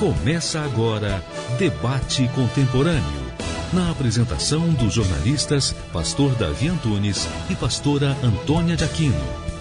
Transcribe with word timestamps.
Começa 0.00 0.58
agora 0.60 1.22
Debate 1.58 2.26
Contemporâneo. 2.28 3.20
Na 3.70 3.90
apresentação 3.90 4.72
dos 4.72 4.94
jornalistas 4.94 5.74
Pastor 5.92 6.34
Davi 6.36 6.68
Antunes 6.68 7.28
e 7.50 7.54
Pastora 7.54 8.16
Antônia 8.24 8.76
de 8.78 8.84
Aquino. 8.84 9.20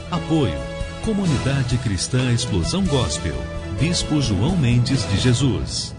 Apoio 0.09 0.57
Comunidade 1.03 1.77
Cristã 1.79 2.31
Explosão 2.31 2.85
Gospel. 2.85 3.35
Bispo 3.81 4.21
João 4.21 4.55
Mendes 4.55 5.05
de 5.09 5.17
Jesus. 5.17 5.93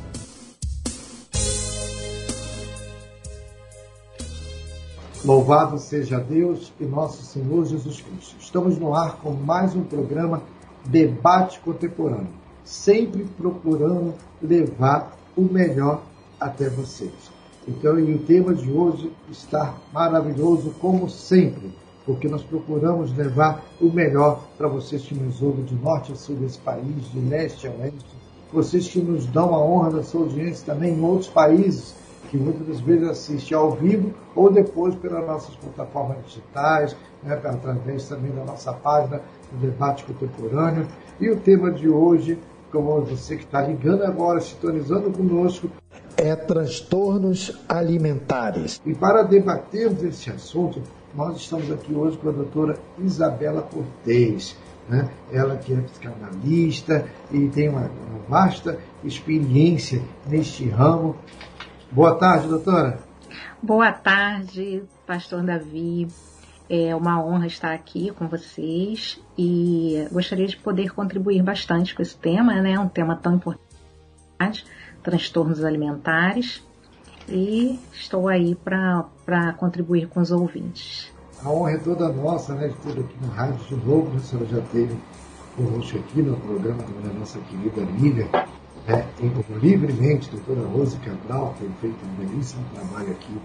Louvado 5.23 5.79
seja 5.79 6.19
Deus 6.19 6.73
e 6.81 6.87
nosso 6.87 7.23
Senhor 7.25 7.67
Jesus 7.67 8.01
Cristo. 8.01 8.37
Estamos 8.41 8.79
no 8.79 8.95
ar 8.95 9.17
com 9.17 9.33
mais 9.33 9.77
um 9.77 9.85
programa 9.85 10.43
Debate 10.87 11.61
Contemporâneo, 11.61 12.40
sempre 12.71 13.25
procurando 13.37 14.15
levar 14.41 15.19
o 15.37 15.43
melhor 15.43 16.03
até 16.39 16.69
vocês. 16.69 17.11
Então, 17.67 17.97
o 17.97 18.19
tema 18.19 18.55
de 18.55 18.71
hoje 18.71 19.13
está 19.29 19.75
maravilhoso 19.93 20.73
como 20.81 21.11
sempre, 21.11 21.75
porque 22.07 22.29
nós 22.29 22.45
procuramos 22.45 23.15
levar 23.17 23.65
o 23.81 23.91
melhor 23.91 24.45
para 24.57 24.69
vocês 24.69 25.03
que 25.03 25.15
nos 25.15 25.43
ouvem 25.43 25.65
de 25.65 25.75
norte 25.75 26.13
a 26.13 26.15
sul 26.15 26.37
desse 26.37 26.59
país, 26.59 27.11
de 27.11 27.19
leste 27.19 27.67
a 27.67 27.73
oeste, 27.73 28.17
vocês 28.53 28.89
que 28.89 29.01
nos 29.01 29.27
dão 29.27 29.53
a 29.53 29.59
honra 29.59 29.91
da 29.91 30.03
sua 30.05 30.23
audiência 30.23 30.73
também 30.73 30.95
em 30.95 31.05
outros 31.05 31.29
países 31.29 31.97
que 32.31 32.37
muitas 32.37 32.67
das 32.69 32.81
vezes 32.81 33.09
assiste 33.09 33.53
ao 33.53 33.73
vivo 33.73 34.15
ou 34.37 34.51
depois 34.51 34.95
pelas 34.95 35.27
nossas 35.27 35.57
plataformas 35.57 36.19
digitais, 36.25 36.97
né, 37.23 37.35
através 37.35 38.09
também 38.09 38.31
da 38.31 38.45
nossa 38.45 38.73
página 38.73 39.21
do 39.51 39.59
Debate 39.59 40.05
Contemporâneo. 40.05 40.87
E 41.21 41.29
o 41.29 41.37
tema 41.37 41.73
de 41.73 41.89
hoje, 41.89 42.39
como 42.71 43.01
você 43.03 43.37
que 43.37 43.45
está 43.45 43.63
ligando 43.63 44.03
agora, 44.03 44.41
sintonizando 44.41 45.11
conosco, 45.11 45.71
é 46.17 46.35
transtornos 46.37 47.59
alimentares. 47.69 48.81
E 48.85 48.95
para 48.95 49.23
debatermos 49.23 50.03
esse 50.03 50.31
assunto, 50.31 50.83
nós 51.15 51.37
estamos 51.37 51.71
aqui 51.71 51.95
hoje 51.95 52.17
com 52.19 52.29
a 52.29 52.33
doutora 52.33 52.77
Isabela 52.99 53.63
Cortez. 53.63 54.57
Né? 54.89 55.09
Ela 55.33 55.57
que 55.57 55.73
é 55.73 55.77
psicanalista 55.77 57.07
e 57.31 57.49
tem 57.49 57.69
uma, 57.69 57.83
uma 57.83 58.19
vasta 58.29 58.79
experiência 59.05 60.03
neste 60.29 60.69
ramo 60.69 61.17
Boa 61.93 62.15
tarde, 62.15 62.47
doutora. 62.47 63.01
Boa 63.61 63.91
tarde, 63.91 64.85
pastor 65.05 65.43
Davi. 65.43 66.07
É 66.69 66.95
uma 66.95 67.21
honra 67.21 67.49
estar 67.49 67.73
aqui 67.73 68.13
com 68.13 68.29
vocês 68.29 69.21
e 69.43 70.07
gostaria 70.13 70.47
de 70.47 70.55
poder 70.55 70.93
contribuir 70.93 71.43
bastante 71.43 71.95
com 71.95 72.03
esse 72.03 72.15
tema, 72.15 72.61
né? 72.61 72.79
Um 72.79 72.91
tema 72.91 73.17
tão 73.17 73.37
importante, 73.37 74.67
transtornos 75.03 75.65
alimentares. 75.65 76.63
E 77.27 77.79
estou 77.91 78.29
aí 78.29 78.55
para 78.55 79.55
contribuir 79.57 80.09
com 80.09 80.21
os 80.21 80.31
ouvintes. 80.31 81.11
A 81.43 81.49
honra 81.49 81.71
é 81.71 81.79
toda 81.79 82.13
nossa, 82.13 82.55
né? 82.55 82.69
De 82.69 82.75
ter 82.75 83.01
aqui 83.01 83.17
no 83.23 83.29
rádio 83.29 83.65
de 83.67 83.87
novo, 83.87 84.15
a 84.15 84.21
senhora 84.21 84.47
já 84.47 84.61
teve 84.61 84.95
conosco 85.57 85.99
aqui 85.99 86.21
no 86.21 86.37
programa 86.37 86.83
da 87.03 87.15
nossa 87.15 87.39
querida 87.39 87.81
amiga 87.81 88.29
né, 88.87 89.07
livremente, 89.63 90.31
doutora 90.31 90.69
Rose 90.69 90.99
Cabral, 90.99 91.55
tem 91.59 91.71
feito 91.81 91.97
um 92.05 92.27
belíssimo 92.27 92.63
trabalho 92.75 93.13
aqui 93.13 93.39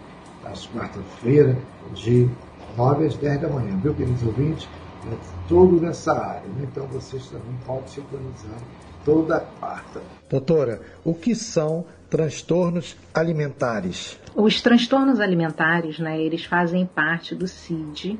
às 0.43 0.67
quarta-feira, 0.67 1.57
de 1.93 2.29
9 2.75 3.05
às 3.05 3.16
10 3.16 3.41
da 3.41 3.49
manhã, 3.49 3.77
viu, 3.77 3.93
queridos 3.93 4.23
ouvintes? 4.23 4.67
É 5.11 5.17
tudo 5.48 5.80
nessa 5.80 6.14
área, 6.14 6.48
né? 6.48 6.67
então 6.72 6.88
vocês 6.88 7.28
também 7.28 7.56
podem 7.66 7.88
se 7.88 8.00
organizar 8.00 8.58
toda 9.03 9.39
quarta. 9.39 10.02
Doutora, 10.30 10.81
o 11.03 11.14
que 11.14 11.36
são 11.36 11.86
transtornos 12.09 12.97
alimentares? 13.14 14.20
Os 14.36 14.62
transtornos 14.62 15.20
alimentares, 15.20 16.00
né, 16.00 16.20
eles 16.20 16.45
fazem 16.45 16.86
parte 16.86 17.36
do 17.36 17.47
CID, 17.47 18.20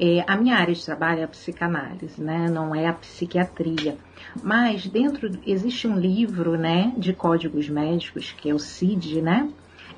é, 0.00 0.24
a 0.26 0.36
minha 0.36 0.56
área 0.56 0.74
de 0.74 0.84
trabalho 0.84 1.20
é 1.20 1.24
a 1.24 1.28
psicanálise, 1.28 2.20
né? 2.20 2.48
não 2.50 2.74
é 2.74 2.86
a 2.86 2.92
psiquiatria. 2.92 3.96
Mas 4.42 4.86
dentro 4.86 5.30
existe 5.46 5.86
um 5.86 5.98
livro 5.98 6.56
né, 6.56 6.92
de 6.96 7.12
códigos 7.12 7.68
médicos, 7.68 8.32
que 8.32 8.50
é 8.50 8.54
o 8.54 8.58
CID, 8.58 9.20
né? 9.20 9.48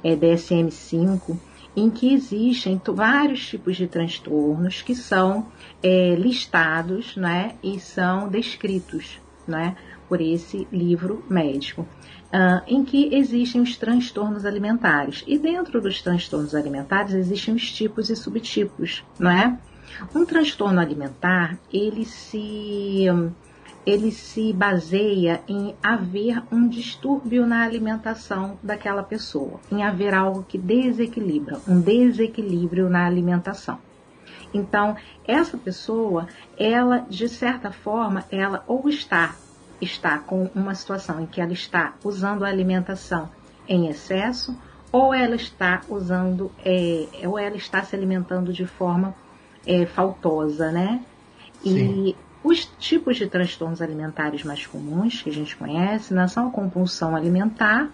É 0.03 0.14
DSM-5, 0.14 1.38
em 1.76 1.88
que 1.88 2.12
existem 2.12 2.81
vários 2.87 3.47
tipos 3.47 3.76
de 3.76 3.87
transtornos 3.87 4.82
que 4.82 4.94
são 4.94 5.47
é, 5.84 6.14
listados 6.14 7.14
né, 7.14 7.56
e 7.62 7.78
são 7.78 8.26
descritos 8.26 9.20
né, 9.46 9.76
por 10.08 10.18
esse 10.18 10.66
livro 10.72 11.22
médico. 11.28 11.86
Uh, 12.32 12.58
em 12.66 12.84
que 12.84 13.14
existem 13.14 13.60
os 13.60 13.76
transtornos 13.76 14.44
alimentares. 14.44 15.22
E 15.24 15.38
dentro 15.38 15.80
dos 15.80 16.02
transtornos 16.02 16.52
alimentares 16.52 17.14
existem 17.14 17.54
os 17.54 17.70
tipos 17.70 18.10
e 18.10 18.16
subtipos, 18.16 19.04
não 19.20 19.30
é? 19.30 19.56
Um 20.12 20.24
transtorno 20.24 20.80
alimentar, 20.80 21.56
ele 21.72 22.04
se 22.04 23.06
ele 23.86 24.10
se 24.10 24.52
baseia 24.52 25.42
em 25.46 25.76
haver 25.80 26.42
um 26.50 26.66
distúrbio 26.66 27.46
na 27.46 27.62
alimentação 27.62 28.58
daquela 28.60 29.04
pessoa, 29.04 29.60
em 29.70 29.84
haver 29.84 30.12
algo 30.12 30.42
que 30.42 30.58
desequilibra, 30.58 31.60
um 31.68 31.80
desequilíbrio 31.80 32.88
na 32.90 33.06
alimentação. 33.06 33.78
Então, 34.54 34.97
essa 35.26 35.59
pessoa, 35.59 36.28
ela 36.56 37.04
de 37.10 37.28
certa 37.28 37.72
forma, 37.72 38.25
ela 38.31 38.65
ou 38.66 38.88
está 38.88 39.34
está 39.81 40.19
com 40.19 40.48
uma 40.54 40.75
situação 40.75 41.20
em 41.20 41.26
que 41.26 41.41
ela 41.41 41.53
está 41.53 41.94
usando 42.03 42.44
a 42.44 42.48
alimentação 42.48 43.28
em 43.69 43.88
excesso, 43.88 44.56
ou 44.93 45.12
ela 45.12 45.34
está 45.34 45.81
usando, 45.88 46.50
é, 46.64 47.09
ou 47.26 47.38
ela 47.38 47.56
está 47.56 47.82
se 47.82 47.97
alimentando 47.97 48.53
de 48.53 48.64
forma 48.64 49.14
é, 49.66 49.84
faltosa, 49.84 50.70
né? 50.70 51.04
Sim. 51.62 52.09
E 52.09 52.16
os 52.43 52.66
tipos 52.78 53.16
de 53.16 53.26
transtornos 53.26 53.82
alimentares 53.82 54.44
mais 54.44 54.66
comuns 54.66 55.22
que 55.22 55.31
a 55.31 55.32
gente 55.32 55.56
conhece 55.56 56.12
né, 56.14 56.28
são 56.28 56.48
a 56.48 56.50
compulsão 56.50 57.16
alimentar 57.16 57.91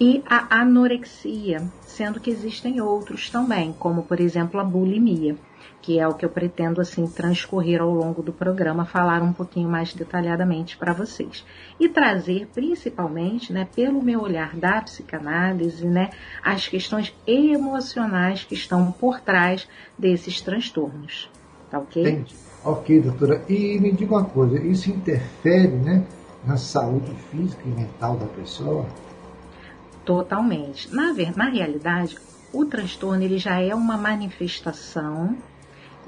e 0.00 0.22
a 0.26 0.60
anorexia, 0.60 1.62
sendo 1.82 2.18
que 2.18 2.30
existem 2.30 2.80
outros 2.80 3.28
também, 3.28 3.72
como 3.78 4.02
por 4.02 4.20
exemplo 4.20 4.58
a 4.58 4.64
bulimia, 4.64 5.36
que 5.80 5.98
é 5.98 6.06
o 6.06 6.14
que 6.14 6.24
eu 6.24 6.30
pretendo 6.30 6.80
assim 6.80 7.06
transcorrer 7.06 7.80
ao 7.80 7.90
longo 7.90 8.22
do 8.22 8.32
programa, 8.32 8.84
falar 8.84 9.22
um 9.22 9.32
pouquinho 9.32 9.68
mais 9.68 9.94
detalhadamente 9.94 10.76
para 10.76 10.92
vocês 10.92 11.44
e 11.78 11.88
trazer 11.88 12.48
principalmente, 12.54 13.52
né, 13.52 13.66
pelo 13.74 14.02
meu 14.02 14.20
olhar 14.20 14.56
da 14.56 14.82
psicanálise, 14.82 15.86
né, 15.86 16.10
as 16.42 16.68
questões 16.68 17.14
emocionais 17.26 18.44
que 18.44 18.54
estão 18.54 18.92
por 18.92 19.20
trás 19.20 19.68
desses 19.98 20.40
transtornos, 20.40 21.30
tá 21.70 21.78
ok? 21.78 22.02
Entendi. 22.02 22.36
Ok, 22.64 23.00
doutora. 23.00 23.44
E 23.48 23.78
me 23.78 23.92
diga 23.92 24.14
uma 24.14 24.24
coisa, 24.24 24.60
isso 24.60 24.90
interfere, 24.90 25.68
né, 25.68 26.04
na 26.44 26.56
saúde 26.56 27.12
física 27.30 27.62
e 27.64 27.68
mental 27.68 28.16
da 28.16 28.26
pessoa? 28.26 28.86
Totalmente. 30.04 30.92
Na, 30.94 31.12
na 31.36 31.50
realidade, 31.50 32.16
o 32.52 32.64
transtorno 32.64 33.22
ele 33.22 33.38
já 33.38 33.60
é 33.60 33.74
uma 33.74 33.96
manifestação 33.96 35.36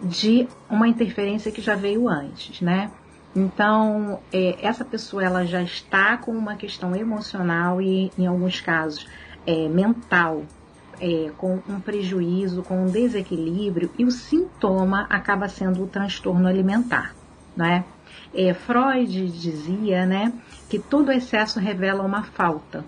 de 0.02 0.48
uma 0.68 0.88
interferência 0.88 1.52
que 1.52 1.60
já 1.60 1.74
veio 1.74 2.08
antes, 2.08 2.60
né? 2.60 2.90
Então, 3.34 4.18
é, 4.32 4.56
essa 4.60 4.84
pessoa 4.84 5.22
ela 5.22 5.44
já 5.44 5.62
está 5.62 6.16
com 6.16 6.32
uma 6.32 6.56
questão 6.56 6.96
emocional 6.96 7.80
e, 7.80 8.10
em 8.18 8.26
alguns 8.26 8.60
casos, 8.60 9.06
é, 9.46 9.68
mental, 9.68 10.42
é, 11.00 11.30
com 11.36 11.60
um 11.68 11.80
prejuízo, 11.80 12.62
com 12.62 12.82
um 12.82 12.86
desequilíbrio, 12.86 13.90
e 13.96 14.04
o 14.04 14.10
sintoma 14.10 15.06
acaba 15.08 15.48
sendo 15.48 15.84
o 15.84 15.86
transtorno 15.86 16.48
alimentar, 16.48 17.14
né? 17.56 17.84
Freud 18.64 19.28
dizia, 19.28 20.06
né, 20.06 20.32
que 20.68 20.78
todo 20.78 21.10
excesso 21.10 21.58
revela 21.58 22.04
uma 22.04 22.22
falta, 22.22 22.84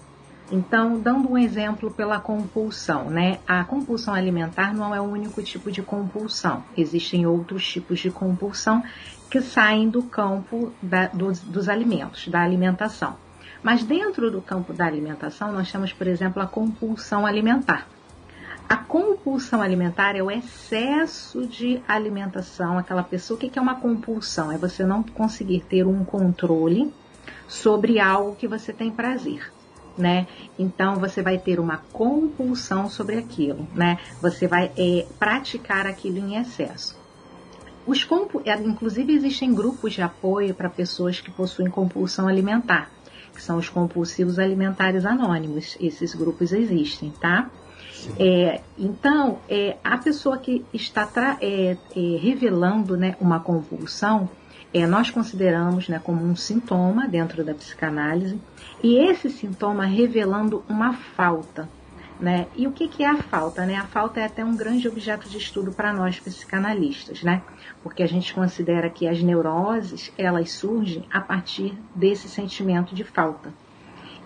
então, 0.50 1.00
dando 1.00 1.30
um 1.30 1.38
exemplo 1.38 1.90
pela 1.90 2.20
compulsão, 2.20 3.08
né? 3.08 3.38
A 3.46 3.64
compulsão 3.64 4.12
alimentar 4.12 4.74
não 4.74 4.94
é 4.94 5.00
o 5.00 5.04
único 5.04 5.42
tipo 5.42 5.70
de 5.70 5.82
compulsão. 5.82 6.62
Existem 6.76 7.26
outros 7.26 7.66
tipos 7.66 8.00
de 8.00 8.10
compulsão 8.10 8.82
que 9.30 9.40
saem 9.40 9.88
do 9.88 10.02
campo 10.02 10.72
da, 10.82 11.06
dos, 11.06 11.40
dos 11.40 11.68
alimentos, 11.68 12.28
da 12.28 12.42
alimentação. 12.42 13.16
Mas 13.62 13.82
dentro 13.82 14.30
do 14.30 14.42
campo 14.42 14.72
da 14.72 14.84
alimentação, 14.84 15.52
nós 15.52 15.70
temos, 15.70 15.92
por 15.92 16.06
exemplo, 16.06 16.42
a 16.42 16.46
compulsão 16.46 17.24
alimentar. 17.24 17.86
A 18.68 18.76
compulsão 18.76 19.62
alimentar 19.62 20.16
é 20.16 20.22
o 20.22 20.30
excesso 20.30 21.46
de 21.46 21.82
alimentação, 21.86 22.76
aquela 22.76 23.02
pessoa. 23.02 23.36
O 23.36 23.40
que 23.40 23.58
é 23.58 23.62
uma 23.62 23.76
compulsão? 23.76 24.52
É 24.52 24.58
você 24.58 24.84
não 24.84 25.02
conseguir 25.02 25.60
ter 25.60 25.86
um 25.86 26.04
controle 26.04 26.92
sobre 27.48 28.00
algo 28.00 28.34
que 28.34 28.48
você 28.48 28.72
tem 28.72 28.90
prazer 28.90 29.50
né? 29.96 30.26
Então 30.58 30.96
você 30.96 31.22
vai 31.22 31.38
ter 31.38 31.60
uma 31.60 31.78
compulsão 31.92 32.88
sobre 32.88 33.16
aquilo, 33.16 33.66
né? 33.74 33.98
Você 34.20 34.46
vai 34.46 34.70
é, 34.76 35.06
praticar 35.18 35.86
aquilo 35.86 36.18
em 36.18 36.36
excesso. 36.36 37.00
Os 37.86 38.04
compu 38.04 38.40
é, 38.44 38.54
inclusive 38.54 39.12
existem 39.12 39.52
grupos 39.52 39.94
de 39.94 40.02
apoio 40.02 40.54
para 40.54 40.70
pessoas 40.70 41.20
que 41.20 41.30
possuem 41.30 41.68
compulsão 41.68 42.28
alimentar, 42.28 42.90
que 43.34 43.42
são 43.42 43.58
os 43.58 43.68
compulsivos 43.68 44.38
alimentares 44.38 45.04
anônimos. 45.04 45.76
Esses 45.80 46.14
grupos 46.14 46.52
existem, 46.52 47.10
tá? 47.10 47.50
É, 48.18 48.60
então, 48.78 49.38
é, 49.48 49.76
a 49.82 49.96
pessoa 49.98 50.38
que 50.38 50.64
está 50.72 51.38
é, 51.40 51.76
é, 51.94 52.00
revelando 52.20 52.96
né, 52.96 53.16
uma 53.20 53.40
compulsão, 53.40 54.28
é, 54.72 54.86
nós 54.86 55.10
consideramos 55.10 55.88
né, 55.88 56.00
como 56.02 56.24
um 56.24 56.34
sintoma 56.34 57.06
dentro 57.06 57.44
da 57.44 57.54
psicanálise, 57.54 58.40
e 58.82 58.96
esse 58.96 59.28
sintoma 59.30 59.84
revelando 59.84 60.64
uma 60.68 60.92
falta. 60.92 61.68
Né? 62.18 62.46
E 62.54 62.66
o 62.66 62.72
que, 62.72 62.86
que 62.86 63.02
é 63.02 63.08
a 63.08 63.16
falta? 63.16 63.66
Né? 63.66 63.74
A 63.74 63.84
falta 63.84 64.20
é 64.20 64.24
até 64.24 64.44
um 64.44 64.56
grande 64.56 64.86
objeto 64.86 65.28
de 65.28 65.38
estudo 65.38 65.72
para 65.72 65.92
nós 65.92 66.20
psicanalistas, 66.20 67.22
né? 67.22 67.42
porque 67.82 68.02
a 68.02 68.06
gente 68.06 68.32
considera 68.32 68.88
que 68.88 69.08
as 69.08 69.20
neuroses 69.22 70.12
elas 70.16 70.52
surgem 70.52 71.04
a 71.12 71.20
partir 71.20 71.76
desse 71.94 72.28
sentimento 72.28 72.94
de 72.94 73.02
falta. 73.02 73.52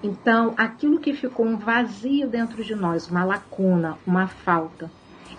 Então, 0.02 0.52
aquilo 0.58 1.00
que 1.00 1.14
ficou 1.14 1.46
um 1.46 1.56
vazio 1.56 2.28
dentro 2.28 2.62
de 2.62 2.74
nós, 2.74 3.08
uma 3.08 3.24
lacuna, 3.24 3.96
uma 4.06 4.26
falta, 4.28 4.90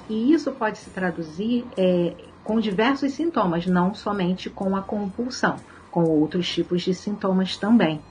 e 0.09 0.33
isso 0.33 0.51
pode 0.51 0.79
se 0.79 0.89
traduzir 0.89 1.65
é, 1.77 2.13
com 2.47 2.61
diversos 2.61 3.11
sintomas, 3.11 3.67
não 3.67 3.93
somente 3.93 4.49
com 4.49 4.73
a 4.73 4.81
compulsão, 4.81 5.59
com 5.91 6.05
outros 6.05 6.49
tipos 6.49 6.81
de 6.81 6.93
sintomas 6.93 7.57
também. 7.57 8.01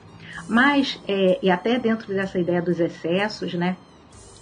Mas, 0.47 1.01
é, 1.09 1.39
e 1.43 1.51
até 1.51 1.79
dentro 1.79 2.09
dessa 2.09 2.39
ideia 2.39 2.61
dos 2.61 2.79
excessos, 2.79 3.55
né? 3.55 3.79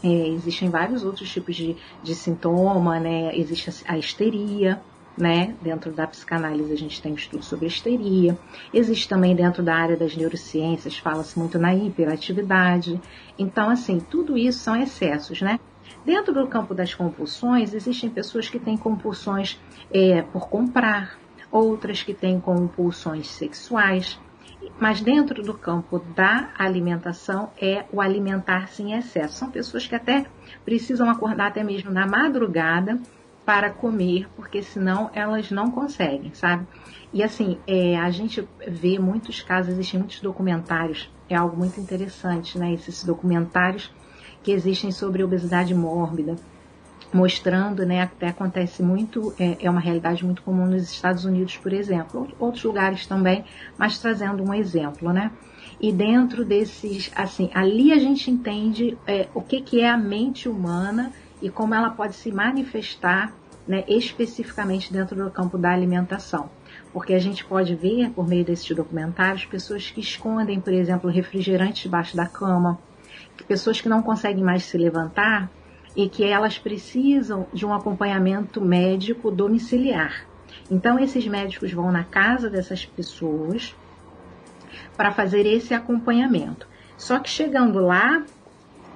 É, 0.02 0.28
existem 0.30 0.68
vários 0.68 1.04
outros 1.04 1.30
tipos 1.30 1.54
de, 1.54 1.76
de 2.02 2.12
sintoma, 2.12 2.98
né? 2.98 3.38
Existe 3.38 3.84
a 3.86 3.96
histeria, 3.96 4.82
né? 5.16 5.54
Dentro 5.62 5.92
da 5.92 6.08
psicanálise 6.08 6.72
a 6.72 6.76
gente 6.76 7.00
tem 7.00 7.14
estudo 7.14 7.44
sobre 7.44 7.68
histeria. 7.68 8.36
Existe 8.72 9.08
também 9.08 9.36
dentro 9.36 9.62
da 9.62 9.76
área 9.76 9.96
das 9.96 10.16
neurociências, 10.16 10.98
fala-se 10.98 11.38
muito 11.38 11.56
na 11.56 11.72
hiperatividade. 11.72 13.00
Então, 13.38 13.70
assim, 13.70 14.00
tudo 14.00 14.36
isso 14.36 14.58
são 14.58 14.74
excessos, 14.74 15.40
né? 15.40 15.60
Dentro 16.04 16.34
do 16.34 16.46
campo 16.46 16.74
das 16.74 16.94
compulsões, 16.94 17.72
existem 17.74 18.10
pessoas 18.10 18.48
que 18.48 18.58
têm 18.58 18.76
compulsões 18.76 19.60
é, 19.90 20.22
por 20.22 20.48
comprar, 20.48 21.18
outras 21.50 22.02
que 22.02 22.12
têm 22.12 22.40
compulsões 22.40 23.28
sexuais, 23.28 24.18
mas 24.78 25.00
dentro 25.00 25.42
do 25.42 25.54
campo 25.54 25.98
da 25.98 26.50
alimentação 26.58 27.50
é 27.60 27.84
o 27.92 28.00
alimentar-se 28.00 28.82
em 28.82 28.92
excesso. 28.92 29.38
São 29.38 29.50
pessoas 29.50 29.86
que 29.86 29.94
até 29.94 30.26
precisam 30.64 31.08
acordar 31.08 31.48
até 31.48 31.62
mesmo 31.62 31.90
na 31.90 32.06
madrugada 32.06 32.98
para 33.44 33.70
comer, 33.70 34.26
porque 34.34 34.62
senão 34.62 35.10
elas 35.12 35.50
não 35.50 35.70
conseguem, 35.70 36.32
sabe? 36.34 36.66
E 37.12 37.22
assim, 37.22 37.58
é, 37.66 37.96
a 37.96 38.10
gente 38.10 38.46
vê 38.66 38.98
muitos 38.98 39.42
casos, 39.42 39.72
existem 39.72 40.00
muitos 40.00 40.20
documentários, 40.20 41.10
é 41.28 41.36
algo 41.36 41.56
muito 41.56 41.78
interessante, 41.78 42.58
né? 42.58 42.72
Esses 42.72 43.04
documentários 43.04 43.92
que 44.44 44.52
existem 44.52 44.92
sobre 44.92 45.24
obesidade 45.24 45.74
mórbida, 45.74 46.36
mostrando, 47.12 47.86
né, 47.86 48.02
até 48.02 48.28
acontece 48.28 48.82
muito, 48.82 49.32
é, 49.38 49.56
é, 49.64 49.70
uma 49.70 49.80
realidade 49.80 50.24
muito 50.24 50.42
comum 50.42 50.66
nos 50.66 50.82
Estados 50.82 51.24
Unidos, 51.24 51.56
por 51.56 51.72
exemplo, 51.72 52.28
outros 52.38 52.62
lugares 52.62 53.06
também, 53.06 53.44
mas 53.78 53.98
trazendo 53.98 54.42
um 54.42 54.52
exemplo, 54.52 55.12
né? 55.12 55.30
E 55.80 55.90
dentro 55.90 56.44
desses, 56.44 57.10
assim, 57.16 57.50
ali 57.54 57.92
a 57.92 57.98
gente 57.98 58.30
entende 58.30 58.98
é, 59.06 59.28
o 59.34 59.40
que, 59.40 59.60
que 59.60 59.80
é 59.80 59.88
a 59.88 59.96
mente 59.96 60.48
humana 60.48 61.10
e 61.40 61.48
como 61.48 61.74
ela 61.74 61.90
pode 61.90 62.14
se 62.14 62.30
manifestar 62.30 63.32
né, 63.66 63.82
especificamente 63.88 64.92
dentro 64.92 65.16
do 65.16 65.30
campo 65.30 65.56
da 65.56 65.72
alimentação. 65.72 66.50
Porque 66.92 67.14
a 67.14 67.18
gente 67.18 67.44
pode 67.44 67.74
ver, 67.74 68.10
por 68.10 68.26
meio 68.26 68.44
desses 68.44 68.68
documentários, 68.76 69.46
pessoas 69.46 69.90
que 69.90 70.00
escondem, 70.00 70.60
por 70.60 70.72
exemplo, 70.72 71.10
refrigerante 71.10 71.84
debaixo 71.84 72.16
da 72.16 72.26
cama, 72.26 72.78
pessoas 73.42 73.80
que 73.80 73.88
não 73.88 74.02
conseguem 74.02 74.44
mais 74.44 74.64
se 74.64 74.78
levantar 74.78 75.50
e 75.96 76.08
que 76.08 76.24
elas 76.24 76.58
precisam 76.58 77.46
de 77.52 77.64
um 77.64 77.72
acompanhamento 77.72 78.60
médico 78.60 79.30
domiciliar. 79.30 80.26
Então, 80.70 80.98
esses 80.98 81.26
médicos 81.26 81.72
vão 81.72 81.92
na 81.92 82.04
casa 82.04 82.48
dessas 82.48 82.84
pessoas 82.84 83.74
para 84.96 85.12
fazer 85.12 85.46
esse 85.46 85.74
acompanhamento. 85.74 86.66
Só 86.96 87.18
que 87.18 87.28
chegando 87.28 87.80
lá, 87.80 88.24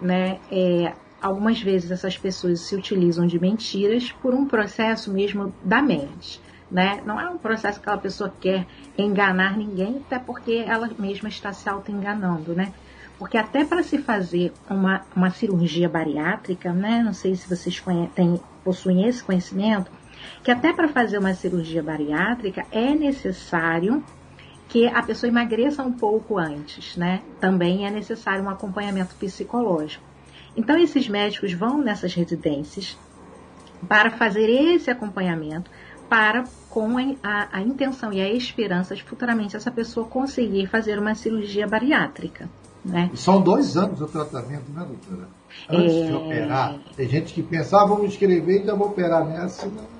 né, 0.00 0.38
é, 0.50 0.92
algumas 1.20 1.60
vezes 1.60 1.90
essas 1.90 2.16
pessoas 2.16 2.60
se 2.60 2.74
utilizam 2.74 3.26
de 3.26 3.38
mentiras 3.38 4.12
por 4.12 4.34
um 4.34 4.46
processo 4.46 5.12
mesmo 5.12 5.52
da 5.62 5.82
mente. 5.82 6.40
Né? 6.70 7.02
Não 7.04 7.18
é 7.20 7.28
um 7.28 7.38
processo 7.38 7.80
que 7.80 7.86
aquela 7.86 8.00
pessoa 8.00 8.32
quer 8.40 8.66
enganar 8.96 9.56
ninguém, 9.56 10.02
até 10.06 10.18
porque 10.18 10.64
ela 10.66 10.90
mesma 10.98 11.28
está 11.28 11.52
se 11.52 11.68
auto-enganando, 11.68 12.54
né? 12.54 12.72
Porque 13.18 13.36
até 13.36 13.64
para 13.64 13.82
se 13.82 13.98
fazer 13.98 14.52
uma, 14.70 15.02
uma 15.14 15.30
cirurgia 15.30 15.88
bariátrica, 15.88 16.72
né? 16.72 17.02
Não 17.02 17.12
sei 17.12 17.34
se 17.34 17.48
vocês 17.48 17.80
conhecem, 17.80 18.40
possuem 18.62 19.08
esse 19.08 19.22
conhecimento, 19.22 19.90
que 20.42 20.50
até 20.50 20.72
para 20.72 20.88
fazer 20.88 21.18
uma 21.18 21.34
cirurgia 21.34 21.82
bariátrica 21.82 22.64
é 22.70 22.94
necessário 22.94 24.04
que 24.68 24.86
a 24.86 25.02
pessoa 25.02 25.28
emagreça 25.28 25.82
um 25.82 25.92
pouco 25.92 26.38
antes, 26.38 26.96
né? 26.96 27.22
Também 27.40 27.86
é 27.86 27.90
necessário 27.90 28.44
um 28.44 28.50
acompanhamento 28.50 29.14
psicológico. 29.16 30.04
Então, 30.56 30.76
esses 30.76 31.08
médicos 31.08 31.52
vão 31.52 31.78
nessas 31.78 32.14
residências 32.14 32.96
para 33.88 34.10
fazer 34.10 34.48
esse 34.48 34.90
acompanhamento, 34.90 35.70
para 36.08 36.44
com 36.68 36.96
a, 37.22 37.48
a, 37.52 37.60
intenção 37.60 38.12
e 38.12 38.20
a 38.20 38.32
esperança 38.32 38.94
de 38.94 39.02
futuramente 39.02 39.56
essa 39.56 39.70
pessoa 39.70 40.06
conseguir 40.06 40.66
fazer 40.66 40.98
uma 40.98 41.14
cirurgia 41.14 41.66
bariátrica. 41.66 42.48
Né? 42.88 43.10
São 43.14 43.40
dois 43.42 43.76
anos 43.76 44.00
o 44.00 44.06
tratamento, 44.06 44.70
né, 44.72 44.86
doutora? 44.86 45.28
Antes 45.68 45.94
é... 45.94 46.06
de 46.06 46.12
operar. 46.14 46.78
Tem 46.96 47.08
gente 47.08 47.34
que 47.34 47.42
pensa, 47.42 47.80
ah, 47.80 47.84
vamos 47.84 48.10
escrever 48.10 48.56
e 48.56 48.58
ainda 48.60 48.74
vou 48.74 48.88
operar 48.88 49.24
nessa. 49.26 49.66
Não. 49.66 49.98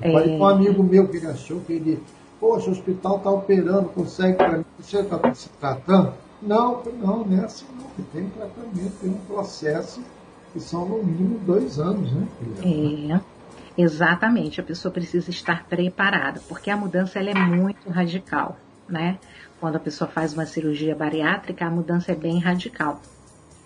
Eu 0.00 0.12
falei 0.12 0.38
com 0.38 0.44
um 0.44 0.48
amigo 0.48 0.82
meu 0.82 1.06
que 1.06 1.18
ele 1.18 1.26
achou 1.26 1.60
que 1.60 1.74
ele, 1.74 2.02
poxa, 2.40 2.68
o 2.68 2.72
hospital 2.72 3.18
está 3.18 3.30
operando, 3.30 3.88
consegue 3.90 4.36
para 4.36 4.58
mim, 4.58 4.64
você 4.80 5.00
está 5.00 5.34
se 5.34 5.48
tratando? 5.60 6.14
Não, 6.40 6.82
não, 7.00 7.24
nessa 7.24 7.64
não, 7.76 8.04
tem 8.12 8.28
tratamento, 8.30 8.92
tem 9.00 9.10
um 9.10 9.34
processo 9.34 10.02
que 10.52 10.60
são 10.60 10.86
no 10.86 11.02
mínimo 11.02 11.38
dois 11.46 11.78
anos, 11.78 12.10
né? 12.12 12.26
É. 12.64 13.20
Exatamente, 13.78 14.60
a 14.60 14.64
pessoa 14.64 14.92
precisa 14.92 15.30
estar 15.30 15.64
preparada, 15.66 16.42
porque 16.48 16.68
a 16.68 16.76
mudança 16.76 17.18
ela 17.18 17.30
é 17.30 17.34
muito 17.34 17.88
radical, 17.88 18.56
né? 18.88 19.18
Quando 19.62 19.76
a 19.76 19.78
pessoa 19.78 20.10
faz 20.10 20.34
uma 20.34 20.44
cirurgia 20.44 20.92
bariátrica, 20.92 21.64
a 21.64 21.70
mudança 21.70 22.10
é 22.10 22.16
bem 22.16 22.40
radical. 22.40 23.00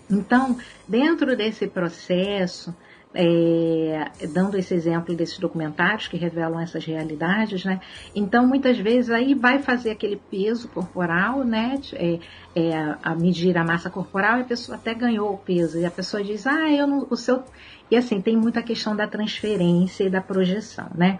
Então, 0.07 0.55
dentro 0.87 1.35
desse 1.35 1.65
processo, 1.65 2.71
é, 3.15 4.11
dando 4.31 4.59
esse 4.59 4.75
exemplo 4.75 5.15
desses 5.15 5.39
documentários 5.39 6.07
que 6.07 6.15
revelam 6.15 6.59
essas 6.59 6.85
realidades, 6.85 7.65
né? 7.65 7.81
Então, 8.13 8.45
muitas 8.45 8.77
vezes 8.77 9.09
aí 9.09 9.33
vai 9.33 9.57
fazer 9.57 9.89
aquele 9.89 10.17
peso 10.29 10.67
corporal, 10.67 11.43
né? 11.43 11.81
É, 11.93 12.19
é, 12.55 12.95
a 13.01 13.15
medir 13.15 13.57
a 13.57 13.63
massa 13.63 13.89
corporal 13.89 14.37
e 14.37 14.41
a 14.41 14.45
pessoa 14.45 14.77
até 14.77 14.93
ganhou 14.93 15.33
o 15.33 15.37
peso. 15.39 15.79
E 15.79 15.85
a 15.85 15.89
pessoa 15.89 16.23
diz, 16.23 16.45
ah, 16.45 16.69
eu 16.69 16.85
não, 16.85 17.07
o 17.09 17.17
seu... 17.17 17.43
E 17.89 17.97
assim, 17.97 18.21
tem 18.21 18.37
muita 18.37 18.61
questão 18.61 18.95
da 18.95 19.07
transferência 19.07 20.03
e 20.03 20.11
da 20.11 20.21
projeção, 20.21 20.91
né? 20.93 21.19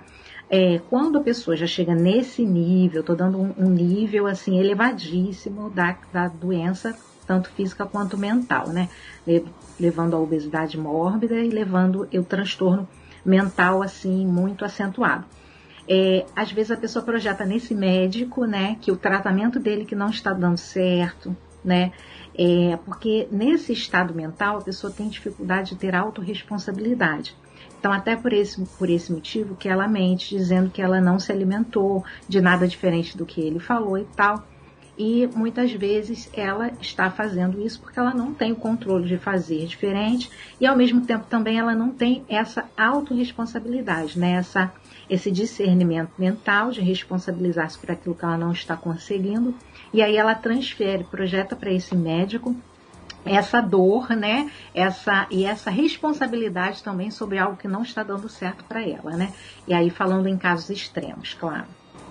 É, 0.50 0.80
quando 0.90 1.18
a 1.18 1.22
pessoa 1.22 1.58
já 1.58 1.68
chega 1.68 1.94
nesse 1.94 2.46
nível, 2.46 3.02
estou 3.02 3.16
dando 3.16 3.38
um, 3.38 3.54
um, 3.58 3.70
nível 3.70 4.28
assim 4.28 4.60
elevadíssimo 4.60 5.70
da, 5.70 5.98
da 6.12 6.28
doença, 6.28 6.98
tanto 7.26 7.50
física 7.52 7.86
quanto 7.86 8.18
mental, 8.18 8.70
né? 8.70 8.88
Levando 9.78 10.16
a 10.16 10.20
obesidade 10.20 10.78
mórbida 10.78 11.36
e 11.36 11.50
levando 11.50 12.08
o 12.14 12.24
transtorno 12.24 12.88
mental 13.26 13.84
assim 13.84 14.26
muito 14.26 14.64
acentuado. 14.64 15.26
É, 15.90 16.26
às 16.36 16.52
vezes 16.52 16.72
a 16.72 16.78
pessoa 16.78 17.04
projeta 17.04 17.46
nesse 17.46 17.74
médico, 17.74 18.46
né, 18.46 18.78
que 18.82 18.92
o 18.92 18.98
tratamento 18.98 19.60
dele 19.60 19.86
que 19.86 19.96
não 19.96 20.10
está 20.10 20.34
dando 20.34 20.58
certo, 20.58 21.36
né, 21.64 21.94
é, 22.38 22.78
porque 22.86 23.28
nesse 23.32 23.72
estado 23.72 24.14
mental 24.14 24.58
a 24.58 24.62
pessoa 24.62 24.92
tem 24.92 25.08
dificuldade 25.08 25.72
de 25.72 25.78
ter 25.78 25.96
autorresponsabilidade. 25.96 27.36
Então, 27.88 27.96
até 27.96 28.18
por 28.18 28.34
esse, 28.34 28.62
por 28.78 28.90
esse 28.90 29.14
motivo 29.14 29.56
que 29.56 29.70
ela 29.70 29.88
mente, 29.88 30.36
dizendo 30.36 30.70
que 30.70 30.82
ela 30.82 31.00
não 31.00 31.18
se 31.18 31.32
alimentou 31.32 32.04
de 32.28 32.42
nada 32.42 32.68
diferente 32.68 33.18
do 33.18 33.26
que 33.26 33.40
ele 33.40 33.60
falou 33.60 33.98
e 33.98 34.04
tal. 34.04 34.46
E 34.98 35.26
muitas 35.28 35.72
vezes 35.72 36.30
ela 36.34 36.70
está 36.82 37.10
fazendo 37.10 37.62
isso 37.62 37.80
porque 37.80 37.98
ela 37.98 38.14
não 38.14 38.34
tem 38.34 38.52
o 38.52 38.58
controle 38.58 39.08
de 39.08 39.18
fazer 39.18 39.66
diferente 39.68 40.30
e 40.60 40.66
ao 40.68 40.76
mesmo 40.76 41.06
tempo 41.06 41.28
também 41.30 41.58
ela 41.58 41.74
não 41.74 41.92
tem 41.92 42.26
essa 42.28 42.66
autorresponsabilidade, 42.76 44.20
né? 44.20 44.32
Essa, 44.32 44.70
esse 45.10 45.32
discernimento 45.32 46.12
mental 46.20 46.72
de 46.72 46.82
responsabilizar-se 46.82 47.80
por 47.80 47.90
aquilo 47.90 48.16
que 48.16 48.26
ela 48.26 48.38
não 48.38 48.52
está 48.52 48.76
conseguindo. 48.76 49.56
E 49.94 50.02
aí 50.02 50.18
ela 50.18 50.36
transfere, 50.36 51.06
projeta 51.06 51.56
para 51.56 51.72
esse 51.72 51.96
médico 51.96 52.54
essa 53.28 53.62
dor, 53.62 54.10
né? 54.10 54.50
Essa 54.74 55.28
e 55.30 55.46
essa 55.46 55.70
responsabilidade 55.70 56.84
também 56.84 57.12
sobre 57.12 57.38
algo 57.38 57.58
que 57.58 57.68
não 57.68 57.84
está 57.84 58.04
dando 58.04 58.30
certo 58.30 58.64
para 58.64 58.82
ela, 58.82 59.12
né? 59.12 59.34
E 59.68 59.74
aí 59.74 59.90
falando 59.90 60.28
em 60.28 60.38
casos 60.38 60.70
extremos, 60.70 61.34
claro. 61.34 61.66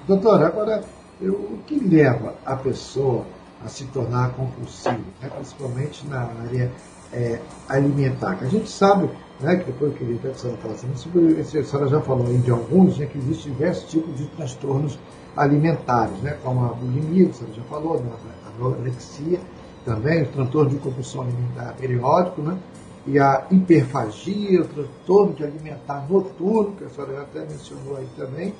Doutora, 0.06 0.46
agora 0.46 0.84
eu, 1.20 1.34
o 1.34 1.60
que 1.66 1.78
leva 1.78 2.34
a 2.44 2.56
pessoa 2.56 3.26
a 3.64 3.68
se 3.68 3.84
tornar 3.86 4.30
compulsivo, 4.32 5.04
né? 5.20 5.30
principalmente 5.34 6.06
na 6.06 6.20
área 6.20 6.70
é, 7.12 7.40
alimentar. 7.68 8.38
A 8.40 8.46
gente 8.46 8.68
sabe, 8.68 9.10
né, 9.40 9.56
que 9.56 9.64
depois 9.64 9.94
que 9.96 10.28
a 10.28 10.34
senhora 10.34 10.58
falasse 10.60 10.86
sobre, 10.96 11.40
a 11.40 11.44
senhora 11.44 11.88
já 11.88 12.00
falou 12.00 12.26
aí 12.26 12.38
de 12.38 12.50
alguns, 12.50 12.98
né, 12.98 13.06
que 13.06 13.18
existem 13.18 13.52
diversos 13.52 13.90
tipos 13.90 14.16
de 14.16 14.26
transtornos 14.28 14.98
alimentares, 15.36 16.18
né, 16.20 16.38
como 16.42 16.64
a 16.64 16.68
bulimia, 16.68 17.26
que 17.26 17.30
a 17.30 17.34
senhora 17.34 17.54
já 17.54 17.62
falou, 17.64 18.00
né, 18.00 18.10
a 18.44 18.48
anorexia, 18.56 19.40
também 19.86 20.24
o 20.24 20.26
transtorno 20.26 20.70
de 20.70 20.76
compulsão 20.78 21.22
alimentar 21.22 21.72
periódico, 21.78 22.42
né, 22.42 22.58
e 23.06 23.20
a 23.20 23.46
hiperfagia, 23.52 24.62
o 24.62 24.64
transtorno 24.64 25.32
de 25.32 25.44
alimentar 25.44 26.04
noturno, 26.10 26.72
que 26.72 26.84
a 26.84 26.88
senhora 26.88 27.22
até 27.22 27.40
mencionou 27.40 27.96
aí 27.96 28.08
também, 28.16 28.52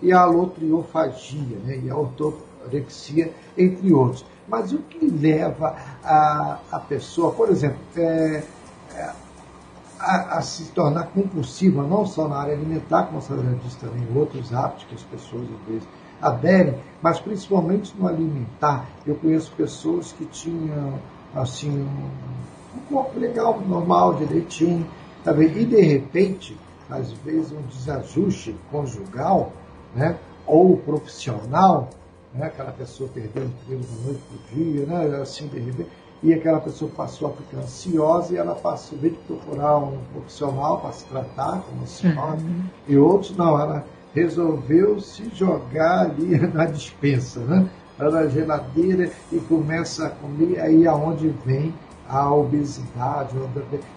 e 0.00 0.12
a 0.12 0.20
alotriofagia, 0.20 1.58
né, 1.64 1.80
e 1.82 1.90
a 1.90 1.96
ortorexia, 1.96 3.32
entre 3.56 3.92
outros. 3.92 4.24
Mas 4.46 4.72
o 4.72 4.78
que 4.78 5.04
leva 5.04 5.74
a, 6.02 6.58
a 6.70 6.78
pessoa, 6.78 7.32
por 7.32 7.50
exemplo, 7.50 7.78
é, 7.96 8.44
é, 8.94 9.12
a, 9.98 10.38
a, 10.38 10.42
se 10.42 10.70
tornar 10.70 11.08
compulsiva, 11.08 11.82
não 11.82 12.06
só 12.06 12.28
na 12.28 12.36
área 12.36 12.54
alimentar, 12.54 13.02
como 13.06 13.18
a 13.18 13.20
senhora 13.20 13.58
disse 13.64 13.78
também, 13.78 14.06
outros 14.14 14.54
hábitos 14.54 14.84
que 14.84 14.94
as 14.94 15.02
pessoas 15.02 15.42
às 15.42 15.68
vezes 15.68 15.88
aderem, 16.20 16.74
mas 17.00 17.20
principalmente 17.20 17.94
no 17.96 18.08
alimentar. 18.08 18.86
Eu 19.06 19.14
conheço 19.14 19.52
pessoas 19.56 20.12
que 20.12 20.24
tinham 20.26 20.94
assim 21.34 21.70
um, 21.70 22.80
corpo 22.88 23.18
legal, 23.18 23.60
normal, 23.60 24.14
direitinho, 24.14 24.86
tá 25.24 25.32
e 25.36 25.64
de 25.64 25.80
repente, 25.80 26.56
às 26.88 27.12
vezes 27.12 27.52
um 27.52 27.62
desajuste 27.62 28.54
conjugal, 28.70 29.52
né, 29.94 30.16
ou 30.46 30.76
profissional, 30.78 31.90
né? 32.32 32.46
aquela 32.46 32.72
pessoa 32.72 33.08
perdeu 33.12 33.42
o 33.42 33.46
emprego 33.46 33.82
da 33.82 34.04
noite 34.04 34.22
para 34.28 34.36
o 34.36 34.56
dia, 34.56 34.86
né? 34.86 35.20
assim 35.20 35.46
de 35.48 35.58
repente, 35.58 35.90
e 36.22 36.34
aquela 36.34 36.60
pessoa 36.60 36.90
passou 36.96 37.28
a 37.28 37.32
ficar 37.32 37.58
ansiosa 37.58 38.34
e 38.34 38.36
ela 38.36 38.54
passou, 38.54 38.98
em 38.98 39.02
de 39.02 39.10
procurar 39.10 39.78
um 39.78 39.98
profissional 40.12 40.80
para 40.80 40.92
se 40.92 41.04
tratar, 41.04 41.62
como 41.62 41.86
se 41.86 42.12
fala, 42.12 42.36
uhum. 42.36 42.64
e 42.88 42.96
outros 42.96 43.36
não, 43.36 43.60
ela 43.60 43.84
resolveu 44.14 45.00
se 45.00 45.28
jogar 45.34 46.06
ali 46.06 46.38
na 46.52 46.66
dispensa, 46.66 47.40
né? 47.40 47.68
na 47.98 48.28
geladeira 48.28 49.10
e 49.32 49.40
começa 49.40 50.06
a 50.06 50.10
comer, 50.10 50.60
aí 50.60 50.86
aonde 50.86 51.28
vem 51.44 51.74
a 52.08 52.32
obesidade, 52.32 53.36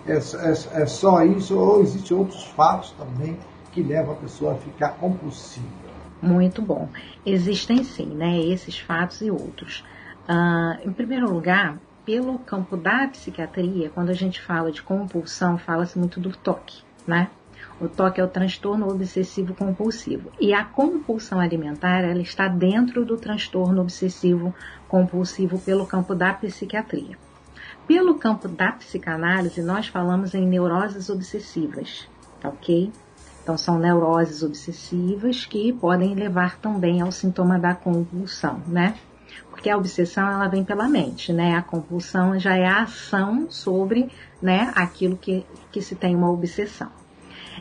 é, 0.06 0.13
é, 0.13 0.82
é 0.82 0.86
só 0.86 1.24
isso, 1.24 1.58
ou 1.58 1.82
existem 1.82 2.18
outros 2.18 2.44
fatos 2.46 2.91
também 2.91 3.38
que 3.72 3.82
levam 3.82 4.13
a 4.13 4.18
pessoa 4.18 4.53
a 4.53 4.56
ficar 4.56 4.89
compulsiva. 4.98 5.91
Muito 6.22 6.62
bom. 6.62 6.89
Existem 7.25 7.84
sim, 7.84 8.08
né, 8.08 8.39
esses 8.39 8.77
fatos 8.80 9.22
e 9.22 9.32
outros. 9.32 9.84
Uh, 10.27 10.88
em 10.88 10.91
primeiro 10.91 11.32
lugar, 11.32 11.80
pelo 12.06 12.38
campo 12.39 12.75
da 12.75 13.08
psiquiatria, 13.08 13.89
quando 13.89 14.10
a 14.10 14.13
gente 14.13 14.41
fala 14.41 14.72
de 14.72 14.82
compulsão, 14.82 15.58
fala-se 15.58 15.98
muito 15.98 16.20
do 16.20 16.36
toque, 16.36 16.84
né? 17.08 17.30
O 17.82 17.90
toque 17.90 18.22
é 18.22 18.24
o 18.24 18.28
transtorno 18.28 18.88
obsessivo 18.88 19.56
compulsivo. 19.56 20.32
E 20.40 20.54
a 20.54 20.64
compulsão 20.64 21.40
alimentar, 21.40 22.02
ela 22.04 22.22
está 22.22 22.48
dentro 22.48 23.04
do 23.04 23.18
transtorno 23.18 23.82
obsessivo 23.82 24.54
compulsivo 24.88 25.58
pelo 25.58 25.88
campo 25.88 26.14
da 26.14 26.32
psiquiatria. 26.32 27.18
Pelo 27.88 28.20
campo 28.20 28.48
da 28.48 28.72
psicanálise, 28.74 29.64
nós 29.64 29.88
falamos 29.88 30.36
em 30.36 30.46
neuroses 30.46 31.10
obsessivas, 31.10 32.08
tá 32.40 32.50
ok? 32.50 32.92
Então, 33.42 33.58
são 33.58 33.80
neuroses 33.80 34.44
obsessivas 34.44 35.48
que 35.48 35.74
podem 35.74 36.14
levar 36.14 36.60
também 36.60 37.02
ao 37.02 37.12
sintoma 37.12 37.58
da 37.58 37.74
compulsão, 37.74 38.62
né? 38.68 38.96
Porque 39.50 39.72
a 39.72 39.78
obsessão, 39.78 40.30
ela 40.30 40.48
vem 40.48 40.64
pela 40.64 40.88
mente, 40.88 41.34
né? 41.34 41.56
A 41.56 41.64
compulsão 41.64 42.40
já 42.40 42.56
é 42.56 42.68
a 42.68 42.84
ação 42.84 43.50
sobre, 43.50 44.12
né, 44.40 44.72
aquilo 44.76 45.18
que, 45.18 45.44
que 45.72 45.82
se 45.82 45.96
tem 45.96 46.16
uma 46.16 46.30
obsessão. 46.30 47.00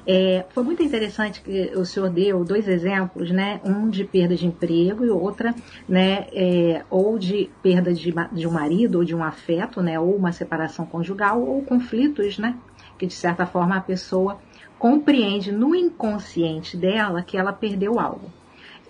É, 0.06 0.44
foi 0.50 0.62
muito 0.62 0.82
interessante 0.82 1.40
que 1.42 1.72
o 1.76 1.84
senhor 1.84 2.10
deu 2.10 2.44
dois 2.44 2.66
exemplos, 2.68 3.30
né? 3.30 3.60
Um 3.64 3.88
de 3.88 4.04
perda 4.04 4.34
de 4.34 4.46
emprego 4.46 5.04
e 5.04 5.10
outra, 5.10 5.54
né? 5.88 6.26
É, 6.32 6.84
ou 6.90 7.18
de 7.18 7.50
perda 7.62 7.92
de, 7.92 8.12
de 8.32 8.46
um 8.46 8.50
marido 8.50 8.98
ou 8.98 9.04
de 9.04 9.14
um 9.14 9.22
afeto, 9.22 9.82
né? 9.82 9.98
Ou 9.98 10.14
uma 10.16 10.32
separação 10.32 10.86
conjugal 10.86 11.42
ou 11.42 11.62
conflitos, 11.62 12.38
né? 12.38 12.56
Que 12.98 13.06
de 13.06 13.14
certa 13.14 13.46
forma 13.46 13.76
a 13.76 13.80
pessoa 13.80 14.38
compreende 14.78 15.52
no 15.52 15.74
inconsciente 15.74 16.76
dela 16.76 17.22
que 17.22 17.36
ela 17.36 17.52
perdeu 17.52 18.00
algo. 18.00 18.30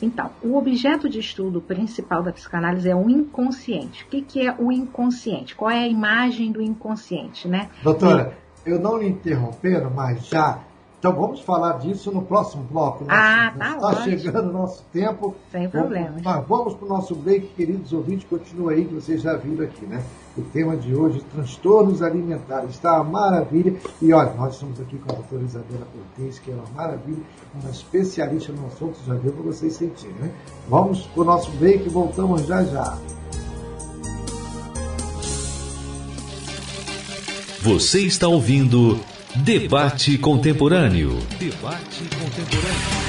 Então, 0.02 0.30
o 0.42 0.57
objeto 0.57 1.09
de 1.09 1.19
estudo 1.19 1.61
principal 1.61 2.23
da 2.23 2.33
psicanálise 2.33 2.88
é 2.88 2.95
o 2.95 3.11
inconsciente. 3.11 4.04
O 4.04 4.07
que, 4.07 4.23
que 4.23 4.47
é 4.47 4.54
o 4.59 4.73
inconsciente? 4.73 5.54
Qual 5.54 5.71
é 5.71 5.80
a 5.80 5.88
imagem 5.88 6.50
do 6.50 6.62
inconsciente, 6.62 7.47
né? 7.47 7.69
Doutora, 7.83 8.35
e... 8.64 8.71
eu 8.71 8.78
não 8.78 8.97
lhe 8.97 9.09
interrompendo, 9.09 9.90
mas 9.90 10.26
já 10.26 10.61
então 11.00 11.14
vamos 11.14 11.40
falar 11.40 11.78
disso 11.78 12.12
no 12.12 12.21
próximo 12.21 12.62
bloco. 12.64 13.04
Nosso, 13.04 13.19
ah, 13.19 13.54
tá 13.59 13.75
Está 13.76 14.02
chegando 14.02 14.50
o 14.50 14.52
nosso 14.52 14.85
tempo. 14.92 15.35
Sem 15.50 15.66
problema. 15.66 16.16
Mas 16.23 16.47
vamos 16.47 16.75
para 16.75 16.85
o 16.85 16.88
nosso 16.90 17.14
break, 17.14 17.47
queridos 17.57 17.90
ouvintes. 17.95 18.28
Continua 18.28 18.73
aí 18.73 18.85
que 18.85 18.92
vocês 18.92 19.23
já 19.23 19.35
viram 19.35 19.64
aqui, 19.64 19.87
né? 19.87 20.04
O 20.37 20.42
tema 20.42 20.76
de 20.76 20.95
hoje, 20.95 21.25
transtornos 21.35 22.02
alimentares. 22.02 22.73
Está 22.73 23.00
uma 23.00 23.19
maravilha. 23.19 23.80
E 24.02 24.12
olha, 24.12 24.35
nós 24.35 24.52
estamos 24.52 24.78
aqui 24.78 24.99
com 24.99 25.11
a 25.11 25.14
doutora 25.14 25.42
Isabela 25.42 25.87
Cortez, 25.90 26.38
que 26.38 26.50
é 26.50 26.54
uma 26.54 26.69
maravilha, 26.75 27.23
uma 27.54 27.71
especialista 27.71 28.52
no 28.52 28.66
assunto, 28.66 28.99
já 29.07 29.14
viu 29.14 29.33
para 29.33 29.42
vocês 29.42 29.73
sentirem, 29.73 30.14
né? 30.16 30.30
Vamos 30.69 31.07
para 31.07 31.23
o 31.23 31.25
nosso 31.25 31.50
break 31.52 31.87
e 31.87 31.88
voltamos 31.88 32.42
já 32.45 32.62
já. 32.62 32.99
Você 37.62 38.00
está 38.00 38.28
ouvindo 38.28 39.00
Debate 39.37 40.19
Contemporâneo. 40.19 41.17
Debate 41.39 42.03
Contemporâneo. 42.19 43.01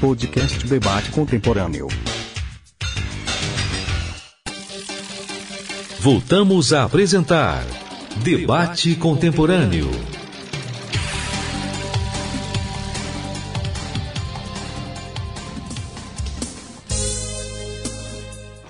Podcast 0.00 0.66
Debate 0.66 1.10
Contemporâneo. 1.10 1.88
Voltamos 5.98 6.72
a 6.72 6.84
apresentar 6.84 7.64
Debate 8.22 8.94
Contemporâneo. 8.94 9.90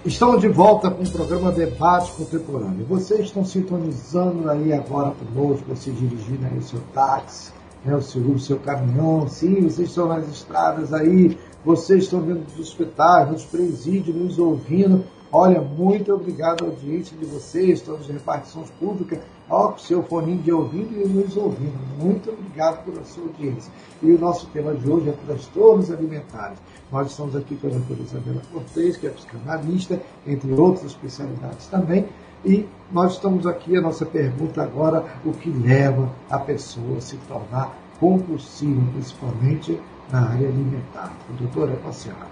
Estamos 0.05 0.41
de 0.41 0.49
volta 0.49 0.91
com 0.91 1.05
o 1.05 1.11
programa 1.13 1.53
Debate 1.53 2.11
Contemporâneo. 2.15 2.85
Vocês 2.87 3.21
estão 3.21 3.45
sintonizando 3.45 4.51
aí 4.51 4.73
agora 4.73 5.13
conosco, 5.13 5.65
você 5.69 5.93
dirigindo 5.93 6.45
aí 6.45 6.59
o 6.59 6.63
seu 6.63 6.81
táxi, 6.93 7.53
né, 7.85 7.95
o, 7.95 8.03
seu, 8.03 8.21
o 8.21 8.37
seu 8.37 8.59
caminhão, 8.59 9.29
sim, 9.29 9.61
vocês 9.61 9.89
estão 9.89 10.09
nas 10.09 10.29
estradas 10.29 10.93
aí, 10.93 11.39
vocês 11.65 12.03
estão 12.03 12.21
vendo 12.21 12.45
dos 12.45 12.59
hospitais, 12.59 13.31
nos 13.31 13.45
presídios, 13.45 14.17
nos 14.17 14.41
ouvindo. 14.41 15.05
Olha, 15.31 15.61
muito 15.61 16.13
obrigado 16.13 16.65
à 16.65 16.67
audiência 16.67 17.17
de 17.17 17.25
vocês, 17.25 17.81
todas 17.81 18.01
as 18.01 18.09
repartições 18.09 18.71
públicas, 18.81 19.21
ao 19.49 19.79
seu 19.79 20.03
foninho 20.03 20.43
de 20.43 20.51
ouvido 20.51 21.01
e 21.01 21.07
nos 21.07 21.37
ouvindo. 21.37 21.79
Muito 22.03 22.29
obrigado 22.29 22.85
pela 22.85 23.05
sua 23.05 23.23
audiência. 23.23 23.73
E 24.03 24.11
o 24.11 24.19
nosso 24.19 24.49
tema 24.49 24.75
de 24.75 24.91
hoje 24.91 25.11
é 25.11 25.15
transtornos 25.27 25.93
alimentares. 25.93 26.59
Nós 26.93 27.11
estamos 27.11 27.35
aqui 27.35 27.57
com 27.57 27.69
a 27.69 27.71
doutora 27.71 28.01
Isabela 28.03 28.43
Cortez, 28.53 28.99
que 28.99 29.07
é 29.07 29.11
psicanalista, 29.11 29.99
entre 30.27 30.53
outras 30.53 30.85
especialidades 30.85 31.67
também. 31.69 32.07
E 32.45 32.69
nós 32.93 33.15
estamos 33.15 33.47
aqui, 33.47 33.75
a 33.79 33.81
nossa 33.81 34.05
pergunta 34.05 34.63
agora, 34.63 35.03
o 35.25 35.33
que 35.33 35.49
leva 35.49 36.13
a 36.29 36.39
pessoa 36.39 36.99
a 36.99 37.01
se 37.01 37.17
tornar 37.27 37.75
compulsiva, 37.99 38.83
principalmente 38.93 39.81
na 40.13 40.29
área 40.29 40.47
alimentar. 40.47 41.17
Doutora, 41.39 41.73
a 41.73 42.27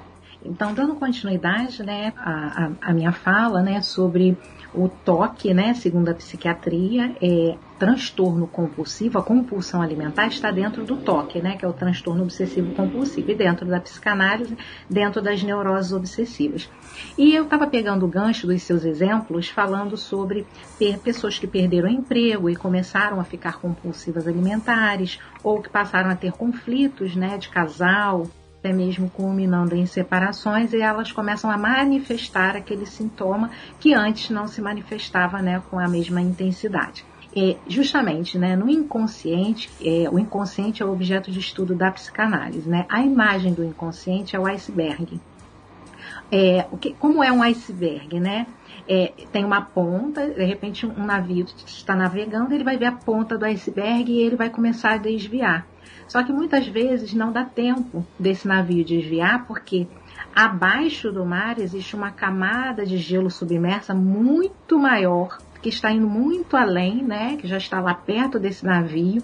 Então, 0.44 0.74
dando 0.74 0.94
continuidade 0.96 1.82
né, 1.82 2.12
à 2.18 2.92
minha 2.92 3.12
fala 3.12 3.62
né, 3.62 3.80
sobre 3.80 4.36
o 4.74 4.90
toque, 4.90 5.54
né, 5.54 5.72
segundo 5.72 6.10
a 6.10 6.14
psiquiatria, 6.14 7.16
é 7.22 7.56
transtorno 7.80 8.46
compulsivo, 8.46 9.18
a 9.18 9.22
compulsão 9.22 9.80
alimentar 9.80 10.26
está 10.26 10.50
dentro 10.50 10.84
do 10.84 10.98
toque, 10.98 11.40
né, 11.40 11.56
que 11.56 11.64
é 11.64 11.68
o 11.68 11.72
transtorno 11.72 12.22
obsessivo 12.22 12.74
compulsivo, 12.74 13.30
e 13.30 13.34
dentro 13.34 13.66
da 13.66 13.80
psicanálise, 13.80 14.54
dentro 14.88 15.22
das 15.22 15.42
neuroses 15.42 15.90
obsessivas. 15.90 16.68
E 17.16 17.34
eu 17.34 17.44
estava 17.44 17.66
pegando 17.66 18.04
o 18.04 18.08
gancho 18.08 18.46
dos 18.46 18.62
seus 18.62 18.84
exemplos, 18.84 19.48
falando 19.48 19.96
sobre 19.96 20.46
pessoas 21.02 21.38
que 21.38 21.46
perderam 21.46 21.88
emprego 21.88 22.50
e 22.50 22.54
começaram 22.54 23.18
a 23.18 23.24
ficar 23.24 23.58
compulsivas 23.58 24.28
alimentares, 24.28 25.18
ou 25.42 25.62
que 25.62 25.70
passaram 25.70 26.10
a 26.10 26.14
ter 26.14 26.32
conflitos, 26.32 27.16
né, 27.16 27.38
de 27.38 27.48
casal, 27.48 28.26
até 28.58 28.74
mesmo 28.74 29.08
culminando 29.08 29.74
em 29.74 29.86
separações, 29.86 30.74
e 30.74 30.82
elas 30.82 31.10
começam 31.12 31.50
a 31.50 31.56
manifestar 31.56 32.56
aquele 32.56 32.84
sintoma 32.84 33.50
que 33.78 33.94
antes 33.94 34.28
não 34.28 34.46
se 34.46 34.60
manifestava 34.60 35.40
né, 35.40 35.62
com 35.70 35.78
a 35.78 35.88
mesma 35.88 36.20
intensidade. 36.20 37.08
É, 37.34 37.56
justamente, 37.68 38.36
né, 38.36 38.56
no 38.56 38.68
inconsciente, 38.68 39.70
é, 39.80 40.08
o 40.10 40.18
inconsciente 40.18 40.82
é 40.82 40.86
o 40.86 40.92
objeto 40.92 41.30
de 41.30 41.38
estudo 41.38 41.76
da 41.76 41.90
psicanálise, 41.92 42.68
né? 42.68 42.86
A 42.88 43.02
imagem 43.02 43.52
do 43.52 43.64
inconsciente 43.64 44.34
é 44.34 44.38
o 44.38 44.46
iceberg. 44.46 45.20
É, 46.32 46.66
o 46.72 46.76
que, 46.76 46.92
como 46.94 47.22
é 47.22 47.30
um 47.30 47.42
iceberg, 47.42 48.18
né? 48.18 48.46
É, 48.88 49.12
tem 49.30 49.44
uma 49.44 49.60
ponta, 49.60 50.28
de 50.28 50.44
repente 50.44 50.84
um 50.86 51.04
navio 51.04 51.46
está 51.64 51.94
navegando, 51.94 52.52
ele 52.52 52.64
vai 52.64 52.76
ver 52.76 52.86
a 52.86 52.92
ponta 52.92 53.38
do 53.38 53.44
iceberg 53.44 54.10
e 54.10 54.20
ele 54.20 54.34
vai 54.34 54.50
começar 54.50 54.94
a 54.94 54.96
desviar. 54.96 55.66
Só 56.08 56.24
que 56.24 56.32
muitas 56.32 56.66
vezes 56.66 57.14
não 57.14 57.30
dá 57.30 57.44
tempo 57.44 58.04
desse 58.18 58.48
navio 58.48 58.84
desviar, 58.84 59.46
porque 59.46 59.86
abaixo 60.34 61.12
do 61.12 61.24
mar 61.24 61.60
existe 61.60 61.94
uma 61.94 62.10
camada 62.10 62.84
de 62.84 62.96
gelo 62.96 63.30
submersa 63.30 63.94
muito 63.94 64.76
maior, 64.76 65.38
que 65.62 65.68
está 65.68 65.92
indo 65.92 66.08
muito 66.08 66.56
além, 66.56 67.02
né, 67.02 67.36
que 67.36 67.46
já 67.46 67.56
está 67.56 67.80
lá 67.80 67.94
perto 67.94 68.38
desse 68.38 68.64
navio, 68.64 69.22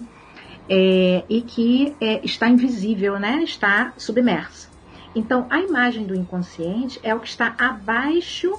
é, 0.69 1.23
e 1.29 1.41
que 1.41 1.95
é, 1.99 2.23
está 2.23 2.47
invisível, 2.49 3.19
né, 3.19 3.41
está 3.43 3.93
submersa. 3.97 4.69
Então, 5.15 5.47
a 5.49 5.59
imagem 5.59 6.05
do 6.05 6.13
inconsciente 6.13 6.99
é 7.01 7.15
o 7.15 7.19
que 7.19 7.27
está 7.27 7.55
abaixo 7.57 8.53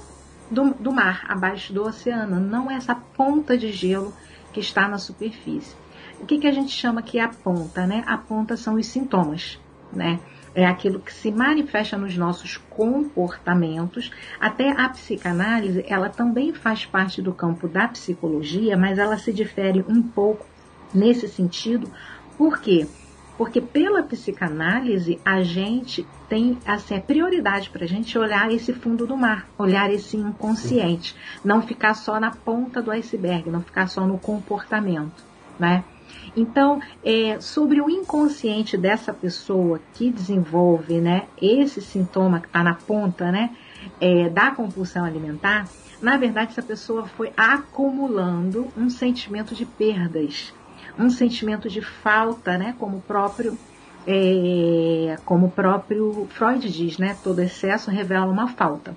do, 0.50 0.74
do 0.74 0.92
mar, 0.92 1.24
abaixo 1.28 1.72
do 1.72 1.84
oceano, 1.84 2.40
não 2.40 2.70
é 2.70 2.74
essa 2.74 2.94
ponta 2.94 3.56
de 3.56 3.70
gelo 3.70 4.12
que 4.52 4.60
está 4.60 4.88
na 4.88 4.98
superfície. 4.98 5.76
O 6.20 6.26
que, 6.26 6.38
que 6.38 6.46
a 6.46 6.52
gente 6.52 6.72
chama 6.72 7.02
que 7.02 7.18
é 7.18 7.22
a 7.22 7.28
ponta, 7.28 7.86
né? 7.86 8.02
A 8.06 8.18
ponta 8.18 8.56
são 8.56 8.74
os 8.74 8.86
sintomas, 8.86 9.60
né? 9.92 10.18
É 10.58 10.66
aquilo 10.66 10.98
que 10.98 11.12
se 11.14 11.30
manifesta 11.30 11.96
nos 11.96 12.16
nossos 12.16 12.56
comportamentos. 12.56 14.10
Até 14.40 14.72
a 14.72 14.88
psicanálise, 14.88 15.84
ela 15.86 16.08
também 16.08 16.52
faz 16.52 16.84
parte 16.84 17.22
do 17.22 17.32
campo 17.32 17.68
da 17.68 17.86
psicologia, 17.86 18.76
mas 18.76 18.98
ela 18.98 19.16
se 19.16 19.32
difere 19.32 19.84
um 19.88 20.02
pouco 20.02 20.44
nesse 20.92 21.28
sentido. 21.28 21.88
Por 22.36 22.58
quê? 22.58 22.88
Porque 23.36 23.60
pela 23.60 24.02
psicanálise 24.02 25.20
a 25.24 25.42
gente 25.42 26.04
tem 26.28 26.58
assim, 26.66 26.96
a 26.96 27.00
prioridade 27.00 27.70
para 27.70 27.84
a 27.84 27.88
gente 27.88 28.18
olhar 28.18 28.50
esse 28.50 28.72
fundo 28.72 29.06
do 29.06 29.16
mar, 29.16 29.46
olhar 29.56 29.88
esse 29.92 30.16
inconsciente, 30.16 31.14
não 31.44 31.62
ficar 31.62 31.94
só 31.94 32.18
na 32.18 32.32
ponta 32.32 32.82
do 32.82 32.90
iceberg, 32.90 33.48
não 33.48 33.62
ficar 33.62 33.86
só 33.86 34.04
no 34.04 34.18
comportamento, 34.18 35.22
né? 35.56 35.84
Então, 36.38 36.80
é, 37.04 37.40
sobre 37.40 37.80
o 37.80 37.90
inconsciente 37.90 38.76
dessa 38.76 39.12
pessoa 39.12 39.80
que 39.94 40.10
desenvolve, 40.10 41.00
né, 41.00 41.26
esse 41.40 41.82
sintoma 41.82 42.38
que 42.38 42.46
está 42.46 42.62
na 42.62 42.74
ponta, 42.74 43.32
né, 43.32 43.50
é, 44.00 44.28
da 44.28 44.52
compulsão 44.52 45.04
alimentar, 45.04 45.68
na 46.00 46.16
verdade 46.16 46.52
essa 46.52 46.62
pessoa 46.62 47.06
foi 47.06 47.32
acumulando 47.36 48.68
um 48.76 48.88
sentimento 48.88 49.52
de 49.52 49.66
perdas, 49.66 50.54
um 50.96 51.10
sentimento 51.10 51.68
de 51.68 51.80
falta, 51.80 52.56
né? 52.56 52.74
Como 52.78 52.98
o 52.98 53.00
próprio 53.00 53.58
é, 54.06 55.16
como 55.24 55.46
o 55.46 55.50
próprio 55.50 56.26
Freud 56.30 56.70
diz, 56.70 56.98
né? 56.98 57.16
Todo 57.22 57.40
excesso 57.40 57.90
revela 57.90 58.26
uma 58.26 58.48
falta. 58.48 58.96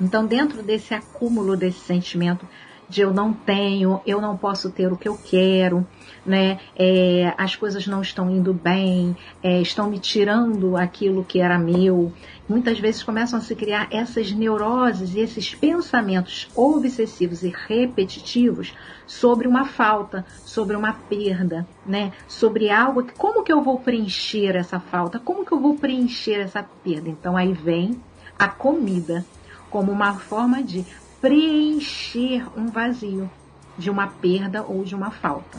Então, 0.00 0.26
dentro 0.26 0.62
desse 0.62 0.92
acúmulo 0.92 1.56
desse 1.56 1.78
sentimento 1.78 2.46
de 2.88 3.00
eu 3.00 3.12
não 3.12 3.32
tenho, 3.32 4.00
eu 4.06 4.20
não 4.20 4.36
posso 4.36 4.70
ter 4.70 4.92
o 4.92 4.96
que 4.96 5.08
eu 5.08 5.16
quero, 5.16 5.86
né? 6.24 6.58
É, 6.76 7.34
as 7.36 7.56
coisas 7.56 7.86
não 7.86 8.02
estão 8.02 8.30
indo 8.30 8.52
bem, 8.52 9.16
é, 9.42 9.60
estão 9.60 9.90
me 9.90 9.98
tirando 9.98 10.76
aquilo 10.76 11.24
que 11.24 11.40
era 11.40 11.58
meu. 11.58 12.12
Muitas 12.48 12.78
vezes 12.78 13.02
começam 13.02 13.38
a 13.38 13.42
se 13.42 13.54
criar 13.54 13.88
essas 13.90 14.30
neuroses 14.32 15.14
e 15.14 15.20
esses 15.20 15.54
pensamentos 15.54 16.48
obsessivos 16.54 17.42
e 17.42 17.54
repetitivos 17.68 18.74
sobre 19.06 19.48
uma 19.48 19.64
falta, 19.64 20.24
sobre 20.44 20.76
uma 20.76 20.92
perda, 20.92 21.66
né? 21.86 22.12
Sobre 22.28 22.70
algo 22.70 23.02
que 23.02 23.14
como 23.14 23.42
que 23.42 23.52
eu 23.52 23.62
vou 23.62 23.78
preencher 23.78 24.56
essa 24.56 24.78
falta? 24.78 25.18
Como 25.18 25.44
que 25.44 25.52
eu 25.52 25.60
vou 25.60 25.76
preencher 25.76 26.40
essa 26.40 26.62
perda? 26.62 27.08
Então 27.08 27.36
aí 27.36 27.52
vem 27.52 28.00
a 28.38 28.48
comida 28.48 29.24
como 29.70 29.90
uma 29.90 30.14
forma 30.14 30.62
de 30.62 30.84
preencher 31.24 32.46
um 32.54 32.66
vazio 32.66 33.30
de 33.78 33.88
uma 33.88 34.08
perda 34.08 34.62
ou 34.62 34.84
de 34.84 34.94
uma 34.94 35.10
falta. 35.10 35.56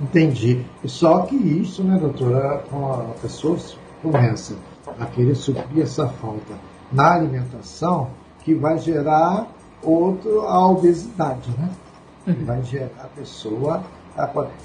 Entendi. 0.00 0.66
Só 0.84 1.20
que 1.20 1.36
isso, 1.36 1.84
né, 1.84 1.96
doutora, 1.96 2.64
com 2.68 2.92
a 2.92 3.14
pessoa 3.22 3.56
começa 4.02 4.56
a 4.98 5.06
querer 5.06 5.36
suprir 5.36 5.84
essa 5.84 6.08
falta 6.08 6.54
na 6.90 7.14
alimentação, 7.14 8.10
que 8.42 8.52
vai 8.52 8.78
gerar 8.78 9.46
outro, 9.80 10.40
a 10.40 10.66
obesidade, 10.68 11.50
né? 11.56 11.70
Uhum. 12.26 12.44
Vai 12.44 12.64
gerar 12.64 13.04
a 13.04 13.08
pessoa. 13.16 13.84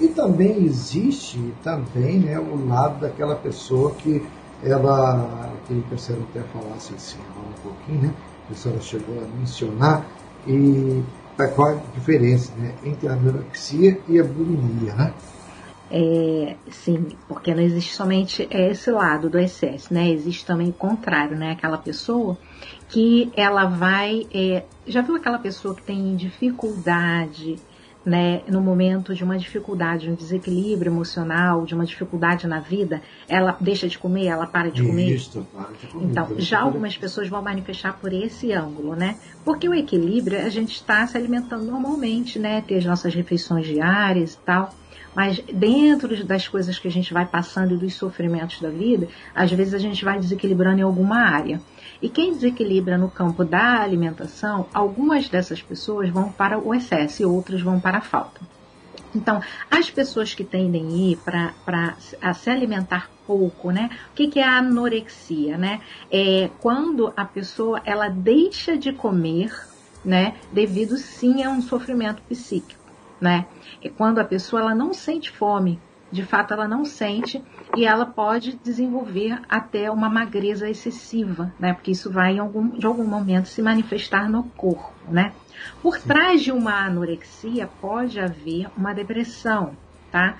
E 0.00 0.08
também 0.08 0.64
existe 0.64 1.38
também 1.62 2.18
né, 2.18 2.36
o 2.40 2.66
lado 2.66 2.98
daquela 2.98 3.36
pessoa 3.36 3.92
que 3.92 4.20
ela, 4.64 5.52
que 5.68 5.74
eu 5.74 5.84
quero 5.88 6.22
até 6.30 6.40
falar 6.52 6.74
assim, 6.74 7.18
um 7.38 7.62
pouquinho, 7.62 8.02
né? 8.02 8.14
A 8.50 8.54
senhora 8.54 8.80
chegou 8.80 9.18
a 9.18 9.38
mencionar, 9.38 10.04
e 10.46 11.02
qual 11.54 11.76
a 11.76 11.80
diferença 11.94 12.52
né, 12.56 12.74
entre 12.84 13.08
a 13.08 13.12
anorexia 13.12 13.98
e 14.08 14.18
a 14.18 14.24
bulimia, 14.24 14.94
né? 14.94 15.12
É, 15.90 16.56
sim, 16.70 17.08
porque 17.28 17.54
não 17.54 17.62
existe 17.62 17.94
somente 17.94 18.48
esse 18.50 18.90
lado 18.90 19.28
do 19.28 19.38
excesso, 19.38 19.92
né? 19.92 20.10
Existe 20.10 20.46
também 20.46 20.70
o 20.70 20.72
contrário, 20.72 21.36
né? 21.36 21.52
Aquela 21.52 21.76
pessoa 21.76 22.38
que 22.88 23.30
ela 23.36 23.66
vai. 23.66 24.26
É, 24.32 24.64
já 24.86 25.02
viu 25.02 25.16
aquela 25.16 25.38
pessoa 25.38 25.74
que 25.74 25.82
tem 25.82 26.16
dificuldade 26.16 27.56
né, 28.04 28.42
no 28.48 28.60
momento 28.60 29.14
de 29.14 29.22
uma 29.22 29.38
dificuldade, 29.38 30.06
de 30.06 30.10
um 30.10 30.14
desequilíbrio 30.14 30.90
emocional, 30.90 31.64
de 31.64 31.74
uma 31.74 31.84
dificuldade 31.84 32.46
na 32.46 32.58
vida, 32.58 33.00
ela 33.28 33.56
deixa 33.60 33.88
de 33.88 33.98
comer, 33.98 34.26
ela 34.26 34.46
para 34.46 34.70
de 34.70 34.82
comer. 34.82 35.14
Isso, 35.14 35.46
para 35.52 35.72
de 35.72 35.86
comer. 35.86 36.06
Então, 36.06 36.28
já 36.38 36.60
algumas 36.60 36.96
pessoas 36.96 37.28
vão 37.28 37.40
manifestar 37.40 37.98
por 37.98 38.12
esse 38.12 38.52
ângulo, 38.52 38.96
né? 38.96 39.16
Porque 39.44 39.68
o 39.68 39.74
equilíbrio, 39.74 40.38
a 40.38 40.48
gente 40.48 40.72
está 40.72 41.06
se 41.06 41.16
alimentando 41.16 41.64
normalmente, 41.64 42.38
né? 42.38 42.60
Ter 42.66 42.78
as 42.78 42.84
nossas 42.84 43.14
refeições 43.14 43.66
diárias 43.66 44.34
e 44.34 44.38
tal. 44.38 44.74
Mas 45.14 45.40
dentro 45.52 46.24
das 46.24 46.48
coisas 46.48 46.78
que 46.78 46.88
a 46.88 46.90
gente 46.90 47.12
vai 47.12 47.26
passando 47.26 47.74
e 47.74 47.76
dos 47.76 47.94
sofrimentos 47.94 48.60
da 48.60 48.70
vida, 48.70 49.08
às 49.34 49.52
vezes 49.52 49.74
a 49.74 49.78
gente 49.78 50.04
vai 50.04 50.18
desequilibrando 50.18 50.80
em 50.80 50.82
alguma 50.82 51.18
área. 51.18 51.60
E 52.02 52.08
quem 52.08 52.32
desequilibra 52.32 52.98
no 52.98 53.08
campo 53.08 53.44
da 53.44 53.80
alimentação, 53.80 54.66
algumas 54.74 55.28
dessas 55.28 55.62
pessoas 55.62 56.10
vão 56.10 56.32
para 56.32 56.58
o 56.58 56.74
excesso 56.74 57.22
e 57.22 57.24
outras 57.24 57.62
vão 57.62 57.78
para 57.78 57.98
a 57.98 58.02
falta. 58.02 58.40
Então, 59.14 59.40
as 59.70 59.88
pessoas 59.88 60.34
que 60.34 60.42
tendem 60.42 60.86
a 60.86 60.90
ir 60.90 61.18
para 61.64 61.94
se 62.34 62.50
alimentar 62.50 63.08
pouco, 63.26 63.70
né? 63.70 63.90
O 64.10 64.14
que, 64.14 64.26
que 64.26 64.40
é 64.40 64.44
a 64.44 64.58
anorexia, 64.58 65.56
né? 65.56 65.80
É 66.10 66.50
quando 66.60 67.12
a 67.16 67.24
pessoa 67.24 67.80
ela 67.84 68.08
deixa 68.08 68.76
de 68.76 68.92
comer, 68.92 69.54
né? 70.04 70.34
Devido 70.50 70.96
sim 70.96 71.44
a 71.44 71.50
um 71.50 71.62
sofrimento 71.62 72.22
psíquico, 72.22 72.82
né? 73.20 73.46
É 73.82 73.88
quando 73.88 74.18
a 74.18 74.24
pessoa 74.24 74.62
ela 74.62 74.74
não 74.74 74.92
sente 74.92 75.30
fome, 75.30 75.78
de 76.12 76.22
fato 76.22 76.52
ela 76.52 76.68
não 76.68 76.84
sente 76.84 77.42
e 77.74 77.86
ela 77.86 78.04
pode 78.04 78.60
desenvolver 78.62 79.40
até 79.48 79.90
uma 79.90 80.10
magreza 80.10 80.68
excessiva, 80.68 81.50
né? 81.58 81.72
Porque 81.72 81.90
isso 81.90 82.10
vai 82.10 82.34
em 82.34 82.38
algum, 82.38 82.68
de 82.68 82.84
algum 82.84 83.06
momento 83.06 83.48
se 83.48 83.62
manifestar 83.62 84.30
no 84.30 84.44
corpo, 84.44 84.92
né? 85.08 85.32
Por 85.82 85.96
Sim. 85.96 86.08
trás 86.08 86.42
de 86.42 86.52
uma 86.52 86.84
anorexia 86.84 87.66
pode 87.80 88.20
haver 88.20 88.68
uma 88.76 88.92
depressão, 88.92 89.74
tá? 90.10 90.36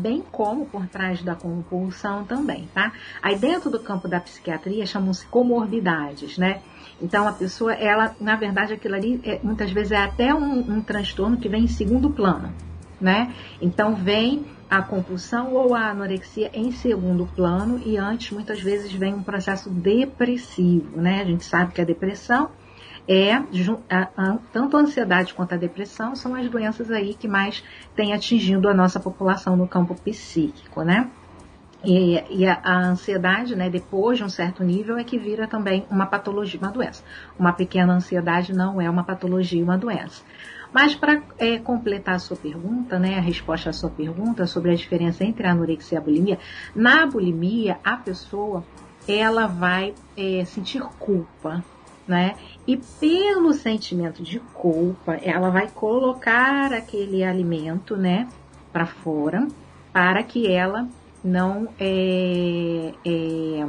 Bem 0.00 0.24
como 0.32 0.64
por 0.64 0.86
trás 0.86 1.22
da 1.22 1.34
compulsão 1.34 2.24
também, 2.24 2.66
tá? 2.72 2.92
Aí 3.22 3.38
dentro 3.38 3.68
do 3.68 3.78
campo 3.78 4.08
da 4.08 4.20
psiquiatria 4.20 4.86
chamam-se 4.86 5.26
comorbidades, 5.26 6.38
né? 6.38 6.62
Então 7.00 7.28
a 7.28 7.32
pessoa, 7.32 7.74
ela, 7.74 8.16
na 8.18 8.36
verdade, 8.36 8.72
aquilo 8.72 8.94
ali 8.94 9.20
é, 9.22 9.38
muitas 9.42 9.70
vezes 9.70 9.92
é 9.92 9.98
até 9.98 10.34
um, 10.34 10.76
um 10.76 10.80
transtorno 10.80 11.36
que 11.36 11.48
vem 11.48 11.64
em 11.64 11.68
segundo 11.68 12.08
plano, 12.08 12.54
né? 13.00 13.34
Então 13.60 13.94
vem 13.94 14.44
a 14.68 14.82
compulsão 14.82 15.52
ou 15.52 15.74
a 15.74 15.90
anorexia 15.90 16.50
em 16.54 16.70
segundo 16.70 17.26
plano 17.34 17.80
e 17.84 17.96
antes 17.96 18.30
muitas 18.30 18.60
vezes 18.60 18.92
vem 18.92 19.14
um 19.14 19.22
processo 19.22 19.68
depressivo, 19.68 21.00
né? 21.00 21.22
A 21.22 21.24
gente 21.24 21.44
sabe 21.44 21.72
que 21.72 21.80
a 21.80 21.84
depressão 21.84 22.50
é 23.08 23.42
tanto 24.52 24.76
a 24.76 24.80
ansiedade 24.80 25.34
quanto 25.34 25.54
a 25.54 25.56
depressão 25.56 26.14
são 26.14 26.34
as 26.34 26.48
doenças 26.48 26.90
aí 26.90 27.14
que 27.14 27.26
mais 27.26 27.64
têm 27.96 28.12
atingido 28.12 28.68
a 28.68 28.74
nossa 28.74 29.00
população 29.00 29.56
no 29.56 29.66
campo 29.66 29.96
psíquico, 29.96 30.82
né? 30.82 31.10
E, 31.82 32.22
e 32.30 32.46
a, 32.46 32.60
a, 32.62 32.78
ansiedade, 32.88 33.56
né, 33.56 33.70
depois 33.70 34.18
de 34.18 34.24
um 34.24 34.28
certo 34.28 34.62
nível, 34.62 34.98
é 34.98 35.04
que 35.04 35.18
vira 35.18 35.46
também 35.48 35.86
uma 35.90 36.04
patologia, 36.04 36.60
uma 36.60 36.70
doença. 36.70 37.02
Uma 37.38 37.52
pequena 37.52 37.94
ansiedade 37.94 38.52
não 38.52 38.80
é 38.80 38.88
uma 38.88 39.02
patologia, 39.02 39.64
uma 39.64 39.78
doença. 39.78 40.22
Mas 40.72 40.94
para 40.94 41.22
é, 41.38 41.58
completar 41.58 42.14
a 42.14 42.18
sua 42.18 42.36
pergunta, 42.36 42.98
né, 42.98 43.18
a 43.18 43.20
resposta 43.20 43.70
à 43.70 43.72
sua 43.72 43.90
pergunta 43.90 44.46
sobre 44.46 44.70
a 44.70 44.74
diferença 44.74 45.24
entre 45.24 45.46
a 45.46 45.52
anorexia 45.52 45.96
e 45.96 45.98
a 45.98 46.00
bulimia, 46.00 46.38
na 46.74 47.06
bulimia 47.06 47.78
a 47.82 47.96
pessoa 47.96 48.64
ela 49.08 49.46
vai 49.46 49.94
é, 50.16 50.44
sentir 50.44 50.82
culpa, 50.98 51.64
né? 52.06 52.36
E 52.66 52.76
pelo 52.76 53.52
sentimento 53.52 54.22
de 54.22 54.38
culpa, 54.52 55.14
ela 55.14 55.50
vai 55.50 55.68
colocar 55.68 56.72
aquele 56.72 57.24
alimento, 57.24 57.96
né, 57.96 58.28
para 58.72 58.86
fora, 58.86 59.48
para 59.92 60.22
que 60.22 60.52
ela 60.52 60.88
não 61.22 61.68
é, 61.78 62.92
é, 63.04 63.66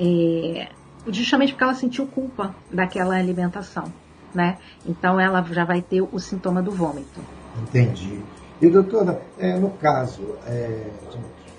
é, 0.00 0.68
justamente 1.08 1.52
porque 1.52 1.64
ela 1.64 1.74
sentiu 1.74 2.06
culpa 2.06 2.54
daquela 2.70 3.16
alimentação, 3.16 3.92
né? 4.34 4.58
Então 4.86 5.18
ela 5.20 5.42
já 5.42 5.64
vai 5.64 5.80
ter 5.80 6.02
o 6.02 6.18
sintoma 6.18 6.62
do 6.62 6.70
vômito. 6.70 7.20
Entendi. 7.62 8.20
E 8.60 8.68
doutora, 8.68 9.20
é, 9.38 9.56
no 9.56 9.70
caso, 9.70 10.22
é, 10.46 10.86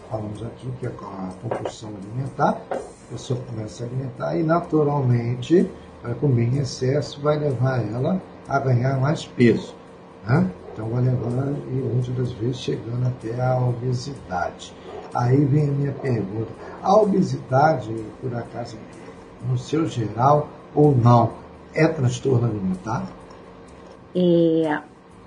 falamos 0.10 0.42
aqui 0.44 0.72
que 0.80 0.86
é 0.86 0.90
a 0.90 1.30
compulsão 1.42 1.90
alimentar, 1.90 2.62
a 2.72 3.12
pessoa 3.12 3.40
começa 3.48 3.84
a 3.84 3.88
alimentar 3.88 4.36
e 4.38 4.44
naturalmente 4.44 5.70
vai 6.02 6.14
comer 6.16 6.54
em 6.54 6.58
excesso, 6.60 7.22
vai 7.22 7.38
levar 7.38 7.82
ela 7.88 8.22
a 8.48 8.60
ganhar 8.60 9.00
mais 9.00 9.26
peso. 9.26 9.76
Né? 10.26 10.50
Então 10.74 10.90
vai 10.90 11.04
levar, 11.04 11.48
e 11.70 11.74
muitas 11.74 12.16
das 12.16 12.32
vezes 12.34 12.58
chegando 12.58 13.08
até 13.08 13.42
a 13.42 13.58
obesidade. 13.58 14.74
Aí 15.14 15.46
vem 15.46 15.70
a 15.70 15.72
minha 15.72 15.92
pergunta: 15.94 16.52
a 16.82 16.96
obesidade, 16.96 17.94
por 18.22 18.36
acaso, 18.36 18.78
no 19.48 19.58
seu 19.58 19.88
geral 19.88 20.50
ou 20.74 20.96
não, 20.96 21.32
é 21.76 21.88
transtorno 21.88 22.48
alimentar? 22.48 23.06
É, 24.16 24.80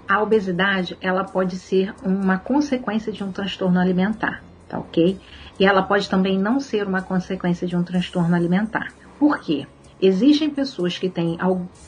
a 0.08 0.22
obesidade 0.22 0.96
ela 1.00 1.22
pode 1.22 1.56
ser 1.56 1.94
uma 2.02 2.38
consequência 2.38 3.12
de 3.12 3.22
um 3.22 3.30
transtorno 3.30 3.78
alimentar, 3.78 4.42
tá 4.68 4.78
ok? 4.78 5.20
E 5.60 5.66
ela 5.66 5.82
pode 5.82 6.08
também 6.08 6.38
não 6.38 6.58
ser 6.58 6.86
uma 6.86 7.02
consequência 7.02 7.66
de 7.66 7.76
um 7.76 7.82
transtorno 7.82 8.34
alimentar. 8.34 8.92
Por 9.18 9.38
quê? 9.38 9.66
Existem 10.00 10.48
pessoas 10.48 10.96
que 10.96 11.10
têm 11.10 11.36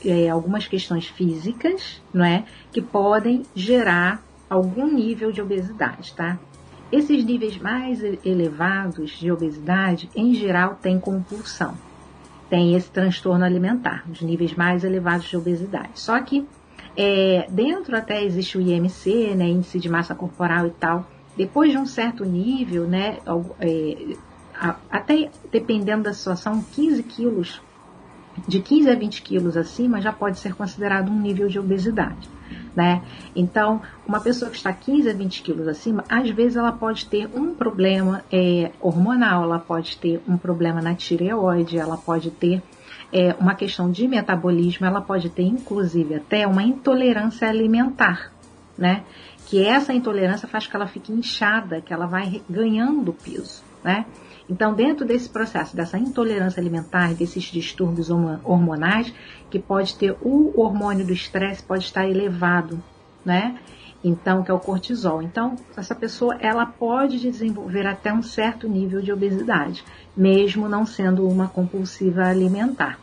é, 0.05 0.29
algumas 0.29 0.67
questões 0.67 1.07
físicas, 1.07 2.03
não 2.13 2.25
é, 2.25 2.45
que 2.73 2.83
podem 2.83 3.45
gerar 3.55 4.23
algum 4.49 4.93
nível 4.93 5.31
de 5.31 5.41
obesidade, 5.41 6.13
tá? 6.15 6.39
Esses 6.91 7.25
níveis 7.25 7.57
mais 7.57 8.03
elevados 8.25 9.13
de 9.13 9.31
obesidade, 9.31 10.11
em 10.15 10.35
geral, 10.35 10.75
têm 10.83 10.99
compulsão, 10.99 11.77
tem 12.51 12.75
esse 12.75 12.91
transtorno 12.91 13.45
alimentar, 13.45 14.05
os 14.11 14.21
níveis 14.21 14.55
mais 14.55 14.83
elevados 14.83 15.27
de 15.27 15.37
obesidade. 15.37 15.93
Só 15.95 16.21
que 16.21 16.47
é, 16.97 17.47
dentro 17.49 17.97
até 17.97 18.23
existe 18.23 18.59
o 18.59 18.61
IMC, 18.61 19.35
né, 19.37 19.47
índice 19.47 19.79
de 19.79 19.89
massa 19.89 20.15
corporal 20.15 20.67
e 20.67 20.71
tal. 20.71 21.09
Depois 21.37 21.71
de 21.71 21.79
um 21.79 21.87
certo 21.87 22.25
nível, 22.25 22.87
né, 22.87 23.19
é, 23.61 24.17
até 24.91 25.31
dependendo 25.51 26.03
da 26.03 26.13
situação, 26.13 26.63
15 26.73 27.03
quilos, 27.05 27.63
de 28.49 28.61
15 28.61 28.91
a 28.91 28.95
20 28.97 29.23
quilos 29.23 29.57
acima 29.57 30.01
já 30.01 30.13
pode 30.13 30.39
ser 30.39 30.55
considerado 30.55 31.09
um 31.09 31.21
nível 31.21 31.49
de 31.49 31.59
obesidade. 31.59 32.29
Né? 32.75 33.03
Então, 33.35 33.83
uma 34.07 34.21
pessoa 34.21 34.51
que 34.51 34.57
está 34.57 34.73
15 34.73 35.11
a 35.11 35.13
20 35.13 35.43
quilos 35.43 35.67
acima, 35.67 36.05
às 36.09 36.31
vezes 36.31 36.57
ela 36.57 36.71
pode 36.71 37.07
ter 37.07 37.29
um 37.35 37.53
problema 37.53 38.23
é, 38.31 38.71
hormonal, 38.81 39.43
ela 39.43 39.59
pode 39.59 39.97
ter 39.99 40.23
um 40.29 40.37
problema 40.37 40.81
na 40.81 40.95
tireoide, 40.95 41.79
ela 41.79 41.97
pode 41.97 42.31
ter 42.31 42.63
é, 43.13 43.35
uma 43.41 43.55
questão 43.55 43.91
de 43.91 44.07
metabolismo, 44.07 44.87
ela 44.87 45.01
pode 45.01 45.31
ter 45.31 45.43
inclusive 45.43 46.15
até 46.15 46.47
uma 46.47 46.63
intolerância 46.63 47.49
alimentar, 47.49 48.33
né? 48.79 49.03
Que 49.47 49.65
essa 49.65 49.93
intolerância 49.93 50.47
faz 50.47 50.67
que 50.67 50.77
ela 50.77 50.87
fique 50.87 51.13
inchada, 51.13 51.81
que 51.81 51.93
ela 51.93 52.07
vai 52.07 52.41
ganhando 52.49 53.13
peso, 53.13 53.65
né? 53.83 54.07
Então, 54.51 54.75
dentro 54.75 55.07
desse 55.07 55.29
processo, 55.29 55.77
dessa 55.77 55.97
intolerância 55.97 56.61
alimentar, 56.61 57.15
desses 57.15 57.45
distúrbios 57.45 58.11
hormonais, 58.11 59.15
que 59.49 59.61
pode 59.61 59.95
ter 59.95 60.17
o 60.21 60.53
hormônio 60.61 61.07
do 61.07 61.13
estresse 61.13 61.63
pode 61.63 61.85
estar 61.85 62.05
elevado, 62.09 62.83
né? 63.25 63.57
Então, 64.03 64.43
que 64.43 64.51
é 64.51 64.55
o 64.55 64.59
cortisol. 64.59 65.23
Então, 65.23 65.55
essa 65.77 65.95
pessoa 65.95 66.37
ela 66.41 66.67
pode 66.67 67.21
desenvolver 67.21 67.87
até 67.87 68.13
um 68.13 68.25
certo 68.25 68.69
nível 68.69 69.01
de 69.01 69.13
obesidade, 69.13 69.85
mesmo 70.17 70.69
não 70.69 70.85
sendo 70.85 71.29
uma 71.29 71.47
compulsiva 71.47 72.25
alimentar. 72.25 72.99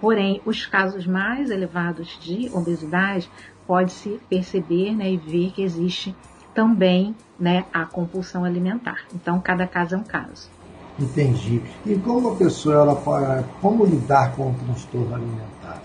Porém, 0.00 0.40
os 0.46 0.64
casos 0.64 1.06
mais 1.06 1.50
elevados 1.50 2.18
de 2.22 2.48
obesidade 2.54 3.28
pode-se 3.66 4.18
perceber 4.30 4.96
né, 4.96 5.12
e 5.12 5.18
ver 5.18 5.50
que 5.50 5.60
existe 5.60 6.16
também 6.54 7.14
né, 7.38 7.66
a 7.74 7.84
compulsão 7.84 8.42
alimentar. 8.42 9.04
Então, 9.12 9.38
cada 9.38 9.66
caso 9.66 9.94
é 9.94 9.98
um 9.98 10.04
caso. 10.04 10.57
Entendi. 10.98 11.62
E 11.86 11.94
como 11.96 12.32
a 12.32 12.36
pessoa 12.36 12.74
ela 12.74 12.96
pode, 12.96 13.44
como 13.60 13.84
lidar 13.84 14.34
com 14.34 14.50
o 14.50 14.54
transtorno 14.54 15.14
alimentar? 15.14 15.82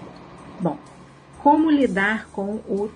Bom, 0.59 0.77
como 1.39 1.69
lidar 1.69 2.27
com 2.31 2.55
o 2.67 2.89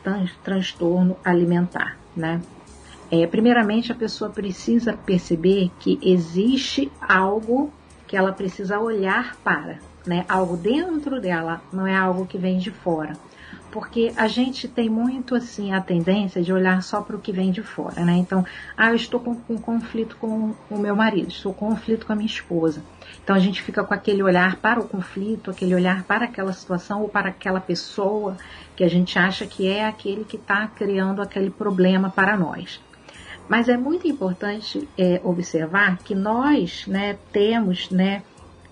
transtorno 0.43 1.17
alimentar, 1.23 1.97
né? 2.15 2.41
É, 3.12 3.25
primeiramente, 3.27 3.91
a 3.91 3.95
pessoa 3.95 4.30
precisa 4.30 4.93
perceber 4.93 5.71
que 5.80 5.99
existe 6.01 6.91
algo 6.99 7.71
que 8.08 8.17
ela 8.17 8.32
precisa 8.32 8.80
olhar 8.80 9.38
para, 9.43 9.80
né? 10.06 10.25
Algo 10.27 10.58
dentro 10.58 11.21
dela, 11.21 11.62
não 11.71 11.86
é 11.86 11.95
algo 11.95 12.25
que 12.25 12.38
vem 12.38 12.58
de 12.58 12.71
fora 12.71 13.13
porque 13.78 14.12
a 14.18 14.28
gente 14.28 14.68
tem 14.68 14.90
muito 14.90 15.36
assim 15.36 15.72
a 15.72 15.80
tendência 15.80 16.42
de 16.42 16.52
olhar 16.52 16.82
só 16.82 17.00
para 17.00 17.16
o 17.16 17.20
que 17.20 17.32
vem 17.32 17.52
de 17.52 17.62
fora, 17.62 18.04
né? 18.04 18.13
Então, 18.13 18.44
ah, 18.76 18.90
eu 18.90 18.96
estou 18.96 19.20
com, 19.20 19.36
com 19.36 19.56
conflito 19.56 20.18
com 20.18 20.56
o 20.68 20.80
meu 20.80 20.96
marido, 20.96 21.28
estou 21.28 21.54
com 21.54 21.70
conflito 21.70 22.08
com 22.08 22.12
a 22.12 22.16
minha 22.16 22.26
esposa. 22.26 22.82
Então 23.24 23.36
a 23.36 23.40
gente 23.40 23.62
fica 23.62 23.84
com 23.84 23.94
aquele 23.94 24.24
olhar 24.24 24.56
para 24.56 24.80
o 24.80 24.88
conflito, 24.88 25.52
aquele 25.52 25.76
olhar 25.76 26.02
para 26.06 26.26
aquela 26.26 26.52
situação 26.54 27.04
ou 27.04 27.08
para 27.08 27.30
aquela 27.30 27.60
pessoa 27.60 28.36
que 28.76 28.84
a 28.84 28.90
gente 28.90 29.20
acha 29.20 29.46
que 29.46 29.68
é 29.68 29.86
aquele 29.86 30.24
que 30.24 30.38
está 30.38 30.66
criando 30.66 31.22
aquele 31.22 31.52
problema 31.52 32.10
para 32.10 32.36
nós. 32.36 32.82
Mas 33.48 33.70
é 33.70 33.78
muito 33.78 34.08
importante 34.08 34.90
é, 34.98 35.22
observar 35.24 36.00
que 36.00 36.16
nós 36.16 36.88
né, 36.88 37.16
temos 37.32 37.92
né, 37.92 38.24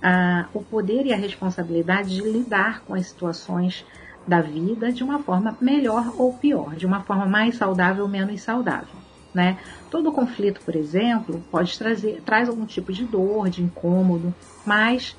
a, 0.02 0.48
o 0.52 0.63
poder 0.63 1.06
e 1.06 1.13
a 1.13 1.15
responsabilidade 1.15 2.10
de 2.10 2.22
lidar 2.22 2.82
com 2.82 2.96
as 2.96 3.06
situações 3.06 3.86
da 4.28 4.42
vida 4.42 4.92
de 4.92 5.04
uma 5.04 5.20
forma 5.20 5.58
melhor 5.62 6.14
ou 6.18 6.34
pior, 6.34 6.76
de 6.76 6.86
uma 6.86 7.02
forma 7.02 7.26
mais 7.26 7.56
saudável 7.56 8.04
ou 8.04 8.10
menos 8.10 8.42
saudável. 8.42 9.06
Né? 9.34 9.58
Todo 9.92 10.12
conflito, 10.12 10.62
por 10.62 10.76
exemplo, 10.76 11.44
pode 11.52 11.78
trazer 11.78 12.22
traz 12.26 12.48
algum 12.48 12.66
tipo 12.66 12.92
de 12.94 13.04
dor, 13.04 13.50
de 13.50 13.62
incômodo, 13.62 14.34
mas 14.66 15.16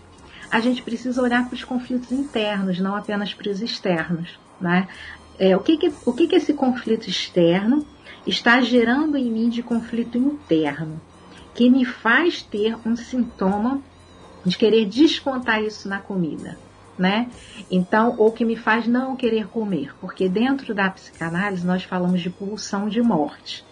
a 0.51 0.59
gente 0.61 0.83
precisa 0.83 1.23
olhar 1.23 1.47
para 1.47 1.55
os 1.55 1.65
conflitos 1.65 2.11
internos, 2.13 2.81
não 2.81 2.97
apenas 2.97 3.35
para 3.35 3.51
os 3.51 3.61
externos. 3.61 4.39
Né? 4.61 4.89
É, 5.39 5.57
o 5.57 5.61
que, 5.61 5.77
que, 5.77 5.93
o 6.05 6.13
que, 6.13 6.27
que 6.27 6.37
esse 6.37 6.55
conflito 6.55 7.09
externo 7.09 7.87
está 8.27 8.61
gerando 8.61 9.17
em 9.17 9.31
mim 9.31 9.49
de 9.49 9.63
conflito 9.63 10.17
interno, 10.17 11.01
que 11.55 11.69
me 11.69 11.85
faz 11.85 12.43
ter 12.43 12.77
um 12.87 12.97
sintoma 12.97 13.81
de 14.45 14.57
querer 14.57 14.87
descontar 14.87 15.63
isso 15.63 15.89
na 15.89 15.99
comida 15.99 16.59
né? 16.99 17.29
Então, 17.71 18.15
ou 18.19 18.33
que 18.33 18.45
me 18.45 18.57
faz 18.57 18.87
não 18.87 19.17
querer 19.17 19.49
comer, 19.49 19.95
porque 20.01 20.29
dentro 20.29 20.75
da 20.75 20.91
psicanálise 20.91 21.67
nós 21.67 21.85
falamos 21.85 22.21
de 22.21 22.31
pulsão 22.31 22.89
de 22.89 23.03
morte, 23.03 23.65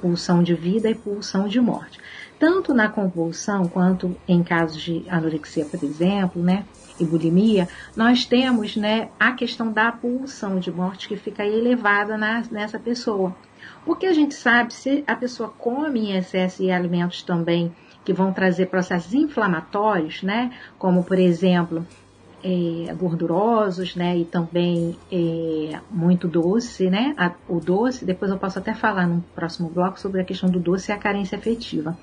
pulsão 0.00 0.42
de 0.42 0.54
vida 0.54 0.88
e 0.88 0.94
pulsão 0.94 1.48
de 1.48 1.60
morte. 1.60 1.98
Tanto 2.38 2.72
na 2.72 2.88
compulsão 2.88 3.68
quanto 3.68 4.16
em 4.26 4.42
casos 4.42 4.80
de 4.80 5.04
anorexia, 5.08 5.64
por 5.64 5.82
exemplo, 5.84 6.42
né? 6.42 6.64
E 6.98 7.04
bulimia, 7.04 7.68
nós 7.96 8.24
temos 8.24 8.76
né, 8.76 9.08
a 9.18 9.32
questão 9.32 9.72
da 9.72 9.90
pulsão 9.90 10.58
de 10.58 10.70
morte 10.70 11.08
que 11.08 11.16
fica 11.16 11.44
elevada 11.44 12.16
na, 12.16 12.42
nessa 12.50 12.78
pessoa. 12.78 13.34
Porque 13.84 14.06
a 14.06 14.12
gente 14.12 14.34
sabe 14.34 14.72
se 14.74 15.02
a 15.06 15.16
pessoa 15.16 15.48
come 15.48 16.00
em 16.00 16.16
excesso 16.16 16.62
e 16.62 16.70
alimentos 16.70 17.22
também 17.22 17.74
que 18.04 18.12
vão 18.12 18.32
trazer 18.32 18.66
processos 18.66 19.14
inflamatórios, 19.14 20.22
né? 20.22 20.52
Como 20.78 21.04
por 21.04 21.18
exemplo, 21.18 21.86
é, 22.42 22.92
gordurosos, 22.94 23.94
né, 23.96 24.18
e 24.18 24.24
também 24.24 24.96
é, 25.10 25.78
muito 25.90 26.28
doce, 26.28 26.88
né, 26.90 27.14
a, 27.16 27.32
o 27.48 27.60
doce, 27.60 28.04
depois 28.04 28.30
eu 28.30 28.38
posso 28.38 28.58
até 28.58 28.74
falar 28.74 29.06
no 29.06 29.22
próximo 29.34 29.68
bloco 29.68 29.98
sobre 29.98 30.20
a 30.20 30.24
questão 30.24 30.48
do 30.48 30.58
doce 30.58 30.90
e 30.90 30.94
a 30.94 30.98
carência 30.98 31.38
afetiva. 31.38 31.96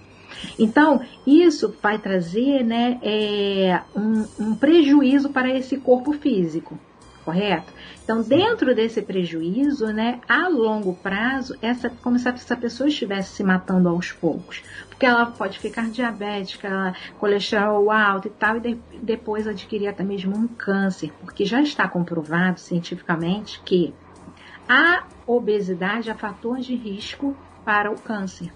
Então, 0.60 1.02
isso 1.26 1.74
vai 1.82 1.98
trazer, 1.98 2.64
né, 2.64 3.00
é, 3.02 3.82
um, 3.96 4.26
um 4.40 4.56
prejuízo 4.56 5.30
para 5.30 5.50
esse 5.50 5.78
corpo 5.78 6.14
físico, 6.14 6.78
correto? 7.24 7.74
Então, 8.04 8.22
dentro 8.22 8.74
desse 8.74 9.02
prejuízo, 9.02 9.88
né, 9.88 10.20
a 10.30 10.48
longo 10.48 10.94
prazo, 10.94 11.56
essa, 11.62 11.90
como 11.90 12.18
se 12.18 12.30
essa 12.30 12.56
pessoa 12.56 12.88
estivesse 12.88 13.36
se 13.36 13.44
matando 13.44 13.90
aos 13.90 14.12
poucos. 14.12 14.64
Porque 14.98 15.06
ela 15.06 15.28
pode 15.28 15.60
ficar 15.60 15.92
diabética, 15.92 16.96
colesterol 17.20 17.92
alto 17.92 18.30
e 18.30 18.32
tal, 18.32 18.58
e 18.58 18.60
de, 18.60 18.80
depois 19.00 19.48
adquirir 19.48 19.88
até 19.88 20.04
mesmo 20.04 20.36
um 20.36 20.48
câncer. 20.48 21.14
Porque 21.22 21.46
já 21.46 21.62
está 21.62 21.88
comprovado 21.88 22.60
cientificamente 22.60 23.62
que 23.64 23.94
a 24.68 25.04
obesidade 25.28 26.10
é 26.10 26.16
fator 26.16 26.58
de 26.58 26.76
risco 26.76 27.38
para 27.64 27.92
o 27.92 28.00
câncer. 28.00 28.52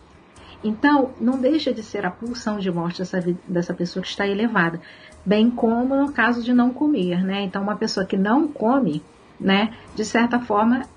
Então, 0.63 1.11
não 1.21 1.39
deixa 1.39 1.71
de 1.71 1.83
ser 1.83 2.07
a 2.07 2.09
pulsão 2.09 2.57
de 2.57 2.71
morte 2.71 2.97
dessa, 2.97 3.21
dessa 3.47 3.73
pessoa 3.75 4.01
que 4.01 4.09
está 4.09 4.27
elevada. 4.27 4.81
Bem 5.23 5.47
como 5.51 5.95
no 5.95 6.11
caso 6.11 6.41
de 6.41 6.53
não 6.53 6.73
comer, 6.73 7.23
né? 7.23 7.43
Então, 7.43 7.61
uma 7.61 7.75
pessoa 7.75 8.03
que 8.03 8.17
não 8.17 8.47
come, 8.47 9.03
né, 9.39 9.75
de 9.93 10.03
certa 10.03 10.39
forma, 10.39 10.87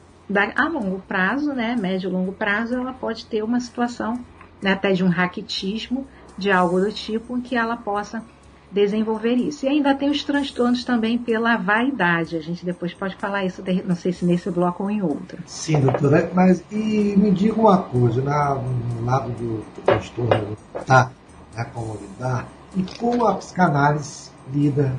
a 0.56 0.68
longo 0.68 1.00
prazo, 1.00 1.52
né, 1.52 1.76
médio 1.76 2.08
e 2.08 2.12
longo 2.12 2.32
prazo, 2.32 2.74
ela 2.74 2.94
pode 2.94 3.26
ter 3.26 3.42
uma 3.42 3.60
situação 3.60 4.24
né, 4.64 4.72
até 4.72 4.94
de 4.94 5.04
um 5.04 5.08
raquitismo, 5.08 6.06
de 6.38 6.50
algo 6.50 6.80
do 6.80 6.90
tipo, 6.90 7.36
em 7.36 7.42
que 7.42 7.54
ela 7.54 7.76
possa 7.76 8.24
desenvolver 8.72 9.34
isso. 9.34 9.66
E 9.66 9.68
ainda 9.68 9.94
tem 9.94 10.08
os 10.08 10.24
transtornos 10.24 10.82
também 10.84 11.18
pela 11.18 11.56
vaidade. 11.58 12.34
A 12.34 12.40
gente 12.40 12.64
depois 12.64 12.94
pode 12.94 13.14
falar 13.16 13.44
isso, 13.44 13.62
não 13.84 13.94
sei 13.94 14.10
se 14.10 14.24
nesse 14.24 14.50
bloco 14.50 14.84
ou 14.84 14.90
em 14.90 15.02
outro. 15.02 15.38
Sim, 15.46 15.80
doutora. 15.80 16.30
Mas 16.32 16.64
e 16.72 17.14
me 17.14 17.30
diga 17.30 17.60
uma 17.60 17.82
coisa, 17.82 18.22
na, 18.22 18.54
no 18.54 19.04
lado 19.04 19.30
do 19.32 19.62
transtorno 19.84 20.56
tá, 20.86 21.10
né, 21.54 21.66
como 21.74 21.98
lidar, 22.00 22.48
e 22.74 22.82
como 22.98 23.26
a 23.26 23.34
psicanálise 23.34 24.30
lida 24.50 24.96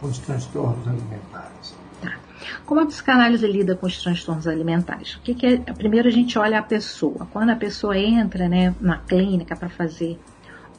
com 0.00 0.06
os 0.06 0.18
transtornos 0.18 0.86
alimentares? 0.86 1.79
Como 2.66 2.80
a 2.80 2.86
psicanálise 2.86 3.46
lida 3.46 3.74
com 3.74 3.86
os 3.86 4.00
transtornos 4.00 4.46
alimentares? 4.46 5.14
O 5.14 5.20
que, 5.20 5.34
que 5.34 5.46
é? 5.46 5.56
Primeiro 5.58 6.08
a 6.08 6.12
gente 6.12 6.38
olha 6.38 6.58
a 6.58 6.62
pessoa. 6.62 7.26
Quando 7.32 7.50
a 7.50 7.56
pessoa 7.56 7.98
entra 7.98 8.48
né, 8.48 8.74
na 8.80 8.98
clínica 8.98 9.56
para 9.56 9.68
fazer 9.68 10.18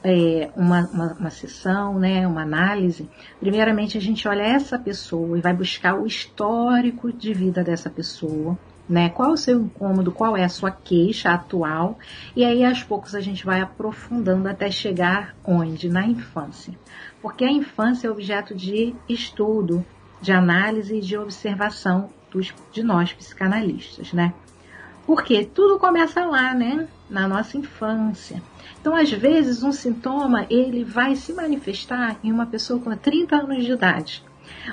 é, 0.04 0.50
uma, 0.56 0.90
uma, 0.92 1.14
uma, 1.14 1.30
sessão, 1.30 2.00
né, 2.00 2.26
uma 2.28 2.42
análise, 2.42 3.10
primeiramente 3.40 3.98
a 3.98 4.02
gente 4.02 4.28
olha 4.28 4.42
essa 4.42 4.80
pessoa 4.80 5.38
e 5.38 5.42
vai 5.42 5.54
buscar 5.54 5.96
o 5.96 6.08
histórico 6.08 7.12
de 7.12 7.34
vida 7.34 7.64
dessa 7.64 7.90
pessoa, 7.90 8.58
né? 8.90 9.10
Qual 9.10 9.32
o 9.32 9.38
seu 9.38 9.62
incômodo, 9.62 10.12
qual 10.12 10.36
é 10.36 10.44
a 10.44 10.50
sua 10.50 10.72
queixa 10.72 11.30
atual, 11.30 11.98
e 12.36 12.44
aí 12.44 12.66
aos 12.66 12.84
poucos 12.84 13.16
a 13.16 13.22
gente 13.22 13.46
vai 13.46 13.62
aprofundando 13.62 14.50
até 14.50 14.72
chegar 14.72 15.36
onde? 15.46 15.88
Na 15.88 16.06
infância. 16.06 16.74
Porque 17.22 17.46
a 17.46 17.52
infância 17.52 18.08
é 18.08 18.12
objeto 18.12 18.56
de 18.56 18.96
estudo, 19.08 19.86
de 20.22 20.32
análise 20.32 20.96
e 20.96 21.02
de 21.02 21.18
observação 21.18 22.10
dos, 22.32 22.54
de 22.72 22.84
nós 22.84 23.12
psicanalistas, 23.12 24.14
né? 24.14 24.34
Porque 25.06 25.44
tudo 25.44 25.80
começa 25.80 26.24
lá, 26.26 26.54
né? 26.54 26.88
Na 27.10 27.28
nossa 27.28 27.58
infância. 27.58 28.42
Então, 28.80 28.96
às 28.96 29.12
vezes, 29.12 29.64
um 29.64 29.72
sintoma 29.72 30.46
ele 30.50 30.84
vai 30.84 31.16
se 31.16 31.34
manifestar 31.34 32.18
em 32.24 32.32
uma 32.32 32.46
pessoa 32.46 32.80
com 32.80 32.96
30 32.96 33.36
anos 33.36 33.66
de 33.66 33.72
idade. 33.72 34.24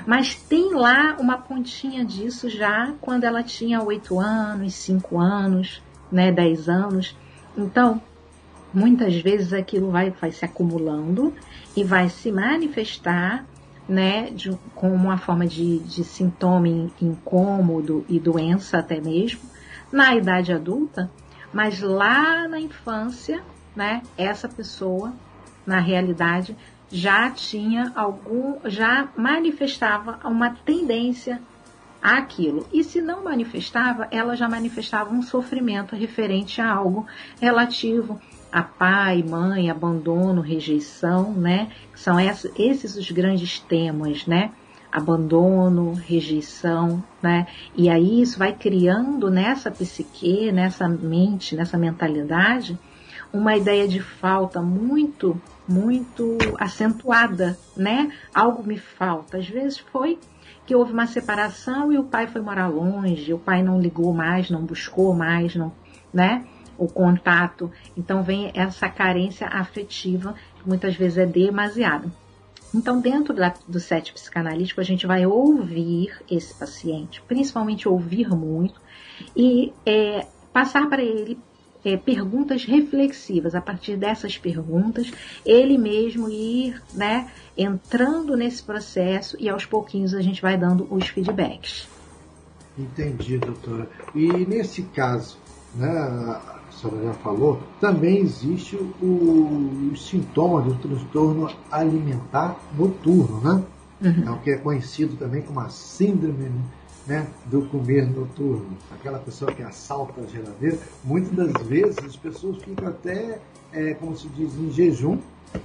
Mas 0.05 0.35
tem 0.35 0.73
lá 0.73 1.17
uma 1.19 1.37
pontinha 1.37 2.05
disso 2.05 2.49
já 2.49 2.93
quando 3.01 3.23
ela 3.23 3.43
tinha 3.43 3.81
8 3.81 4.19
anos, 4.19 4.73
5 4.75 5.19
anos, 5.19 5.81
né, 6.11 6.31
10 6.31 6.69
anos. 6.69 7.17
Então, 7.57 8.01
muitas 8.73 9.15
vezes 9.15 9.53
aquilo 9.53 9.91
vai, 9.91 10.11
vai 10.11 10.31
se 10.31 10.45
acumulando 10.45 11.33
e 11.75 11.83
vai 11.83 12.09
se 12.09 12.31
manifestar 12.31 13.45
né, 13.89 14.29
de, 14.29 14.55
como 14.75 14.93
uma 14.93 15.17
forma 15.17 15.47
de, 15.47 15.79
de 15.79 16.03
sintoma 16.03 16.67
incômodo 17.01 18.05
e 18.07 18.19
doença 18.19 18.77
até 18.77 19.01
mesmo, 19.01 19.41
na 19.91 20.15
idade 20.15 20.53
adulta, 20.53 21.09
mas 21.51 21.81
lá 21.81 22.47
na 22.47 22.59
infância 22.59 23.41
né, 23.75 24.03
essa 24.15 24.47
pessoa, 24.47 25.11
na 25.65 25.79
realidade, 25.79 26.55
já 26.91 27.31
tinha 27.31 27.91
algum, 27.95 28.57
já 28.65 29.09
manifestava 29.15 30.19
uma 30.23 30.51
tendência 30.51 31.41
àquilo. 32.01 32.67
E 32.71 32.83
se 32.83 33.01
não 33.01 33.23
manifestava, 33.23 34.07
ela 34.11 34.35
já 34.35 34.47
manifestava 34.47 35.13
um 35.13 35.23
sofrimento 35.23 35.95
referente 35.95 36.61
a 36.61 36.71
algo 36.71 37.07
relativo 37.41 38.21
a 38.51 38.63
pai, 38.63 39.23
mãe, 39.23 39.69
abandono, 39.69 40.41
rejeição, 40.41 41.33
né? 41.33 41.69
São 41.95 42.17
esses 42.19 42.95
os 42.95 43.11
grandes 43.11 43.59
temas, 43.59 44.25
né? 44.25 44.51
Abandono, 44.91 45.93
rejeição, 45.93 47.03
né? 47.21 47.47
E 47.75 47.89
aí 47.89 48.21
isso 48.21 48.39
vai 48.39 48.53
criando 48.53 49.29
nessa 49.29 49.69
psique, 49.69 50.51
nessa 50.51 50.87
mente, 50.87 51.55
nessa 51.55 51.77
mentalidade, 51.77 52.77
uma 53.31 53.55
ideia 53.55 53.87
de 53.87 53.99
falta 53.99 54.61
muito, 54.61 55.39
muito 55.67 56.37
acentuada, 56.59 57.57
né? 57.77 58.11
Algo 58.33 58.63
me 58.63 58.79
falta. 58.79 59.37
Às 59.37 59.47
vezes 59.47 59.77
foi 59.77 60.17
que 60.65 60.75
houve 60.75 60.93
uma 60.93 61.07
separação 61.07 61.91
e 61.91 61.97
o 61.97 62.03
pai 62.03 62.27
foi 62.27 62.41
morar 62.41 62.67
longe, 62.67 63.33
o 63.33 63.39
pai 63.39 63.61
não 63.63 63.79
ligou 63.79 64.13
mais, 64.13 64.49
não 64.49 64.63
buscou 64.63 65.13
mais, 65.13 65.55
não, 65.55 65.71
né? 66.13 66.45
O 66.79 66.87
contato. 66.87 67.71
Então 67.95 68.23
vem 68.23 68.51
essa 68.55 68.89
carência 68.89 69.45
afetiva, 69.47 70.33
que 70.59 70.67
muitas 70.67 70.95
vezes 70.95 71.19
é 71.19 71.25
demasiada. 71.25 72.09
Então, 72.73 73.01
dentro 73.01 73.33
da, 73.33 73.53
do 73.67 73.79
set 73.79 74.13
psicanalítico, 74.13 74.79
a 74.79 74.83
gente 74.83 75.07
vai 75.07 75.25
ouvir 75.25 76.15
esse 76.29 76.53
paciente, 76.53 77.21
principalmente 77.27 77.89
ouvir 77.89 78.29
muito, 78.29 78.79
e 79.35 79.73
é, 79.85 80.27
passar 80.53 80.87
para 80.87 81.01
ele 81.01 81.39
é, 81.83 81.97
perguntas 81.97 82.65
reflexivas. 82.65 83.55
A 83.55 83.61
partir 83.61 83.97
dessas 83.97 84.37
perguntas, 84.37 85.11
ele 85.43 85.77
mesmo 85.77 86.29
ir 86.29 86.81
né, 86.93 87.31
entrando 87.57 88.35
nesse 88.35 88.61
processo 88.61 89.35
e 89.39 89.49
aos 89.49 89.65
pouquinhos 89.65 90.13
a 90.13 90.21
gente 90.21 90.41
vai 90.41 90.57
dando 90.57 90.87
os 90.91 91.07
feedbacks. 91.07 91.87
Entendi, 92.77 93.37
doutora. 93.37 93.89
E 94.13 94.27
nesse 94.45 94.83
caso, 94.83 95.37
né, 95.75 96.39
senhora 96.79 97.03
já 97.03 97.13
falou, 97.15 97.59
também 97.79 98.19
existe 98.19 98.75
o, 98.75 99.91
sintoma 99.95 100.61
do 100.61 100.75
transtorno 100.75 101.49
alimentar 101.71 102.57
noturno, 102.77 103.41
né? 103.41 103.63
Uhum. 104.01 104.23
É 104.27 104.31
o 104.31 104.39
que 104.39 104.51
é 104.51 104.57
conhecido 104.57 105.17
também 105.17 105.41
como 105.41 105.59
a 105.59 105.67
síndrome 105.67 106.49
né, 107.05 107.27
do 107.47 107.63
comer 107.63 108.07
noturno. 108.09 108.77
Aquela 108.91 109.19
pessoa 109.19 109.51
que 109.51 109.61
assalta 109.61 110.21
a 110.21 110.25
geladeira, 110.25 110.77
muitas 111.03 111.35
das 111.35 111.67
vezes 111.67 111.97
as 111.99 112.15
pessoas 112.15 112.57
ficam 112.63 112.87
até, 112.87 113.39
é, 113.73 113.93
como 113.95 114.15
se 114.15 114.29
diz, 114.29 114.53
em 114.55 114.71
jejum 114.71 115.17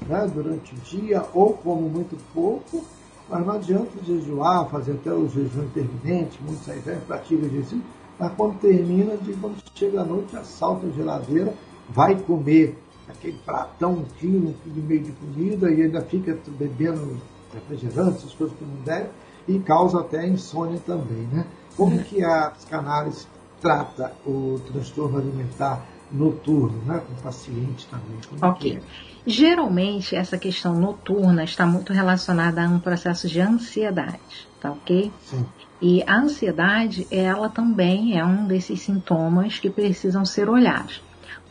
né, 0.08 0.28
durante 0.34 0.74
o 0.74 0.78
dia 0.78 1.24
ou 1.32 1.52
comem 1.54 1.88
muito 1.88 2.16
pouco, 2.32 2.84
mas 3.28 3.46
não 3.46 3.54
adianta 3.54 3.90
jejuar, 4.04 4.68
fazer 4.68 4.92
até 4.92 5.12
o 5.12 5.28
jejum 5.28 5.62
intermitente, 5.64 6.38
muitos 6.42 6.68
aí 6.68 6.80
praticam 7.06 7.48
jejum, 7.48 7.80
mas 8.18 8.32
quando 8.34 8.58
termina, 8.60 9.16
de 9.16 9.32
quando 9.34 9.56
chega 9.74 10.00
a 10.00 10.04
noite, 10.04 10.36
assalta 10.36 10.86
a 10.86 10.90
geladeira, 10.90 11.54
vai 11.88 12.14
comer 12.16 12.78
aquele 13.08 13.38
pratão, 13.44 13.92
um 13.92 14.04
quilo, 14.18 14.50
um 14.50 14.54
quilo 14.62 14.78
e 14.78 14.82
meio 14.82 15.02
de 15.02 15.12
comida 15.12 15.70
e 15.70 15.82
ainda 15.82 16.00
fica 16.02 16.38
bebendo 16.46 17.20
refrigerante, 17.52 18.18
essas 18.18 18.32
coisas 18.32 18.56
que 18.56 18.64
não 18.64 18.82
deve, 18.84 19.08
e 19.46 19.58
causa 19.58 20.00
até 20.00 20.26
insônia 20.26 20.80
também, 20.86 21.28
né? 21.32 21.46
Como 21.76 22.02
que 22.04 22.22
a 22.22 22.50
psicanálise 22.50 23.26
trata 23.60 24.12
o 24.26 24.60
transtorno 24.66 25.18
alimentar 25.18 25.84
noturno, 26.10 26.80
né? 26.86 27.02
Com 27.06 27.12
o 27.12 27.22
paciente 27.22 27.86
também? 27.88 28.18
Como 28.28 28.52
ok. 28.52 28.78
É? 28.78 28.80
Geralmente, 29.26 30.14
essa 30.14 30.38
questão 30.38 30.74
noturna 30.74 31.44
está 31.44 31.66
muito 31.66 31.92
relacionada 31.92 32.64
a 32.64 32.68
um 32.68 32.78
processo 32.78 33.28
de 33.28 33.40
ansiedade, 33.40 34.48
tá 34.60 34.72
ok? 34.72 35.10
Sim. 35.22 35.44
E 35.80 36.02
a 36.06 36.16
ansiedade, 36.16 37.06
ela 37.10 37.48
também 37.48 38.18
é 38.18 38.24
um 38.24 38.46
desses 38.46 38.80
sintomas 38.80 39.58
que 39.58 39.68
precisam 39.68 40.24
ser 40.24 40.48
olhados. 40.48 41.02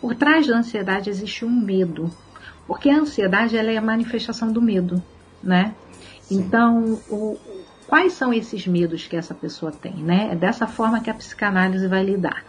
Por 0.02 0.16
trás 0.16 0.48
da 0.48 0.58
ansiedade 0.58 1.10
existe 1.10 1.46
um 1.46 1.52
medo, 1.52 2.10
porque 2.66 2.90
a 2.90 2.98
ansiedade 2.98 3.58
ela 3.58 3.72
é 3.72 3.78
a 3.78 3.82
manifestação 3.82 4.52
do 4.52 4.62
medo, 4.62 5.02
né? 5.42 5.76
Sim. 6.22 6.40
Então, 6.40 7.00
o, 7.10 7.38
Quais 7.94 8.14
são 8.14 8.34
esses 8.34 8.66
medos 8.66 9.08
que 9.08 9.16
essa 9.16 9.36
pessoa 9.36 9.72
tem, 9.72 9.94
né? 9.94 10.30
É 10.32 10.36
dessa 10.36 10.66
forma 10.66 11.00
que 11.00 11.12
a 11.12 11.14
psicanálise 11.14 11.88
vai 11.88 12.04
lidar. 12.04 12.44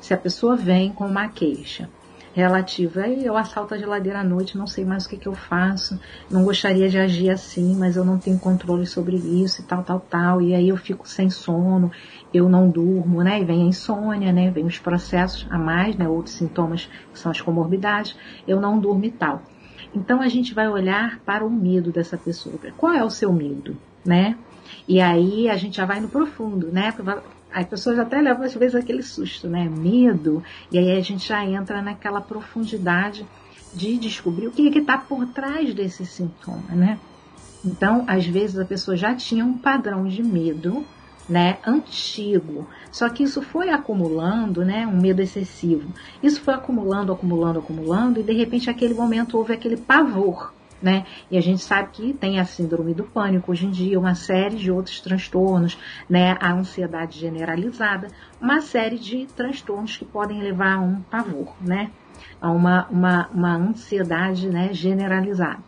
Se 0.00 0.12
a 0.12 0.16
pessoa 0.16 0.56
vem 0.56 0.92
com 0.92 1.06
uma 1.06 1.28
queixa 1.28 1.88
relativa, 2.38 3.08
eu 3.08 3.36
assalto 3.36 3.74
a 3.74 3.78
geladeira 3.78 4.20
à 4.20 4.24
noite, 4.24 4.56
não 4.56 4.66
sei 4.66 4.84
mais 4.84 5.04
o 5.04 5.08
que, 5.08 5.16
que 5.16 5.26
eu 5.26 5.34
faço, 5.34 5.98
não 6.30 6.44
gostaria 6.44 6.88
de 6.88 6.96
agir 6.96 7.30
assim, 7.30 7.74
mas 7.74 7.96
eu 7.96 8.04
não 8.04 8.16
tenho 8.16 8.38
controle 8.38 8.86
sobre 8.86 9.16
isso 9.16 9.60
e 9.60 9.64
tal, 9.64 9.82
tal, 9.82 9.98
tal, 9.98 10.40
e 10.40 10.54
aí 10.54 10.68
eu 10.68 10.76
fico 10.76 11.08
sem 11.08 11.28
sono, 11.28 11.90
eu 12.32 12.48
não 12.48 12.70
durmo, 12.70 13.24
né? 13.24 13.40
E 13.40 13.44
vem 13.44 13.62
a 13.62 13.66
insônia, 13.66 14.32
né? 14.32 14.52
Vem 14.52 14.66
os 14.66 14.78
processos 14.78 15.48
a 15.50 15.58
mais, 15.58 15.96
né? 15.96 16.08
Outros 16.08 16.36
sintomas 16.36 16.88
que 17.12 17.18
são 17.18 17.32
as 17.32 17.40
comorbidades, 17.40 18.14
eu 18.46 18.60
não 18.60 18.78
durmo 18.78 19.04
e 19.04 19.10
tal. 19.10 19.42
Então 19.92 20.22
a 20.22 20.28
gente 20.28 20.54
vai 20.54 20.68
olhar 20.68 21.18
para 21.24 21.44
o 21.44 21.50
medo 21.50 21.90
dessa 21.90 22.16
pessoa. 22.16 22.56
Qual 22.76 22.92
é 22.92 23.02
o 23.02 23.10
seu 23.10 23.32
medo, 23.32 23.76
né? 24.04 24.36
E 24.86 25.00
aí 25.00 25.48
a 25.48 25.56
gente 25.56 25.78
já 25.78 25.84
vai 25.84 25.98
no 25.98 26.08
profundo, 26.08 26.70
né? 26.70 26.94
As 27.52 27.66
pessoas 27.66 27.98
até 27.98 28.20
levam 28.20 28.44
às 28.44 28.54
vezes 28.54 28.74
aquele 28.74 29.02
susto, 29.02 29.48
né? 29.48 29.68
Medo. 29.68 30.42
E 30.70 30.78
aí 30.78 30.96
a 30.96 31.00
gente 31.00 31.28
já 31.28 31.44
entra 31.44 31.82
naquela 31.82 32.20
profundidade 32.20 33.26
de 33.74 33.96
descobrir 33.98 34.48
o 34.48 34.50
que 34.50 34.68
é 34.68 34.80
está 34.80 34.98
por 34.98 35.26
trás 35.26 35.74
desse 35.74 36.04
sintoma, 36.06 36.74
né? 36.74 36.98
Então, 37.64 38.04
às 38.06 38.26
vezes 38.26 38.58
a 38.58 38.64
pessoa 38.64 38.96
já 38.96 39.14
tinha 39.14 39.44
um 39.44 39.58
padrão 39.58 40.06
de 40.06 40.22
medo, 40.22 40.84
né, 41.28 41.58
antigo. 41.66 42.66
Só 42.90 43.08
que 43.08 43.22
isso 43.22 43.42
foi 43.42 43.68
acumulando, 43.68 44.64
né, 44.64 44.86
um 44.86 44.98
medo 44.98 45.20
excessivo. 45.20 45.92
Isso 46.22 46.40
foi 46.40 46.54
acumulando, 46.54 47.12
acumulando, 47.12 47.58
acumulando, 47.58 48.20
e 48.20 48.22
de 48.22 48.32
repente, 48.32 48.70
aquele 48.70 48.94
momento 48.94 49.36
houve 49.36 49.52
aquele 49.52 49.76
pavor. 49.76 50.54
Né? 50.80 51.04
E 51.28 51.36
a 51.36 51.40
gente 51.40 51.60
sabe 51.60 51.88
que 51.90 52.12
tem 52.12 52.38
a 52.38 52.44
síndrome 52.44 52.94
do 52.94 53.02
pânico 53.02 53.50
hoje 53.50 53.66
em 53.66 53.70
dia, 53.70 53.98
uma 53.98 54.14
série 54.14 54.56
de 54.56 54.70
outros 54.70 55.00
transtornos, 55.00 55.76
né? 56.08 56.36
A 56.40 56.52
ansiedade 56.52 57.18
generalizada, 57.18 58.06
uma 58.40 58.60
série 58.60 58.96
de 58.96 59.26
transtornos 59.26 59.96
que 59.96 60.04
podem 60.04 60.40
levar 60.40 60.76
a 60.76 60.80
um 60.80 61.00
pavor, 61.00 61.52
né? 61.60 61.90
A 62.40 62.52
uma, 62.52 62.86
uma, 62.90 63.28
uma 63.34 63.56
ansiedade 63.56 64.48
né, 64.48 64.72
generalizada. 64.72 65.58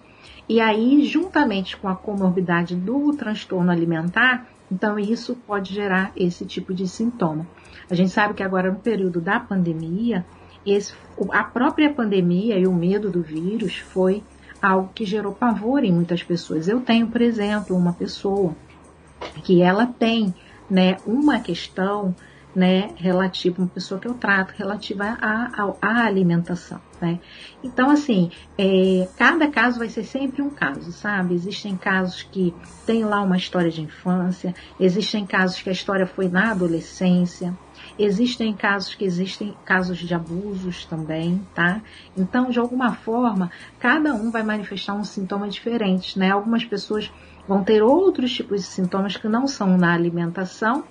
E 0.48 0.60
aí, 0.60 1.04
juntamente 1.04 1.76
com 1.76 1.88
a 1.88 1.94
comorbidade 1.94 2.74
do 2.76 3.12
transtorno 3.12 3.70
alimentar, 3.70 4.46
então 4.70 4.98
isso 4.98 5.34
pode 5.34 5.74
gerar 5.74 6.12
esse 6.16 6.44
tipo 6.44 6.72
de 6.72 6.86
sintoma. 6.86 7.46
A 7.90 7.94
gente 7.94 8.10
sabe 8.10 8.34
que 8.34 8.42
agora 8.42 8.70
no 8.70 8.78
período 8.78 9.20
da 9.20 9.40
pandemia, 9.40 10.24
esse, 10.64 10.94
a 11.30 11.42
própria 11.42 11.92
pandemia 11.92 12.58
e 12.58 12.66
o 12.66 12.72
medo 12.72 13.10
do 13.10 13.22
vírus 13.22 13.78
foi 13.78 14.22
algo 14.60 14.90
que 14.94 15.04
gerou 15.04 15.32
pavor 15.32 15.84
em 15.84 15.92
muitas 15.92 16.22
pessoas. 16.22 16.68
Eu 16.68 16.80
tenho, 16.80 17.06
por 17.06 17.20
exemplo, 17.20 17.76
uma 17.76 17.92
pessoa 17.92 18.54
que 19.42 19.62
ela 19.62 19.86
tem 19.86 20.34
né, 20.68 20.96
uma 21.06 21.40
questão 21.40 22.14
né, 22.54 22.90
relativa, 22.96 23.62
uma 23.62 23.68
pessoa 23.68 24.00
que 24.00 24.08
eu 24.08 24.14
trato, 24.14 24.52
relativa 24.56 25.04
à, 25.20 26.04
alimentação, 26.04 26.80
né? 27.00 27.20
Então, 27.62 27.90
assim, 27.90 28.30
é, 28.58 29.08
cada 29.16 29.48
caso 29.48 29.78
vai 29.78 29.88
ser 29.88 30.02
sempre 30.04 30.42
um 30.42 30.50
caso, 30.50 30.90
sabe? 30.92 31.34
Existem 31.34 31.76
casos 31.76 32.22
que 32.24 32.54
tem 32.84 33.04
lá 33.04 33.22
uma 33.22 33.36
história 33.36 33.70
de 33.70 33.82
infância, 33.82 34.54
existem 34.80 35.24
casos 35.24 35.62
que 35.62 35.68
a 35.68 35.72
história 35.72 36.06
foi 36.06 36.28
na 36.28 36.50
adolescência, 36.50 37.56
existem 38.02 38.52
casos 38.54 38.94
que 38.94 39.04
existem 39.04 39.54
casos 39.64 39.98
de 39.98 40.14
abusos 40.14 40.84
também, 40.84 41.40
tá? 41.54 41.82
Então, 42.16 42.50
de 42.50 42.58
alguma 42.58 42.94
forma, 42.94 43.50
cada 43.78 44.14
um 44.14 44.30
vai 44.30 44.42
manifestar 44.42 44.94
um 44.94 45.04
sintoma 45.04 45.48
diferente, 45.48 46.18
né? 46.18 46.30
Algumas 46.30 46.64
pessoas 46.64 47.12
vão 47.46 47.62
ter 47.62 47.82
outros 47.82 48.32
tipos 48.32 48.60
de 48.60 48.66
sintomas 48.66 49.16
que 49.16 49.28
não 49.28 49.46
são 49.46 49.76
na 49.76 49.92
alimentação, 49.92 50.84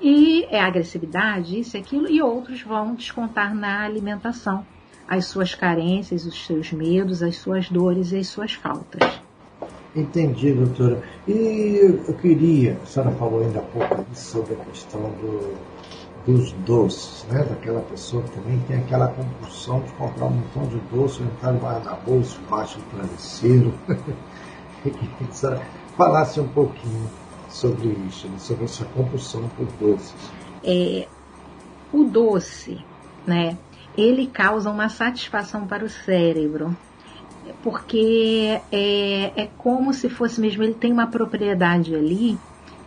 e 0.00 0.44
é 0.44 0.60
agressividade, 0.60 1.58
isso 1.58 1.76
e 1.76 1.80
aquilo, 1.80 2.08
e 2.08 2.22
outros 2.22 2.62
vão 2.62 2.94
descontar 2.94 3.54
na 3.54 3.84
alimentação 3.84 4.64
as 5.08 5.24
suas 5.26 5.54
carências, 5.54 6.26
os 6.26 6.46
seus 6.46 6.70
medos, 6.72 7.22
as 7.22 7.36
suas 7.36 7.68
dores 7.68 8.12
e 8.12 8.18
as 8.18 8.28
suas 8.28 8.52
faltas. 8.52 9.20
Entendi, 9.96 10.52
doutora. 10.52 11.02
E 11.26 12.00
eu 12.06 12.14
queria, 12.14 12.78
a 12.82 12.86
senhora 12.86 13.10
falou 13.12 13.40
ainda 13.40 13.58
há 13.58 13.62
pouco 13.62 14.04
sobre 14.14 14.54
a 14.54 14.64
questão 14.66 15.00
do, 15.00 15.54
dos 16.28 16.52
doces, 16.52 17.24
né? 17.30 17.42
Daquela 17.42 17.80
pessoa 17.80 18.22
que 18.22 18.32
também 18.32 18.60
tem 18.68 18.76
aquela 18.76 19.08
compulsão 19.08 19.80
de 19.80 19.90
comprar 19.92 20.26
um 20.26 20.32
montão 20.32 20.66
de 20.66 20.78
doce, 20.94 21.22
entrar 21.22 21.52
da 21.52 21.94
bolsa, 21.94 22.38
baixo 22.50 22.78
do 22.78 22.84
travesseiro. 22.90 23.72
falasse 25.96 26.38
um 26.38 26.48
pouquinho 26.48 27.10
sobre 27.48 27.88
isso, 28.06 28.28
né? 28.28 28.38
sobre 28.38 28.66
essa 28.66 28.84
compulsão 28.84 29.48
por 29.56 29.66
doces. 29.80 30.14
É, 30.62 31.08
o 31.90 32.04
doce, 32.04 32.78
né? 33.26 33.56
Ele 33.96 34.26
causa 34.26 34.70
uma 34.70 34.90
satisfação 34.90 35.66
para 35.66 35.82
o 35.82 35.88
cérebro, 35.88 36.76
porque 37.62 38.60
é, 38.70 39.32
é 39.34 39.48
como 39.56 39.94
se 39.94 40.10
fosse 40.10 40.42
mesmo, 40.42 40.62
ele 40.62 40.74
tem 40.74 40.92
uma 40.92 41.06
propriedade 41.06 41.94
ali 41.96 42.38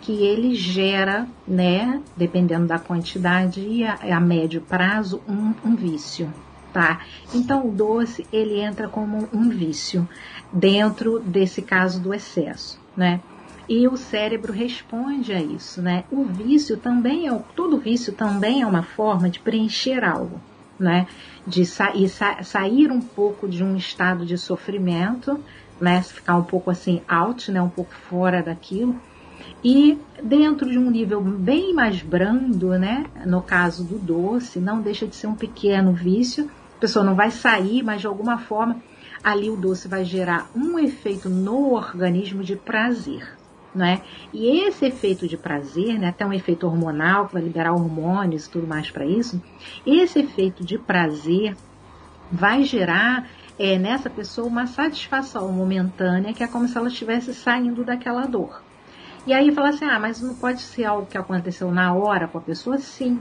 que 0.01 0.23
ele 0.23 0.55
gera, 0.55 1.27
né, 1.47 2.01
dependendo 2.17 2.67
da 2.67 2.79
quantidade 2.79 3.61
e 3.61 3.83
a, 3.83 3.99
a 4.17 4.19
médio 4.19 4.61
prazo, 4.61 5.21
um, 5.27 5.53
um 5.63 5.75
vício, 5.75 6.31
tá? 6.73 7.01
Então 7.33 7.67
o 7.67 7.71
doce 7.71 8.25
ele 8.33 8.59
entra 8.59 8.87
como 8.87 9.29
um 9.31 9.49
vício 9.49 10.07
dentro 10.51 11.19
desse 11.19 11.61
caso 11.61 11.99
do 12.01 12.13
excesso, 12.13 12.79
né? 12.97 13.21
e 13.71 13.87
o 13.87 13.95
cérebro 13.95 14.51
responde 14.51 15.31
a 15.31 15.41
isso, 15.41 15.81
né? 15.81 16.03
O 16.11 16.25
vício 16.25 16.75
também 16.75 17.29
é, 17.29 17.39
todo 17.55 17.77
vício 17.77 18.11
também 18.11 18.63
é 18.63 18.67
uma 18.67 18.83
forma 18.83 19.29
de 19.29 19.39
preencher 19.39 20.03
algo, 20.03 20.41
né? 20.77 21.07
De 21.47 21.65
sa 21.65 21.93
sa 22.09 22.43
sair 22.43 22.91
um 22.91 22.99
pouco 22.99 23.47
de 23.47 23.63
um 23.63 23.77
estado 23.77 24.25
de 24.25 24.37
sofrimento, 24.37 25.39
né? 25.79 26.01
Ficar 26.01 26.35
um 26.35 26.43
pouco 26.43 26.69
assim 26.69 27.01
out, 27.07 27.49
né? 27.49 27.61
Um 27.61 27.69
pouco 27.69 27.93
fora 27.93 28.43
daquilo. 28.43 28.93
E 29.63 29.97
dentro 30.23 30.69
de 30.69 30.77
um 30.77 30.89
nível 30.89 31.21
bem 31.21 31.73
mais 31.73 32.01
brando, 32.01 32.69
né? 32.79 33.05
No 33.25 33.41
caso 33.41 33.83
do 33.83 33.99
doce, 33.99 34.59
não 34.59 34.81
deixa 34.81 35.05
de 35.05 35.15
ser 35.15 35.27
um 35.27 35.35
pequeno 35.35 35.93
vício. 35.93 36.49
A 36.77 36.79
pessoa 36.79 37.05
não 37.05 37.13
vai 37.13 37.29
sair, 37.29 37.83
mas 37.83 38.01
de 38.01 38.07
alguma 38.07 38.39
forma 38.39 38.81
ali 39.23 39.49
o 39.49 39.55
doce 39.55 39.87
vai 39.87 40.03
gerar 40.03 40.49
um 40.55 40.79
efeito 40.79 41.29
no 41.29 41.73
organismo 41.73 42.43
de 42.43 42.55
prazer. 42.55 43.37
Né? 43.73 44.01
E 44.33 44.67
esse 44.67 44.85
efeito 44.85 45.27
de 45.27 45.37
prazer, 45.37 45.97
né, 45.97 46.09
até 46.09 46.25
um 46.25 46.33
efeito 46.33 46.67
hormonal 46.67 47.27
que 47.27 47.33
vai 47.33 47.41
liberar 47.41 47.71
hormônios 47.71 48.45
e 48.45 48.49
tudo 48.49 48.67
mais 48.67 48.91
para 48.91 49.05
isso, 49.05 49.41
esse 49.85 50.19
efeito 50.19 50.65
de 50.65 50.77
prazer 50.77 51.55
vai 52.29 52.63
gerar 52.63 53.29
é, 53.57 53.77
nessa 53.77 54.09
pessoa 54.09 54.47
uma 54.47 54.67
satisfação 54.67 55.49
momentânea 55.53 56.33
que 56.33 56.43
é 56.43 56.47
como 56.47 56.67
se 56.67 56.77
ela 56.77 56.89
estivesse 56.89 57.33
saindo 57.33 57.85
daquela 57.85 58.25
dor. 58.25 58.61
E 59.25 59.33
aí 59.33 59.51
fala 59.53 59.69
assim, 59.69 59.85
ah, 59.85 59.99
mas 59.99 60.21
não 60.21 60.35
pode 60.35 60.61
ser 60.61 60.85
algo 60.85 61.05
que 61.05 61.17
aconteceu 61.17 61.71
na 61.71 61.93
hora 61.93 62.27
com 62.27 62.37
a 62.37 62.41
pessoa? 62.41 62.77
Sim. 62.77 63.19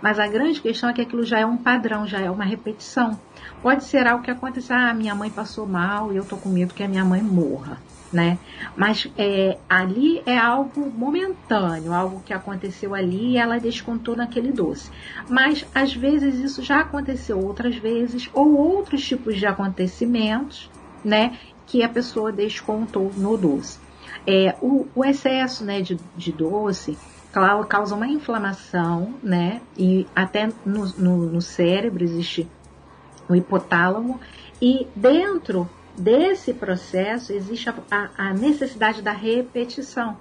Mas 0.00 0.18
a 0.18 0.26
grande 0.26 0.60
questão 0.60 0.88
é 0.88 0.92
que 0.92 1.02
aquilo 1.02 1.24
já 1.24 1.40
é 1.40 1.46
um 1.46 1.56
padrão, 1.56 2.06
já 2.06 2.20
é 2.20 2.30
uma 2.30 2.44
repetição. 2.44 3.20
Pode 3.60 3.84
ser 3.84 4.06
algo 4.06 4.24
que 4.24 4.30
aconteceu, 4.30 4.76
ah, 4.76 4.94
minha 4.94 5.14
mãe 5.14 5.30
passou 5.30 5.66
mal 5.66 6.12
e 6.12 6.16
eu 6.16 6.24
tô 6.24 6.36
com 6.36 6.48
medo 6.48 6.74
que 6.74 6.82
a 6.82 6.88
minha 6.88 7.04
mãe 7.04 7.22
morra 7.22 7.78
né? 8.12 8.38
Mas 8.76 9.10
é, 9.16 9.58
ali 9.68 10.22
é 10.26 10.36
algo 10.36 10.90
momentâneo, 10.90 11.94
algo 11.94 12.22
que 12.22 12.34
aconteceu 12.34 12.94
ali 12.94 13.32
e 13.32 13.36
ela 13.38 13.58
descontou 13.58 14.14
naquele 14.14 14.52
doce. 14.52 14.90
Mas 15.28 15.66
às 15.74 15.94
vezes 15.94 16.34
isso 16.34 16.62
já 16.62 16.80
aconteceu 16.80 17.40
outras 17.40 17.74
vezes, 17.76 18.28
ou 18.34 18.54
outros 18.54 19.02
tipos 19.02 19.38
de 19.38 19.46
acontecimentos, 19.46 20.70
né? 21.02 21.38
Que 21.66 21.82
a 21.82 21.88
pessoa 21.88 22.30
descontou 22.30 23.10
no 23.16 23.36
doce. 23.36 23.81
É, 24.26 24.54
o, 24.60 24.86
o 24.94 25.04
excesso 25.04 25.64
né, 25.64 25.80
de, 25.80 25.98
de 26.16 26.32
doce 26.32 26.96
causa 27.68 27.94
uma 27.94 28.06
inflamação, 28.06 29.14
né? 29.22 29.62
E 29.76 30.06
até 30.14 30.50
no, 30.66 30.86
no, 30.98 31.16
no 31.30 31.40
cérebro 31.40 32.04
existe 32.04 32.46
o 33.28 33.34
hipotálamo, 33.34 34.20
e 34.60 34.86
dentro 34.94 35.68
desse 35.96 36.52
processo 36.52 37.32
existe 37.32 37.68
a, 37.68 37.74
a, 38.16 38.34
necessidade 38.34 39.00
da 39.00 39.12
repetição, 39.12 40.16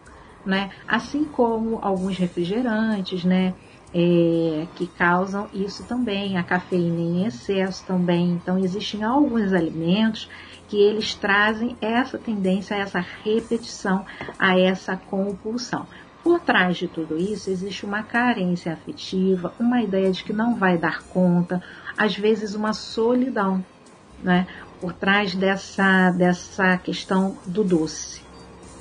né? 0.45 0.71
Assim 0.87 1.25
como 1.25 1.79
alguns 1.81 2.17
refrigerantes, 2.17 3.25
né? 3.25 3.53
É, 3.93 4.67
que 4.75 4.87
causam 4.87 5.49
isso 5.53 5.83
também, 5.83 6.37
a 6.37 6.43
cafeína 6.43 7.01
em 7.01 7.25
excesso 7.25 7.85
também. 7.85 8.31
Então, 8.31 8.57
existem 8.57 9.03
alguns 9.03 9.51
alimentos 9.51 10.29
que 10.71 10.81
eles 10.81 11.13
trazem 11.13 11.75
essa 11.81 12.17
tendência, 12.17 12.75
essa 12.75 13.05
repetição, 13.25 14.05
a 14.39 14.57
essa 14.57 14.95
compulsão. 14.95 15.85
Por 16.23 16.39
trás 16.39 16.77
de 16.77 16.87
tudo 16.87 17.17
isso 17.17 17.49
existe 17.49 17.85
uma 17.85 18.03
carência 18.03 18.71
afetiva, 18.71 19.53
uma 19.59 19.81
ideia 19.81 20.09
de 20.09 20.23
que 20.23 20.31
não 20.31 20.55
vai 20.55 20.77
dar 20.77 21.03
conta, 21.03 21.61
às 21.97 22.15
vezes 22.15 22.55
uma 22.55 22.71
solidão, 22.71 23.61
né? 24.23 24.47
por 24.79 24.93
trás 24.93 25.35
dessa, 25.35 26.09
dessa 26.11 26.77
questão 26.77 27.37
do 27.45 27.65
doce, 27.65 28.21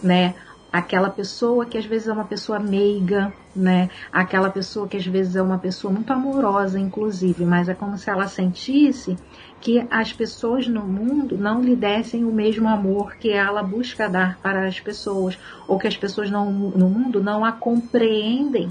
né? 0.00 0.36
Aquela 0.72 1.10
pessoa 1.10 1.66
que 1.66 1.76
às 1.76 1.84
vezes 1.84 2.06
é 2.06 2.12
uma 2.12 2.24
pessoa 2.24 2.60
meiga, 2.60 3.32
né? 3.54 3.90
Aquela 4.12 4.48
pessoa 4.48 4.86
que 4.86 4.96
às 4.96 5.04
vezes 5.04 5.34
é 5.34 5.42
uma 5.42 5.58
pessoa 5.58 5.92
muito 5.92 6.12
amorosa, 6.12 6.78
inclusive, 6.78 7.44
mas 7.44 7.68
é 7.68 7.74
como 7.74 7.98
se 7.98 8.08
ela 8.08 8.28
sentisse 8.28 9.18
que 9.60 9.86
as 9.90 10.12
pessoas 10.12 10.66
no 10.66 10.82
mundo 10.82 11.36
não 11.36 11.60
lhe 11.60 11.76
dessem 11.76 12.24
o 12.24 12.32
mesmo 12.32 12.68
amor 12.68 13.16
que 13.16 13.30
ela 13.30 13.62
busca 13.62 14.08
dar 14.08 14.38
para 14.38 14.66
as 14.66 14.80
pessoas, 14.80 15.38
ou 15.68 15.78
que 15.78 15.86
as 15.86 15.96
pessoas 15.96 16.30
no 16.30 16.44
mundo 16.44 17.22
não 17.22 17.44
a 17.44 17.52
compreendem 17.52 18.68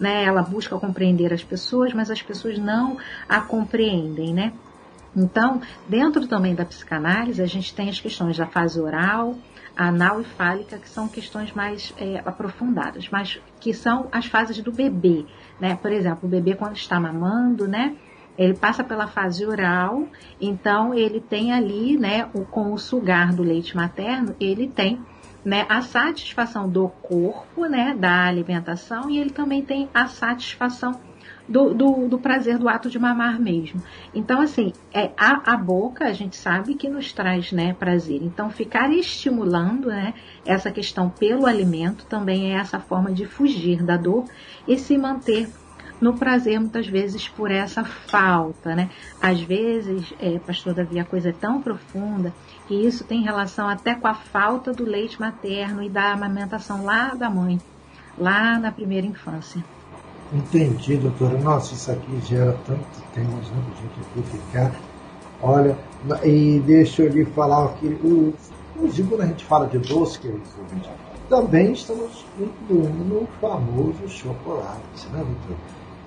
né? 0.00 0.24
Ela 0.24 0.42
busca 0.42 0.78
compreender 0.78 1.32
as 1.32 1.44
pessoas, 1.44 1.92
mas 1.92 2.10
as 2.10 2.22
pessoas 2.22 2.58
não 2.58 2.96
a 3.28 3.42
compreendem, 3.42 4.32
né? 4.32 4.52
Então, 5.14 5.60
dentro 5.86 6.26
também 6.26 6.54
da 6.54 6.64
psicanálise, 6.64 7.42
a 7.42 7.46
gente 7.46 7.74
tem 7.74 7.90
as 7.90 8.00
questões 8.00 8.36
da 8.38 8.46
fase 8.46 8.80
oral, 8.80 9.36
anal 9.76 10.20
e 10.20 10.24
fálica, 10.24 10.78
que 10.78 10.88
são 10.88 11.08
questões 11.08 11.52
mais 11.52 11.92
é, 11.98 12.22
aprofundadas, 12.24 13.08
mas 13.10 13.40
que 13.60 13.74
são 13.74 14.08
as 14.10 14.26
fases 14.26 14.58
do 14.60 14.72
bebê, 14.72 15.26
né? 15.60 15.76
Por 15.76 15.92
exemplo, 15.92 16.26
o 16.26 16.28
bebê 16.28 16.54
quando 16.54 16.76
está 16.76 16.98
mamando, 16.98 17.68
né? 17.68 17.94
Ele 18.38 18.54
passa 18.54 18.82
pela 18.82 19.06
fase 19.06 19.44
oral, 19.44 20.06
então 20.40 20.94
ele 20.94 21.20
tem 21.20 21.52
ali, 21.52 21.98
né, 21.98 22.28
o, 22.32 22.44
com 22.44 22.72
o 22.72 22.78
sugar 22.78 23.34
do 23.34 23.42
leite 23.42 23.76
materno, 23.76 24.34
ele 24.40 24.68
tem 24.68 25.00
né, 25.44 25.66
a 25.68 25.82
satisfação 25.82 26.68
do 26.68 26.88
corpo, 26.88 27.66
né, 27.66 27.94
da 27.98 28.26
alimentação, 28.26 29.10
e 29.10 29.18
ele 29.18 29.30
também 29.30 29.62
tem 29.62 29.88
a 29.92 30.06
satisfação 30.06 31.00
do, 31.48 31.74
do, 31.74 32.08
do, 32.08 32.18
prazer 32.18 32.58
do 32.58 32.68
ato 32.68 32.88
de 32.88 32.98
mamar 32.98 33.40
mesmo. 33.40 33.82
Então, 34.14 34.40
assim, 34.40 34.72
é, 34.94 35.10
a, 35.16 35.52
a, 35.52 35.56
boca 35.56 36.04
a 36.04 36.12
gente 36.12 36.36
sabe 36.36 36.74
que 36.74 36.88
nos 36.88 37.12
traz 37.12 37.50
né, 37.50 37.74
prazer. 37.74 38.22
Então, 38.22 38.50
ficar 38.50 38.92
estimulando 38.92 39.88
né, 39.88 40.14
essa 40.46 40.70
questão 40.70 41.10
pelo 41.10 41.46
alimento 41.46 42.06
também 42.06 42.52
é 42.52 42.56
essa 42.56 42.78
forma 42.78 43.10
de 43.10 43.26
fugir 43.26 43.82
da 43.82 43.96
dor 43.96 44.26
e 44.66 44.78
se 44.78 44.96
manter 44.96 45.48
no 46.00 46.14
prazer, 46.14 46.58
muitas 46.58 46.86
vezes, 46.86 47.28
por 47.28 47.50
essa 47.50 47.84
falta. 47.84 48.74
Né? 48.74 48.90
Às 49.20 49.40
vezes, 49.40 50.12
é, 50.18 50.38
pastor 50.38 50.74
Davi, 50.74 50.98
a 50.98 51.04
coisa 51.04 51.28
é 51.28 51.32
tão 51.32 51.60
profunda 51.60 52.32
que 52.66 52.74
isso 52.74 53.04
tem 53.04 53.22
relação 53.22 53.68
até 53.68 53.94
com 53.94 54.06
a 54.06 54.14
falta 54.14 54.72
do 54.72 54.84
leite 54.84 55.20
materno 55.20 55.82
e 55.82 55.88
da 55.88 56.12
amamentação 56.12 56.84
lá 56.84 57.14
da 57.14 57.28
mãe, 57.28 57.60
lá 58.18 58.58
na 58.58 58.72
primeira 58.72 59.06
infância. 59.06 59.62
Entendi, 60.32 60.96
doutora. 60.96 61.36
Nossa, 61.38 61.74
isso 61.74 61.90
aqui 61.90 62.20
gera 62.20 62.56
tanto 62.64 62.84
para 63.12 63.22
a 63.22 63.24
gente 63.24 64.00
aqui 64.00 64.22
ficar. 64.30 64.72
Olha, 65.42 65.76
e 66.22 66.62
deixa 66.64 67.02
eu 67.02 67.08
lhe 67.08 67.24
falar 67.24 67.74
que 67.74 67.86
o, 67.86 68.32
quando 69.08 69.22
a 69.22 69.26
gente 69.26 69.44
fala 69.44 69.66
de 69.66 69.78
doce, 69.78 70.18
queridos 70.18 70.50
ouvintes, 70.56 70.90
também 71.28 71.72
estamos 71.72 72.24
incluindo 72.38 73.16
o 73.16 73.28
famoso 73.40 74.08
chocolate, 74.08 75.08
né, 75.12 75.24
doutor? 75.24 75.56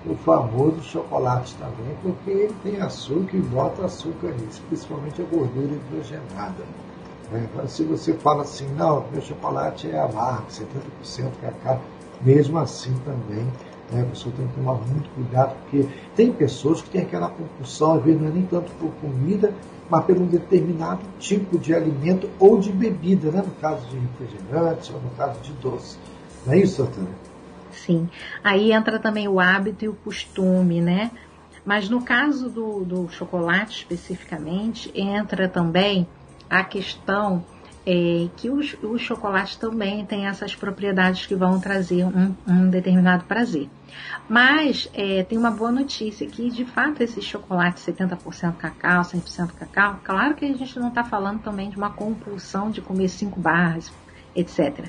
O 0.06 0.14
famoso 0.16 0.82
chocolate 0.82 1.54
também, 1.56 1.96
porque 2.02 2.30
ele 2.30 2.54
tem 2.62 2.80
açúcar 2.80 3.36
e 3.36 3.40
bota 3.40 3.86
açúcar 3.86 4.28
nisso, 4.32 4.62
principalmente 4.68 5.22
a 5.22 5.24
gordura 5.24 5.72
hidrogenada. 5.72 6.64
Então, 7.32 7.66
se 7.66 7.84
você 7.84 8.12
fala 8.12 8.42
assim, 8.42 8.68
não, 8.74 9.06
meu 9.10 9.22
chocolate 9.22 9.90
é 9.90 9.98
amargo, 9.98 10.46
70% 10.48 11.30
cacau, 11.40 11.80
mesmo 12.22 12.58
assim 12.58 12.94
também 13.04 13.46
né? 13.90 14.02
A 14.02 14.04
pessoa 14.06 14.34
tem 14.36 14.46
que 14.46 14.54
tomar 14.54 14.74
muito 14.74 15.08
cuidado, 15.10 15.54
porque 15.62 15.86
tem 16.14 16.32
pessoas 16.32 16.82
que 16.82 16.90
têm 16.90 17.02
aquela 17.02 17.28
compulsão, 17.28 17.94
às 17.94 18.02
vezes 18.02 18.20
não 18.20 18.28
é 18.28 18.32
nem 18.32 18.42
tanto 18.46 18.70
por 18.72 18.90
comida, 19.00 19.52
mas 19.88 20.04
por 20.04 20.16
um 20.16 20.26
determinado 20.26 21.00
tipo 21.18 21.58
de 21.58 21.74
alimento 21.74 22.28
ou 22.38 22.58
de 22.58 22.72
bebida, 22.72 23.30
né? 23.30 23.42
no 23.44 23.52
caso 23.60 23.86
de 23.88 23.98
refrigerantes 23.98 24.90
ou 24.90 25.00
no 25.00 25.10
caso 25.10 25.40
de 25.40 25.52
doce. 25.54 25.98
Não 26.46 26.54
é 26.54 26.58
isso, 26.58 26.82
doutora? 26.82 27.33
Sim. 27.74 28.08
Aí 28.42 28.72
entra 28.72 28.98
também 28.98 29.28
o 29.28 29.40
hábito 29.40 29.84
e 29.84 29.88
o 29.88 29.94
costume, 29.94 30.80
né? 30.80 31.10
Mas 31.64 31.88
no 31.88 32.02
caso 32.02 32.50
do, 32.50 32.84
do 32.84 33.08
chocolate 33.08 33.78
especificamente, 33.78 34.92
entra 34.94 35.48
também 35.48 36.06
a 36.48 36.62
questão 36.62 37.44
é, 37.86 38.28
que 38.36 38.48
os, 38.50 38.76
os 38.82 39.00
chocolates 39.00 39.56
também 39.56 40.04
têm 40.04 40.26
essas 40.26 40.54
propriedades 40.54 41.26
que 41.26 41.34
vão 41.34 41.60
trazer 41.60 42.04
um, 42.04 42.34
um 42.46 42.68
determinado 42.68 43.24
prazer. 43.24 43.68
Mas 44.28 44.88
é, 44.94 45.22
tem 45.22 45.38
uma 45.38 45.50
boa 45.50 45.70
notícia 45.70 46.26
que, 46.26 46.50
de 46.50 46.64
fato, 46.64 47.02
esse 47.02 47.20
chocolate 47.20 47.80
70% 47.80 48.56
cacau, 48.56 49.02
100% 49.02 49.52
cacau, 49.52 50.00
claro 50.02 50.34
que 50.34 50.44
a 50.44 50.56
gente 50.56 50.78
não 50.78 50.88
está 50.88 51.04
falando 51.04 51.42
também 51.42 51.68
de 51.68 51.76
uma 51.76 51.90
compulsão 51.90 52.70
de 52.70 52.80
comer 52.80 53.08
cinco 53.08 53.38
barras, 53.38 53.92
etc. 54.34 54.86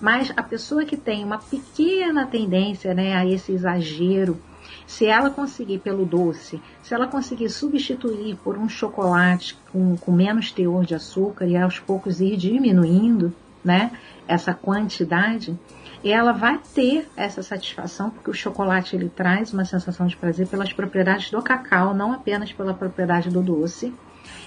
Mas 0.00 0.32
a 0.36 0.42
pessoa 0.42 0.84
que 0.84 0.96
tem 0.96 1.24
uma 1.24 1.38
pequena 1.38 2.26
tendência 2.26 2.94
né, 2.94 3.14
a 3.14 3.26
esse 3.26 3.52
exagero 3.52 4.40
se 4.86 5.06
ela 5.06 5.30
conseguir 5.30 5.78
pelo 5.78 6.06
doce, 6.06 6.60
se 6.82 6.94
ela 6.94 7.06
conseguir 7.06 7.50
substituir 7.50 8.36
por 8.36 8.56
um 8.56 8.68
chocolate 8.68 9.58
com, 9.70 9.96
com 9.96 10.10
menos 10.10 10.50
teor 10.50 10.84
de 10.84 10.94
açúcar 10.94 11.46
e 11.46 11.56
aos 11.56 11.78
poucos 11.78 12.20
ir 12.20 12.36
diminuindo, 12.36 13.34
né, 13.62 13.92
essa 14.26 14.54
quantidade, 14.54 15.58
ela 16.02 16.32
vai 16.32 16.58
ter 16.74 17.08
essa 17.16 17.42
satisfação 17.42 18.08
porque 18.08 18.30
o 18.30 18.34
chocolate 18.34 18.96
ele 18.96 19.08
traz 19.08 19.52
uma 19.52 19.64
sensação 19.64 20.06
de 20.06 20.16
prazer 20.16 20.46
pelas 20.46 20.72
propriedades 20.72 21.30
do 21.30 21.42
cacau, 21.42 21.92
não 21.92 22.12
apenas 22.12 22.52
pela 22.52 22.72
propriedade 22.72 23.28
do 23.28 23.42
doce, 23.42 23.92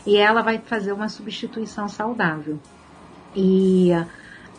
e 0.05 0.17
ela 0.17 0.41
vai 0.41 0.57
fazer 0.57 0.91
uma 0.91 1.09
substituição 1.09 1.87
saudável. 1.87 2.59
E 3.35 3.91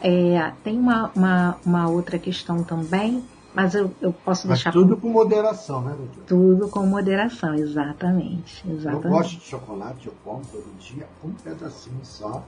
é, 0.02 0.52
tem 0.64 0.78
uma, 0.78 1.10
uma, 1.14 1.56
uma 1.64 1.88
outra 1.88 2.18
questão 2.18 2.62
também 2.62 3.22
mas 3.54 3.74
eu, 3.74 3.90
eu 4.00 4.12
posso 4.12 4.48
Mas 4.48 4.58
deixar. 4.58 4.72
Tudo 4.72 4.96
com 4.96 5.08
moderação, 5.08 5.82
né, 5.82 5.94
doutor? 5.96 6.24
Tudo 6.26 6.68
com 6.68 6.86
moderação, 6.86 7.54
exatamente. 7.54 8.64
exatamente. 8.68 9.04
Eu 9.04 9.10
gosto 9.10 9.38
de 9.38 9.44
chocolate, 9.44 10.06
eu 10.06 10.14
como 10.24 10.40
todo 10.50 10.64
dia 10.78 11.06
um 11.22 11.30
pedacinho 11.30 12.00
só. 12.02 12.42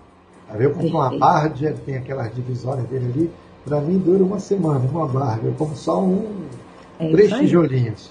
Eu 0.54 0.72
compro 0.72 0.88
uma 0.88 1.18
barra, 1.18 1.48
de, 1.48 1.72
tem 1.72 1.96
aquelas 1.96 2.34
divisórias 2.34 2.86
dele 2.88 3.06
ali, 3.06 3.30
para 3.64 3.80
mim 3.80 3.98
dura 3.98 4.22
uma 4.22 4.38
semana, 4.38 4.84
uma 4.90 5.06
barra. 5.06 5.40
Eu 5.42 5.54
como 5.54 5.76
só 5.76 6.02
um, 6.02 6.46
é 6.98 7.10
três 7.10 7.32
tijolinhos. 7.32 8.10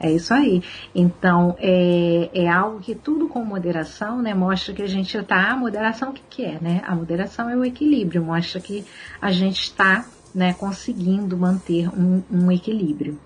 É 0.00 0.10
isso 0.10 0.32
aí. 0.32 0.62
Então, 0.94 1.56
é, 1.58 2.30
é 2.32 2.48
algo 2.48 2.78
que 2.78 2.94
tudo 2.94 3.28
com 3.28 3.44
moderação, 3.44 4.22
né, 4.22 4.32
mostra 4.32 4.72
que 4.72 4.82
a 4.82 4.86
gente 4.86 5.16
está. 5.16 5.50
A 5.50 5.56
moderação, 5.56 6.10
o 6.10 6.12
que, 6.12 6.22
que 6.30 6.44
é, 6.44 6.58
né? 6.60 6.82
A 6.86 6.94
moderação 6.94 7.50
é 7.50 7.56
o 7.56 7.64
equilíbrio, 7.64 8.22
mostra 8.22 8.60
que 8.60 8.84
a 9.20 9.32
gente 9.32 9.60
está 9.60 10.06
né, 10.34 10.52
conseguindo 10.52 11.36
manter 11.36 11.88
um, 11.88 12.22
um 12.30 12.52
equilíbrio. 12.52 13.18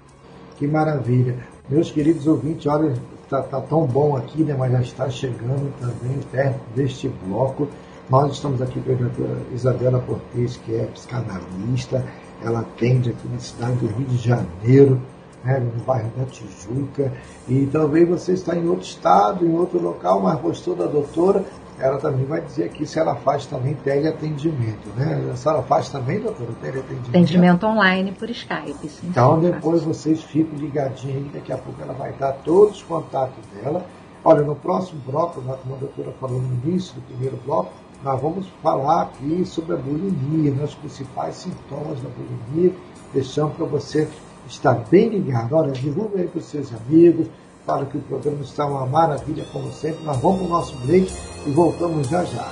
Que 0.56 0.66
maravilha. 0.66 1.36
Meus 1.68 1.90
queridos 1.90 2.26
ouvintes, 2.26 2.66
olha, 2.66 2.94
está 3.22 3.42
tá 3.42 3.60
tão 3.60 3.86
bom 3.86 4.16
aqui, 4.16 4.42
né, 4.42 4.54
mas 4.58 4.72
já 4.72 4.80
está 4.80 5.10
chegando 5.10 5.72
também 5.78 6.18
perto 6.30 6.60
deste 6.74 7.08
bloco. 7.26 7.68
Nós 8.08 8.32
estamos 8.32 8.60
aqui 8.60 8.80
com 8.80 8.92
a 8.92 8.94
doutora 8.94 9.38
Isabela 9.52 10.00
Cortes, 10.00 10.56
que 10.58 10.74
é 10.74 10.84
psicanalista, 10.86 12.04
ela 12.42 12.60
atende 12.60 13.10
aqui 13.10 13.28
na 13.28 13.38
cidade 13.38 13.76
do 13.76 13.86
Rio 13.86 14.06
de 14.06 14.16
Janeiro, 14.16 15.00
né, 15.44 15.58
no 15.58 15.82
bairro 15.84 16.10
da 16.16 16.24
Tijuca, 16.24 17.12
e 17.48 17.66
talvez 17.66 18.08
você 18.08 18.32
está 18.32 18.56
em 18.56 18.68
outro 18.68 18.84
estado, 18.84 19.46
em 19.46 19.54
outro 19.54 19.80
local, 19.80 20.20
mas 20.20 20.40
gostou 20.40 20.74
da 20.74 20.86
doutora, 20.86 21.44
ela 21.78 21.98
também 21.98 22.24
vai 22.24 22.40
dizer 22.40 22.64
aqui 22.64 22.86
se 22.86 22.98
ela 22.98 23.16
faz 23.16 23.46
também 23.46 23.74
teleatendimento, 23.74 24.88
né? 24.96 25.30
A 25.32 25.36
senhora 25.36 25.62
faz 25.62 25.88
também, 25.88 26.20
doutora, 26.20 26.52
teleatendimento? 26.60 27.10
Atendimento 27.10 27.66
online 27.66 28.12
por 28.12 28.30
Skype, 28.30 28.88
sim. 28.88 29.08
Então 29.08 29.40
depois 29.40 29.82
vocês 29.82 30.22
ficam 30.22 30.56
ligadinhos 30.58 31.16
aí, 31.16 31.30
daqui 31.34 31.52
a 31.52 31.58
pouco 31.58 31.82
ela 31.82 31.92
vai 31.92 32.12
dar 32.12 32.32
todos 32.44 32.76
os 32.76 32.82
contatos 32.82 33.44
dela. 33.54 33.84
Olha, 34.24 34.42
no 34.42 34.54
próximo 34.54 35.00
bloco, 35.04 35.42
como 35.42 35.74
a 35.74 35.78
doutora 35.78 36.12
falou 36.20 36.40
no 36.40 36.54
início 36.62 36.94
do 36.94 37.00
primeiro 37.02 37.36
bloco, 37.44 37.72
nós 38.04 38.20
vamos 38.20 38.46
falar 38.62 39.02
aqui 39.02 39.44
sobre 39.44 39.74
a 39.74 39.78
bulimia, 39.78 40.52
né? 40.52 40.64
os 40.64 40.74
principais 40.74 41.36
sintomas 41.36 42.00
da 42.00 42.08
bulimia, 42.10 42.72
deixando 43.12 43.56
para 43.56 43.66
você 43.66 44.08
estar 44.48 44.74
bem 44.90 45.08
ligado. 45.08 45.54
Olha, 45.54 45.72
divulga 45.72 46.20
aí 46.20 46.28
para 46.28 46.38
os 46.38 46.46
seus 46.46 46.72
amigos, 46.72 47.26
fala 47.66 47.86
que 47.86 47.96
o 47.96 48.00
programa 48.02 48.42
está 48.42 48.66
uma 48.66 48.86
maravilha, 48.86 49.44
como 49.52 49.72
sempre. 49.72 50.04
Nós 50.04 50.18
vamos 50.18 50.38
para 50.38 50.46
o 50.46 50.50
nosso 50.50 50.76
break 50.78 51.12
e 51.46 51.50
voltamos 51.50 52.08
já 52.08 52.24
já. 52.24 52.50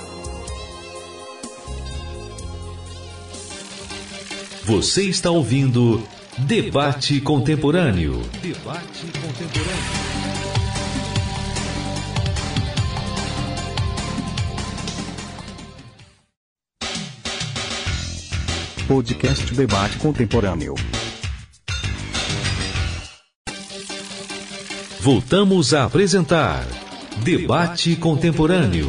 Você 4.65 5.03
está 5.03 5.31
ouvindo 5.31 6.01
Debate 6.37 7.19
Contemporâneo. 7.19 8.21
Debate 8.41 9.05
Contemporâneo. 9.19 10.11
Podcast 18.87 19.53
Debate 19.55 19.97
Contemporâneo. 19.99 20.75
Voltamos 25.03 25.73
a 25.73 25.85
apresentar 25.85 26.63
Debate 27.23 27.95
Contemporâneo. 27.95 28.85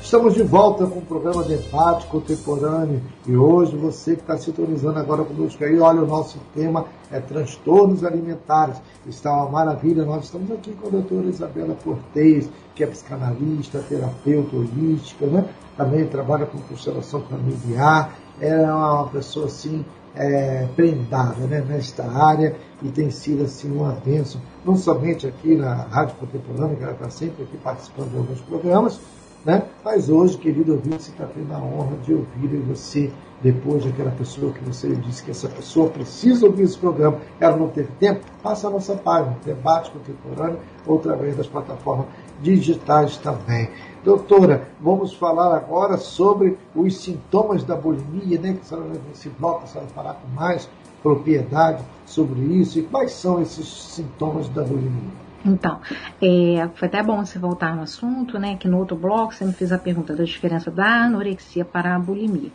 Estamos 0.00 0.34
de 0.34 0.44
volta 0.44 0.86
com 0.86 1.00
o 1.00 1.02
programa 1.02 1.42
Debate 1.42 2.06
Contemporâneo 2.06 3.02
e 3.26 3.34
hoje 3.34 3.76
você 3.76 4.14
que 4.14 4.20
está 4.20 4.38
sintonizando 4.38 5.00
agora 5.00 5.24
conosco 5.24 5.64
aí, 5.64 5.80
olha, 5.80 6.02
o 6.02 6.06
nosso 6.06 6.38
tema 6.54 6.84
é 7.10 7.18
transtornos 7.18 8.04
alimentares. 8.04 8.80
Está 9.04 9.32
uma 9.32 9.50
maravilha, 9.50 10.04
nós 10.04 10.26
estamos 10.26 10.52
aqui 10.52 10.70
com 10.80 10.86
a 10.86 10.90
doutora 10.90 11.26
Isabela 11.26 11.76
Cortez, 11.82 12.48
que 12.76 12.84
é 12.84 12.86
psicanalista, 12.86 13.84
terapeuta 13.88 14.54
holística, 14.54 15.26
né? 15.26 15.44
Também 15.78 16.04
trabalha 16.06 16.44
com 16.44 16.58
constelação 16.58 17.22
familiar, 17.22 18.12
é 18.40 18.54
uma 18.60 19.06
pessoa 19.06 19.46
assim 19.46 19.84
é, 20.14 20.66
prendada 20.74 21.46
né, 21.46 21.64
nesta 21.66 22.04
área 22.04 22.56
e 22.82 22.88
tem 22.88 23.10
sido 23.10 23.44
assim 23.44 23.70
uma 23.70 23.92
bênção, 24.04 24.40
não 24.64 24.74
somente 24.74 25.26
aqui 25.26 25.54
na 25.54 25.74
Rádio 25.74 26.16
Contemporânea, 26.16 26.76
que 26.76 26.82
ela 26.82 26.92
está 26.92 27.08
sempre 27.08 27.44
aqui 27.44 27.56
participando 27.58 28.10
de 28.10 28.16
alguns 28.16 28.40
programas, 28.40 29.00
Né? 29.44 29.62
Mas 29.84 30.10
hoje, 30.10 30.36
querido 30.36 30.72
ouvinte, 30.72 31.04
você 31.04 31.10
está 31.12 31.24
tendo 31.24 31.54
a 31.54 31.58
honra 31.58 31.96
de 31.98 32.12
ouvir 32.12 32.56
você, 32.66 33.12
depois 33.40 33.84
daquela 33.84 34.10
pessoa 34.10 34.52
que 34.52 34.64
você 34.64 34.88
disse 34.96 35.22
que 35.22 35.30
essa 35.30 35.48
pessoa 35.48 35.88
precisa 35.88 36.44
ouvir 36.44 36.64
esse 36.64 36.76
programa, 36.76 37.18
ela 37.38 37.56
não 37.56 37.68
teve 37.68 37.88
tempo, 38.00 38.26
passa 38.42 38.66
a 38.66 38.70
nossa 38.70 38.96
página, 38.96 39.36
Debate 39.44 39.92
Contemporâneo, 39.92 40.58
ou 40.84 40.98
através 40.98 41.36
das 41.36 41.46
plataformas 41.46 42.06
digitais 42.42 43.16
também. 43.18 43.70
Doutora, 44.04 44.68
vamos 44.80 45.12
falar 45.12 45.56
agora 45.56 45.96
sobre 45.96 46.56
os 46.74 46.96
sintomas 46.96 47.64
da 47.64 47.74
bulimia, 47.74 48.38
né? 48.40 48.52
Que 48.54 48.60
a 48.60 48.64
senhora, 48.64 49.00
nesse 49.08 49.28
bloco, 49.28 49.64
a 49.64 49.66
senhora 49.66 49.90
falar 49.90 50.14
com 50.14 50.28
mais 50.28 50.68
propriedade 51.02 51.82
sobre 52.06 52.40
isso 52.40 52.78
e 52.78 52.82
quais 52.82 53.12
são 53.12 53.40
esses 53.42 53.66
sintomas 53.66 54.48
da 54.48 54.62
bulimia. 54.62 55.10
Então, 55.44 55.80
é, 56.20 56.68
foi 56.74 56.88
até 56.88 57.02
bom 57.02 57.24
você 57.24 57.38
voltar 57.38 57.74
no 57.74 57.82
assunto, 57.82 58.38
né? 58.38 58.56
Que 58.56 58.68
no 58.68 58.78
outro 58.78 58.96
bloco 58.96 59.34
você 59.34 59.44
me 59.44 59.52
fez 59.52 59.72
a 59.72 59.78
pergunta 59.78 60.14
da 60.14 60.24
diferença 60.24 60.70
da 60.70 61.04
anorexia 61.04 61.64
para 61.64 61.94
a 61.94 61.98
bulimia. 61.98 62.50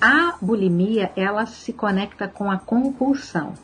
A 0.00 0.36
bulimia, 0.40 1.12
ela 1.16 1.46
se 1.46 1.72
conecta 1.72 2.26
com 2.26 2.50
a 2.50 2.58
compulsão, 2.58 3.54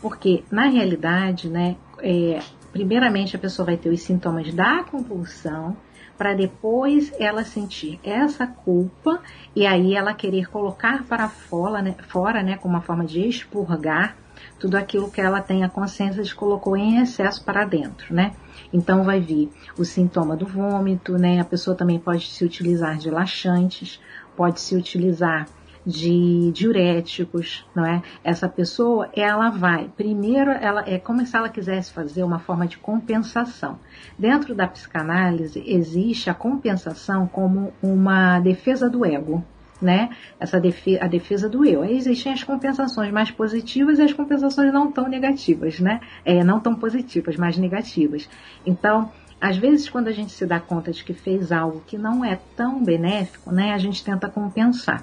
porque 0.00 0.44
na 0.50 0.68
realidade, 0.68 1.48
né? 1.48 1.76
É, 1.98 2.40
primeiramente 2.72 3.34
a 3.34 3.38
pessoa 3.38 3.66
vai 3.66 3.76
ter 3.76 3.90
os 3.90 4.00
sintomas 4.00 4.52
da 4.54 4.84
compulsão, 4.84 5.76
para 6.20 6.34
depois 6.34 7.10
ela 7.18 7.44
sentir 7.44 7.98
essa 8.04 8.46
culpa 8.46 9.22
e 9.56 9.66
aí 9.66 9.94
ela 9.94 10.12
querer 10.12 10.50
colocar 10.50 11.02
para 11.04 11.30
fora, 11.30 11.80
né, 11.80 11.94
fora, 12.08 12.42
né, 12.42 12.58
como 12.58 12.74
uma 12.74 12.82
forma 12.82 13.06
de 13.06 13.26
expurgar 13.26 14.18
tudo 14.58 14.76
aquilo 14.76 15.10
que 15.10 15.18
ela 15.18 15.40
tem 15.40 15.64
a 15.64 15.68
consciência 15.70 16.22
de 16.22 16.34
colocou 16.34 16.76
em 16.76 17.00
excesso 17.00 17.42
para 17.42 17.64
dentro, 17.64 18.14
né? 18.14 18.34
Então 18.70 19.02
vai 19.02 19.18
vir 19.18 19.50
o 19.78 19.84
sintoma 19.84 20.36
do 20.36 20.44
vômito, 20.44 21.16
né? 21.16 21.40
A 21.40 21.44
pessoa 21.44 21.74
também 21.74 21.98
pode 21.98 22.26
se 22.26 22.44
utilizar 22.44 22.98
de 22.98 23.10
laxantes, 23.10 23.98
pode 24.36 24.60
se 24.60 24.76
utilizar 24.76 25.46
de 25.86 26.50
diuréticos, 26.52 27.66
não 27.74 27.84
é? 27.84 28.02
Essa 28.22 28.48
pessoa, 28.48 29.08
ela 29.14 29.50
vai, 29.50 29.90
primeiro, 29.96 30.50
ela 30.50 30.84
é 30.86 30.98
como 30.98 31.24
se 31.24 31.36
ela 31.36 31.48
quisesse 31.48 31.92
fazer 31.92 32.22
uma 32.22 32.38
forma 32.38 32.66
de 32.66 32.78
compensação. 32.78 33.78
Dentro 34.18 34.54
da 34.54 34.66
psicanálise 34.66 35.62
existe 35.66 36.28
a 36.28 36.34
compensação 36.34 37.26
como 37.26 37.72
uma 37.82 38.40
defesa 38.40 38.88
do 38.88 39.04
ego, 39.04 39.44
né? 39.80 40.10
Essa 40.38 40.60
defesa, 40.60 41.04
a 41.04 41.08
defesa 41.08 41.48
do 41.48 41.64
eu. 41.64 41.82
Aí 41.82 41.96
existem 41.96 42.32
as 42.32 42.44
compensações 42.44 43.10
mais 43.10 43.30
positivas 43.30 43.98
e 43.98 44.02
as 44.02 44.12
compensações 44.12 44.72
não 44.72 44.92
tão 44.92 45.08
negativas, 45.08 45.80
né? 45.80 46.00
É, 46.24 46.44
não 46.44 46.60
tão 46.60 46.74
positivas, 46.74 47.36
mas 47.36 47.56
negativas. 47.56 48.28
Então, 48.66 49.10
às 49.40 49.56
vezes, 49.56 49.88
quando 49.88 50.08
a 50.08 50.12
gente 50.12 50.32
se 50.32 50.44
dá 50.44 50.60
conta 50.60 50.92
de 50.92 51.02
que 51.02 51.14
fez 51.14 51.50
algo 51.50 51.82
que 51.86 51.96
não 51.96 52.22
é 52.22 52.38
tão 52.54 52.84
benéfico, 52.84 53.50
né? 53.50 53.72
A 53.72 53.78
gente 53.78 54.04
tenta 54.04 54.28
compensar. 54.28 55.02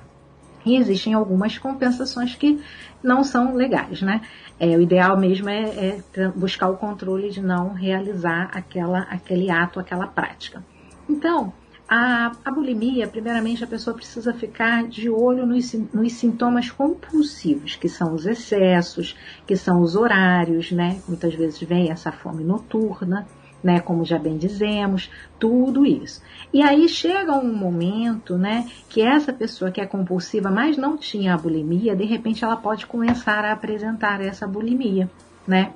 E 0.68 0.76
existem 0.76 1.14
algumas 1.14 1.58
compensações 1.58 2.36
que 2.36 2.62
não 3.02 3.24
são 3.24 3.56
legais, 3.56 4.02
né? 4.02 4.22
É, 4.60 4.76
o 4.76 4.82
ideal 4.82 5.18
mesmo 5.18 5.48
é, 5.48 6.02
é 6.14 6.28
buscar 6.36 6.68
o 6.68 6.76
controle 6.76 7.30
de 7.30 7.42
não 7.42 7.74
realizar 7.74 8.50
aquela, 8.54 9.00
aquele 9.04 9.50
ato, 9.50 9.80
aquela 9.80 10.08
prática. 10.08 10.62
Então, 11.08 11.54
a, 11.88 12.34
a, 12.44 12.52
bulimia, 12.52 13.08
primeiramente, 13.08 13.64
a 13.64 13.68
pessoa 13.68 13.96
precisa 13.96 14.34
ficar 14.34 14.86
de 14.88 15.10
olho 15.10 15.46
nos, 15.46 15.74
nos, 15.94 16.14
sintomas 16.14 16.70
compulsivos, 16.70 17.78
que 17.78 17.88
são 17.88 18.14
os 18.14 18.26
excessos, 18.26 19.16
que 19.46 19.56
são 19.56 19.80
os 19.80 19.96
horários, 19.96 20.70
né? 20.70 21.00
Muitas 21.08 21.34
vezes 21.34 21.62
vem 21.62 21.90
essa 21.90 22.12
fome 22.12 22.44
noturna, 22.44 23.26
né? 23.64 23.80
Como 23.80 24.06
já 24.06 24.18
bem 24.18 24.38
dizemos, 24.38 25.10
tudo 25.40 25.86
isso. 25.86 26.22
E 26.54 26.62
aí 26.62 26.88
chega 26.88 27.34
um 27.34 27.54
momento, 27.54 28.38
né? 28.38 28.70
Que 28.90 29.02
essa 29.02 29.34
pessoa 29.34 29.72
que 29.72 29.82
é 29.82 29.86
compulsiva, 29.86 30.50
mas 30.50 30.78
não 30.78 30.98
tinha 30.98 31.34
a 31.34 31.38
bulimia, 31.38 31.96
de 31.96 32.06
repente 32.06 32.44
ela 32.44 32.56
pode 32.56 32.86
começar 32.86 33.44
a 33.46 33.52
apresentar 33.52 34.22
essa 34.22 34.48
bulimia. 34.48 35.10
Né? 35.48 35.72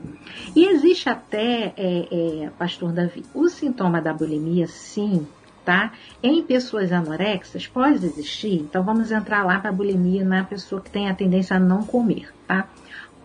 E 0.54 0.66
existe 0.66 1.08
até, 1.08 1.74
é, 1.78 2.08
é, 2.12 2.50
pastor 2.60 2.92
Davi, 2.92 3.24
o 3.34 3.48
sintoma 3.48 4.02
da 4.02 4.14
bulimia, 4.14 4.68
sim, 4.68 5.26
tá? 5.64 5.94
Em 6.22 6.44
pessoas 6.44 6.92
anorexas 6.92 7.68
pode 7.68 8.06
existir, 8.06 8.56
então 8.56 8.84
vamos 8.84 9.12
entrar 9.12 9.46
lá 9.46 9.60
para 9.60 9.70
a 9.70 9.74
bulimia 9.74 10.26
na 10.26 10.44
pessoa 10.44 10.82
que 10.82 10.90
tem 10.90 11.10
a 11.10 11.16
tendência 11.16 11.56
a 11.56 11.60
não 11.60 11.84
comer, 11.84 12.34
tá? 12.46 12.68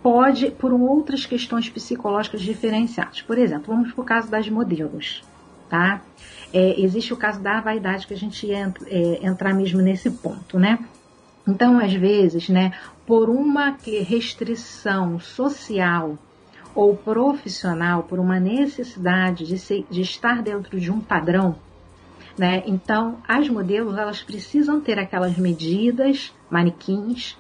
Pode 0.07 0.53
por 0.53 0.73
outras 0.73 1.27
questões 1.27 1.69
psicológicas 1.69 2.41
diferenciadas. 2.41 3.23
Por 3.23 3.37
exemplo, 3.37 3.75
vamos 3.75 3.93
para 3.93 4.01
o 4.01 4.05
caso 4.05 4.31
das 4.31 4.49
modelos, 4.49 5.25
tá? 5.69 6.01
É, 6.53 6.81
existe 6.81 7.13
o 7.13 7.17
caso 7.17 7.41
da 7.43 7.61
vaidade 7.61 8.07
que 8.07 8.15
a 8.15 8.17
gente 8.17 8.47
ia 8.47 8.73
é, 8.87 9.27
entrar 9.27 9.53
mesmo 9.53 9.83
nesse 9.83 10.09
ponto, 10.09 10.61
né? 10.61 10.79
Então, 11.45 11.81
às 11.81 11.93
vezes, 11.93 12.49
né, 12.49 12.73
por 13.05 13.29
uma 13.29 13.77
restrição 14.09 15.19
social 15.19 16.17
ou 16.73 16.97
profissional, 16.97 18.05
por 18.05 18.21
uma 18.21 18.39
necessidade 18.39 19.45
de, 19.45 19.59
ser, 19.59 19.85
de 19.91 20.03
estar 20.03 20.41
dentro 20.41 20.79
de 20.79 20.89
um 20.89 21.01
padrão, 21.01 21.57
né? 22.39 22.63
Então, 22.65 23.19
as 23.27 23.49
modelos 23.49 23.99
elas 23.99 24.23
precisam 24.23 24.81
ter 24.81 25.01
aquelas 25.01 25.37
medidas, 25.37 26.33
manequins, 26.49 27.37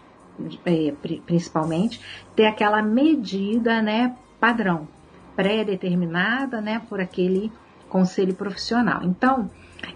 principalmente, 1.25 2.01
ter 2.35 2.47
aquela 2.47 2.83
medida 2.83 3.81
né, 3.83 4.15
padrão, 4.41 4.89
pré-determinada 5.35 6.61
né, 6.61 6.83
por 6.89 7.01
aquele 7.01 7.53
conselho 7.89 8.35
profissional. 8.35 9.03
Então, 9.03 9.51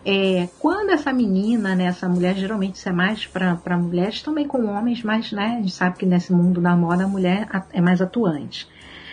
é, 0.05 0.49
quando 0.59 0.91
essa 0.91 1.13
menina, 1.13 1.75
né, 1.75 1.85
essa 1.85 2.09
mulher, 2.09 2.35
geralmente 2.37 2.77
isso 2.77 2.89
é 2.89 2.93
mais 2.93 3.27
para 3.27 3.77
mulheres, 3.77 4.23
também 4.23 4.47
com 4.47 4.67
homens, 4.67 5.03
mas 5.03 5.33
né, 5.33 5.57
a 5.59 5.61
gente 5.61 5.73
sabe 5.73 5.99
que 5.99 6.07
nesse 6.07 6.33
mundo 6.33 6.61
da 6.61 6.77
moda 6.77 7.05
a 7.05 7.09
mulher 7.09 7.49
é 7.73 7.81
mais 7.81 8.01
atuante. 8.01 8.69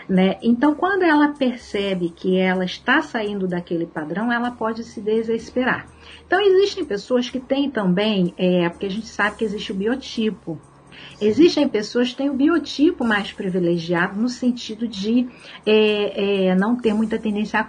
Né? 0.08 0.38
Então, 0.42 0.74
quando 0.74 1.04
ela 1.04 1.30
percebe 1.30 2.10
que 2.10 2.38
ela 2.38 2.64
está 2.64 3.02
saindo 3.02 3.46
daquele 3.46 3.86
padrão, 3.86 4.32
ela 4.32 4.52
pode 4.52 4.84
se 4.86 5.02
desesperar. 5.02 5.88
Então, 6.26 6.40
existem 6.40 6.86
pessoas 6.86 7.30
que 7.30 7.40
têm 7.40 7.70
também, 7.70 8.34
é, 8.38 8.70
porque 8.70 8.86
a 8.86 8.90
gente 8.90 9.08
sabe 9.08 9.36
que 9.36 9.44
existe 9.44 9.74
o 9.74 9.76
biotipo. 9.76 10.58
Existem 11.20 11.68
pessoas 11.68 12.10
que 12.10 12.18
têm 12.18 12.30
o 12.30 12.34
biotipo 12.34 13.04
mais 13.04 13.32
privilegiado 13.32 14.20
no 14.20 14.30
sentido 14.30 14.88
de 14.88 15.28
é, 15.66 16.50
é, 16.50 16.56
não 16.56 16.76
ter 16.76 16.93
muita 16.93 17.18
tendência 17.18 17.60
a 17.60 17.68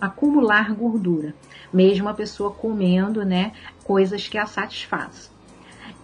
acumular 0.00 0.74
gordura, 0.74 1.34
mesmo 1.72 2.08
a 2.08 2.14
pessoa 2.14 2.50
comendo 2.50 3.24
né, 3.24 3.52
coisas 3.84 4.28
que 4.28 4.36
a 4.36 4.46
satisfazem. 4.46 5.32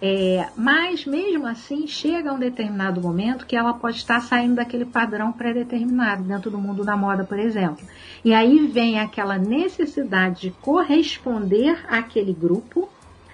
É, 0.01 0.47
mas 0.55 1.05
mesmo 1.05 1.45
assim 1.45 1.85
chega 1.85 2.31
um 2.31 2.39
determinado 2.39 3.01
momento 3.01 3.45
que 3.45 3.55
ela 3.55 3.73
pode 3.73 3.97
estar 3.97 4.21
saindo 4.21 4.55
daquele 4.55 4.85
padrão 4.85 5.31
pré-determinado 5.31 6.23
dentro 6.23 6.49
do 6.49 6.57
mundo 6.57 6.85
da 6.85 6.95
moda, 6.95 7.25
por 7.25 7.37
exemplo. 7.37 7.85
E 8.23 8.33
aí 8.33 8.65
vem 8.67 8.97
aquela 8.99 9.37
necessidade 9.37 10.41
de 10.41 10.51
corresponder 10.51 11.85
àquele 11.89 12.33
grupo, 12.33 12.87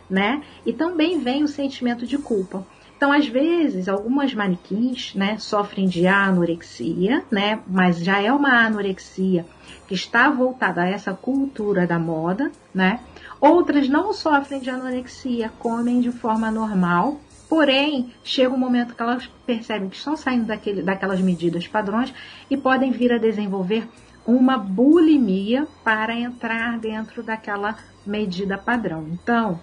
né? 0.09 0.41
E 0.65 0.73
também 0.73 1.19
vem 1.19 1.43
o 1.43 1.47
sentimento 1.47 2.05
de 2.05 2.17
culpa. 2.17 2.65
Então, 2.97 3.11
às 3.11 3.27
vezes, 3.27 3.89
algumas 3.89 4.33
manequins, 4.33 5.13
né, 5.13 5.37
sofrem 5.37 5.87
de 5.87 6.07
anorexia, 6.07 7.23
né, 7.29 7.59
mas 7.67 7.99
já 7.99 8.21
é 8.21 8.31
uma 8.31 8.65
anorexia 8.65 9.45
que 9.87 9.93
está 9.93 10.29
voltada 10.29 10.81
a 10.81 10.87
essa 10.87 11.13
cultura 11.13 11.85
da 11.85 11.99
moda, 11.99 12.51
né? 12.73 13.01
Outras 13.39 13.89
não 13.89 14.13
sofrem 14.13 14.59
de 14.59 14.69
anorexia, 14.69 15.51
comem 15.59 15.99
de 15.99 16.11
forma 16.11 16.49
normal, 16.49 17.19
porém 17.49 18.13
chega 18.23 18.53
um 18.53 18.57
momento 18.57 18.95
que 18.95 19.01
elas 19.01 19.29
percebem 19.45 19.89
que 19.89 19.97
estão 19.97 20.15
saindo 20.15 20.45
daquele, 20.45 20.81
daquelas 20.81 21.21
medidas 21.21 21.67
padrões 21.67 22.13
e 22.49 22.57
podem 22.57 22.91
vir 22.91 23.11
a 23.13 23.17
desenvolver 23.17 23.87
uma 24.25 24.57
bulimia 24.57 25.67
para 25.83 26.15
entrar 26.15 26.79
dentro 26.79 27.21
daquela 27.21 27.77
medida 28.05 28.57
padrão. 28.57 29.05
Então, 29.11 29.59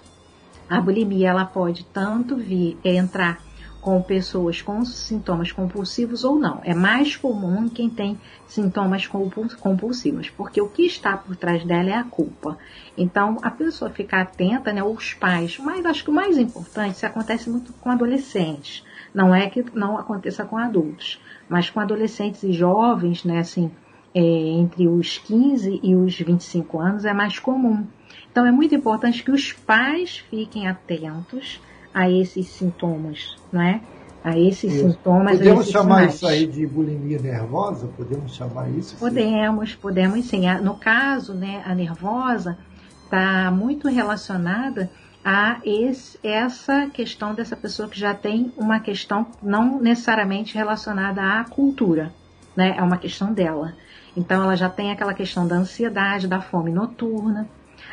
a 0.73 0.81
bulimia 0.81 1.29
ela 1.29 1.45
pode 1.45 1.85
tanto 1.85 2.37
vir 2.37 2.79
entrar 2.83 3.41
com 3.83 4.01
pessoas 4.01 4.63
com 4.63 4.85
sintomas 4.85 5.51
compulsivos 5.51 6.23
ou 6.25 6.39
não. 6.39 6.61
É 6.63 6.73
mais 6.73 7.17
comum 7.17 7.69
quem 7.69 7.91
tem 7.91 8.19
sintomas 8.47 9.07
compulsivos, 9.07 10.31
porque 10.31 10.63
o 10.63 10.69
que 10.69 10.87
está 10.87 11.17
por 11.17 11.35
trás 11.37 11.65
dela 11.65 11.91
é 11.91 11.95
a 11.95 12.05
culpa. 12.05 12.57
Então, 12.97 13.39
a 13.43 13.51
pessoa 13.51 13.91
ficar 13.91 14.23
atenta, 14.23 14.73
né, 14.73 14.83
os 14.83 15.13
pais, 15.15 15.59
mas 15.59 15.85
acho 15.85 16.05
que 16.05 16.11
o 16.11 16.15
mais 16.15 16.39
importante, 16.39 16.95
isso 16.95 17.07
acontece 17.07 17.51
muito 17.51 17.73
com 17.75 17.91
adolescentes. 17.91 18.85
Não 19.13 19.35
é 19.35 19.51
que 19.51 19.65
não 19.75 19.99
aconteça 19.99 20.45
com 20.45 20.57
adultos, 20.57 21.21
mas 21.49 21.69
com 21.69 21.81
adolescentes 21.81 22.45
e 22.45 22.53
jovens, 22.53 23.25
né, 23.25 23.41
assim, 23.41 23.71
é, 24.15 24.21
entre 24.21 24.87
os 24.87 25.19
15 25.19 25.81
e 25.83 25.97
os 25.97 26.19
25 26.19 26.79
anos 26.79 27.05
é 27.05 27.13
mais 27.13 27.39
comum. 27.41 27.85
Então, 28.33 28.47
é 28.47 28.51
muito 28.51 28.75
importante 28.75 29.23
que 29.23 29.31
os 29.31 29.53
pais 29.53 30.25
fiquem 30.31 30.67
atentos 30.67 31.61
a 31.93 32.11
esses 32.11 32.49
sintomas, 32.49 33.37
não 33.53 33.61
é? 33.61 33.81
A 34.25 34.39
esses 34.39 34.73
isso. 34.73 34.91
sintomas. 34.91 35.37
Podemos 35.37 35.69
chamar 35.69 36.11
sinais. 36.11 36.15
isso 36.15 36.27
aí 36.27 36.47
de 36.47 36.67
bulimia 36.67 37.19
nervosa? 37.19 37.89
Podemos 37.95 38.35
chamar 38.35 38.71
isso? 38.71 38.97
Podemos, 38.97 39.73
sim. 39.73 39.77
podemos 39.81 40.25
sim. 40.25 40.43
No 40.63 40.77
caso, 40.77 41.35
né, 41.35 41.63
a 41.67 41.75
nervosa, 41.75 42.57
está 43.05 43.51
muito 43.51 43.89
relacionada 43.89 44.91
a 45.25 45.61
esse, 45.65 46.19
essa 46.23 46.87
questão 46.87 47.35
dessa 47.35 47.55
pessoa 47.55 47.89
que 47.89 47.99
já 47.99 48.15
tem 48.15 48.53
uma 48.57 48.81
questão 48.81 49.27
não 49.43 49.81
necessariamente 49.81 50.55
relacionada 50.55 51.21
à 51.21 51.45
cultura, 51.45 52.13
né? 52.57 52.75
É 52.77 52.83
uma 52.83 52.97
questão 52.97 53.33
dela. 53.33 53.75
Então 54.17 54.43
ela 54.43 54.57
já 54.57 54.69
tem 54.69 54.91
aquela 54.91 55.15
questão 55.15 55.47
da 55.47 55.57
ansiedade, 55.57 56.27
da 56.27 56.41
fome 56.41 56.73
noturna. 56.73 57.49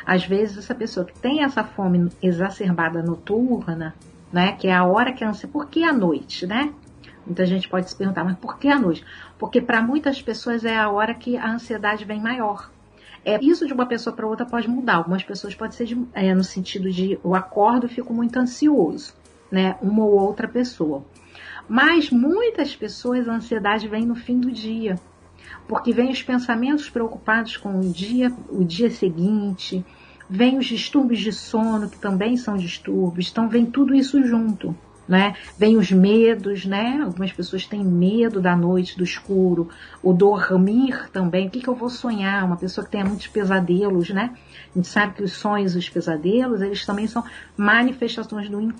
Às 0.06 0.26
vezes 0.26 0.58
essa 0.58 0.76
pessoa 0.76 1.06
que 1.06 1.18
tem 1.20 1.44
essa 1.44 1.64
fome 1.64 2.10
exacerbada 2.22 3.02
noturna, 3.02 3.96
né, 4.32 4.54
que 4.54 4.68
é 4.68 4.74
a 4.74 4.86
hora 4.86 5.12
que 5.12 5.24
a 5.24 5.30
ansiedade, 5.30 5.54
por 5.54 5.68
que 5.68 5.84
a 5.84 5.92
noite, 5.92 6.46
né? 6.46 6.74
Muita 7.26 7.46
gente 7.46 7.68
pode 7.68 7.90
se 7.90 7.96
perguntar, 7.96 8.24
mas 8.24 8.38
por 8.38 8.58
que 8.58 8.68
a 8.68 8.80
noite? 8.80 9.06
Porque 9.38 9.62
para 9.62 9.82
muitas 9.82 10.22
pessoas 10.22 10.66
é 10.66 10.78
a 10.78 10.90
hora 10.90 11.14
que 11.14 11.38
a 11.38 11.52
ansiedade 11.52 12.06
vem 12.06 12.20
maior. 12.20 12.72
É, 13.24 13.38
isso 13.44 13.68
de 13.68 13.74
uma 13.74 13.86
pessoa 13.86 14.16
para 14.16 14.26
outra 14.26 14.46
pode 14.46 14.68
mudar. 14.68 14.96
Algumas 14.96 15.24
pessoas 15.24 15.54
pode 15.54 15.76
ser 15.76 15.86
de, 15.86 16.08
é, 16.14 16.34
no 16.34 16.44
sentido 16.44 16.90
de 16.90 17.20
eu 17.24 17.36
acordo 17.36 17.86
e 17.86 17.90
fico 17.90 18.14
muito 18.14 18.38
ansioso, 18.40 19.14
né? 19.52 19.76
Uma 19.82 20.04
ou 20.04 20.20
outra 20.20 20.48
pessoa. 20.48 21.04
Mas 21.68 22.10
muitas 22.10 22.76
pessoas 22.76 23.28
a 23.28 23.34
ansiedade 23.34 23.88
vem 23.88 24.06
no 24.06 24.16
fim 24.16 24.40
do 24.40 24.52
dia, 24.52 24.96
porque 25.70 25.94
vem 25.94 26.12
os 26.12 26.22
pensamentos 26.22 26.90
preocupados 26.90 27.56
com 27.56 27.80
o 27.80 27.90
dia, 27.90 28.34
o 28.50 28.66
dia 28.66 28.90
seguinte, 28.90 29.86
vem 30.28 30.58
os 30.58 30.66
distúrbios 30.66 31.22
de 31.22 31.32
sono 31.32 31.90
que 31.90 32.00
também 32.00 32.36
são 32.36 32.58
distúrbios, 32.58 33.30
então 33.30 33.48
vem 33.48 33.66
tudo 33.66 33.96
isso 33.96 34.22
junto 34.24 34.76
né? 35.10 35.36
Vem 35.58 35.76
os 35.76 35.92
medos, 35.92 36.68
né? 36.68 37.02
Algumas 37.04 37.34
pessoas 37.34 37.66
têm 37.66 37.84
medo 37.84 38.40
da 38.40 38.56
noite, 38.56 38.96
do 38.96 39.04
escuro, 39.04 39.68
o 40.04 40.14
dormir 40.14 41.10
também. 41.12 41.48
O 41.48 41.50
que, 41.50 41.62
que 41.62 41.68
eu 41.68 41.74
vou 41.74 41.90
sonhar? 41.90 42.46
Uma 42.46 42.58
pessoa 42.58 42.86
que 42.86 42.92
tenha 42.92 43.04
muitos 43.04 43.26
pesadelos, 43.26 44.12
né? 44.12 44.36
A 44.72 44.78
gente 44.78 44.88
sabe 44.88 45.16
que 45.16 45.24
os 45.24 45.32
sonhos 45.32 45.74
e 45.74 45.80
os 45.80 45.90
pesadelos, 45.90 46.62
eles 46.62 46.86
também 46.86 47.08
são 47.08 47.24
manifestações 47.58 48.48
do, 48.50 48.72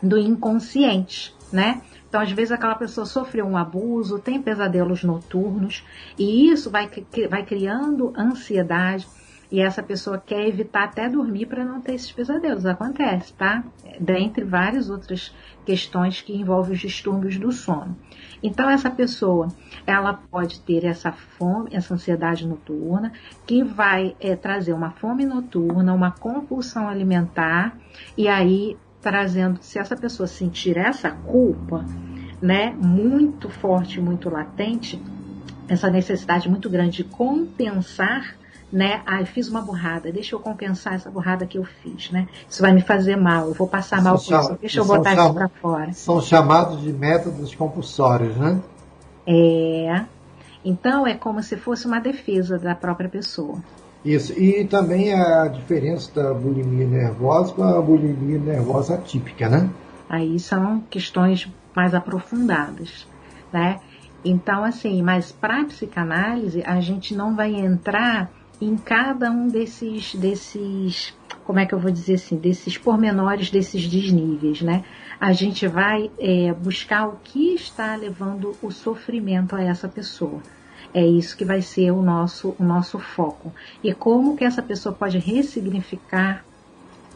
do 0.00 0.16
inconsciente, 0.16 1.34
né? 1.52 1.82
Então, 2.12 2.20
às 2.20 2.30
vezes, 2.30 2.52
aquela 2.52 2.74
pessoa 2.74 3.06
sofreu 3.06 3.46
um 3.46 3.56
abuso, 3.56 4.18
tem 4.18 4.42
pesadelos 4.42 5.02
noturnos, 5.02 5.82
e 6.18 6.50
isso 6.50 6.70
vai, 6.70 6.86
vai 7.30 7.42
criando 7.42 8.12
ansiedade 8.14 9.08
e 9.50 9.60
essa 9.60 9.82
pessoa 9.82 10.18
quer 10.18 10.46
evitar 10.46 10.84
até 10.84 11.08
dormir 11.08 11.46
para 11.46 11.64
não 11.64 11.80
ter 11.80 11.94
esses 11.94 12.12
pesadelos. 12.12 12.66
Acontece, 12.66 13.32
tá? 13.32 13.64
Dentre 13.98 14.44
várias 14.44 14.90
outras 14.90 15.34
questões 15.64 16.20
que 16.20 16.36
envolvem 16.36 16.74
os 16.74 16.80
distúrbios 16.80 17.38
do 17.38 17.50
sono. 17.50 17.96
Então 18.42 18.68
essa 18.68 18.90
pessoa, 18.90 19.48
ela 19.86 20.12
pode 20.12 20.60
ter 20.60 20.84
essa 20.84 21.12
fome, 21.12 21.70
essa 21.72 21.94
ansiedade 21.94 22.46
noturna, 22.46 23.10
que 23.46 23.64
vai 23.64 24.14
é, 24.20 24.36
trazer 24.36 24.74
uma 24.74 24.90
fome 24.90 25.24
noturna, 25.24 25.94
uma 25.94 26.10
compulsão 26.10 26.88
alimentar, 26.88 27.74
e 28.18 28.28
aí 28.28 28.76
trazendo, 29.02 29.58
se 29.60 29.78
essa 29.78 29.96
pessoa 29.96 30.26
sentir 30.26 30.78
essa 30.78 31.10
culpa, 31.10 31.84
né, 32.40 32.70
muito 32.70 33.50
forte, 33.50 34.00
muito 34.00 34.30
latente, 34.30 35.02
essa 35.68 35.90
necessidade 35.90 36.48
muito 36.48 36.70
grande 36.70 36.98
de 36.98 37.04
compensar 37.04 38.36
né? 38.72 39.02
Ah, 39.04 39.20
eu 39.20 39.26
fiz 39.26 39.48
uma 39.48 39.60
burrada, 39.60 40.10
deixa 40.10 40.34
eu 40.34 40.40
compensar 40.40 40.94
essa 40.94 41.10
burrada 41.10 41.44
que 41.44 41.58
eu 41.58 41.64
fiz, 41.64 42.10
né? 42.10 42.26
Isso 42.48 42.62
vai 42.62 42.72
me 42.72 42.80
fazer 42.80 43.16
mal, 43.16 43.48
eu 43.48 43.54
vou 43.54 43.68
passar 43.68 44.02
mal 44.02 44.14
por 44.14 44.40
isso, 44.40 44.58
deixa 44.58 44.80
eu 44.80 44.86
botar 44.86 45.12
isso 45.12 45.34
para 45.34 45.48
fora. 45.48 45.92
São 45.92 46.22
chamados 46.22 46.80
de 46.80 46.90
métodos 46.90 47.54
compulsórios, 47.54 48.34
né? 48.38 48.58
É. 49.26 50.06
Então 50.64 51.06
é 51.06 51.14
como 51.14 51.42
se 51.42 51.56
fosse 51.56 51.86
uma 51.86 52.00
defesa 52.00 52.58
da 52.58 52.74
própria 52.74 53.10
pessoa. 53.10 53.58
Isso, 54.04 54.32
e 54.32 54.64
também 54.64 55.14
a 55.14 55.46
diferença 55.46 56.12
da 56.12 56.34
bulimia 56.34 56.86
nervosa 56.86 57.52
com 57.54 57.62
a 57.62 57.80
bulimia 57.80 58.38
nervosa 58.38 58.94
atípica, 58.94 59.48
né? 59.48 59.70
Aí 60.08 60.38
são 60.40 60.80
questões 60.90 61.48
mais 61.74 61.94
aprofundadas, 61.94 63.06
né? 63.52 63.78
Então, 64.24 64.64
assim, 64.64 65.02
mas 65.02 65.32
para 65.32 65.64
psicanálise, 65.64 66.62
a 66.64 66.80
gente 66.80 67.14
não 67.14 67.34
vai 67.34 67.54
entrar 67.54 68.30
em 68.60 68.76
cada 68.76 69.30
um 69.30 69.48
desses, 69.48 70.14
desses, 70.14 71.14
como 71.44 71.58
é 71.58 71.66
que 71.66 71.74
eu 71.74 71.78
vou 71.78 71.90
dizer 71.90 72.14
assim, 72.14 72.36
desses 72.36 72.78
pormenores, 72.78 73.50
desses 73.50 73.88
desníveis, 73.88 74.62
né? 74.62 74.84
A 75.20 75.32
gente 75.32 75.66
vai 75.66 76.10
é, 76.18 76.52
buscar 76.52 77.08
o 77.08 77.16
que 77.22 77.54
está 77.54 77.94
levando 77.96 78.52
o 78.62 78.70
sofrimento 78.70 79.56
a 79.56 79.62
essa 79.62 79.88
pessoa. 79.88 80.40
É 80.94 81.04
isso 81.04 81.36
que 81.36 81.44
vai 81.44 81.62
ser 81.62 81.90
o 81.90 82.02
nosso, 82.02 82.54
o 82.58 82.64
nosso 82.64 82.98
foco. 82.98 83.52
E 83.82 83.94
como 83.94 84.36
que 84.36 84.44
essa 84.44 84.62
pessoa 84.62 84.94
pode 84.94 85.18
ressignificar, 85.18 86.44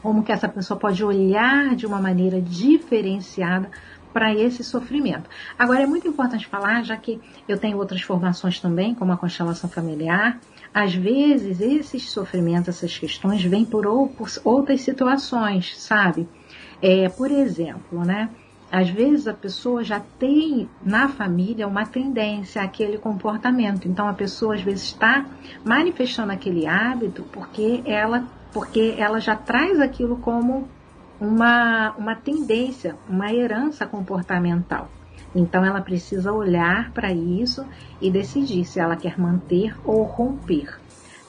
como 0.02 0.22
que 0.22 0.32
essa 0.32 0.48
pessoa 0.48 0.78
pode 0.78 1.04
olhar 1.04 1.74
de 1.74 1.86
uma 1.86 2.00
maneira 2.00 2.40
diferenciada 2.40 3.70
para 4.12 4.32
esse 4.34 4.64
sofrimento. 4.64 5.28
Agora 5.58 5.82
é 5.82 5.86
muito 5.86 6.08
importante 6.08 6.46
falar, 6.46 6.82
já 6.82 6.96
que 6.96 7.20
eu 7.46 7.58
tenho 7.58 7.76
outras 7.76 8.00
formações 8.00 8.58
também, 8.58 8.94
como 8.94 9.12
a 9.12 9.16
constelação 9.16 9.68
familiar, 9.68 10.40
às 10.72 10.94
vezes 10.94 11.60
esses 11.60 12.08
sofrimentos, 12.08 12.68
essas 12.68 12.96
questões 12.96 13.44
vêm 13.44 13.64
por, 13.64 13.86
ou, 13.86 14.08
por 14.08 14.28
outras 14.42 14.80
situações, 14.80 15.78
sabe? 15.78 16.26
É, 16.80 17.10
por 17.10 17.30
exemplo, 17.30 18.04
né? 18.06 18.30
Às 18.76 18.90
vezes 18.90 19.26
a 19.26 19.32
pessoa 19.32 19.82
já 19.82 19.98
tem 19.98 20.68
na 20.84 21.08
família 21.08 21.66
uma 21.66 21.86
tendência 21.86 22.60
àquele 22.60 22.98
comportamento. 22.98 23.88
Então 23.88 24.06
a 24.06 24.12
pessoa 24.12 24.54
às 24.54 24.60
vezes 24.60 24.82
está 24.82 25.24
manifestando 25.64 26.30
aquele 26.30 26.66
hábito 26.66 27.22
porque 27.32 27.82
ela, 27.86 28.26
porque 28.52 28.94
ela 28.98 29.18
já 29.18 29.34
traz 29.34 29.80
aquilo 29.80 30.18
como 30.18 30.68
uma, 31.18 31.94
uma 31.96 32.14
tendência, 32.14 32.94
uma 33.08 33.32
herança 33.32 33.86
comportamental. 33.86 34.90
Então 35.34 35.64
ela 35.64 35.80
precisa 35.80 36.30
olhar 36.30 36.92
para 36.92 37.10
isso 37.10 37.64
e 37.98 38.10
decidir 38.10 38.66
se 38.66 38.78
ela 38.78 38.94
quer 38.94 39.18
manter 39.18 39.74
ou 39.86 40.02
romper. 40.02 40.78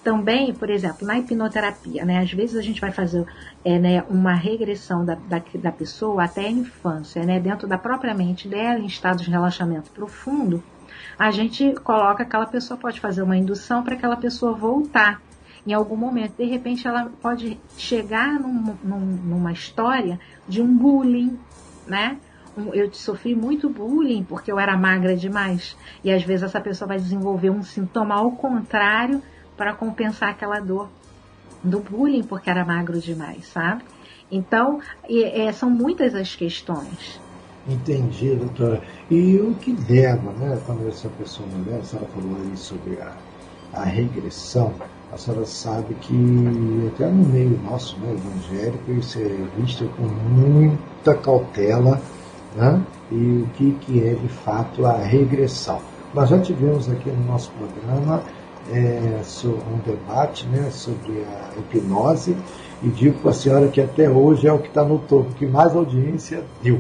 Também, 0.08 0.53
por 0.53 0.70
exemplo, 0.70 1.05
na 1.05 1.20
hipnoterapia, 1.20 2.05
né, 2.05 2.20
às 2.20 2.32
vezes 2.32 2.55
a 2.55 2.62
gente 2.62 2.80
vai 2.80 2.93
fazer 2.93 3.26
é, 3.66 3.78
né, 3.78 4.05
uma 4.10 4.34
regressão 4.34 5.03
da, 5.03 5.16
da, 5.16 5.41
da, 5.55 5.70
pessoa 5.70 6.24
até 6.24 6.45
a 6.45 6.49
infância, 6.49 7.26
né, 7.26 7.41
dentro 7.41 7.68
da 7.68 7.78
própria 7.78 8.14
mente 8.14 8.47
dela, 8.47 8.80
em 8.80 8.86
estado 8.86 9.22
de 9.22 9.30
relaxamento 9.30 9.91
profundo, 9.91 10.64
a 11.20 11.30
gente 11.30 11.74
coloca 11.84 12.24
aquela 12.24 12.45
pessoa, 12.45 12.80
pode 12.80 13.01
fazer 13.01 13.22
uma 13.22 13.36
indução 13.36 13.84
para 13.84 13.95
aquela 13.95 14.16
pessoa 14.16 14.53
voltar 14.53 15.22
em 15.68 15.74
algum 15.74 15.97
momento. 15.97 16.38
De 16.38 16.45
repente, 16.45 16.88
ela 16.88 17.12
pode 17.22 17.60
chegar 17.78 18.39
num, 18.39 18.78
num, 18.82 18.99
numa 18.99 19.51
história 19.51 20.18
de 20.47 20.62
um 20.62 20.74
bullying, 20.74 21.38
né? 21.86 22.16
eu 22.74 22.91
sofri 22.93 23.36
muito 23.36 23.70
bullying 23.70 24.24
porque 24.24 24.49
eu 24.49 24.58
era 24.58 24.78
magra 24.78 25.18
demais. 25.18 25.76
E 26.01 26.10
às 26.10 26.24
vezes 26.24 26.43
essa 26.43 26.62
pessoa 26.62 26.88
vai 26.88 26.97
desenvolver 26.97 27.49
um 27.49 27.62
sintoma 27.62 28.16
ao 28.16 28.32
contrário 28.32 29.22
para 29.58 29.74
compensar 29.74 30.30
aquela 30.30 30.60
dor 30.60 30.89
do 31.64 31.80
bullying 31.80 32.24
porque 32.24 32.49
era 32.49 32.64
magro 32.64 32.99
demais, 32.99 33.47
sabe? 33.47 33.84
Então, 34.32 34.80
é, 35.10 35.51
são 35.51 35.70
muitas 35.70 36.14
as 36.14 36.36
questões. 36.36 37.20
Entendi, 37.68 38.36
doutora. 38.36 38.82
E 39.10 39.38
o 39.38 39.53
que 39.55 39.76
leva, 39.89 40.32
né, 40.34 40.60
quando 40.66 40.88
essa 40.88 41.10
pessoa 41.10 41.47
mulher, 41.49 41.80
a 41.80 41.84
senhora 41.84 42.08
falou 42.08 42.38
aí 42.38 42.55
sobre 42.55 42.97
a, 43.01 43.14
a 43.74 43.84
regressão, 43.84 44.74
a 45.12 45.18
senhora 45.18 45.45
sabe 45.45 45.93
que 45.95 46.91
até 46.93 47.08
no 47.08 47.26
meio 47.26 47.60
nosso, 47.64 47.97
né, 47.99 48.14
evangélico, 48.14 48.91
isso 48.91 49.20
é 49.20 49.62
visto 49.62 49.86
com 49.97 50.03
muita 50.03 51.16
cautela, 51.16 52.01
né? 52.55 52.82
e 53.12 53.43
o 53.43 53.47
que, 53.53 53.72
que 53.82 54.03
é 54.05 54.14
de 54.14 54.28
fato 54.28 54.86
a 54.86 54.97
regressão. 54.97 55.80
Nós 56.14 56.30
já 56.30 56.39
tivemos 56.39 56.89
aqui 56.89 57.10
no 57.10 57.26
nosso 57.26 57.51
programa 57.51 58.22
é, 58.72 59.22
um 59.43 59.78
debate 59.86 60.45
né, 60.47 60.70
sobre 60.72 61.24
a 61.24 61.59
hipnose 61.59 62.36
e 62.84 62.89
digo 62.89 63.20
para 63.20 63.32
a 63.32 63.34
senhora 63.34 63.68
que 63.68 63.82
até 63.82 64.09
hoje 64.09 64.47
é 64.47 64.53
o 64.53 64.59
que 64.59 64.68
está 64.68 64.84
no 64.84 64.99
topo, 64.99 65.34
que 65.34 65.45
mais 65.45 65.76
audiência 65.76 66.43
deu. 66.61 66.76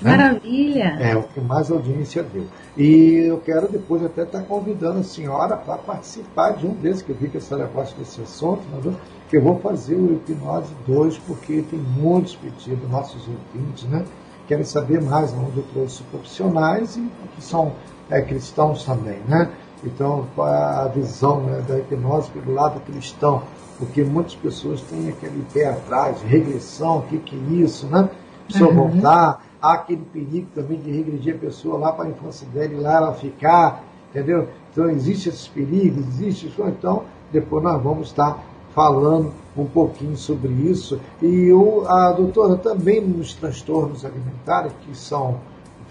Né? 0.00 0.16
Maravilha! 0.16 0.96
É, 1.00 1.16
o 1.16 1.22
que 1.22 1.40
mais 1.40 1.70
audiência 1.70 2.22
deu. 2.22 2.44
E 2.76 3.26
eu 3.28 3.38
quero 3.38 3.68
depois 3.68 4.04
até 4.04 4.22
estar 4.22 4.40
tá 4.40 4.44
convidando 4.44 5.00
a 5.00 5.04
senhora 5.04 5.56
para 5.56 5.78
participar 5.78 6.56
de 6.56 6.66
um 6.66 6.74
desses, 6.74 7.02
que 7.02 7.10
eu 7.10 7.16
vi 7.16 7.28
que 7.28 7.38
a 7.38 7.40
senhora 7.40 7.70
gosta 7.72 7.96
desse 7.98 8.20
assunto, 8.20 8.62
né, 8.70 8.94
que 9.28 9.36
eu 9.36 9.42
vou 9.42 9.58
fazer 9.60 9.94
o 9.94 10.14
Hipnose 10.14 10.72
2, 10.86 11.18
porque 11.18 11.62
tem 11.62 11.78
muitos 11.78 12.36
pedidos, 12.36 12.90
nossos 12.90 13.26
ouvintes, 13.28 13.84
né? 13.84 14.04
querem 14.46 14.64
saber 14.64 15.00
mais 15.00 15.32
onde 15.32 15.58
eu 15.58 15.64
trouxe 15.72 16.02
profissionais 16.04 16.96
e 16.96 17.10
que 17.34 17.42
são 17.42 17.72
é, 18.10 18.20
cristãos 18.20 18.84
também, 18.84 19.18
né? 19.26 19.50
Então, 19.84 20.26
qual 20.34 20.48
é 20.48 20.62
a 20.84 20.88
visão 20.88 21.40
né, 21.40 21.62
da 21.66 21.78
hipnose 21.78 22.30
pelo 22.30 22.54
lado 22.54 22.80
cristão? 22.80 23.42
Porque 23.78 24.04
muitas 24.04 24.34
pessoas 24.34 24.80
têm 24.82 25.08
aquele 25.08 25.44
pé 25.52 25.70
atrás, 25.70 26.22
regressão, 26.22 26.98
o 26.98 27.02
que, 27.02 27.18
que 27.18 27.36
é 27.36 27.54
isso, 27.54 27.86
né? 27.86 28.08
Só 28.48 28.68
uhum. 28.68 28.90
voltar, 28.90 29.44
há 29.60 29.72
aquele 29.72 30.04
perigo 30.12 30.48
também 30.54 30.78
de 30.78 30.90
regredir 30.90 31.34
a 31.34 31.38
pessoa 31.38 31.78
lá 31.78 31.92
para 31.92 32.04
a 32.04 32.08
infância 32.08 32.46
dela 32.48 32.72
e 32.72 32.76
lá 32.76 32.96
ela 32.96 33.14
ficar, 33.14 33.82
entendeu? 34.10 34.48
Então, 34.70 34.88
existe 34.88 35.28
esses 35.28 35.48
perigos, 35.48 36.06
existe 36.06 36.46
isso. 36.46 36.62
Então, 36.62 37.04
depois 37.32 37.62
nós 37.62 37.82
vamos 37.82 38.08
estar 38.08 38.38
falando 38.74 39.32
um 39.56 39.64
pouquinho 39.64 40.16
sobre 40.16 40.50
isso. 40.52 41.00
E 41.20 41.52
o, 41.52 41.84
a 41.86 42.12
doutora, 42.12 42.56
também 42.56 43.00
nos 43.00 43.34
transtornos 43.34 44.04
alimentares, 44.04 44.72
que 44.82 44.96
são 44.96 45.40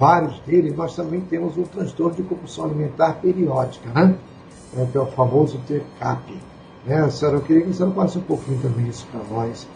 vários 0.02 0.40
deles, 0.40 0.76
nós 0.76 0.96
também 0.96 1.22
temos 1.22 1.56
o 1.56 1.62
transtorno 1.62 2.16
de 2.16 2.24
compulsão 2.24 2.66
alimentar 2.66 3.14
periódica, 3.22 3.88
né? 3.94 4.16
É, 4.76 4.86
que 4.88 4.98
é 4.98 5.00
o 5.00 5.06
famoso 5.06 5.62
TCAP. 5.68 6.34
Né? 6.88 7.08
Senhora, 7.12 7.38
eu 7.38 7.42
queria 7.42 7.66
que 7.66 7.70
a 7.70 7.74
senhora 7.74 7.94
passe 7.94 8.18
um 8.18 8.24
pouquinho 8.24 8.60
também 8.60 8.88
isso 8.88 9.06
para 9.12 9.24
nós. 9.26 9.68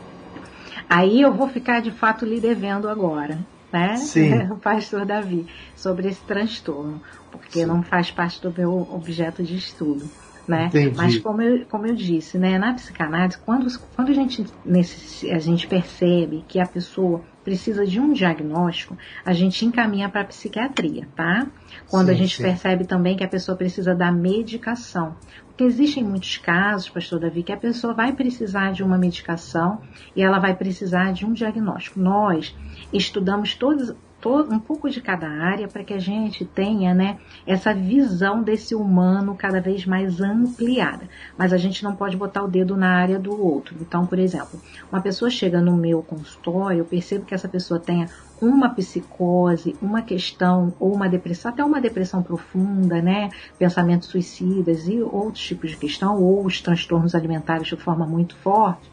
Aí 0.89 1.21
eu 1.21 1.31
vou 1.31 1.47
ficar 1.47 1.79
de 1.79 1.91
fato 1.91 2.25
lhe 2.25 2.39
devendo 2.39 2.89
agora, 2.89 3.37
né? 3.71 3.97
Sim. 3.97 4.33
o 4.51 4.55
pastor 4.55 5.05
Davi, 5.05 5.45
sobre 5.75 6.07
esse 6.07 6.21
transtorno, 6.21 6.99
porque 7.31 7.59
Sim. 7.59 7.67
não 7.67 7.83
faz 7.83 8.09
parte 8.09 8.41
do 8.41 8.51
meu 8.51 8.87
objeto 8.91 9.43
de 9.43 9.55
estudo. 9.55 10.09
Né? 10.47 10.71
Mas 10.95 11.19
como 11.19 11.41
eu, 11.41 11.65
como 11.67 11.85
eu 11.85 11.95
disse, 11.95 12.37
né, 12.37 12.57
na 12.57 12.73
psicanálise, 12.73 13.37
quando, 13.39 13.67
quando 13.95 14.09
a, 14.09 14.13
gente, 14.13 14.45
nesse, 14.63 15.29
a 15.31 15.39
gente 15.39 15.67
percebe 15.67 16.43
que 16.47 16.59
a 16.59 16.67
pessoa 16.67 17.21
precisa 17.45 17.85
de 17.85 17.99
um 17.99 18.11
diagnóstico, 18.11 18.97
a 19.23 19.31
gente 19.31 19.63
encaminha 19.63 20.09
para 20.09 20.21
a 20.21 20.25
psiquiatria, 20.25 21.07
tá? 21.15 21.47
Quando 21.87 22.07
sim, 22.07 22.11
a 22.11 22.15
gente 22.15 22.35
sim. 22.35 22.43
percebe 22.43 22.85
também 22.85 23.15
que 23.15 23.23
a 23.23 23.27
pessoa 23.27 23.55
precisa 23.55 23.93
da 23.93 24.11
medicação. 24.11 25.15
Porque 25.45 25.63
existem 25.63 26.03
muitos 26.03 26.37
casos, 26.37 26.89
pastor 26.89 27.19
Davi, 27.19 27.43
que 27.43 27.53
a 27.53 27.57
pessoa 27.57 27.93
vai 27.93 28.11
precisar 28.11 28.73
de 28.73 28.83
uma 28.83 28.97
medicação 28.97 29.79
e 30.13 30.21
ela 30.21 30.39
vai 30.39 30.53
precisar 30.55 31.13
de 31.13 31.25
um 31.25 31.31
diagnóstico. 31.31 31.97
Nós 31.99 32.53
estudamos 32.91 33.55
todos, 33.55 33.95
todo, 34.25 34.51
um 34.51 34.57
pouco 34.59 34.89
de 34.89 34.99
cada 35.01 35.29
área 35.29 35.67
para 35.67 35.83
que 35.83 35.93
a 35.93 35.99
gente 35.99 36.43
tenha 36.43 36.95
né, 36.95 37.19
essa 37.45 37.75
visão 37.75 38.41
desse 38.41 38.73
humano 38.73 39.35
cada 39.35 39.61
vez 39.61 39.85
mais 39.85 40.19
ampliada. 40.19 41.07
Mas 41.37 41.53
a 41.53 41.57
gente 41.57 41.83
não 41.83 41.95
pode 41.95 42.17
botar 42.17 42.41
o 42.41 42.47
dedo 42.47 42.75
na 42.75 42.89
área 42.89 43.19
do 43.19 43.39
outro. 43.39 43.75
Então, 43.79 44.03
por 44.03 44.17
exemplo, 44.17 44.59
uma 44.91 44.99
pessoa 44.99 45.29
chega 45.29 45.61
no 45.61 45.77
meu 45.77 46.01
consultório, 46.01 46.79
eu 46.79 46.85
percebo 46.85 47.23
que 47.23 47.35
essa 47.35 47.47
pessoa 47.47 47.79
tenha 47.79 48.09
uma 48.41 48.67
psicose, 48.69 49.75
uma 49.79 50.01
questão 50.01 50.73
ou 50.79 50.91
uma 50.91 51.07
depressão, 51.07 51.51
até 51.51 51.63
uma 51.63 51.79
depressão 51.79 52.23
profunda, 52.23 52.99
né, 53.03 53.29
pensamentos 53.59 54.09
suicidas 54.09 54.87
e 54.87 55.03
outros 55.03 55.45
tipos 55.45 55.69
de 55.69 55.77
questão, 55.77 56.19
ou 56.19 56.43
os 56.43 56.59
transtornos 56.61 57.13
alimentares 57.13 57.67
de 57.67 57.75
forma 57.75 58.07
muito 58.07 58.35
forte, 58.37 58.89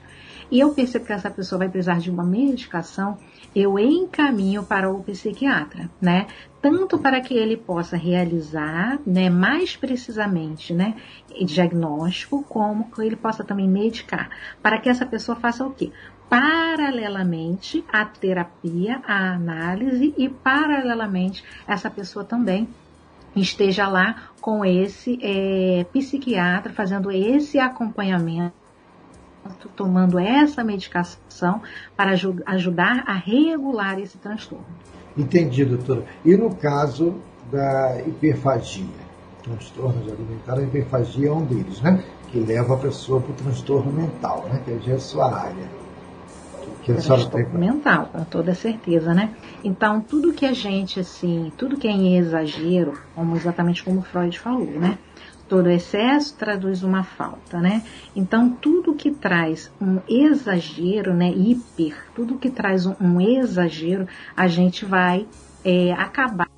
e 0.52 0.60
eu 0.60 0.74
percebo 0.74 1.06
que 1.06 1.14
essa 1.14 1.30
pessoa 1.30 1.60
vai 1.60 1.68
precisar 1.70 1.98
de 1.98 2.10
uma 2.10 2.22
medicação, 2.22 3.16
eu 3.56 3.78
encaminho 3.78 4.62
para 4.62 4.90
o 4.90 5.02
psiquiatra, 5.02 5.88
né? 5.98 6.26
Tanto 6.60 6.98
para 6.98 7.22
que 7.22 7.32
ele 7.32 7.56
possa 7.56 7.96
realizar, 7.96 8.98
né, 9.06 9.30
mais 9.30 9.76
precisamente, 9.76 10.74
né, 10.74 10.94
diagnóstico, 11.42 12.44
como 12.44 12.90
que 12.90 13.00
ele 13.00 13.16
possa 13.16 13.42
também 13.42 13.66
medicar, 13.66 14.28
para 14.62 14.78
que 14.78 14.90
essa 14.90 15.06
pessoa 15.06 15.36
faça 15.36 15.64
o 15.66 15.72
quê? 15.72 15.90
paralelamente 16.28 17.84
à 17.92 18.06
terapia, 18.06 19.02
à 19.06 19.34
análise 19.34 20.14
e 20.16 20.30
paralelamente 20.30 21.44
essa 21.68 21.90
pessoa 21.90 22.24
também 22.24 22.66
esteja 23.36 23.86
lá 23.86 24.30
com 24.40 24.64
esse 24.64 25.18
é, 25.22 25.84
psiquiatra 25.92 26.72
fazendo 26.72 27.10
esse 27.10 27.58
acompanhamento 27.58 28.61
tomando 29.76 30.18
essa 30.18 30.62
medicação 30.62 31.62
para 31.96 32.12
ajudar 32.46 33.04
a 33.06 33.14
regular 33.14 33.98
esse 33.98 34.18
transtorno. 34.18 34.66
Entendi, 35.16 35.64
doutora. 35.64 36.04
E 36.24 36.36
no 36.36 36.54
caso 36.54 37.16
da 37.50 38.00
hiperfagia, 38.06 38.86
transtornos 39.42 40.10
alimentares, 40.10 40.64
a 40.64 40.66
hiperfagia 40.66 41.28
é 41.28 41.32
um 41.32 41.44
deles, 41.44 41.80
né? 41.80 42.02
Que 42.30 42.38
leva 42.38 42.74
a 42.74 42.78
pessoa 42.78 43.20
para 43.20 43.32
o 43.32 43.34
transtorno 43.34 43.92
mental, 43.92 44.46
né? 44.48 44.62
Que 44.64 44.78
já 44.86 44.92
é 44.92 44.96
a 44.96 45.00
sua 45.00 45.34
área 45.34 45.82
que 46.82 46.92
a 46.92 47.00
senhora 47.00 47.26
tem. 47.26 47.46
mental, 47.48 48.06
com 48.12 48.24
toda 48.24 48.54
certeza, 48.54 49.14
né? 49.14 49.30
Então, 49.62 50.00
tudo 50.00 50.32
que 50.32 50.44
a 50.44 50.52
gente, 50.52 51.00
assim, 51.00 51.52
tudo 51.56 51.76
que 51.76 51.86
é 51.86 51.92
em 51.92 52.16
exagero, 52.16 52.94
como 53.14 53.36
exatamente 53.36 53.82
como 53.84 54.02
Freud 54.02 54.38
falou, 54.38 54.66
né? 54.66 54.98
Todo 55.48 55.68
excesso 55.68 56.34
traduz 56.36 56.82
uma 56.82 57.04
falta, 57.04 57.60
né? 57.60 57.82
Então, 58.16 58.50
tudo 58.50 58.94
que 58.94 59.10
traz 59.10 59.70
um 59.80 60.00
exagero, 60.08 61.12
né? 61.14 61.30
Hiper, 61.30 61.94
tudo 62.14 62.38
que 62.38 62.50
traz 62.50 62.86
um, 62.86 62.94
um 63.00 63.20
exagero, 63.20 64.06
a 64.36 64.46
gente 64.48 64.84
vai 64.84 65.26
é, 65.64 65.92
acabar 65.92 66.48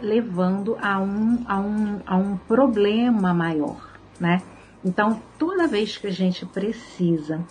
levando 0.00 0.76
a 0.80 0.98
um, 0.98 1.44
a, 1.46 1.58
um, 1.58 2.00
a 2.06 2.16
um 2.16 2.36
problema 2.36 3.32
maior, 3.32 3.98
né? 4.18 4.42
Então, 4.84 5.20
toda 5.38 5.66
vez 5.66 5.96
que 5.96 6.06
a 6.06 6.12
gente 6.12 6.46
precisa 6.46 7.44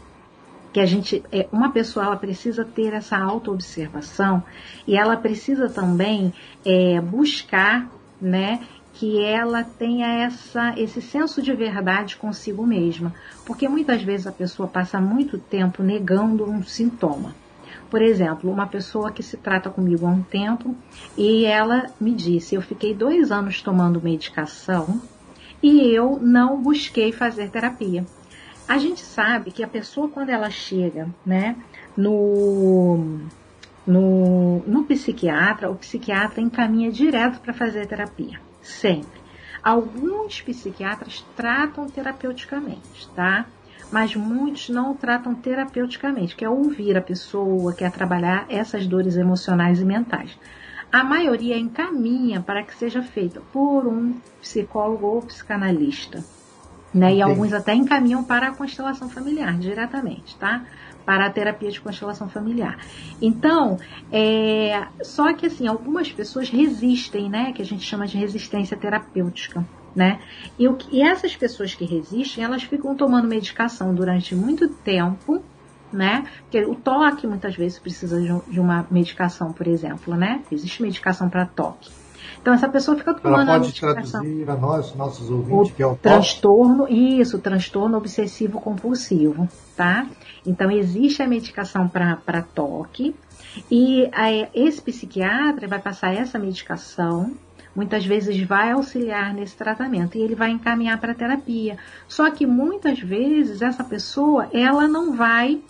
que 0.76 0.82
a 0.82 0.86
gente, 0.86 1.24
é, 1.32 1.48
uma 1.54 1.72
pessoa 1.72 2.06
ela 2.06 2.18
precisa 2.18 2.66
ter 2.66 2.92
essa 2.92 3.18
autoobservação 3.18 4.44
e 4.86 4.98
ela 4.98 5.16
precisa 5.16 5.70
também 5.70 6.34
é, 6.66 7.00
buscar, 7.00 7.90
né, 8.20 8.60
que 8.96 9.22
ela 9.22 9.62
tenha 9.62 10.08
essa, 10.08 10.74
esse 10.78 11.02
senso 11.02 11.42
de 11.42 11.54
verdade 11.54 12.16
consigo 12.16 12.66
mesma, 12.66 13.14
porque 13.46 13.68
muitas 13.68 14.02
vezes 14.02 14.26
a 14.26 14.32
pessoa 14.32 14.70
passa 14.70 15.02
muito 15.02 15.38
tempo 15.38 15.84
negando 15.84 16.50
um 16.50 16.64
sintoma. 16.64 17.36
Por 17.90 18.02
exemplo, 18.02 18.50
uma 18.50 18.66
pessoa 18.66 19.12
que 19.12 19.22
se 19.22 19.36
trata 19.36 19.70
comigo 19.70 20.06
há 20.06 20.10
um 20.10 20.24
tempo 20.24 20.74
e 21.18 21.46
ela 21.46 21.92
me 22.00 22.14
disse: 22.14 22.56
eu 22.56 22.62
fiquei 22.62 22.94
dois 22.94 23.32
anos 23.32 23.62
tomando 23.62 24.02
medicação 24.02 25.02
e 25.62 25.94
eu 25.94 26.18
não 26.22 26.62
busquei 26.62 27.12
fazer 27.12 27.50
terapia. 27.50 28.06
A 28.68 28.78
gente 28.78 29.02
sabe 29.02 29.52
que 29.52 29.64
a 29.64 29.68
pessoa, 29.68 30.10
quando 30.10 30.30
ela 30.30 30.50
chega 30.50 31.08
né, 31.26 31.56
no, 31.98 33.20
no, 33.86 34.64
no 34.66 34.84
psiquiatra, 34.86 35.70
o 35.70 35.76
psiquiatra 35.76 36.42
encaminha 36.42 36.92
direto 36.92 37.40
para 37.42 37.54
fazer 37.54 37.86
terapia. 37.88 38.40
Sempre. 38.66 39.22
Alguns 39.64 40.42
psiquiatras 40.42 41.24
tratam 41.36 41.88
terapeuticamente, 41.88 43.08
tá? 43.16 43.46
Mas 43.92 44.16
muitos 44.16 44.70
não 44.70 44.96
tratam 44.96 45.36
terapeuticamente, 45.36 46.36
que 46.36 46.44
é 46.44 46.50
ouvir 46.50 46.98
a 46.98 47.02
pessoa, 47.02 47.74
quer 47.74 47.92
trabalhar 47.92 48.48
essas 48.50 48.88
dores 48.88 49.16
emocionais 49.16 49.80
e 49.80 49.86
mentais. 49.86 50.38
A 50.92 51.04
maioria 51.04 51.58
encaminha 51.58 52.42
para 52.42 52.64
que 52.64 52.76
seja 52.76 53.04
feita 53.04 53.40
por 53.54 53.86
um 53.86 54.20
psicólogo 54.42 55.06
ou 55.06 55.22
psicanalista. 55.22 56.24
Né? 56.94 57.16
E 57.16 57.22
alguns 57.22 57.54
até 57.54 57.76
encaminham 57.76 58.24
para 58.24 58.48
a 58.48 58.56
constelação 58.56 59.10
familiar 59.10 59.58
diretamente, 59.60 60.36
tá? 60.38 60.64
Para 61.06 61.28
a 61.28 61.30
terapia 61.30 61.70
de 61.70 61.80
constelação 61.80 62.28
familiar. 62.28 62.80
Então, 63.22 63.78
é, 64.12 64.88
só 65.04 65.34
que 65.34 65.46
assim, 65.46 65.68
algumas 65.68 66.12
pessoas 66.12 66.50
resistem, 66.50 67.30
né? 67.30 67.54
Que 67.54 67.62
a 67.62 67.66
gente 67.66 67.84
chama 67.84 68.08
de 68.08 68.18
resistência 68.18 68.76
terapêutica. 68.76 69.66
Né? 69.96 70.20
E, 70.60 70.68
o, 70.68 70.78
e 70.92 71.02
essas 71.02 71.38
pessoas 71.38 71.74
que 71.74 71.86
resistem, 71.86 72.44
elas 72.44 72.64
ficam 72.64 72.94
tomando 72.96 73.30
medicação 73.30 73.96
durante 73.96 74.36
muito 74.36 74.68
tempo, 74.68 75.42
né? 75.90 76.26
Porque 76.42 76.66
o 76.66 76.76
toque 76.76 77.26
muitas 77.26 77.56
vezes 77.56 77.80
precisa 77.80 78.20
de 78.46 78.60
uma 78.60 78.86
medicação, 78.92 79.54
por 79.54 79.66
exemplo, 79.68 80.14
né? 80.16 80.44
Existe 80.52 80.82
medicação 80.82 81.30
para 81.30 81.46
toque. 81.46 81.90
Então 82.46 82.54
essa 82.54 82.70
pessoa 82.70 82.96
fica 82.96 83.12
tomando 83.12 83.50
Ela 83.50 83.60
pode 83.60 83.74
traduzir 83.74 84.48
a 84.48 84.56
nós, 84.56 84.94
nossos 84.94 85.32
ouvintes, 85.32 85.72
o 85.72 85.74
que 85.74 85.82
é 85.82 85.88
o 85.88 85.96
transtorno, 85.96 86.88
isso, 86.88 87.40
transtorno 87.40 87.98
obsessivo 87.98 88.62
compulsivo, 88.62 89.50
tá? 89.76 90.06
Então 90.46 90.70
existe 90.70 91.24
a 91.24 91.28
medicação 91.28 91.88
para 91.88 92.44
toque 92.44 93.16
e 93.72 94.08
a, 94.14 94.30
esse 94.54 94.80
psiquiatra 94.80 95.68
vai 95.68 95.80
passar 95.80 96.14
essa 96.14 96.38
medicação 96.38 97.34
muitas 97.76 98.06
vezes 98.06 98.40
vai 98.44 98.74
auxiliar 98.74 99.34
nesse 99.34 99.58
tratamento 99.58 100.16
e 100.16 100.22
ele 100.22 100.36
vai 100.36 100.52
encaminhar 100.52 101.00
para 101.00 101.16
terapia. 101.16 101.80
Só 102.08 102.30
que 102.30 102.46
muitas 102.46 103.00
vezes 103.00 103.64
essa 103.64 103.84
pessoa 103.84 104.48
ela 104.54 104.88
não 104.88 105.18
vai 105.18 105.64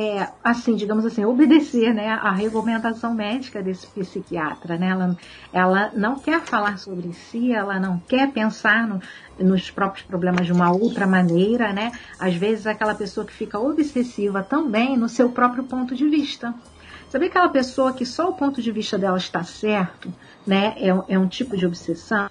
é, 0.00 0.28
assim, 0.44 0.76
digamos 0.76 1.04
assim, 1.04 1.24
obedecer 1.24 1.92
né, 1.92 2.06
a 2.10 2.30
regulamentação 2.30 3.12
médica 3.12 3.60
desse 3.60 3.84
psiquiatra. 3.88 4.78
Né? 4.78 4.90
Ela, 4.90 5.16
ela 5.52 5.90
não 5.92 6.16
quer 6.20 6.40
falar 6.42 6.78
sobre 6.78 7.12
si, 7.12 7.52
ela 7.52 7.80
não 7.80 7.98
quer 7.98 8.30
pensar 8.30 8.86
no, 8.86 9.02
nos 9.40 9.72
próprios 9.72 10.06
problemas 10.06 10.46
de 10.46 10.52
uma 10.52 10.70
outra 10.70 11.04
maneira. 11.04 11.72
Né? 11.72 11.90
Às 12.16 12.36
vezes, 12.36 12.64
aquela 12.64 12.94
pessoa 12.94 13.26
que 13.26 13.32
fica 13.32 13.58
obsessiva 13.58 14.40
também 14.40 14.96
no 14.96 15.08
seu 15.08 15.30
próprio 15.30 15.64
ponto 15.64 15.96
de 15.96 16.08
vista. 16.08 16.54
Sabe 17.10 17.26
aquela 17.26 17.48
pessoa 17.48 17.92
que 17.92 18.06
só 18.06 18.28
o 18.28 18.34
ponto 18.34 18.62
de 18.62 18.70
vista 18.70 18.96
dela 18.96 19.18
está 19.18 19.42
certo, 19.42 20.14
né? 20.46 20.74
É, 20.76 21.14
é 21.14 21.18
um 21.18 21.26
tipo 21.26 21.56
de 21.56 21.66
obsessão, 21.66 22.28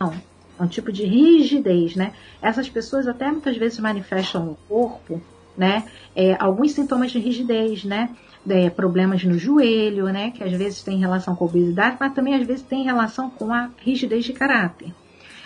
é 0.58 0.64
um 0.64 0.68
tipo 0.68 0.92
de 0.92 1.04
rigidez, 1.04 1.96
né? 1.96 2.14
Essas 2.42 2.70
pessoas 2.70 3.08
até 3.08 3.30
muitas 3.30 3.58
vezes 3.58 3.80
manifestam 3.80 4.46
no 4.46 4.56
corpo 4.70 5.20
né? 5.58 5.86
É, 6.16 6.36
alguns 6.40 6.72
sintomas 6.72 7.12
de 7.12 7.20
rigidez, 7.20 7.84
né? 7.84 8.10
É, 8.48 8.70
problemas 8.70 9.24
no 9.24 9.38
joelho, 9.38 10.06
né? 10.06 10.32
Que 10.32 10.44
às 10.44 10.52
vezes 10.52 10.84
tem 10.84 11.00
relação 11.00 11.36
com 11.36 11.46
a 11.46 11.48
obesidade, 11.48 11.98
mas 12.00 12.14
também 12.14 12.36
às 12.36 12.46
vezes 12.46 12.62
tem 12.62 12.84
relação 12.84 13.30
com 13.30 13.52
a 13.52 13.70
rigidez 13.84 14.24
de 14.24 14.34
caráter. 14.34 14.94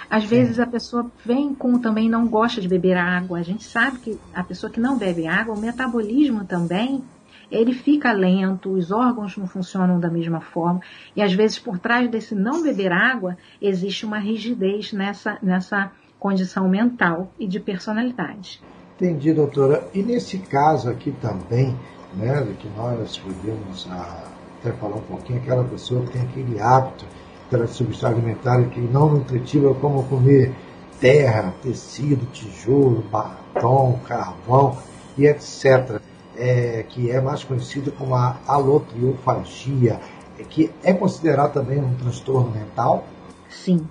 Às 0.09 0.25
vezes 0.25 0.59
a 0.59 0.67
pessoa 0.67 1.09
vem 1.25 1.55
com 1.55 1.79
também 1.79 2.09
não 2.09 2.27
gosta 2.27 2.59
de 2.59 2.67
beber 2.67 2.97
água. 2.97 3.39
A 3.39 3.43
gente 3.43 3.63
sabe 3.63 3.97
que 3.99 4.19
a 4.33 4.43
pessoa 4.43 4.69
que 4.69 4.79
não 4.79 4.97
bebe 4.97 5.25
água, 5.25 5.55
o 5.55 5.59
metabolismo 5.59 6.43
também, 6.43 7.01
ele 7.49 7.73
fica 7.73 8.11
lento, 8.11 8.71
os 8.71 8.91
órgãos 8.91 9.37
não 9.37 9.47
funcionam 9.47 10.01
da 10.01 10.09
mesma 10.09 10.41
forma. 10.41 10.81
E 11.15 11.21
às 11.21 11.31
vezes 11.33 11.59
por 11.59 11.79
trás 11.79 12.09
desse 12.11 12.35
não 12.35 12.61
beber 12.61 12.91
água, 12.91 13.37
existe 13.61 14.05
uma 14.05 14.19
rigidez 14.19 14.91
nessa, 14.91 15.37
nessa 15.41 15.91
condição 16.19 16.67
mental 16.67 17.31
e 17.39 17.47
de 17.47 17.59
personalidade. 17.59 18.61
Entendi, 19.01 19.33
doutora. 19.33 19.89
E 19.95 20.03
nesse 20.03 20.37
caso 20.37 20.87
aqui 20.87 21.11
também, 21.13 21.75
né, 22.13 22.45
que 22.59 22.69
nós 22.77 23.17
podemos 23.17 23.89
até 23.89 24.71
falar 24.73 24.97
um 24.97 25.01
pouquinho, 25.01 25.39
aquela 25.39 25.63
pessoa 25.63 26.05
que 26.05 26.11
tem 26.11 26.21
aquele 26.21 26.61
hábito 26.61 27.05
pela 27.49 27.65
substância 27.65 28.15
alimentar 28.15 28.63
que 28.65 28.79
não 28.79 29.09
nutritiva, 29.09 29.73
como 29.73 30.03
comer 30.03 30.53
terra, 30.99 31.51
tecido, 31.63 32.27
tijolo, 32.31 33.03
batom, 33.11 33.99
carvão 34.07 34.77
e 35.17 35.25
etc., 35.25 35.99
é, 36.37 36.85
que 36.87 37.09
é 37.09 37.19
mais 37.19 37.43
conhecido 37.43 37.91
como 37.93 38.13
a 38.13 38.37
alotriofagia, 38.47 39.99
que 40.47 40.71
é 40.83 40.93
considerado 40.93 41.53
também 41.53 41.79
um 41.79 41.95
transtorno 41.95 42.51
mental? 42.51 43.03
Sim. 43.49 43.87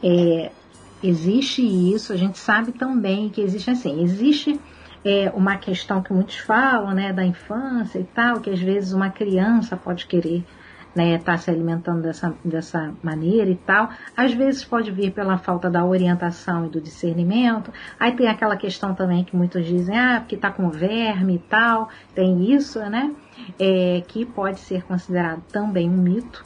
É, 0.00 0.52
existe 1.08 1.62
isso, 1.62 2.12
a 2.12 2.16
gente 2.16 2.38
sabe 2.38 2.72
também 2.72 3.28
que 3.28 3.40
existe 3.40 3.70
assim, 3.70 4.02
existe 4.02 4.60
é, 5.04 5.30
uma 5.34 5.56
questão 5.56 6.02
que 6.02 6.12
muitos 6.12 6.36
falam, 6.36 6.92
né, 6.92 7.12
da 7.12 7.24
infância 7.24 7.98
e 7.98 8.04
tal, 8.04 8.40
que 8.40 8.50
às 8.50 8.60
vezes 8.60 8.92
uma 8.92 9.10
criança 9.10 9.76
pode 9.76 10.06
querer 10.06 10.44
né, 10.94 11.18
tá 11.18 11.36
se 11.36 11.50
alimentando 11.50 12.02
dessa, 12.02 12.34
dessa 12.44 12.94
maneira 13.02 13.50
e 13.50 13.56
tal. 13.56 13.90
Às 14.16 14.32
vezes 14.32 14.64
pode 14.64 14.90
vir 14.92 15.10
pela 15.10 15.36
falta 15.38 15.68
da 15.68 15.84
orientação 15.84 16.66
e 16.66 16.68
do 16.68 16.80
discernimento. 16.80 17.72
Aí 17.98 18.12
tem 18.12 18.28
aquela 18.28 18.56
questão 18.56 18.94
também 18.94 19.24
que 19.24 19.36
muitos 19.36 19.66
dizem, 19.66 19.98
ah, 19.98 20.20
porque 20.20 20.36
tá 20.36 20.50
com 20.50 20.70
verme 20.70 21.36
e 21.36 21.38
tal. 21.38 21.88
Tem 22.14 22.52
isso, 22.52 22.78
né? 22.78 23.12
É, 23.58 24.02
que 24.06 24.24
pode 24.24 24.60
ser 24.60 24.84
considerado 24.84 25.42
também 25.50 25.90
um 25.90 25.96
mito. 25.96 26.44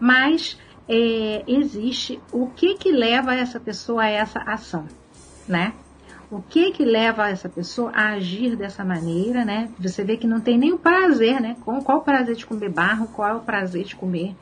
Mas 0.00 0.58
é, 0.88 1.44
existe 1.46 2.20
o 2.32 2.48
que 2.48 2.74
que 2.74 2.90
leva 2.90 3.34
essa 3.34 3.60
pessoa 3.60 4.02
a 4.02 4.08
essa 4.08 4.40
ação, 4.40 4.86
né? 5.46 5.72
o 6.32 6.40
que 6.40 6.72
que 6.72 6.82
leva 6.82 7.28
essa 7.28 7.46
pessoa 7.46 7.90
a 7.94 8.12
agir 8.12 8.56
dessa 8.56 8.82
maneira, 8.82 9.44
né? 9.44 9.70
Você 9.78 10.02
vê 10.02 10.16
que 10.16 10.26
não 10.26 10.40
tem 10.40 10.56
nem 10.56 10.72
o 10.72 10.78
prazer, 10.78 11.38
né? 11.42 11.58
Qual 11.62 11.98
o 11.98 12.00
prazer 12.00 12.34
de 12.34 12.46
comer 12.46 12.70
barro, 12.70 13.06
qual 13.08 13.28
é 13.28 13.34
o 13.34 13.40
prazer 13.40 13.84
de 13.84 13.94
comer 13.94 14.34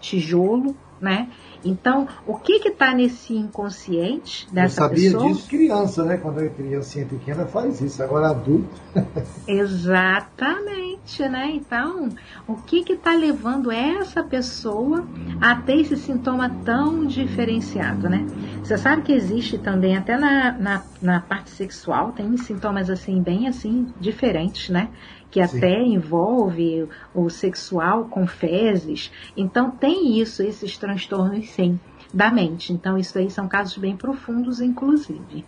tijolo, 0.00 0.76
né? 1.00 1.28
Então, 1.64 2.06
o 2.26 2.36
que 2.36 2.60
que 2.60 2.68
está 2.68 2.94
nesse 2.94 3.34
inconsciente 3.34 4.46
dessa 4.52 4.88
pessoa? 4.88 5.06
Eu 5.06 5.18
sabia 5.18 5.34
disso 5.34 5.48
criança, 5.48 6.04
né? 6.04 6.16
Quando 6.16 6.38
a 6.38 6.48
criancinha 6.48 7.04
pequena 7.06 7.46
faz 7.46 7.80
isso, 7.80 8.02
agora 8.02 8.28
adulto. 8.28 8.68
Exatamente, 9.46 11.28
né? 11.28 11.50
Então, 11.52 12.08
o 12.46 12.54
que 12.56 12.84
que 12.84 12.92
está 12.92 13.14
levando 13.14 13.72
essa 13.72 14.22
pessoa 14.22 15.06
a 15.40 15.56
ter 15.56 15.80
esse 15.80 15.96
sintoma 15.96 16.48
tão 16.64 17.04
diferenciado, 17.06 18.08
né? 18.08 18.24
Você 18.62 18.76
sabe 18.78 19.02
que 19.02 19.12
existe 19.12 19.58
também, 19.58 19.96
até 19.96 20.16
na, 20.16 20.52
na, 20.52 20.82
na 21.02 21.20
parte 21.20 21.50
sexual, 21.50 22.12
tem 22.12 22.36
sintomas 22.36 22.88
assim, 22.88 23.20
bem 23.20 23.48
assim, 23.48 23.88
diferentes, 24.00 24.68
né? 24.68 24.90
Que 25.30 25.46
Sim. 25.46 25.58
até 25.58 25.82
envolve 25.82 26.88
o 27.14 27.28
sexual 27.28 28.04
com 28.04 28.26
fezes. 28.26 29.10
Então 29.36 29.70
tem 29.70 30.18
isso, 30.18 30.42
esses 30.42 30.76
transtornos 30.78 31.50
sim, 31.50 31.78
da 32.12 32.30
mente. 32.30 32.72
Então 32.72 32.96
isso 32.96 33.18
aí 33.18 33.30
são 33.30 33.48
casos 33.48 33.76
bem 33.78 33.96
profundos, 33.96 34.60
inclusive. 34.60 35.44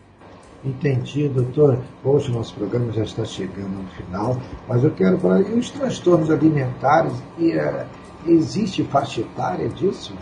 Entendi, 0.65 1.27
doutor. 1.29 1.79
Hoje 2.05 2.31
o 2.31 2.35
nosso 2.35 2.55
programa 2.55 2.93
já 2.93 3.03
está 3.03 3.25
chegando 3.25 3.83
no 3.83 3.89
final, 3.89 4.37
mas 4.69 4.85
eu 4.85 4.91
quero 4.91 5.19
falar, 5.19 5.41
e 5.41 5.59
os 5.59 5.71
transtornos 5.71 6.31
alimentares, 6.31 7.15
e, 7.39 7.57
uh, 7.57 7.87
existe 8.27 8.85
faixa 8.85 9.23
etária 9.23 9.69
disso? 9.71 10.13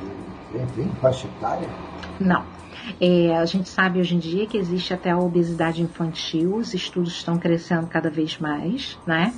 Tem 0.77 0.89
faixa 1.01 1.27
etária? 1.27 1.69
Não. 2.21 2.45
É, 3.01 3.37
a 3.37 3.45
gente 3.45 3.69
sabe 3.69 3.99
hoje 3.99 4.15
em 4.15 4.19
dia 4.19 4.47
que 4.47 4.57
existe 4.57 4.95
até 4.95 5.11
a 5.11 5.19
obesidade 5.19 5.83
infantil, 5.83 6.55
os 6.55 6.73
estudos 6.73 7.13
estão 7.13 7.37
crescendo 7.37 7.87
cada 7.89 8.09
vez 8.09 8.39
mais, 8.39 8.97
né? 9.05 9.35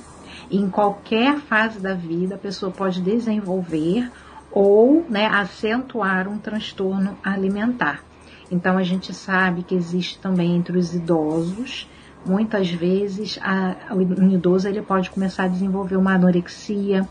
Em 0.51 0.69
qualquer 0.69 1.37
fase 1.39 1.79
da 1.79 1.93
vida 1.93 2.35
a 2.35 2.37
pessoa 2.37 2.71
pode 2.71 3.01
desenvolver 3.01 4.11
ou 4.51 5.05
né, 5.09 5.27
acentuar 5.27 6.27
um 6.27 6.37
transtorno 6.37 7.17
alimentar. 7.23 8.03
Então 8.51 8.77
a 8.77 8.83
gente 8.83 9.13
sabe 9.13 9.63
que 9.63 9.73
existe 9.73 10.19
também 10.19 10.55
entre 10.55 10.77
os 10.77 10.93
idosos, 10.93 11.89
muitas 12.25 12.69
vezes 12.69 13.39
a, 13.41 13.95
o 13.95 14.01
idoso 14.01 14.67
ele 14.67 14.81
pode 14.81 15.09
começar 15.09 15.45
a 15.45 15.47
desenvolver 15.47 15.95
uma 15.95 16.15
anorexia, 16.15 17.07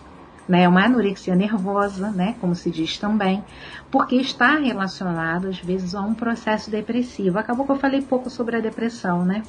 né, 0.46 0.68
uma 0.68 0.84
anorexia 0.84 1.34
nervosa, 1.34 2.10
né, 2.10 2.36
como 2.40 2.54
se 2.54 2.70
diz 2.70 2.98
também, 2.98 3.42
porque 3.90 4.16
está 4.16 4.56
relacionado 4.56 5.48
às 5.48 5.58
vezes 5.58 5.94
a 5.94 6.02
um 6.02 6.14
processo 6.14 6.70
depressivo. 6.70 7.38
Acabou 7.38 7.64
que 7.64 7.72
eu 7.72 7.78
falei 7.78 8.02
pouco 8.02 8.28
sobre 8.28 8.56
a 8.56 8.60
depressão, 8.60 9.24
né? 9.24 9.42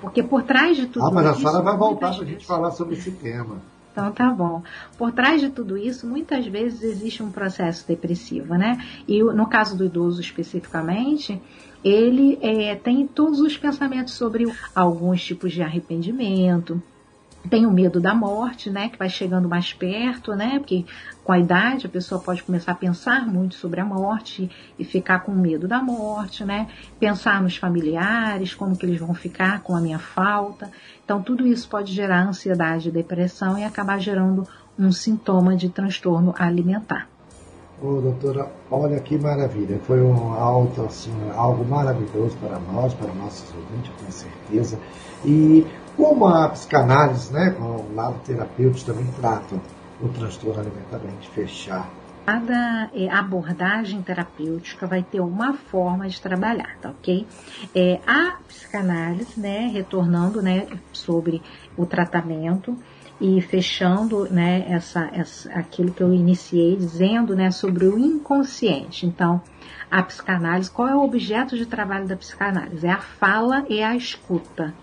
Porque 0.00 0.22
por 0.22 0.42
trás 0.42 0.76
de 0.76 0.86
tudo 0.86 1.00
isso. 1.00 1.10
Ah, 1.10 1.14
mas 1.14 1.26
a 1.26 1.30
isso, 1.30 1.40
senhora 1.40 1.62
vai 1.62 1.76
voltar 1.76 2.14
para 2.14 2.22
a 2.22 2.24
gente 2.24 2.46
falar 2.46 2.70
sobre 2.70 2.94
esse 2.94 3.10
tema. 3.10 3.56
Então 3.92 4.12
tá 4.12 4.30
bom. 4.30 4.62
Por 4.96 5.10
trás 5.10 5.40
de 5.40 5.50
tudo 5.50 5.76
isso, 5.76 6.06
muitas 6.06 6.46
vezes 6.46 6.82
existe 6.82 7.22
um 7.22 7.30
processo 7.30 7.86
depressivo, 7.86 8.54
né? 8.54 8.78
E 9.08 9.22
no 9.22 9.46
caso 9.46 9.76
do 9.76 9.84
idoso 9.84 10.20
especificamente, 10.20 11.40
ele 11.82 12.38
é, 12.40 12.76
tem 12.76 13.06
todos 13.06 13.40
os 13.40 13.56
pensamentos 13.56 14.14
sobre 14.14 14.44
alguns 14.74 15.24
tipos 15.24 15.52
de 15.52 15.62
arrependimento, 15.62 16.80
tem 17.48 17.66
o 17.66 17.72
medo 17.72 18.00
da 18.00 18.14
morte, 18.14 18.70
né, 18.70 18.88
que 18.88 18.98
vai 18.98 19.08
chegando 19.08 19.48
mais 19.48 19.72
perto, 19.72 20.34
né, 20.34 20.58
porque 20.58 20.84
com 21.24 21.32
a 21.32 21.38
idade 21.38 21.86
a 21.86 21.88
pessoa 21.88 22.20
pode 22.20 22.42
começar 22.42 22.72
a 22.72 22.74
pensar 22.74 23.26
muito 23.26 23.54
sobre 23.54 23.80
a 23.80 23.84
morte 23.84 24.50
e 24.78 24.84
ficar 24.84 25.20
com 25.20 25.32
medo 25.32 25.66
da 25.66 25.82
morte, 25.82 26.44
né, 26.44 26.68
pensar 27.00 27.42
nos 27.42 27.56
familiares, 27.56 28.54
como 28.54 28.76
que 28.76 28.86
eles 28.86 29.00
vão 29.00 29.14
ficar 29.14 29.62
com 29.62 29.74
a 29.74 29.80
minha 29.80 29.98
falta. 29.98 30.70
Então 31.04 31.22
tudo 31.22 31.46
isso 31.46 31.68
pode 31.68 31.92
gerar 31.92 32.26
ansiedade 32.26 32.88
e 32.88 32.92
depressão 32.92 33.58
e 33.58 33.64
acabar 33.64 33.98
gerando 33.98 34.46
um 34.78 34.92
sintoma 34.92 35.56
de 35.56 35.68
transtorno 35.68 36.34
alimentar. 36.38 37.08
Ô, 37.80 38.00
doutora, 38.00 38.50
olha 38.70 38.98
que 38.98 39.16
maravilha. 39.16 39.78
Foi 39.84 40.02
um 40.02 40.32
alto, 40.32 40.82
assim, 40.82 41.12
algo 41.32 41.64
maravilhoso 41.64 42.36
para 42.38 42.58
nós, 42.58 42.92
para 42.92 43.12
nossos 43.14 43.54
ouvintes, 43.54 43.92
com 44.04 44.10
certeza. 44.10 44.78
E 45.24 45.64
como 45.98 46.28
a 46.28 46.48
psicanálise, 46.48 47.32
né, 47.32 47.50
com 47.50 47.64
o 47.64 47.94
lado 47.94 48.20
terapêutico 48.24 48.92
também 48.92 49.06
tratam 49.20 49.60
o 50.00 50.08
transtorno 50.08 50.60
alimentar, 50.60 51.00
gente 51.00 51.28
fechar. 51.30 51.90
Cada 52.24 52.88
é, 52.94 53.08
abordagem 53.08 54.00
terapêutica 54.00 54.86
vai 54.86 55.02
ter 55.02 55.20
uma 55.20 55.54
forma 55.54 56.06
de 56.08 56.20
trabalhar, 56.20 56.76
tá 56.80 56.90
ok? 56.90 57.26
É, 57.74 57.98
a 58.06 58.36
psicanálise, 58.46 59.40
né, 59.40 59.66
retornando, 59.72 60.40
né, 60.40 60.68
sobre 60.92 61.42
o 61.76 61.84
tratamento 61.84 62.76
e 63.20 63.40
fechando, 63.40 64.30
né, 64.30 64.66
essa, 64.68 65.10
essa, 65.12 65.50
aquilo 65.50 65.92
que 65.92 66.02
eu 66.02 66.12
iniciei 66.12 66.76
dizendo, 66.76 67.34
né, 67.34 67.50
sobre 67.50 67.86
o 67.86 67.98
inconsciente. 67.98 69.04
Então, 69.04 69.42
a 69.90 70.00
psicanálise, 70.02 70.70
qual 70.70 70.86
é 70.86 70.94
o 70.94 71.02
objeto 71.02 71.56
de 71.56 71.66
trabalho 71.66 72.06
da 72.06 72.16
psicanálise? 72.16 72.86
É 72.86 72.90
a 72.90 73.00
fala 73.00 73.64
e 73.68 73.82
a 73.82 73.96
escuta, 73.96 74.74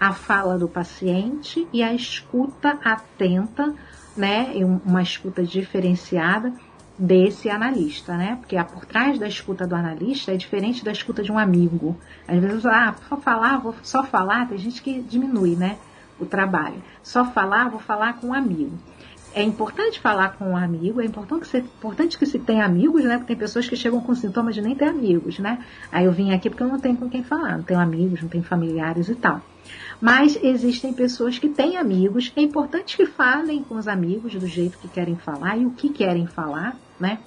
a 0.00 0.12
fala 0.14 0.58
do 0.58 0.66
paciente 0.66 1.68
e 1.70 1.82
a 1.82 1.92
escuta 1.92 2.78
atenta, 2.82 3.74
né, 4.16 4.52
uma 4.86 5.02
escuta 5.02 5.42
diferenciada 5.44 6.52
desse 6.98 7.48
analista, 7.48 8.16
né? 8.16 8.36
Porque 8.40 8.56
a 8.56 8.64
por 8.64 8.84
trás 8.84 9.18
da 9.18 9.26
escuta 9.26 9.66
do 9.66 9.74
analista 9.74 10.32
é 10.32 10.36
diferente 10.36 10.84
da 10.84 10.92
escuta 10.92 11.22
de 11.22 11.30
um 11.30 11.38
amigo. 11.38 11.96
Às 12.26 12.38
vezes, 12.38 12.66
ah, 12.66 12.94
só 13.08 13.16
falar, 13.16 13.58
vou 13.58 13.74
só 13.82 14.02
falar, 14.02 14.48
tem 14.48 14.58
gente 14.58 14.82
que 14.82 15.00
diminui, 15.00 15.56
né, 15.56 15.78
o 16.18 16.26
trabalho. 16.26 16.82
Só 17.02 17.24
falar, 17.24 17.70
vou 17.70 17.80
falar 17.80 18.14
com 18.14 18.28
um 18.28 18.34
amigo. 18.34 18.78
É 19.32 19.42
importante 19.42 20.00
falar 20.00 20.36
com 20.36 20.50
um 20.50 20.56
amigo, 20.56 21.00
é 21.00 21.04
importante 21.04 21.42
que, 21.42 21.48
se, 21.48 21.58
importante 21.58 22.18
que 22.18 22.26
se 22.26 22.38
tenha 22.38 22.64
amigos, 22.64 23.04
né? 23.04 23.16
Porque 23.16 23.28
tem 23.28 23.36
pessoas 23.36 23.68
que 23.68 23.76
chegam 23.76 24.00
com 24.00 24.14
sintomas 24.14 24.54
de 24.54 24.60
nem 24.60 24.74
ter 24.74 24.86
amigos, 24.86 25.38
né? 25.38 25.64
Aí 25.92 26.04
eu 26.04 26.12
vim 26.12 26.32
aqui 26.32 26.50
porque 26.50 26.62
eu 26.62 26.68
não 26.68 26.80
tenho 26.80 26.96
com 26.96 27.08
quem 27.08 27.22
falar, 27.22 27.56
não 27.56 27.64
tenho 27.64 27.80
amigos, 27.80 28.20
não 28.20 28.28
tenho 28.28 28.44
familiares 28.44 29.08
e 29.08 29.14
tal. 29.14 29.40
Mas 30.00 30.38
existem 30.42 30.92
pessoas 30.92 31.38
que 31.38 31.48
têm 31.48 31.76
amigos, 31.76 32.32
é 32.36 32.40
importante 32.40 32.96
que 32.96 33.06
falem 33.06 33.62
com 33.62 33.76
os 33.76 33.86
amigos 33.86 34.34
do 34.34 34.46
jeito 34.46 34.78
que 34.78 34.88
querem 34.88 35.16
falar 35.16 35.58
e 35.58 35.66
o 35.66 35.72
que 35.72 35.90
querem 35.90 36.26
falar, 36.26 36.76
né? 36.98 37.18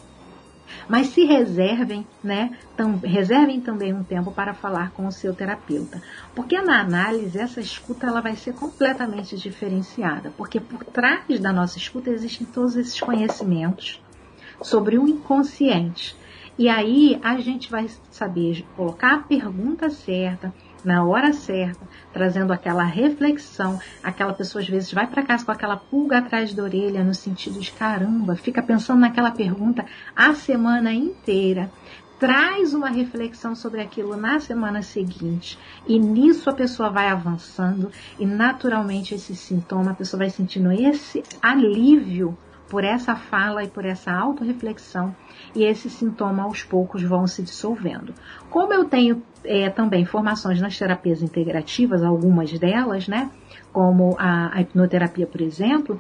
Mas 0.88 1.08
se 1.08 1.24
reservem, 1.26 2.06
né? 2.24 2.58
Tam, 2.76 2.98
reservem 2.98 3.62
também 3.62 3.94
um 3.94 4.04
tempo 4.04 4.32
para 4.32 4.54
falar 4.54 4.92
com 4.92 5.06
o 5.06 5.12
seu 5.12 5.34
terapeuta. 5.34 6.02
Porque 6.36 6.60
na 6.62 6.82
análise, 6.82 7.38
essa 7.38 7.60
escuta 7.60 8.08
ela 8.08 8.22
vai 8.22 8.36
ser 8.36 8.54
completamente 8.54 9.38
diferenciada. 9.38 10.32
Porque 10.36 10.60
por 10.60 10.84
trás 10.84 11.40
da 11.40 11.54
nossa 11.54 11.78
escuta 11.78 12.10
existem 12.10 12.46
todos 12.48 12.76
esses 12.76 13.00
conhecimentos 13.00 14.02
sobre 14.62 14.98
o 14.98 15.08
inconsciente. 15.08 16.16
E 16.58 16.70
aí 16.70 17.20
a 17.24 17.38
gente 17.38 17.70
vai 17.72 17.90
saber 18.12 18.66
colocar 18.76 19.16
a 19.16 19.20
pergunta 19.20 19.90
certa, 19.90 20.54
na 20.84 21.04
hora 21.04 21.34
certa, 21.34 21.88
trazendo 22.14 22.54
aquela 22.54 22.84
reflexão. 22.84 23.80
Aquela 24.04 24.34
pessoa 24.34 24.62
às 24.62 24.70
vezes 24.70 24.94
vai 24.94 25.08
para 25.08 25.24
casa 25.24 25.44
com 25.44 25.52
aquela 25.52 25.76
pulga 25.76 26.20
atrás 26.20 26.54
da 26.54 26.64
orelha, 26.64 27.04
no 27.04 27.14
sentido 27.14 27.60
de 27.60 27.72
caramba, 27.72 28.36
fica 28.36 28.62
pensando 28.62 29.00
naquela 29.00 29.32
pergunta 29.32 29.86
a 30.16 30.34
semana 30.36 30.94
inteira. 30.94 31.72
Traz 32.20 32.74
uma 32.74 32.88
reflexão 32.88 33.54
sobre 33.54 33.82
aquilo 33.82 34.16
na 34.16 34.40
semana 34.40 34.82
seguinte, 34.82 35.60
e 35.86 36.00
nisso 36.00 36.50
a 36.50 36.54
pessoa 36.54 36.90
vai 36.90 37.10
avançando, 37.10 37.92
e 38.18 38.26
naturalmente 38.26 39.14
esse 39.14 39.36
sintoma, 39.36 39.92
a 39.92 39.96
pessoa 39.96 40.20
vai 40.20 40.30
sentindo 40.30 40.72
esse 40.72 41.22
alívio 41.42 42.38
por 42.70 42.84
essa 42.84 43.16
fala 43.16 43.64
e 43.64 43.68
por 43.68 43.86
essa 43.86 44.12
autorreflexão, 44.12 45.14
e 45.54 45.64
esse 45.64 45.90
sintoma 45.90 46.44
aos 46.44 46.64
poucos 46.64 47.04
vão 47.04 47.28
se 47.28 47.44
dissolvendo. 47.44 48.14
Como 48.54 48.72
eu 48.72 48.86
tenho 48.86 49.24
é, 49.44 49.68
também 49.68 50.06
formações 50.06 50.62
nas 50.62 50.78
terapias 50.78 51.24
integrativas, 51.24 52.04
algumas 52.04 52.52
delas, 52.60 53.08
né? 53.08 53.32
Como 53.72 54.16
a, 54.20 54.56
a 54.56 54.62
hipnoterapia, 54.62 55.26
por 55.26 55.42
exemplo, 55.42 56.00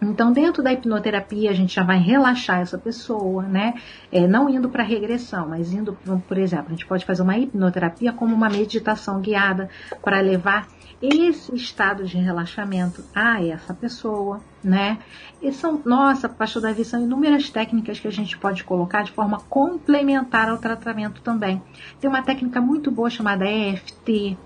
então, 0.00 0.32
dentro 0.32 0.62
da 0.62 0.72
hipnoterapia, 0.72 1.50
a 1.50 1.52
gente 1.52 1.74
já 1.74 1.82
vai 1.82 1.98
relaxar 1.98 2.60
essa 2.60 2.78
pessoa, 2.78 3.42
né? 3.42 3.74
É, 4.10 4.26
não 4.26 4.48
indo 4.48 4.68
para 4.70 4.82
regressão, 4.82 5.48
mas 5.48 5.74
indo, 5.74 5.98
por 6.26 6.38
exemplo, 6.38 6.68
a 6.68 6.70
gente 6.70 6.86
pode 6.86 7.04
fazer 7.04 7.22
uma 7.22 7.36
hipnoterapia 7.36 8.12
como 8.12 8.34
uma 8.34 8.48
meditação 8.48 9.20
guiada 9.20 9.68
para 10.00 10.20
levar 10.20 10.68
esse 11.02 11.54
estado 11.54 12.04
de 12.04 12.18
relaxamento 12.18 13.02
a 13.14 13.42
essa 13.42 13.72
pessoa, 13.72 14.40
né? 14.62 14.98
E 15.40 15.50
são, 15.52 15.80
nossa, 15.84 16.28
pastor 16.28 16.62
Davi, 16.62 16.84
são 16.84 17.02
inúmeras 17.02 17.48
técnicas 17.48 17.98
que 17.98 18.08
a 18.08 18.12
gente 18.12 18.36
pode 18.36 18.64
colocar 18.64 19.02
de 19.02 19.12
forma 19.12 19.40
complementar 19.48 20.48
ao 20.48 20.58
tratamento 20.58 21.22
também. 21.22 21.62
Tem 21.98 22.10
uma 22.10 22.22
técnica 22.22 22.60
muito 22.60 22.90
boa 22.90 23.08
chamada 23.08 23.46
EFT, 23.46 24.36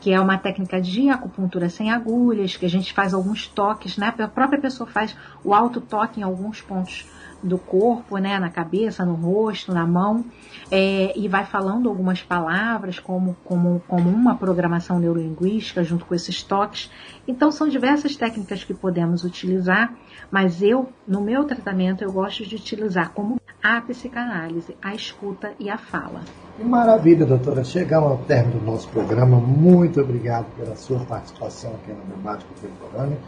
que 0.00 0.12
é 0.12 0.20
uma 0.20 0.38
técnica 0.38 0.80
de 0.80 1.10
acupuntura 1.10 1.68
sem 1.68 1.90
agulhas, 1.90 2.56
que 2.56 2.64
a 2.64 2.70
gente 2.70 2.92
faz 2.94 3.12
alguns 3.12 3.46
toques, 3.46 3.98
né? 3.98 4.14
A 4.18 4.28
própria 4.28 4.60
pessoa 4.60 4.88
faz 4.88 5.14
o 5.44 5.52
alto 5.52 5.80
toque 5.80 6.20
em 6.20 6.22
alguns 6.22 6.62
pontos 6.62 7.06
do 7.42 7.58
corpo, 7.58 8.18
né, 8.18 8.38
na 8.38 8.50
cabeça, 8.50 9.04
no 9.04 9.14
rosto, 9.14 9.72
na 9.72 9.86
mão, 9.86 10.24
é, 10.70 11.12
e 11.16 11.28
vai 11.28 11.44
falando 11.44 11.88
algumas 11.88 12.22
palavras 12.22 12.98
como, 12.98 13.36
como, 13.44 13.82
como 13.86 14.08
uma 14.10 14.36
programação 14.36 14.98
neurolinguística 14.98 15.82
junto 15.84 16.04
com 16.04 16.14
esses 16.14 16.42
toques. 16.42 16.90
Então 17.26 17.50
são 17.50 17.68
diversas 17.68 18.16
técnicas 18.16 18.64
que 18.64 18.74
podemos 18.74 19.24
utilizar, 19.24 19.94
mas 20.30 20.62
eu, 20.62 20.88
no 21.06 21.20
meu 21.20 21.44
tratamento, 21.44 22.02
eu 22.02 22.12
gosto 22.12 22.44
de 22.44 22.56
utilizar 22.56 23.12
como 23.12 23.38
a 23.62 23.80
psicanálise, 23.80 24.76
a 24.80 24.94
escuta 24.94 25.52
e 25.58 25.68
a 25.68 25.76
fala. 25.76 26.22
Maravilha, 26.58 27.26
doutora. 27.26 27.64
Chegamos 27.64 28.10
ao 28.10 28.18
término 28.18 28.60
do 28.60 28.66
nosso 28.66 28.88
programa. 28.88 29.38
Muito 29.38 30.00
obrigado 30.00 30.46
pela 30.56 30.76
sua 30.76 31.00
participação 31.00 31.72
aqui 31.74 31.92
no 31.92 32.16
debate 32.16 32.44
contemporâneo. 32.44 33.18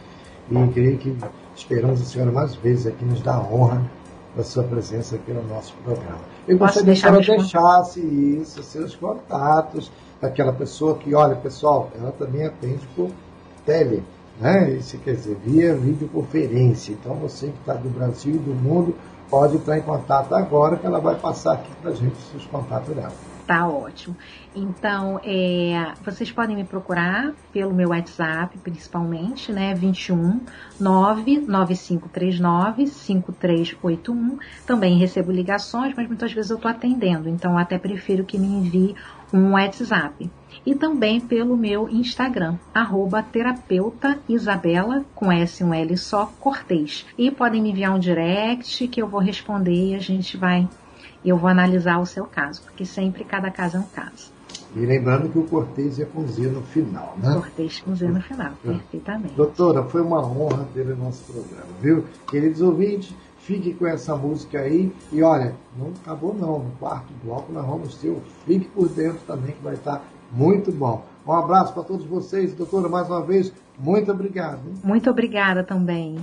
E 0.49 0.73
creio 0.73 0.97
que 0.97 1.15
esperamos 1.55 2.01
a 2.01 2.05
senhora 2.05 2.31
mais 2.31 2.55
vezes 2.55 2.87
aqui, 2.87 3.05
nos 3.05 3.25
a 3.25 3.39
honra 3.39 3.81
da 4.35 4.43
sua 4.43 4.63
presença 4.63 5.15
aqui 5.15 5.31
no 5.31 5.43
nosso 5.43 5.73
programa. 5.83 6.19
Eu 6.47 6.57
Posso 6.57 6.83
gostaria 6.83 6.93
que 6.93 6.99
a 6.99 7.01
senhora 7.01 7.17
deixar 7.17 7.37
deixasse 7.37 7.99
isso, 7.99 8.63
seus 8.63 8.95
contatos, 8.95 9.91
daquela 10.21 10.53
pessoa 10.53 10.95
que, 10.97 11.13
olha, 11.13 11.35
pessoal, 11.35 11.89
ela 11.99 12.11
também 12.11 12.45
atende 12.45 12.87
por 12.95 13.09
tele, 13.65 14.03
né? 14.39 14.71
Isso 14.71 14.97
quer 14.99 15.15
dizer, 15.15 15.37
via 15.43 15.75
videoconferência. 15.75 16.93
Então 16.93 17.15
você 17.15 17.47
que 17.47 17.59
está 17.59 17.73
do 17.73 17.89
Brasil 17.89 18.35
e 18.35 18.37
do 18.37 18.53
mundo 18.53 18.95
pode 19.29 19.55
entrar 19.55 19.77
em 19.77 19.81
contato 19.81 20.33
agora 20.33 20.75
que 20.77 20.85
ela 20.85 20.99
vai 20.99 21.15
passar 21.15 21.53
aqui 21.53 21.71
para 21.81 21.91
a 21.91 21.95
gente 21.95 22.13
os 22.13 22.31
seus 22.31 22.45
contatos 22.45 22.95
dela. 22.95 23.30
Tá 23.51 23.67
ótimo. 23.67 24.15
Então, 24.55 25.19
é, 25.25 25.91
vocês 26.05 26.31
podem 26.31 26.55
me 26.55 26.63
procurar 26.63 27.33
pelo 27.51 27.73
meu 27.73 27.89
WhatsApp, 27.89 28.57
principalmente, 28.59 29.51
né? 29.51 29.75
21 29.75 30.39
99539 30.79 32.87
5381. 32.87 34.37
Também 34.65 34.97
recebo 34.97 35.33
ligações, 35.33 35.93
mas 35.97 36.07
muitas 36.07 36.31
vezes 36.31 36.49
eu 36.49 36.55
estou 36.55 36.71
atendendo, 36.71 37.27
então 37.27 37.57
até 37.57 37.77
prefiro 37.77 38.23
que 38.23 38.39
me 38.39 38.47
envie 38.47 38.95
um 39.33 39.51
WhatsApp. 39.51 40.31
E 40.65 40.73
também 40.73 41.19
pelo 41.19 41.57
meu 41.57 41.89
Instagram, 41.89 42.55
arroba 42.73 43.21
terapeuta 43.21 44.17
Isabela, 44.29 45.03
com 45.13 45.29
S 45.29 45.61
um 45.61 45.73
L 45.73 45.97
só, 45.97 46.31
Cortês. 46.39 47.05
E 47.17 47.29
podem 47.29 47.61
me 47.61 47.71
enviar 47.71 47.93
um 47.93 47.99
direct 47.99 48.87
que 48.87 49.01
eu 49.01 49.07
vou 49.07 49.19
responder 49.19 49.89
e 49.89 49.95
a 49.95 49.99
gente 49.99 50.37
vai 50.37 50.69
e 51.23 51.29
eu 51.29 51.37
vou 51.37 51.49
analisar 51.49 51.99
o 51.99 52.05
seu 52.05 52.25
caso, 52.25 52.61
porque 52.63 52.85
sempre 52.85 53.23
cada 53.23 53.49
caso 53.51 53.77
é 53.77 53.79
um 53.79 53.83
caso. 53.83 54.31
E 54.75 54.79
lembrando 54.85 55.29
que 55.29 55.37
o 55.37 55.43
Cortês 55.43 55.99
é 55.99 56.05
com 56.05 56.25
Z 56.27 56.47
no 56.47 56.61
final, 56.61 57.15
né? 57.21 57.33
Cortês 57.33 57.81
com 57.81 57.93
Z 57.95 58.07
no 58.07 58.21
final, 58.21 58.51
É. 58.65 58.67
perfeitamente. 58.69 59.33
Doutora, 59.35 59.83
foi 59.83 60.01
uma 60.01 60.25
honra 60.25 60.65
ter 60.73 60.87
o 60.87 60.95
nosso 60.95 61.23
programa, 61.23 61.67
viu? 61.81 62.05
Queridos 62.29 62.61
ouvintes, 62.61 63.13
fique 63.39 63.73
com 63.73 63.85
essa 63.85 64.15
música 64.15 64.59
aí. 64.59 64.93
E 65.11 65.21
olha, 65.21 65.55
não 65.77 65.89
acabou 66.01 66.33
não. 66.33 66.59
No 66.59 66.71
quarto 66.79 67.11
bloco 67.23 67.51
nós 67.51 67.65
vamos 67.65 67.95
ter 67.95 68.09
o 68.09 68.21
Fique 68.45 68.65
por 68.69 68.87
Dentro 68.87 69.19
também, 69.27 69.51
que 69.51 69.61
vai 69.63 69.73
estar 69.73 70.01
muito 70.31 70.71
bom. 70.71 71.03
Um 71.27 71.33
abraço 71.33 71.73
para 71.73 71.83
todos 71.83 72.05
vocês. 72.05 72.53
Doutora, 72.53 72.87
mais 72.87 73.07
uma 73.09 73.21
vez, 73.21 73.51
muito 73.77 74.09
obrigado. 74.09 74.59
hein? 74.67 74.73
Muito 74.83 75.09
obrigada 75.09 75.63
também. 75.65 76.15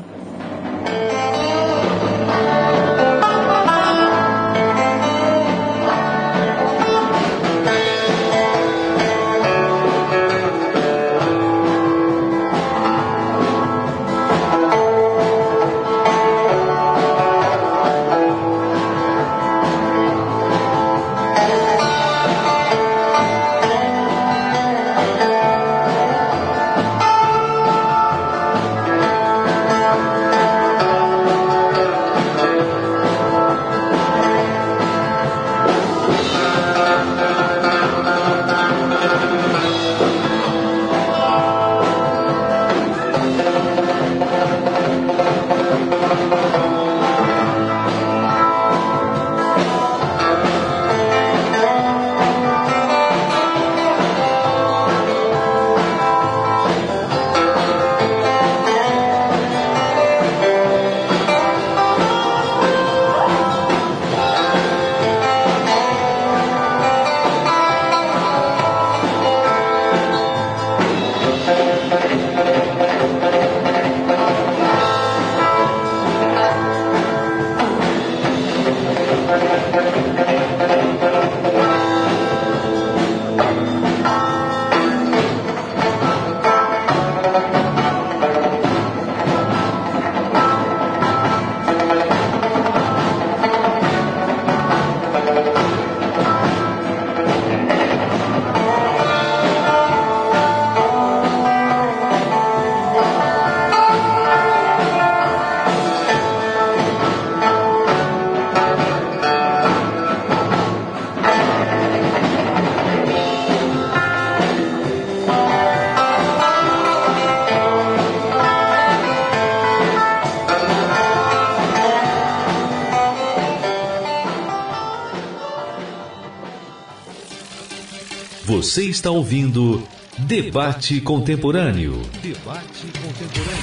Você 128.68 128.84
está 128.84 129.10
ouvindo 129.10 129.82
Debate 130.18 131.00
Contemporâneo. 131.00 132.02
Debate 132.20 132.86
Contemporâneo. 133.00 133.62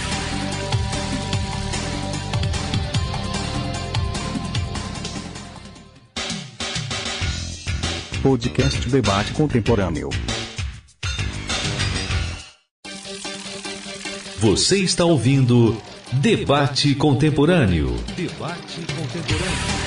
Podcast 8.24 8.90
Debate 8.90 9.34
Contemporâneo. 9.34 10.10
Você 14.40 14.80
está 14.80 15.06
ouvindo 15.06 15.80
Debate 16.14 16.96
Contemporâneo. 16.96 17.96
Debate 18.18 18.80
Contemporâneo. 18.98 19.85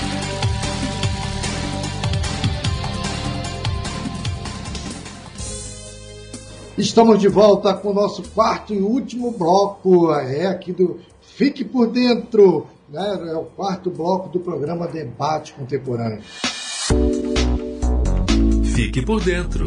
Estamos 6.79 7.19
de 7.19 7.27
volta 7.27 7.75
com 7.75 7.89
o 7.91 7.93
nosso 7.93 8.23
quarto 8.31 8.73
e 8.73 8.79
último 8.79 9.33
bloco, 9.33 10.13
é 10.13 10.47
aqui 10.47 10.73
do 10.73 11.01
Fique 11.21 11.65
por 11.65 11.89
Dentro, 11.89 12.69
né? 12.89 13.31
é 13.33 13.37
o 13.37 13.47
quarto 13.47 13.91
bloco 13.91 14.29
do 14.29 14.39
programa 14.39 14.87
Debate 14.87 15.55
Contemporâneo. 15.55 16.23
Fique 18.77 19.03
por 19.05 19.21
dentro. 19.25 19.65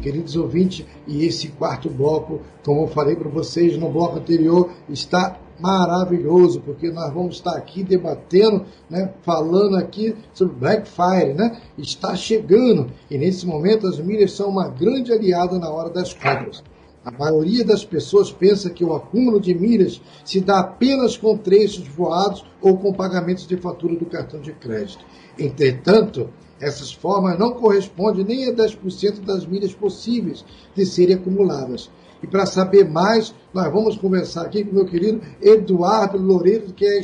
Queridos 0.00 0.34
ouvintes, 0.34 0.86
e 1.06 1.26
esse 1.26 1.48
quarto 1.48 1.90
bloco, 1.90 2.40
como 2.64 2.84
eu 2.84 2.88
falei 2.88 3.16
para 3.16 3.28
vocês 3.28 3.76
no 3.76 3.90
bloco 3.90 4.18
anterior, 4.18 4.70
está 4.88 5.38
maravilhoso, 5.60 6.60
porque 6.60 6.90
nós 6.90 7.12
vamos 7.12 7.36
estar 7.36 7.56
aqui 7.56 7.82
debatendo, 7.82 8.64
né, 8.88 9.12
falando 9.22 9.76
aqui 9.76 10.14
sobre 10.32 10.54
Black 10.54 10.88
Fire, 10.88 11.34
né? 11.34 11.60
Está 11.76 12.14
chegando 12.14 12.90
e 13.10 13.18
nesse 13.18 13.46
momento 13.46 13.86
as 13.86 13.98
milhas 13.98 14.32
são 14.32 14.48
uma 14.48 14.68
grande 14.68 15.12
aliada 15.12 15.58
na 15.58 15.70
hora 15.70 15.90
das 15.90 16.12
compras. 16.12 16.62
A 17.04 17.10
maioria 17.10 17.64
das 17.64 17.84
pessoas 17.84 18.30
pensa 18.30 18.68
que 18.68 18.84
o 18.84 18.94
acúmulo 18.94 19.40
de 19.40 19.54
milhas 19.54 20.00
se 20.24 20.40
dá 20.40 20.60
apenas 20.60 21.16
com 21.16 21.38
trechos 21.38 21.86
voados 21.88 22.44
ou 22.60 22.76
com 22.76 22.92
pagamentos 22.92 23.46
de 23.46 23.56
fatura 23.56 23.96
do 23.96 24.04
cartão 24.04 24.40
de 24.40 24.52
crédito. 24.52 25.04
Entretanto, 25.38 26.28
essas 26.60 26.92
formas 26.92 27.38
não 27.38 27.52
correspondem 27.52 28.24
nem 28.24 28.48
a 28.48 28.52
10% 28.52 29.20
das 29.20 29.46
milhas 29.46 29.72
possíveis 29.72 30.44
de 30.74 30.84
serem 30.84 31.16
acumuladas. 31.16 31.90
E 32.22 32.26
para 32.26 32.46
saber 32.46 32.88
mais, 32.88 33.34
nós 33.54 33.72
vamos 33.72 33.96
conversar 33.96 34.46
aqui 34.46 34.64
com 34.64 34.72
o 34.72 34.74
meu 34.74 34.86
querido 34.86 35.20
Eduardo 35.40 36.18
Loureiro, 36.18 36.72
que 36.72 36.84
é 36.84 36.98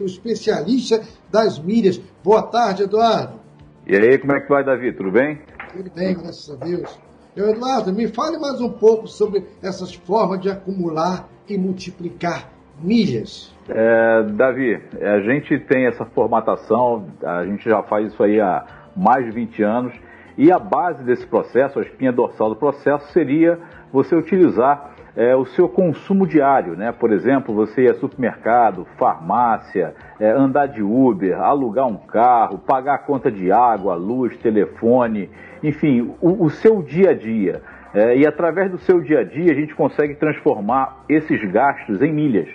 o 0.00 0.06
especialista 0.06 1.00
das 1.30 1.58
milhas. 1.58 2.00
Boa 2.22 2.42
tarde, 2.42 2.82
Eduardo. 2.82 3.40
E 3.86 3.96
aí, 3.96 4.18
como 4.18 4.32
é 4.32 4.40
que 4.40 4.48
vai, 4.48 4.62
Davi? 4.62 4.92
Tudo 4.92 5.10
bem? 5.10 5.40
Tudo 5.72 5.90
bem, 5.94 6.14
graças 6.14 6.50
a 6.50 6.64
Deus. 6.64 6.98
Eu, 7.34 7.50
Eduardo, 7.50 7.92
me 7.92 8.08
fale 8.08 8.38
mais 8.38 8.60
um 8.60 8.70
pouco 8.70 9.06
sobre 9.06 9.44
essas 9.62 9.94
formas 9.94 10.40
de 10.40 10.50
acumular 10.50 11.28
e 11.48 11.56
multiplicar 11.56 12.50
milhas. 12.82 13.54
É, 13.68 14.22
Davi, 14.32 14.80
a 15.00 15.20
gente 15.20 15.58
tem 15.60 15.86
essa 15.86 16.04
formatação, 16.04 17.06
a 17.22 17.44
gente 17.46 17.68
já 17.68 17.82
faz 17.82 18.12
isso 18.12 18.22
aí 18.22 18.40
há 18.40 18.66
mais 18.96 19.24
de 19.24 19.30
20 19.30 19.62
anos, 19.62 19.92
e 20.36 20.50
a 20.50 20.58
base 20.58 21.02
desse 21.04 21.26
processo, 21.26 21.78
a 21.78 21.82
espinha 21.82 22.12
dorsal 22.12 22.50
do 22.50 22.56
processo, 22.56 23.12
seria 23.12 23.58
você 23.92 24.14
utilizar 24.14 24.94
é, 25.16 25.34
o 25.34 25.44
seu 25.44 25.68
consumo 25.68 26.26
diário, 26.26 26.76
né? 26.76 26.92
Por 26.92 27.12
exemplo, 27.12 27.54
você 27.54 27.82
ir 27.82 27.90
a 27.90 27.94
supermercado, 27.94 28.86
farmácia, 28.96 29.94
é, 30.18 30.30
andar 30.30 30.66
de 30.66 30.82
Uber, 30.82 31.40
alugar 31.40 31.86
um 31.86 31.96
carro, 31.96 32.58
pagar 32.58 32.94
a 32.94 32.98
conta 32.98 33.30
de 33.30 33.50
água, 33.50 33.94
luz, 33.94 34.36
telefone, 34.38 35.28
enfim, 35.62 36.14
o, 36.20 36.44
o 36.44 36.50
seu 36.50 36.82
dia 36.82 37.10
a 37.10 37.14
dia. 37.14 37.62
É, 37.92 38.16
e 38.16 38.26
através 38.26 38.70
do 38.70 38.78
seu 38.78 39.00
dia 39.00 39.20
a 39.20 39.24
dia 39.24 39.50
a 39.50 39.54
gente 39.54 39.74
consegue 39.74 40.14
transformar 40.14 41.04
esses 41.08 41.42
gastos 41.50 42.00
em 42.00 42.12
milhas. 42.12 42.48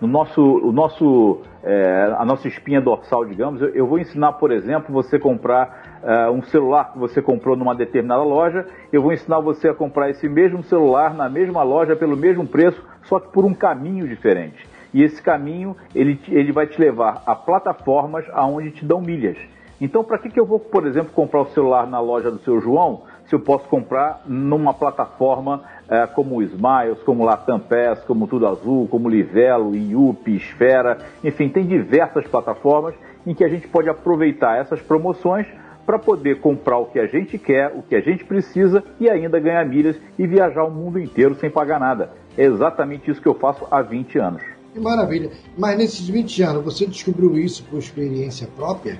No 0.00 0.06
nosso, 0.06 0.40
o 0.40 0.72
nosso, 0.72 1.42
é, 1.62 2.14
a 2.16 2.24
nossa 2.24 2.46
espinha 2.46 2.80
dorsal, 2.80 3.24
digamos, 3.24 3.60
eu, 3.60 3.68
eu 3.70 3.86
vou 3.86 3.98
ensinar, 3.98 4.34
por 4.34 4.52
exemplo, 4.52 4.92
você 4.92 5.18
comprar 5.18 5.87
uh, 6.02 6.32
um 6.32 6.42
celular 6.42 6.92
que 6.92 6.98
você 6.98 7.20
comprou 7.22 7.56
numa 7.56 7.74
determinada 7.74 8.22
loja, 8.22 8.66
eu 8.92 9.02
vou 9.02 9.12
ensinar 9.12 9.40
você 9.40 9.68
a 9.68 9.74
comprar 9.74 10.10
esse 10.10 10.28
mesmo 10.28 10.62
celular 10.62 11.14
na 11.14 11.28
mesma 11.28 11.62
loja 11.62 11.96
pelo 11.96 12.16
mesmo 12.16 12.46
preço, 12.46 12.82
só 13.04 13.18
que 13.18 13.28
por 13.32 13.44
um 13.44 13.54
caminho 13.54 14.06
diferente. 14.06 14.66
E 14.92 15.02
esse 15.02 15.22
caminho 15.22 15.76
ele, 15.94 16.20
ele 16.28 16.52
vai 16.52 16.66
te 16.66 16.80
levar 16.80 17.22
a 17.26 17.34
plataformas 17.34 18.24
aonde 18.32 18.70
te 18.70 18.84
dão 18.84 19.00
milhas. 19.00 19.36
Então, 19.80 20.02
para 20.02 20.18
que, 20.18 20.28
que 20.28 20.40
eu 20.40 20.46
vou, 20.46 20.58
por 20.58 20.86
exemplo, 20.86 21.12
comprar 21.12 21.42
o 21.42 21.48
celular 21.50 21.86
na 21.86 22.00
loja 22.00 22.30
do 22.30 22.38
seu 22.40 22.60
João, 22.60 23.02
se 23.26 23.34
eu 23.34 23.38
posso 23.38 23.68
comprar 23.68 24.22
numa 24.26 24.74
plataforma 24.74 25.62
uh, 25.84 26.12
como 26.14 26.36
o 26.36 26.42
Smiles, 26.42 27.00
como 27.04 27.24
Latam 27.24 27.60
Pass, 27.60 28.02
como 28.04 28.26
Tudo 28.26 28.48
Azul, 28.48 28.88
como 28.88 29.08
Livelo, 29.08 29.76
IUP, 29.76 30.34
Esfera, 30.34 30.98
enfim, 31.22 31.48
tem 31.48 31.64
diversas 31.64 32.26
plataformas 32.26 32.94
em 33.24 33.34
que 33.34 33.44
a 33.44 33.48
gente 33.48 33.68
pode 33.68 33.88
aproveitar 33.88 34.56
essas 34.56 34.80
promoções 34.80 35.46
para 35.88 35.98
poder 35.98 36.38
comprar 36.40 36.76
o 36.76 36.84
que 36.84 36.98
a 36.98 37.06
gente 37.06 37.38
quer, 37.38 37.72
o 37.74 37.80
que 37.80 37.96
a 37.96 38.00
gente 38.02 38.22
precisa 38.22 38.84
e 39.00 39.08
ainda 39.08 39.40
ganhar 39.40 39.64
milhas 39.64 39.96
e 40.18 40.26
viajar 40.26 40.64
o 40.64 40.70
mundo 40.70 41.00
inteiro 41.00 41.34
sem 41.36 41.48
pagar 41.48 41.80
nada. 41.80 42.10
É 42.36 42.44
exatamente 42.44 43.10
isso 43.10 43.22
que 43.22 43.26
eu 43.26 43.32
faço 43.32 43.66
há 43.70 43.80
20 43.80 44.18
anos. 44.18 44.42
Que 44.74 44.80
maravilha. 44.80 45.30
Mas 45.56 45.78
nesses 45.78 46.06
20 46.06 46.42
anos, 46.42 46.62
você 46.62 46.84
descobriu 46.84 47.38
isso 47.38 47.64
por 47.64 47.78
experiência 47.78 48.46
própria? 48.54 48.98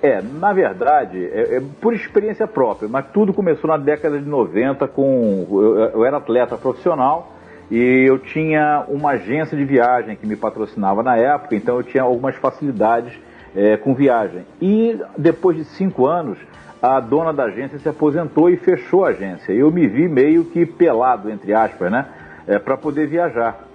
É, 0.00 0.22
na 0.22 0.52
verdade, 0.52 1.26
é, 1.26 1.56
é, 1.56 1.62
por 1.80 1.92
experiência 1.92 2.46
própria, 2.46 2.88
mas 2.88 3.06
tudo 3.12 3.32
começou 3.32 3.66
na 3.68 3.76
década 3.76 4.16
de 4.20 4.24
90 4.24 4.86
com. 4.86 5.44
Eu, 5.50 5.76
eu 5.76 6.04
era 6.04 6.18
atleta 6.18 6.56
profissional 6.56 7.32
e 7.68 8.04
eu 8.06 8.20
tinha 8.20 8.84
uma 8.86 9.10
agência 9.12 9.58
de 9.58 9.64
viagem 9.64 10.14
que 10.14 10.24
me 10.24 10.36
patrocinava 10.36 11.02
na 11.02 11.16
época, 11.16 11.56
então 11.56 11.78
eu 11.78 11.82
tinha 11.82 12.04
algumas 12.04 12.36
facilidades 12.36 13.12
é, 13.54 13.76
com 13.76 13.94
viagem. 13.94 14.44
E 14.60 14.98
depois 15.16 15.56
de 15.56 15.64
cinco 15.64 16.06
anos, 16.06 16.38
a 16.82 16.98
dona 16.98 17.32
da 17.32 17.44
agência 17.44 17.78
se 17.78 17.88
aposentou 17.88 18.50
e 18.50 18.56
fechou 18.56 19.04
a 19.04 19.10
agência. 19.10 19.52
Eu 19.52 19.70
me 19.70 19.86
vi 19.86 20.08
meio 20.08 20.44
que 20.44 20.66
pelado, 20.66 21.30
entre 21.30 21.54
aspas, 21.54 21.92
né? 21.92 22.06
É, 22.46 22.58
para 22.58 22.76
poder 22.76 23.06
viajar. 23.06 23.68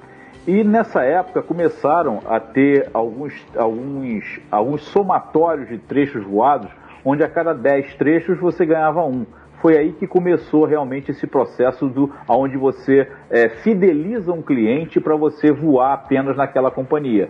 E 0.46 0.64
nessa 0.64 1.04
época 1.04 1.42
começaram 1.42 2.22
a 2.26 2.40
ter 2.40 2.90
alguns, 2.94 3.34
alguns, 3.56 4.40
alguns 4.52 4.82
somatórios 4.84 5.68
de 5.70 5.78
trechos 5.78 6.24
voados, 6.24 6.70
onde 7.04 7.24
a 7.24 7.30
cada 7.30 7.54
10 7.54 7.96
trechos 7.96 8.38
você 8.40 8.66
ganhava 8.66 9.06
um. 9.06 9.26
Foi 9.62 9.78
aí 9.78 9.92
que 9.92 10.06
começou 10.06 10.66
realmente 10.66 11.12
esse 11.12 11.26
processo 11.26 11.88
do 11.88 12.14
onde 12.28 12.58
você 12.58 13.10
é, 13.30 13.50
fideliza 13.50 14.32
um 14.32 14.42
cliente 14.42 15.00
para 15.00 15.16
você 15.16 15.52
voar 15.52 15.94
apenas 15.94 16.38
naquela 16.38 16.70
companhia. 16.70 17.30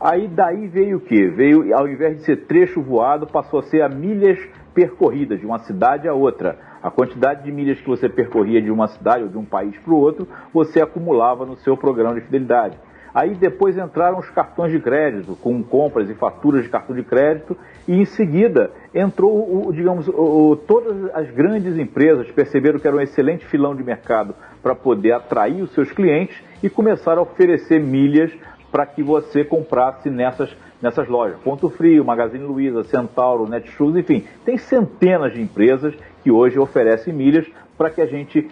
Aí 0.00 0.28
daí 0.28 0.68
veio 0.68 0.98
o 0.98 1.00
que? 1.00 1.26
Veio, 1.28 1.76
ao 1.76 1.88
invés 1.88 2.18
de 2.18 2.24
ser 2.24 2.46
trecho 2.46 2.80
voado, 2.80 3.26
passou 3.26 3.58
a 3.58 3.64
ser 3.64 3.82
a 3.82 3.88
milhas 3.88 4.38
percorridas 4.72 5.40
de 5.40 5.46
uma 5.46 5.58
cidade 5.58 6.06
a 6.06 6.14
outra. 6.14 6.56
A 6.80 6.88
quantidade 6.88 7.42
de 7.42 7.50
milhas 7.50 7.80
que 7.80 7.88
você 7.88 8.08
percorria 8.08 8.62
de 8.62 8.70
uma 8.70 8.86
cidade 8.86 9.24
ou 9.24 9.28
de 9.28 9.36
um 9.36 9.44
país 9.44 9.76
para 9.78 9.92
o 9.92 9.96
outro, 9.96 10.28
você 10.54 10.80
acumulava 10.80 11.44
no 11.44 11.56
seu 11.56 11.76
programa 11.76 12.14
de 12.14 12.20
fidelidade. 12.20 12.78
Aí 13.12 13.34
depois 13.34 13.76
entraram 13.76 14.18
os 14.18 14.30
cartões 14.30 14.70
de 14.70 14.78
crédito, 14.78 15.34
com 15.34 15.60
compras 15.64 16.08
e 16.08 16.14
faturas 16.14 16.62
de 16.62 16.68
cartão 16.68 16.94
de 16.94 17.02
crédito, 17.02 17.56
e 17.88 17.94
em 17.94 18.04
seguida 18.04 18.70
entrou, 18.94 19.66
o, 19.66 19.72
digamos, 19.72 20.06
o, 20.06 20.54
todas 20.68 21.12
as 21.12 21.28
grandes 21.32 21.76
empresas 21.76 22.30
perceberam 22.30 22.78
que 22.78 22.86
era 22.86 22.96
um 22.96 23.00
excelente 23.00 23.44
filão 23.46 23.74
de 23.74 23.82
mercado 23.82 24.36
para 24.62 24.76
poder 24.76 25.12
atrair 25.12 25.62
os 25.62 25.72
seus 25.72 25.90
clientes 25.90 26.40
e 26.62 26.70
começaram 26.70 27.20
a 27.20 27.22
oferecer 27.22 27.80
milhas 27.80 28.30
para 28.70 28.86
que 28.86 29.02
você 29.02 29.44
comprasse 29.44 30.10
nessas, 30.10 30.50
nessas 30.80 31.08
lojas. 31.08 31.38
Ponto 31.42 31.70
Frio, 31.70 32.04
Magazine 32.04 32.44
Luiza, 32.44 32.84
Centauro, 32.84 33.48
Netshoes, 33.48 33.96
enfim, 33.96 34.24
tem 34.44 34.58
centenas 34.58 35.32
de 35.32 35.40
empresas 35.40 35.94
que 36.22 36.30
hoje 36.30 36.58
oferecem 36.58 37.12
milhas 37.12 37.46
para 37.76 37.90
que 37.90 38.00
a 38.00 38.06
gente, 38.06 38.48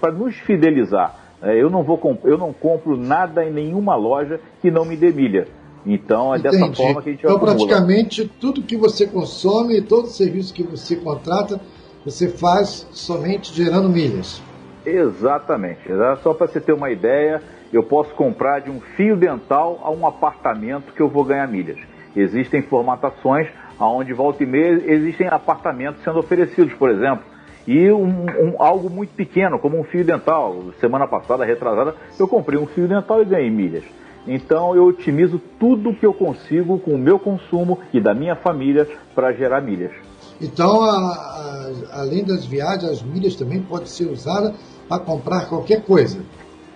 para 0.00 0.12
nos 0.12 0.34
fidelizar. 0.36 1.14
É, 1.42 1.60
eu 1.60 1.68
não 1.68 1.82
vou 1.82 2.00
eu 2.24 2.38
não 2.38 2.52
compro 2.52 2.96
nada 2.96 3.44
em 3.44 3.52
nenhuma 3.52 3.94
loja 3.94 4.40
que 4.62 4.70
não 4.70 4.84
me 4.84 4.96
dê 4.96 5.10
milha. 5.10 5.46
Então 5.84 6.34
é 6.34 6.38
Entendi. 6.38 6.58
dessa 6.58 6.74
forma 6.74 7.02
que 7.02 7.08
a 7.10 7.12
gente 7.12 7.20
Então 7.24 7.36
acumula. 7.36 7.56
praticamente 7.56 8.26
tudo 8.40 8.62
que 8.62 8.76
você 8.76 9.06
consome, 9.06 9.80
todo 9.82 10.08
serviço 10.08 10.52
que 10.54 10.62
você 10.62 10.96
contrata, 10.96 11.60
você 12.04 12.28
faz 12.28 12.88
somente 12.90 13.52
gerando 13.52 13.88
milhas. 13.88 14.42
Exatamente. 14.84 15.80
Só 16.22 16.32
para 16.32 16.46
você 16.46 16.60
ter 16.60 16.72
uma 16.72 16.90
ideia, 16.90 17.42
eu 17.72 17.82
posso 17.82 18.14
comprar 18.14 18.60
de 18.60 18.70
um 18.70 18.80
fio 18.80 19.16
dental 19.16 19.80
a 19.82 19.90
um 19.90 20.06
apartamento 20.06 20.92
que 20.92 21.00
eu 21.00 21.08
vou 21.08 21.24
ganhar 21.24 21.46
milhas. 21.48 21.78
Existem 22.14 22.62
formatações 22.62 23.48
onde 23.78 24.12
volta 24.12 24.42
e 24.42 24.46
meia 24.46 24.82
existem 24.86 25.28
apartamentos 25.28 26.02
sendo 26.02 26.18
oferecidos, 26.18 26.72
por 26.74 26.90
exemplo. 26.90 27.24
E 27.66 27.90
um, 27.90 28.26
um, 28.26 28.54
algo 28.58 28.88
muito 28.88 29.12
pequeno, 29.14 29.58
como 29.58 29.78
um 29.78 29.84
fio 29.84 30.04
dental. 30.04 30.72
Semana 30.80 31.06
passada, 31.06 31.44
retrasada, 31.44 31.94
eu 32.18 32.28
comprei 32.28 32.58
um 32.58 32.66
fio 32.66 32.86
dental 32.86 33.20
e 33.20 33.24
ganhei 33.24 33.50
milhas. 33.50 33.84
Então 34.26 34.74
eu 34.74 34.86
otimizo 34.86 35.40
tudo 35.58 35.94
que 35.94 36.06
eu 36.06 36.14
consigo 36.14 36.78
com 36.78 36.92
o 36.92 36.98
meu 36.98 37.18
consumo 37.18 37.78
e 37.92 38.00
da 38.00 38.14
minha 38.14 38.36
família 38.36 38.88
para 39.14 39.32
gerar 39.32 39.60
milhas. 39.60 39.92
Então, 40.40 40.82
a, 40.82 40.90
a, 40.90 42.00
além 42.00 42.24
das 42.24 42.44
viagens, 42.44 42.84
as 42.84 43.02
milhas 43.02 43.34
também 43.36 43.62
podem 43.62 43.86
ser 43.86 44.06
usadas 44.06 44.54
para 44.88 45.02
comprar 45.02 45.48
qualquer 45.48 45.82
coisa. 45.82 46.20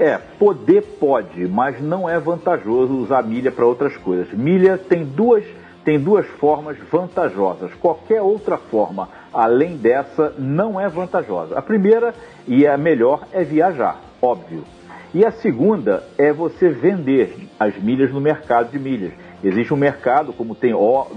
É, 0.00 0.16
poder 0.38 0.80
pode, 0.98 1.46
mas 1.46 1.78
não 1.78 2.08
é 2.08 2.18
vantajoso 2.18 2.94
usar 2.94 3.22
milha 3.22 3.52
para 3.52 3.66
outras 3.66 3.94
coisas. 3.98 4.32
Milha 4.32 4.78
tem 4.78 5.04
duas, 5.04 5.44
tem 5.84 6.00
duas 6.00 6.26
formas 6.26 6.78
vantajosas. 6.90 7.70
Qualquer 7.74 8.22
outra 8.22 8.56
forma 8.56 9.10
além 9.30 9.76
dessa 9.76 10.34
não 10.38 10.80
é 10.80 10.88
vantajosa. 10.88 11.58
A 11.58 11.60
primeira 11.60 12.14
e 12.48 12.66
a 12.66 12.78
melhor 12.78 13.26
é 13.30 13.44
viajar, 13.44 14.00
óbvio. 14.22 14.64
E 15.12 15.22
a 15.22 15.30
segunda 15.32 16.02
é 16.16 16.32
você 16.32 16.70
vender 16.70 17.48
as 17.58 17.76
milhas 17.76 18.10
no 18.10 18.22
mercado 18.22 18.70
de 18.70 18.78
milhas. 18.78 19.12
Existe 19.44 19.74
um 19.74 19.76
mercado, 19.76 20.32
como 20.32 20.54
tem 20.54 20.72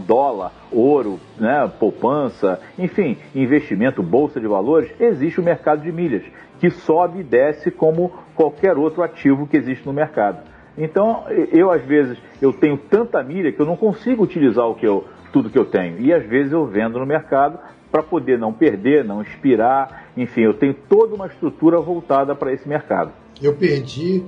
dólar, 0.05 0.51
ouro, 0.72 1.19
né, 1.38 1.72
poupança, 1.80 2.60
enfim, 2.77 3.18
investimento, 3.34 4.03
bolsa 4.03 4.41
de 4.41 4.47
valores, 4.47 4.91
existe 4.99 5.39
o 5.39 5.43
mercado 5.43 5.84
de 5.84 5.91
milhas, 5.91 6.23
que 6.64 6.69
sobe 6.69 7.19
e 7.19 7.23
desce 7.23 7.69
como 7.69 8.10
qualquer 8.34 8.77
outro 8.77 9.03
ativo 9.03 9.45
que 9.45 9.57
existe 9.57 9.85
no 9.85 9.91
mercado. 9.91 10.49
Então, 10.77 11.26
eu 11.52 11.69
às 11.69 11.81
vezes 11.81 12.18
eu 12.41 12.53
tenho 12.53 12.77
tanta 12.77 13.22
milha 13.22 13.52
que 13.52 13.60
eu 13.60 13.65
não 13.65 13.76
consigo 13.76 14.23
utilizar 14.23 14.65
o 14.69 14.73
que 14.73 14.88
eu, 14.88 15.03
tudo 15.34 15.49
que 15.49 15.60
eu 15.60 15.65
tenho. 15.65 15.99
E 15.99 16.14
às 16.14 16.26
vezes 16.26 16.53
eu 16.53 16.65
vendo 16.65 16.98
no 16.98 17.06
mercado 17.06 17.60
para 17.91 18.02
poder 18.02 18.40
não 18.40 18.53
perder, 18.53 19.03
não 19.03 19.22
expirar, 19.22 20.06
enfim, 20.15 20.44
eu 20.44 20.53
tenho 20.53 20.73
toda 20.73 21.14
uma 21.14 21.27
estrutura 21.27 21.81
voltada 21.81 22.34
para 22.34 22.53
esse 22.53 22.65
mercado. 22.65 23.11
Eu 23.41 23.56
perdi 23.56 24.23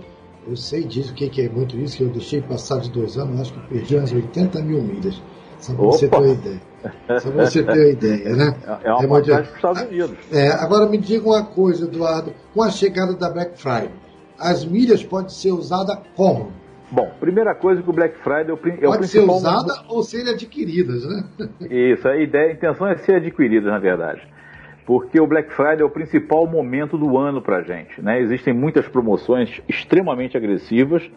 eu 0.46 0.58
sei 0.58 0.84
disso, 0.84 1.14
o 1.14 1.16
que, 1.16 1.42
é 1.42 1.48
muito 1.48 1.78
isso, 1.78 1.96
que 1.96 2.04
eu 2.04 2.10
deixei 2.10 2.42
passar 2.42 2.80
de 2.82 2.92
dois 2.92 3.18
anos, 3.18 3.40
acho 3.40 3.54
que 3.54 3.60
eu 3.60 3.64
perdi 3.64 3.96
umas 3.96 4.12
80 4.12 4.62
mil 4.62 4.82
milhas. 4.82 5.22
Só 5.58 5.74
para 5.74 5.86
você 5.86 6.08
ter 6.10 6.18
uma 6.18 6.34
ideia. 6.34 6.62
Só 7.20 7.30
você 7.32 7.64
ter 7.64 7.94
ideia, 7.94 8.36
né? 8.36 8.56
É 8.84 8.92
uma 8.92 9.04
é 9.04 9.08
vantagem 9.08 9.36
para 9.36 9.42
os 9.44 9.56
Estados 9.56 9.82
Unidos. 9.84 10.18
É, 10.32 10.50
agora 10.50 10.88
me 10.88 10.98
diga 10.98 11.28
uma 11.28 11.44
coisa, 11.44 11.86
Eduardo. 11.86 12.34
Com 12.54 12.64
a 12.64 12.70
chegada 12.70 13.14
da 13.14 13.30
Black 13.30 13.60
Friday, 13.60 13.92
as 14.40 14.66
milhas 14.66 15.04
podem 15.04 15.30
ser 15.30 15.52
usadas 15.52 15.98
como? 16.16 16.52
Bom, 16.92 17.10
primeira 17.20 17.56
coisa 17.56 17.82
que 17.82 17.90
o 17.90 17.94
Black 17.94 18.18
Friday 18.20 18.50
é 18.50 18.54
o, 18.54 18.60
é 18.68 18.88
Pode 18.88 19.08
ser 19.08 19.22
usada 19.22 19.74
ou 19.88 20.04
ser 20.04 20.30
adquiridas, 20.30 21.04
né? 21.06 21.24
Isso, 21.70 22.08
a 22.08 22.16
ideia, 22.16 22.52
a 22.52 22.54
intenção 22.54 22.88
é 22.88 22.96
ser 22.98 23.16
adquiridas, 23.16 23.72
na 23.72 23.80
verdade 23.80 24.22
porque 24.86 25.20
o 25.20 25.26
Black 25.26 25.52
Friday 25.54 25.82
é 25.82 25.84
o 25.84 25.90
principal 25.90 26.46
momento 26.46 26.98
do 26.98 27.18
ano 27.18 27.42
para 27.42 27.58
a 27.58 27.62
gente. 27.64 28.00
Né? 28.02 28.20
Existem 28.22 28.54
muitas 28.54 28.88
promoções 28.88 29.62
extremamente 29.68 30.38
agressivas, 30.38 31.10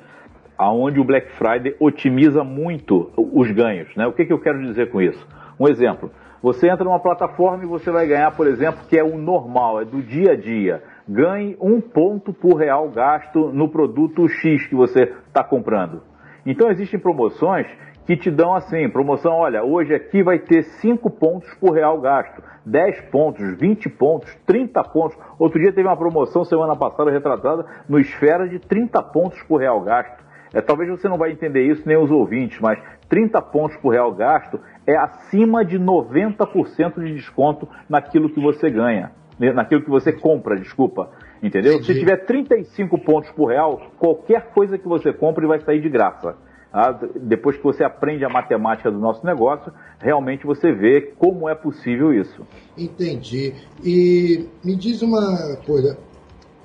aonde 0.57 0.99
o 0.99 1.05
Black 1.05 1.31
Friday 1.33 1.77
otimiza 1.79 2.43
muito 2.43 3.11
os 3.17 3.51
ganhos. 3.51 3.95
Né? 3.95 4.07
O 4.07 4.13
que, 4.13 4.25
que 4.25 4.33
eu 4.33 4.41
quero 4.41 4.61
dizer 4.63 4.91
com 4.91 5.01
isso? 5.01 5.25
Um 5.59 5.69
exemplo, 5.69 6.11
você 6.43 6.69
entra 6.69 6.85
numa 6.85 7.01
plataforma 7.01 7.65
e 7.65 7.67
você 7.67 7.91
vai 7.91 8.07
ganhar, 8.07 8.31
por 8.37 8.47
exemplo, 8.47 8.87
que 8.89 8.97
é 8.97 9.03
o 9.03 9.19
normal, 9.19 9.81
é 9.81 9.85
do 9.85 10.01
dia 10.01 10.33
a 10.33 10.37
dia. 10.37 10.83
Ganhe 11.09 11.57
um 11.61 11.81
ponto 11.81 12.33
por 12.33 12.55
real 12.55 12.89
gasto 12.91 13.51
no 13.53 13.69
produto 13.69 14.29
X 14.29 14.67
que 14.67 14.75
você 14.75 15.13
está 15.27 15.43
comprando. 15.43 16.03
Então 16.47 16.71
existem 16.71 17.01
promoções 17.01 17.67
que 18.07 18.17
te 18.17 18.31
dão 18.31 18.55
assim, 18.55 18.89
promoção, 18.89 19.35
olha, 19.35 19.63
hoje 19.63 19.95
aqui 19.95 20.23
vai 20.23 20.39
ter 20.39 20.63
5 20.63 21.11
pontos 21.11 21.53
por 21.57 21.73
real 21.73 22.01
gasto. 22.01 22.43
10 22.65 23.03
pontos, 23.11 23.59
20 23.59 23.89
pontos, 23.91 24.35
30 24.47 24.83
pontos. 24.85 25.19
Outro 25.39 25.61
dia 25.61 25.73
teve 25.73 25.87
uma 25.87 25.97
promoção, 25.97 26.45
semana 26.45 26.75
passada, 26.75 27.11
retratada, 27.11 27.67
no 27.87 27.99
Esfera 27.99 28.49
de 28.49 28.59
30 28.61 29.03
pontos 29.03 29.43
por 29.43 29.59
real 29.59 29.81
gasto. 29.83 30.25
É, 30.55 30.63
talvez 30.63 30.89
você 30.89 31.07
não 31.07 31.19
vai 31.19 31.33
entender 31.33 31.63
isso, 31.67 31.87
nem 31.87 31.99
os 31.99 32.11
ouvintes, 32.11 32.59
mas 32.61 32.79
30 33.09 33.43
pontos 33.43 33.77
por 33.77 33.91
real 33.91 34.13
gasto 34.13 34.59
é 34.89 34.97
acima 34.97 35.63
de 35.63 35.79
90% 35.79 37.05
de 37.05 37.15
desconto 37.15 37.69
naquilo 37.87 38.31
que 38.31 38.41
você 38.41 38.71
ganha, 38.71 39.13
né, 39.39 39.53
naquilo 39.53 39.83
que 39.83 39.91
você 39.91 40.11
compra, 40.11 40.59
desculpa. 40.59 41.11
Entendeu? 41.43 41.75
Entendi. 41.75 41.93
Se 41.93 41.99
tiver 42.01 42.25
35 42.25 42.99
pontos 42.99 43.31
por 43.33 43.51
real, 43.51 43.93
qualquer 43.99 44.51
coisa 44.55 44.79
que 44.79 44.89
você 44.89 45.13
compre 45.13 45.47
vai 45.47 45.61
sair 45.61 45.83
de 45.83 45.91
graça. 45.91 46.35
Ah, 46.73 46.99
depois 47.21 47.57
que 47.57 47.63
você 47.63 47.85
aprende 47.85 48.25
a 48.25 48.31
matemática 48.31 48.91
do 48.91 48.99
nosso 48.99 49.25
negócio, 49.25 49.73
realmente 50.01 50.47
você 50.47 50.73
vê 50.73 51.13
como 51.19 51.49
é 51.49 51.55
possível 51.55 52.13
isso. 52.13 52.47
Entendi. 52.77 53.55
E 53.85 54.49
me 54.65 54.75
diz 54.75 55.03
uma 55.03 55.57
coisa, 55.67 55.99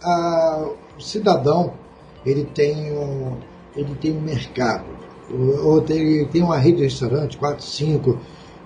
a, 0.01 0.69
o 0.97 1.01
cidadão 1.01 1.73
ele 2.25 2.45
tem 2.45 2.97
um, 2.97 3.37
ele 3.75 3.95
tem 3.95 4.11
um 4.11 4.21
mercado, 4.21 4.85
ou 5.31 5.81
tem, 5.81 6.25
tem 6.27 6.41
uma 6.41 6.57
rede 6.57 6.77
de 6.77 6.83
restaurante, 6.83 7.37
quatro, 7.37 7.63
cinco. 7.63 8.19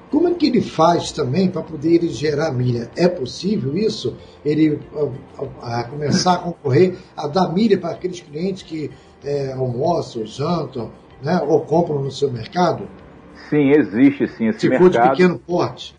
Como 0.09 0.27
é 0.27 0.34
que 0.34 0.47
ele 0.47 0.61
faz 0.61 1.11
também 1.11 1.49
para 1.49 1.61
poder 1.61 1.95
ele 1.95 2.07
gerar 2.07 2.51
milha? 2.53 2.89
É 2.95 3.07
possível 3.07 3.75
isso? 3.77 4.15
Ele 4.45 4.79
a, 5.61 5.79
a 5.79 5.84
começar 5.84 6.35
a 6.35 6.38
concorrer, 6.38 6.95
a 7.15 7.27
dar 7.27 7.51
milha 7.53 7.77
para 7.77 7.91
aqueles 7.91 8.21
clientes 8.21 8.63
que 8.63 8.89
é, 9.23 9.51
almoçam, 9.51 10.25
jantam, 10.25 10.91
né, 11.21 11.41
ou 11.45 11.61
compram 11.61 12.01
no 12.01 12.11
seu 12.11 12.31
mercado? 12.31 12.88
Sim, 13.49 13.71
existe 13.71 14.27
sim 14.29 14.47
esse 14.47 14.61
Se 14.61 14.69
mercado. 14.69 14.91
Se 14.91 14.97
for 14.97 15.03
de 15.03 15.09
pequeno 15.09 15.39
porte. 15.39 15.95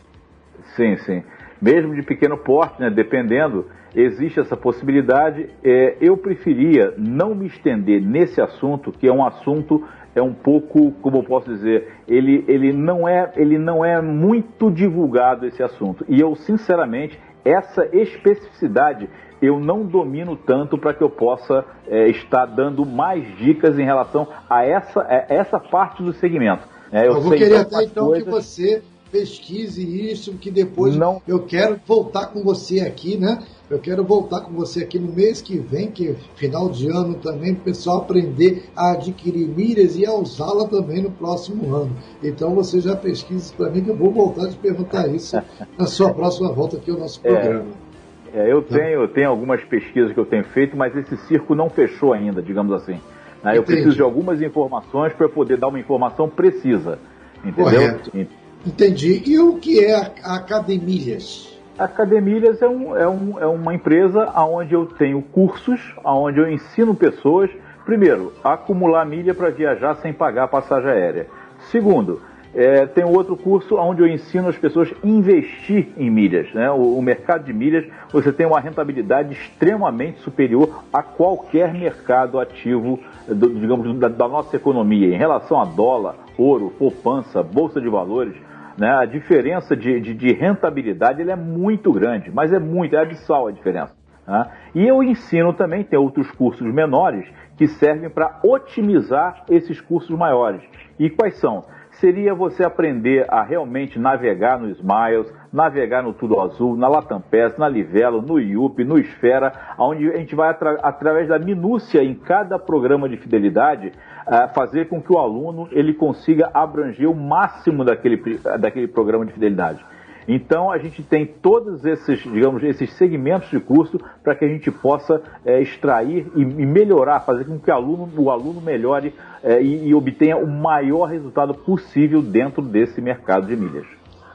Sim, 0.74 0.96
sim. 1.04 1.22
Mesmo 1.60 1.94
de 1.94 2.02
pequeno 2.02 2.38
porte, 2.38 2.80
né, 2.80 2.88
dependendo, 2.88 3.66
existe 3.94 4.40
essa 4.40 4.56
possibilidade. 4.56 5.50
É, 5.62 5.96
eu 6.00 6.16
preferia 6.16 6.94
não 6.96 7.34
me 7.34 7.46
estender 7.46 8.00
nesse 8.00 8.40
assunto, 8.40 8.92
que 8.92 9.06
é 9.06 9.12
um 9.12 9.24
assunto 9.24 9.84
é 10.18 10.22
um 10.22 10.34
pouco, 10.34 10.92
como 11.00 11.18
eu 11.18 11.22
posso 11.22 11.48
dizer, 11.48 11.94
ele, 12.06 12.44
ele, 12.48 12.72
não 12.72 13.08
é, 13.08 13.32
ele 13.36 13.58
não 13.58 13.84
é 13.84 14.00
muito 14.02 14.70
divulgado 14.70 15.46
esse 15.46 15.62
assunto. 15.62 16.04
E 16.08 16.20
eu, 16.20 16.34
sinceramente, 16.36 17.18
essa 17.44 17.86
especificidade 17.92 19.08
eu 19.40 19.60
não 19.60 19.84
domino 19.84 20.36
tanto 20.36 20.76
para 20.76 20.92
que 20.92 21.02
eu 21.02 21.08
possa 21.08 21.64
é, 21.86 22.08
estar 22.08 22.46
dando 22.46 22.84
mais 22.84 23.24
dicas 23.36 23.78
em 23.78 23.84
relação 23.84 24.26
a 24.50 24.64
essa, 24.64 25.00
a 25.00 25.32
essa 25.32 25.60
parte 25.60 26.02
do 26.02 26.12
segmento. 26.12 26.66
É, 26.90 27.06
eu, 27.06 27.12
eu 27.12 27.20
vou 27.20 27.32
querer 27.32 27.58
até 27.58 27.84
então 27.84 28.06
coisas... 28.06 28.24
que 28.24 28.30
você 28.30 28.82
pesquise 29.10 30.10
isso, 30.10 30.34
que 30.34 30.50
depois 30.50 30.96
não... 30.96 31.22
eu 31.26 31.40
quero 31.40 31.80
voltar 31.86 32.26
com 32.26 32.42
você 32.42 32.80
aqui, 32.80 33.16
né? 33.16 33.38
Eu 33.70 33.78
quero 33.78 34.02
voltar 34.02 34.40
com 34.40 34.52
você 34.52 34.82
aqui 34.82 34.98
no 34.98 35.12
mês 35.12 35.42
que 35.42 35.58
vem, 35.58 35.90
que 35.90 36.08
é 36.08 36.14
final 36.36 36.70
de 36.70 36.88
ano 36.88 37.14
também, 37.14 37.54
para 37.54 37.62
o 37.62 37.64
pessoal 37.64 37.98
aprender 37.98 38.64
a 38.74 38.92
adquirir 38.92 39.46
milhas 39.46 39.96
e 39.96 40.06
a 40.06 40.12
usá-la 40.12 40.66
também 40.66 41.02
no 41.02 41.10
próximo 41.10 41.74
ano. 41.74 41.90
Então 42.22 42.54
você 42.54 42.80
já 42.80 42.96
pesquisa 42.96 43.52
para 43.54 43.70
mim 43.70 43.82
que 43.82 43.90
eu 43.90 43.96
vou 43.96 44.10
voltar 44.10 44.46
a 44.46 44.48
te 44.48 44.56
perguntar 44.56 45.06
isso 45.08 45.36
na 45.78 45.86
sua 45.86 46.12
próxima 46.14 46.50
volta 46.50 46.78
aqui 46.78 46.90
ao 46.90 46.98
nosso 46.98 47.20
programa. 47.20 47.66
É. 47.84 47.88
É, 48.32 48.52
eu 48.52 48.62
tenho, 48.62 49.00
eu 49.00 49.08
tenho 49.08 49.28
algumas 49.30 49.62
pesquisas 49.64 50.12
que 50.12 50.20
eu 50.20 50.26
tenho 50.26 50.44
feito, 50.44 50.76
mas 50.76 50.94
esse 50.94 51.16
circo 51.26 51.54
não 51.54 51.70
fechou 51.70 52.12
ainda, 52.12 52.42
digamos 52.42 52.72
assim. 52.74 53.00
Né? 53.42 53.56
Eu 53.56 53.62
preciso 53.62 53.96
de 53.96 54.02
algumas 54.02 54.42
informações 54.42 55.12
para 55.12 55.28
poder 55.28 55.56
dar 55.56 55.68
uma 55.68 55.78
informação 55.78 56.28
precisa. 56.28 56.98
Entendeu? 57.44 57.64
Correto. 57.64 58.28
Entendi. 58.66 59.22
E 59.26 59.38
o 59.38 59.56
que 59.56 59.84
é 59.84 59.94
a 60.22 60.36
Academilhas? 60.36 61.58
Academilhas 61.78 62.60
é, 62.60 62.68
um, 62.68 62.96
é, 62.96 63.08
um, 63.08 63.38
é 63.38 63.46
uma 63.46 63.72
empresa 63.72 64.28
onde 64.36 64.74
eu 64.74 64.86
tenho 64.86 65.22
cursos, 65.22 65.80
onde 66.04 66.40
eu 66.40 66.50
ensino 66.50 66.94
pessoas, 66.94 67.50
primeiro, 67.84 68.32
a 68.42 68.54
acumular 68.54 69.04
milha 69.04 69.32
para 69.32 69.50
viajar 69.50 69.94
sem 69.96 70.12
pagar 70.12 70.48
passagem 70.48 70.90
aérea. 70.90 71.28
Segundo, 71.70 72.20
é, 72.58 72.86
tem 72.86 73.04
outro 73.04 73.36
curso 73.36 73.76
onde 73.76 74.02
eu 74.02 74.08
ensino 74.08 74.48
as 74.48 74.58
pessoas 74.58 74.92
a 74.92 75.06
investir 75.06 75.90
em 75.96 76.10
milhas. 76.10 76.52
Né? 76.52 76.68
O, 76.72 76.98
o, 76.98 77.00
mercado 77.00 77.44
de 77.44 77.52
milhas, 77.52 77.86
você 78.10 78.32
tem 78.32 78.44
uma 78.46 78.58
rentabilidade 78.58 79.32
extremamente 79.32 80.18
superior 80.22 80.82
a 80.92 81.00
qualquer 81.00 81.72
mercado 81.72 82.40
ativo, 82.40 82.98
do, 83.28 83.48
digamos, 83.54 83.96
da, 84.00 84.08
da, 84.08 84.26
nossa 84.26 84.56
economia. 84.56 85.14
Em 85.14 85.16
relação 85.16 85.60
a 85.60 85.64
dólar, 85.64 86.16
ouro, 86.36 86.74
poupança, 86.76 87.44
bolsa 87.44 87.80
de 87.80 87.88
valores, 87.88 88.34
né? 88.76 88.90
a 88.90 89.04
diferença 89.04 89.76
de, 89.76 90.00
de, 90.00 90.12
de 90.12 90.32
rentabilidade 90.32 91.22
é 91.22 91.36
muito 91.36 91.92
grande, 91.92 92.28
mas 92.28 92.52
é 92.52 92.58
muito, 92.58 92.96
é 92.96 93.00
abissal 93.00 93.46
a 93.46 93.52
diferença. 93.52 93.94
Né? 94.26 94.46
E 94.74 94.84
eu 94.84 95.00
ensino 95.00 95.52
também, 95.52 95.84
tem 95.84 95.96
outros 95.96 96.28
cursos 96.32 96.66
menores 96.66 97.24
que 97.56 97.68
servem 97.68 98.10
para 98.10 98.40
otimizar 98.42 99.44
esses 99.48 99.80
cursos 99.80 100.18
maiores. 100.18 100.62
E 100.98 101.08
quais 101.08 101.36
são? 101.36 101.64
Seria 102.00 102.34
você 102.34 102.64
aprender 102.64 103.24
a 103.28 103.42
realmente 103.42 103.98
navegar 103.98 104.58
no 104.58 104.70
Smiles, 104.70 105.32
navegar 105.52 106.02
no 106.02 106.12
Tudo 106.12 106.40
Azul, 106.40 106.76
na 106.76 106.88
Latam 106.88 107.20
Pass, 107.20 107.56
na 107.58 107.68
Livelo, 107.68 108.22
no 108.22 108.38
IUP, 108.38 108.84
no 108.84 108.98
Esfera, 108.98 109.52
onde 109.78 110.08
a 110.10 110.16
gente 110.16 110.34
vai, 110.34 110.50
atra 110.50 110.78
através 110.82 111.28
da 111.28 111.38
minúcia 111.38 112.02
em 112.02 112.14
cada 112.14 112.58
programa 112.58 113.08
de 113.08 113.16
fidelidade, 113.16 113.92
uh, 114.26 114.54
fazer 114.54 114.88
com 114.88 115.02
que 115.02 115.12
o 115.12 115.18
aluno 115.18 115.68
ele 115.72 115.94
consiga 115.94 116.50
abranger 116.54 117.10
o 117.10 117.14
máximo 117.14 117.84
daquele, 117.84 118.38
daquele 118.58 118.88
programa 118.88 119.26
de 119.26 119.32
fidelidade. 119.32 119.84
Então 120.28 120.70
a 120.70 120.76
gente 120.76 121.02
tem 121.02 121.24
todos 121.24 121.86
esses, 121.86 122.22
digamos, 122.22 122.62
esses 122.62 122.92
segmentos 122.92 123.48
de 123.48 123.58
curso 123.58 123.98
para 124.22 124.34
que 124.34 124.44
a 124.44 124.48
gente 124.48 124.70
possa 124.70 125.22
é, 125.44 125.60
extrair 125.62 126.30
e, 126.36 126.42
e, 126.42 126.66
melhorar, 126.66 127.20
fazer 127.20 127.46
com 127.46 127.58
que 127.58 127.70
o 127.70 127.74
aluno, 127.74 128.12
o 128.14 128.30
aluno 128.30 128.60
melhore 128.60 129.14
é, 129.42 129.62
e, 129.62 129.88
e 129.88 129.94
obtenha 129.94 130.36
o 130.36 130.46
maior 130.46 131.06
resultado 131.06 131.54
possível 131.54 132.20
dentro 132.20 132.60
desse 132.60 133.00
mercado 133.00 133.46
de 133.46 133.56
milhas. 133.56 133.86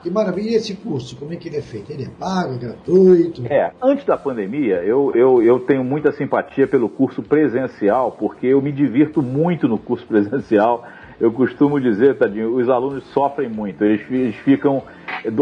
Que 0.04 0.10
maravilha. 0.10 0.50
E 0.50 0.56
esse 0.56 0.76
curso, 0.76 1.16
como 1.16 1.32
é 1.32 1.38
que 1.38 1.48
ele 1.48 1.56
é 1.56 1.62
feito? 1.62 1.90
Ele 1.90 2.04
é 2.04 2.10
pago, 2.20 2.56
é 2.56 2.58
gratuito? 2.58 3.42
É, 3.48 3.72
antes 3.82 4.06
da 4.06 4.18
pandemia, 4.18 4.84
eu, 4.84 5.14
eu, 5.16 5.42
eu 5.42 5.62
tenho 5.62 5.82
muita 5.82 6.12
simpatia 6.12 6.68
pelo 6.68 6.90
curso 6.90 7.24
presencial, 7.24 8.12
porque 8.12 8.48
eu 8.48 8.62
me 8.62 8.72
divirto 8.72 9.22
muito 9.22 9.66
no 9.66 9.78
curso 9.78 10.06
presencial. 10.06 10.86
Eu 11.20 11.32
costumo 11.32 11.80
dizer, 11.80 12.18
Tadinho, 12.18 12.56
os 12.56 12.70
alunos 12.70 13.04
sofrem 13.12 13.50
muito, 13.50 13.84
eles, 13.84 14.02
eles 14.10 14.36
ficam, 14.38 14.84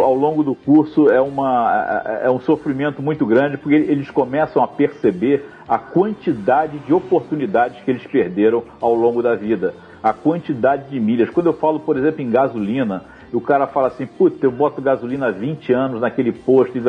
ao 0.01 0.15
longo 0.15 0.43
do 0.43 0.53
curso, 0.53 1.09
é, 1.09 1.21
uma, 1.21 2.03
é, 2.21 2.27
é 2.27 2.31
um 2.31 2.39
sofrimento 2.39 3.01
muito 3.01 3.25
grande, 3.25 3.57
porque 3.57 3.75
eles 3.75 4.09
começam 4.09 4.63
a 4.63 4.67
perceber 4.67 5.45
a 5.67 5.77
quantidade 5.77 6.79
de 6.79 6.93
oportunidades 6.93 7.81
que 7.83 7.91
eles 7.91 8.05
perderam 8.05 8.63
ao 8.79 8.93
longo 8.93 9.23
da 9.23 9.35
vida, 9.35 9.73
a 10.03 10.11
quantidade 10.11 10.89
de 10.89 10.99
milhas. 10.99 11.29
Quando 11.29 11.47
eu 11.47 11.53
falo, 11.53 11.79
por 11.79 11.97
exemplo, 11.97 12.21
em 12.21 12.29
gasolina, 12.29 13.03
e 13.31 13.35
o 13.35 13.41
cara 13.41 13.67
fala 13.67 13.87
assim, 13.87 14.05
puta, 14.05 14.45
eu 14.45 14.51
boto 14.51 14.81
gasolina 14.81 15.27
há 15.27 15.31
20 15.31 15.71
anos 15.73 16.01
naquele 16.01 16.31
posto, 16.31 16.77
e 16.77 16.81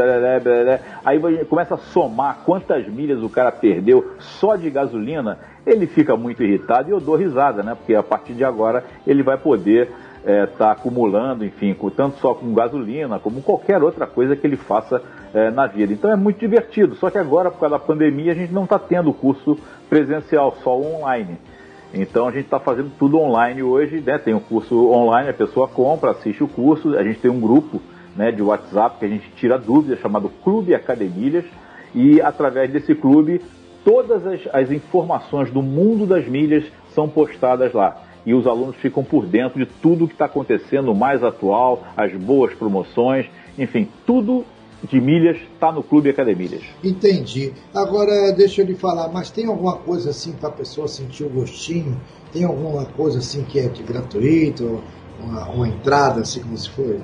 aí 1.05 1.45
começa 1.45 1.75
a 1.75 1.79
somar 1.79 2.41
quantas 2.45 2.87
milhas 2.89 3.23
o 3.23 3.29
cara 3.29 3.53
perdeu 3.53 4.13
só 4.19 4.57
de 4.57 4.69
gasolina, 4.69 5.39
ele 5.65 5.87
fica 5.87 6.17
muito 6.17 6.43
irritado 6.43 6.89
e 6.89 6.93
eu 6.93 7.01
dou 7.01 7.15
risada, 7.15 7.63
né? 7.63 7.75
Porque 7.75 7.95
a 7.95 8.03
partir 8.03 8.35
de 8.35 8.45
agora 8.45 8.85
ele 9.07 9.23
vai 9.23 9.39
poder 9.39 9.89
estar 10.23 10.31
é, 10.31 10.47
tá 10.47 10.73
acumulando, 10.73 11.45
enfim, 11.45 11.77
tanto 11.97 12.19
só 12.19 12.35
com 12.35 12.55
gasolina, 12.55 13.19
como 13.19 13.43
qualquer 13.43 13.83
outra 13.83 14.07
coisa 14.07 14.37
que 14.37 14.47
ele 14.47 14.57
faça 14.57 15.03
é, 15.35 15.51
na 15.51 15.67
vida. 15.67 15.93
Então 15.93 16.11
é 16.11 16.17
muito 16.17 16.39
divertido, 16.39 16.95
só 16.97 17.11
que 17.11 17.19
agora, 17.19 17.51
por 17.51 17.61
causa 17.61 17.77
da 17.77 17.85
pandemia, 17.85 18.33
a 18.33 18.35
gente 18.35 18.53
não 18.53 18.65
está 18.65 18.79
tendo 18.79 19.13
curso 19.13 19.59
presencial, 19.89 20.57
só 20.63 20.77
online. 20.77 21.39
Então 21.95 22.27
a 22.27 22.31
gente 22.31 22.45
está 22.45 22.59
fazendo 22.59 22.91
tudo 22.99 23.19
online 23.19 23.63
hoje, 23.63 24.01
né? 24.01 24.19
Tem 24.19 24.33
um 24.33 24.41
curso 24.41 24.91
online, 24.91 25.29
a 25.29 25.35
pessoa 25.35 25.69
compra, 25.69 26.13
assiste 26.13 26.43
o 26.43 26.49
curso, 26.49 26.97
a 26.97 27.05
gente 27.05 27.21
tem 27.21 27.31
um 27.31 27.41
grupo 27.41 27.83
né, 28.17 28.33
de 28.33 28.43
WhatsApp 28.43 28.99
que 28.99 29.05
a 29.05 29.09
gente 29.09 29.31
tira 29.37 29.59
dúvidas, 29.59 30.01
chamado 30.01 30.31
Clube 30.43 30.75
Academilhas, 30.75 31.45
e 31.95 32.21
através 32.21 32.71
desse 32.71 32.95
clube 32.95 33.43
todas 33.85 34.27
as, 34.27 34.41
as 34.53 34.71
informações 34.71 35.51
do 35.51 35.63
mundo 35.63 36.07
das 36.07 36.27
milhas 36.27 36.65
são 36.95 37.09
postadas 37.09 37.73
lá. 37.73 37.97
E 38.25 38.33
os 38.33 38.47
alunos 38.47 38.77
ficam 38.77 39.03
por 39.03 39.27
dentro 39.27 39.59
de 39.59 39.67
tudo 39.67 40.07
que 40.07 40.15
está 40.15 40.27
acontecendo, 40.27 40.93
o 40.93 40.95
mais 40.95 41.25
atual, 41.25 41.83
as 41.97 42.13
boas 42.13 42.55
promoções, 42.55 43.27
enfim, 43.59 43.89
tudo 44.07 44.45
de 44.89 45.01
milhas 45.01 45.37
está 45.55 45.71
no 45.71 45.83
Clube 45.83 46.11
Academilhas. 46.11 46.63
Entendi. 46.83 47.53
Agora, 47.75 48.33
deixa 48.33 48.63
eu 48.63 48.67
lhe 48.67 48.75
falar, 48.75 49.09
mas 49.09 49.31
tem 49.31 49.47
alguma 49.47 49.77
coisa 49.77 50.11
assim 50.11 50.33
para 50.33 50.49
a 50.49 50.53
pessoa 50.53 50.89
sentir 50.89 51.25
o 51.25 51.29
gostinho? 51.29 52.01
Tem 52.33 52.45
alguma 52.45 52.85
coisa 52.87 53.19
assim 53.19 53.45
que 53.45 53.59
é 53.59 53.69
de 53.69 53.83
gratuito? 53.83 54.83
Uma, 55.21 55.49
uma 55.49 55.69
entrada 55.69 56.23
assim 56.23 56.43
como 56.43 56.57
se 56.57 56.71
for? 56.71 57.01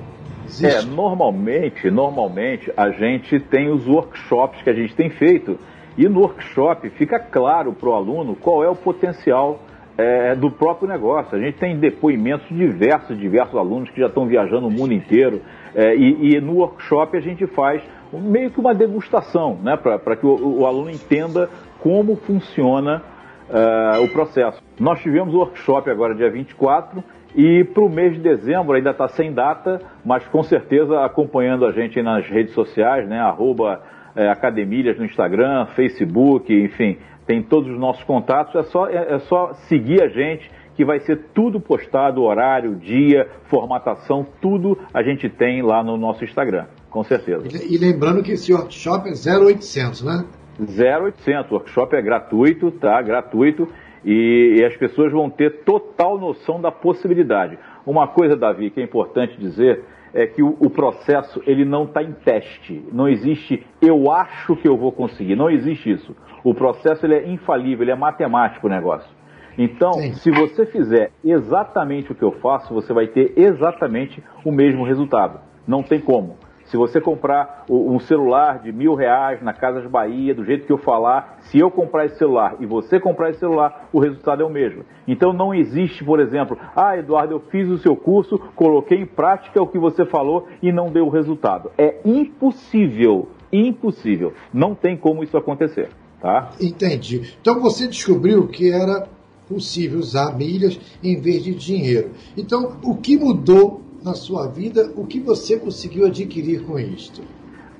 Existe? 0.47 0.67
É, 0.67 0.83
normalmente, 0.83 1.91
normalmente 1.91 2.73
a 2.77 2.91
gente 2.91 3.39
tem 3.39 3.71
os 3.71 3.87
workshops 3.87 4.63
que 4.63 4.71
a 4.71 4.75
gente 4.75 4.95
tem 4.95 5.11
feito 5.11 5.59
e 5.97 6.09
no 6.09 6.21
workshop 6.21 6.89
fica 6.91 7.19
claro 7.19 7.73
para 7.73 7.89
o 7.89 7.93
aluno 7.93 8.35
qual 8.35 8.65
é 8.65 8.69
o 8.69 8.75
potencial 8.75 9.61
é, 9.99 10.37
do 10.37 10.49
próprio 10.49 10.89
negócio. 10.89 11.37
A 11.37 11.41
gente 11.41 11.59
tem 11.59 11.77
depoimentos 11.77 12.49
de 12.49 12.55
diversos, 12.55 13.19
diversos 13.19 13.59
alunos 13.59 13.91
que 13.91 14.01
já 14.01 14.07
estão 14.07 14.27
viajando 14.27 14.69
o 14.69 14.70
mundo 14.70 14.95
inteiro. 14.95 15.43
É, 15.75 15.97
e, 15.97 16.37
e, 16.37 16.41
no 16.41 16.55
workshop 16.55 17.16
a 17.16 17.20
gente 17.20 17.47
faz 17.49 17.83
meio 18.12 18.51
que 18.51 18.61
uma 18.61 18.73
degustação, 18.73 19.59
né, 19.62 19.77
para 19.77 20.16
que 20.16 20.25
o, 20.25 20.61
o, 20.61 20.66
aluno 20.66 20.91
entenda 20.91 21.51
como 21.81 22.16
funciona 22.16 23.03
uh, 23.51 24.03
o 24.03 24.09
processo. 24.09 24.62
Nós 24.81 25.01
tivemos 25.01 25.35
o 25.35 25.39
workshop 25.39 25.91
agora 25.91 26.15
dia 26.15 26.31
24 26.31 27.05
e 27.37 27.65
para 27.65 27.83
o 27.83 27.91
mês 27.91 28.15
de 28.15 28.20
dezembro 28.20 28.75
ainda 28.75 28.93
está 28.93 29.09
sem 29.09 29.33
data, 29.33 29.83
mas 30.05 30.27
com 30.29 30.43
certeza 30.43 31.05
acompanhando 31.05 31.66
a 31.66 31.73
gente 31.73 32.01
nas 32.01 32.27
redes 32.27 32.55
sociais, 32.55 33.07
né, 33.07 33.19
arroba 33.20 33.83
é, 34.16 34.31
Academilhas 34.31 34.97
no 34.97 35.05
Instagram, 35.05 35.66
Facebook, 35.77 36.53
enfim, 36.53 36.97
tem 37.29 37.43
todos 37.43 37.71
os 37.71 37.79
nossos 37.79 38.03
contatos. 38.05 38.55
É 38.57 38.63
só, 38.65 38.89
é, 38.89 39.15
é 39.15 39.19
só 39.21 39.53
seguir 39.69 40.03
a 40.03 40.09
gente 40.09 40.51
que 40.75 40.85
vai 40.85 40.99
ser 41.01 41.27
tudo 41.35 41.61
postado, 41.61 42.23
horário, 42.23 42.77
dia, 42.77 43.29
formatação, 43.51 44.27
tudo 44.41 44.79
a 44.95 45.03
gente 45.03 45.29
tem 45.29 45.61
lá 45.61 45.83
no 45.83 45.97
nosso 45.97 46.25
Instagram, 46.25 46.67
com 46.89 47.03
certeza. 47.03 47.47
E, 47.49 47.75
e 47.75 47.79
lembrando 47.79 48.23
que 48.23 48.33
esse 48.33 48.53
workshop 48.53 49.09
é 49.09 49.13
0800, 49.13 50.05
né? 50.05 50.25
0800, 50.61 51.51
o 51.51 51.55
workshop 51.55 51.97
é 51.97 52.01
gratuito, 52.03 52.71
tá? 52.71 53.03
Gratuito. 53.03 53.69
E, 54.05 54.59
e, 54.61 54.65
as 54.65 54.77
pessoas 54.77 55.13
vão 55.13 55.29
ter 55.29 55.65
total 55.65 56.17
noção 56.17 56.61
da 56.61 56.71
possibilidade. 56.71 57.59
Uma 57.85 58.07
coisa, 58.07 58.37
Davi, 58.37 58.71
que 58.71 58.81
é 58.81 58.85
importante 58.85 59.37
dizer 59.39 59.85
é 60.13 60.27
que 60.27 60.43
o, 60.43 60.57
o 60.61 60.71
processo 60.71 61.43
ele 61.47 61.65
não 61.65 61.85
está 61.85 62.03
em 62.03 62.13
teste. 62.13 62.85
Não 62.93 63.09
existe 63.09 63.67
eu 63.81 64.11
acho 64.11 64.57
que 64.57 64.69
eu 64.69 64.77
vou 64.77 64.93
conseguir. 64.93 65.37
Não 65.37 65.51
existe 65.51 65.91
isso. 65.91 66.17
O 66.43 66.55
processo 66.55 67.05
ele 67.07 67.15
é 67.15 67.29
infalível, 67.29 67.85
ele 67.85 67.91
é 67.91 67.97
matemático 67.97 68.67
o 68.67 68.71
negócio. 68.71 69.11
Então, 69.57 69.93
Sim. 69.95 70.13
se 70.13 70.31
você 70.31 70.65
fizer 70.67 71.11
exatamente 71.25 72.13
o 72.13 72.15
que 72.15 72.23
eu 72.23 72.31
faço, 72.33 72.73
você 72.73 72.93
vai 72.93 73.09
ter 73.09 73.33
exatamente 73.37 74.23
o 74.45 74.53
mesmo 74.53 74.85
resultado. 74.85 75.41
Não 75.67 75.83
tem 75.83 76.01
como. 76.01 76.37
Se 76.69 76.77
você 76.77 77.01
comprar 77.01 77.65
um 77.69 77.99
celular 77.99 78.59
de 78.59 78.70
mil 78.73 78.95
reais 78.95 79.43
na 79.43 79.55
Casas 79.55 79.86
Bahia, 79.90 80.35
do 80.35 80.45
jeito 80.45 80.66
que 80.66 80.73
eu 80.73 80.77
falar, 80.77 81.39
se 81.40 81.59
eu 81.59 81.70
comprar 81.70 82.05
esse 82.05 82.19
celular 82.19 82.57
e 82.61 82.66
você 82.66 83.01
comprar 83.01 83.31
esse 83.31 83.40
celular, 83.40 83.89
o 83.90 83.99
resultado 83.99 84.43
é 84.43 84.47
o 84.47 84.51
mesmo. 84.51 84.85
Então 85.07 85.32
não 85.32 85.55
existe, 85.55 86.05
por 86.05 86.20
exemplo, 86.20 86.59
ah, 86.77 86.97
Eduardo, 86.97 87.35
eu 87.35 87.40
fiz 87.40 87.69
o 87.70 87.78
seu 87.78 87.97
curso, 87.97 88.39
coloquei 88.55 88.99
em 88.99 89.07
prática 89.07 89.62
o 89.62 89.66
que 89.66 89.78
você 89.78 90.05
falou 90.05 90.47
e 90.62 90.70
não 90.70 90.90
deu 90.90 91.07
o 91.07 91.11
resultado. 91.11 91.70
É 91.78 92.01
impossível, 92.05 93.31
impossível. 93.51 94.35
Não 94.53 94.74
tem 94.74 94.95
como 94.95 95.24
isso 95.24 95.39
acontecer. 95.39 95.89
Tá? 96.20 96.51
Entendi. 96.61 97.35
Então 97.40 97.61
você 97.61 97.86
descobriu 97.86 98.47
que 98.47 98.70
era 98.70 99.09
possível 99.49 99.99
usar 99.99 100.36
milhas 100.36 100.78
em 101.03 101.19
vez 101.19 101.43
de 101.43 101.55
dinheiro. 101.55 102.11
Então, 102.36 102.77
o 102.85 102.95
que 102.97 103.16
mudou 103.16 103.88
na 104.09 104.15
sua 104.15 104.49
vida, 104.49 104.91
o 104.97 105.07
que 105.07 105.21
você 105.21 105.59
conseguiu 105.59 106.07
adquirir 106.07 106.65
com 106.65 106.79
isto? 106.79 107.21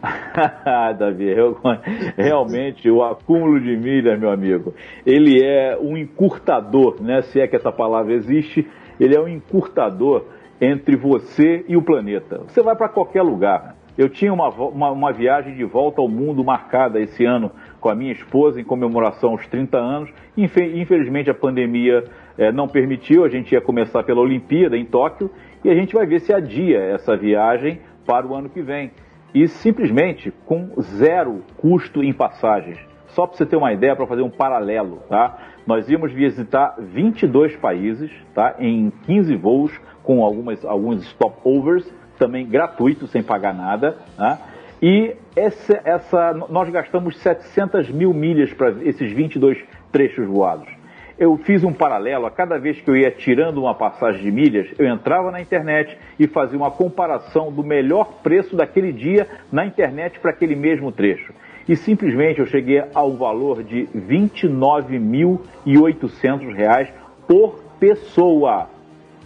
Davi, 0.99 1.25
eu, 1.25 1.57
realmente 2.17 2.89
o 2.91 3.03
acúmulo 3.03 3.59
de 3.59 3.75
milhas, 3.77 4.21
meu 4.21 4.31
amigo, 4.31 4.75
ele 5.07 5.43
é 5.43 5.77
um 5.81 5.97
encurtador, 5.97 7.03
né? 7.03 7.23
Se 7.23 7.41
é 7.41 7.49
que 7.49 7.57
essa 7.57 7.73
palavra 7.73 8.13
existe, 8.13 8.67
ele 9.01 9.17
é 9.17 9.21
um 9.21 9.27
encurtador 9.27 10.25
entre 10.61 10.97
você 10.97 11.65
e 11.67 11.77
o 11.77 11.83
planeta. 11.83 12.43
Você 12.47 12.63
vai 12.63 12.77
para 12.77 12.89
qualquer 12.89 13.23
lugar. 13.23 13.75
Eu 13.97 14.09
tinha 14.09 14.33
uma, 14.33 14.49
uma, 14.49 14.93
uma, 14.93 15.13
viagem 15.13 15.57
de 15.57 15.65
volta 15.65 16.01
ao 16.01 16.09
mundo 16.09 16.45
marcada 16.45 17.01
esse 17.01 17.25
ano 17.25 17.51
com 17.81 17.89
a 17.89 17.97
minha 17.97 18.13
esposa 18.13 18.61
em 18.61 18.65
comemoração 18.65 19.31
aos 19.31 19.45
30 19.49 19.77
anos. 19.77 20.11
Infelizmente 20.37 21.29
a 21.29 21.35
pandemia 21.35 22.05
é, 22.37 22.53
não 22.53 22.69
permitiu, 22.69 23.25
a 23.25 23.29
gente 23.29 23.53
ia 23.53 23.61
começar 23.61 24.05
pela 24.05 24.21
Olimpíada 24.21 24.77
em 24.77 24.85
Tóquio 24.85 25.29
e 25.65 25.71
a 25.71 25.75
gente 25.75 25.95
vai 25.95 26.07
ver 26.07 26.21
se 26.21 26.33
adia 26.33 26.79
essa 26.79 27.17
viagem 27.17 27.81
para 28.07 28.27
o 28.27 28.35
ano 28.35 28.49
que 28.49 28.63
vem. 28.63 28.91
E 29.35 29.47
simplesmente 29.47 30.33
com 30.47 30.71
zero 30.81 31.43
custo 31.57 32.03
em 32.03 32.13
passagens. 32.13 32.79
Só 33.09 33.27
para 33.27 33.37
você 33.37 33.47
ter 33.47 33.57
uma 33.57 33.73
ideia, 33.73 33.97
para 33.97 34.07
fazer 34.07 34.23
um 34.23 34.31
paralelo, 34.31 35.03
tá? 35.09 35.39
Nós 35.67 35.89
íamos 35.89 36.13
visitar 36.13 36.77
22 36.79 37.57
países, 37.57 38.11
tá? 38.35 38.57
Em 38.59 38.91
15 39.05 39.37
voos, 39.37 39.81
com 40.03 40.25
algumas, 40.25 40.65
alguns 40.65 41.05
stopovers, 41.11 41.93
também 42.19 42.47
gratuitos, 42.47 43.11
sem 43.11 43.23
pagar 43.23 43.55
nada, 43.55 43.99
tá? 44.17 44.39
E 44.81 45.15
essa, 45.35 45.81
essa, 45.85 46.33
nós 46.33 46.69
gastamos 46.71 47.19
700 47.19 47.91
mil 47.91 48.15
milhas 48.15 48.53
para 48.53 48.71
esses 48.85 49.13
22 49.13 49.59
trechos 49.91 50.27
voados 50.27 50.78
eu 51.19 51.37
fiz 51.39 51.65
um 51.65 51.73
paralelo, 51.73 52.27
a 52.27 52.31
cada 52.31 52.59
vez 52.59 52.79
que 52.81 52.89
eu 52.89 52.97
ia 52.97 53.11
tirando 53.11 53.59
uma 53.59 53.75
passagem 53.75 54.23
de 54.23 54.31
milhas, 54.31 54.69
eu 54.79 54.87
entrava 54.87 55.33
na 55.33 55.41
internet 55.41 55.99
e 56.19 56.27
fazia 56.29 56.57
uma 56.57 56.71
comparação 56.71 57.51
do 57.51 57.65
melhor 57.65 58.21
preço 58.23 58.55
daquele 58.55 58.93
dia 58.93 59.27
na 59.51 59.67
internet 59.67 60.21
para 60.21 60.31
aquele 60.31 60.55
mesmo 60.55 60.93
trecho. 60.93 61.35
E 61.69 61.75
simplesmente 61.75 62.39
eu 62.39 62.47
cheguei 62.47 62.85
ao 62.95 63.17
valor 63.17 63.65
de 63.65 63.89
R$ 63.93 64.01
29.800 64.01 66.93
por 67.27 67.59
pessoa. 67.81 68.71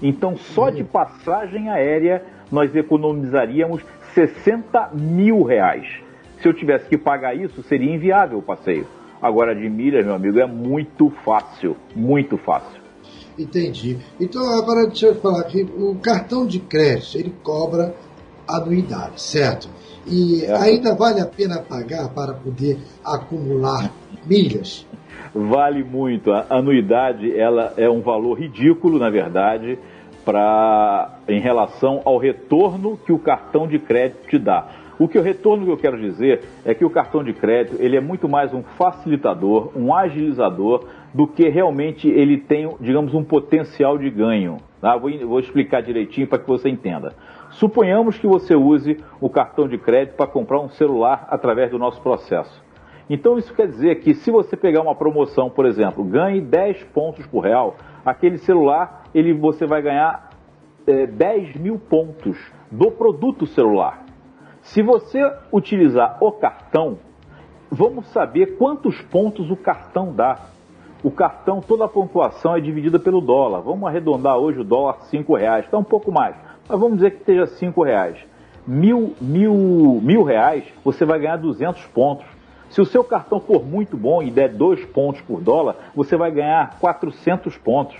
Então, 0.00 0.34
só 0.36 0.70
de 0.70 0.82
passagem 0.82 1.68
aérea, 1.68 2.24
nós 2.50 2.74
economizaríamos 2.74 3.84
60 4.14 4.92
mil 4.94 5.42
reais. 5.42 6.00
Se 6.38 6.48
eu 6.48 6.54
tivesse 6.54 6.88
que 6.88 6.96
pagar 6.96 7.36
isso, 7.36 7.62
seria 7.62 7.94
inviável 7.94 8.38
o 8.38 8.42
passeio. 8.42 8.86
Agora, 9.22 9.54
de 9.54 9.68
milhas, 9.70 10.04
meu 10.04 10.16
amigo, 10.16 10.40
é 10.40 10.46
muito 10.46 11.08
fácil, 11.24 11.76
muito 11.94 12.36
fácil. 12.36 12.82
Entendi. 13.38 13.96
Então, 14.20 14.42
agora 14.58 14.86
deixa 14.86 15.06
eu 15.06 15.14
falar 15.14 15.40
aqui, 15.42 15.62
o 15.62 15.94
cartão 15.94 16.44
de 16.44 16.58
crédito, 16.58 17.16
ele 17.16 17.32
cobra 17.42 17.94
anuidade, 18.48 19.22
certo? 19.22 19.68
E 20.06 20.44
é. 20.44 20.54
ainda 20.56 20.94
vale 20.94 21.20
a 21.20 21.26
pena 21.26 21.60
pagar 21.60 22.08
para 22.08 22.34
poder 22.34 22.78
acumular 23.04 23.92
milhas? 24.26 24.84
Vale 25.32 25.84
muito. 25.84 26.32
A 26.32 26.46
anuidade, 26.50 27.38
ela 27.38 27.72
é 27.76 27.88
um 27.88 28.00
valor 28.00 28.34
ridículo, 28.34 28.98
na 28.98 29.08
verdade. 29.08 29.78
para 30.24 31.18
em 31.28 31.40
relação 31.40 32.00
ao 32.04 32.18
retorno 32.18 32.96
que 32.96 33.12
o 33.12 33.18
cartão 33.18 33.66
de 33.66 33.78
crédito 33.78 34.28
te 34.28 34.38
dá. 34.38 34.68
O 35.02 35.08
que 35.08 35.18
o 35.18 35.22
retorno 35.22 35.64
que 35.64 35.72
eu 35.72 35.76
quero 35.76 35.98
dizer 35.98 36.44
é 36.64 36.72
que 36.76 36.84
o 36.84 36.88
cartão 36.88 37.24
de 37.24 37.32
crédito 37.32 37.74
ele 37.82 37.96
é 37.96 38.00
muito 38.00 38.28
mais 38.28 38.54
um 38.54 38.62
facilitador, 38.62 39.72
um 39.74 39.92
agilizador 39.92 40.84
do 41.12 41.26
que 41.26 41.48
realmente 41.48 42.08
ele 42.08 42.38
tem, 42.38 42.72
digamos, 42.80 43.12
um 43.12 43.24
potencial 43.24 43.98
de 43.98 44.08
ganho. 44.08 44.58
Tá? 44.80 44.96
Vou, 44.96 45.10
vou 45.26 45.40
explicar 45.40 45.82
direitinho 45.82 46.28
para 46.28 46.38
que 46.38 46.46
você 46.46 46.68
entenda. 46.68 47.16
Suponhamos 47.50 48.16
que 48.16 48.28
você 48.28 48.54
use 48.54 48.96
o 49.20 49.28
cartão 49.28 49.66
de 49.66 49.76
crédito 49.76 50.14
para 50.14 50.28
comprar 50.28 50.60
um 50.60 50.68
celular 50.68 51.26
através 51.30 51.72
do 51.72 51.80
nosso 51.80 52.00
processo. 52.00 52.62
Então 53.10 53.36
isso 53.36 53.52
quer 53.54 53.66
dizer 53.66 53.96
que 53.96 54.14
se 54.14 54.30
você 54.30 54.56
pegar 54.56 54.82
uma 54.82 54.94
promoção, 54.94 55.50
por 55.50 55.66
exemplo, 55.66 56.04
ganhe 56.04 56.40
10 56.40 56.84
pontos 56.94 57.26
por 57.26 57.40
real, 57.40 57.74
aquele 58.06 58.38
celular 58.38 59.02
ele, 59.12 59.32
você 59.32 59.66
vai 59.66 59.82
ganhar 59.82 60.30
é, 60.86 61.08
10 61.08 61.56
mil 61.56 61.76
pontos 61.76 62.38
do 62.70 62.88
produto 62.88 63.48
celular. 63.48 64.01
Se 64.62 64.80
você 64.80 65.20
utilizar 65.52 66.18
o 66.20 66.30
cartão, 66.30 66.98
vamos 67.70 68.06
saber 68.08 68.56
quantos 68.56 69.00
pontos 69.02 69.50
o 69.50 69.56
cartão 69.56 70.12
dá. 70.12 70.38
O 71.02 71.10
cartão, 71.10 71.60
toda 71.60 71.84
a 71.84 71.88
pontuação 71.88 72.56
é 72.56 72.60
dividida 72.60 72.98
pelo 72.98 73.20
dólar. 73.20 73.60
Vamos 73.60 73.88
arredondar 73.88 74.38
hoje 74.38 74.60
o 74.60 74.64
dólar 74.64 75.00
5 75.02 75.34
reais, 75.34 75.64
está 75.64 75.76
um 75.76 75.84
pouco 75.84 76.12
mais, 76.12 76.36
mas 76.68 76.78
vamos 76.78 76.98
dizer 76.98 77.10
que 77.10 77.18
esteja 77.18 77.46
5 77.46 77.82
reais. 77.82 78.16
Mil, 78.64 79.14
mil, 79.20 80.00
mil 80.00 80.22
reais, 80.22 80.64
você 80.84 81.04
vai 81.04 81.18
ganhar 81.18 81.36
200 81.36 81.84
pontos. 81.86 82.24
Se 82.70 82.80
o 82.80 82.86
seu 82.86 83.02
cartão 83.02 83.40
for 83.40 83.64
muito 83.64 83.96
bom 83.96 84.22
e 84.22 84.30
der 84.30 84.48
2 84.48 84.84
pontos 84.86 85.20
por 85.22 85.40
dólar, 85.40 85.74
você 85.94 86.16
vai 86.16 86.30
ganhar 86.30 86.78
400 86.78 87.58
pontos. 87.58 87.96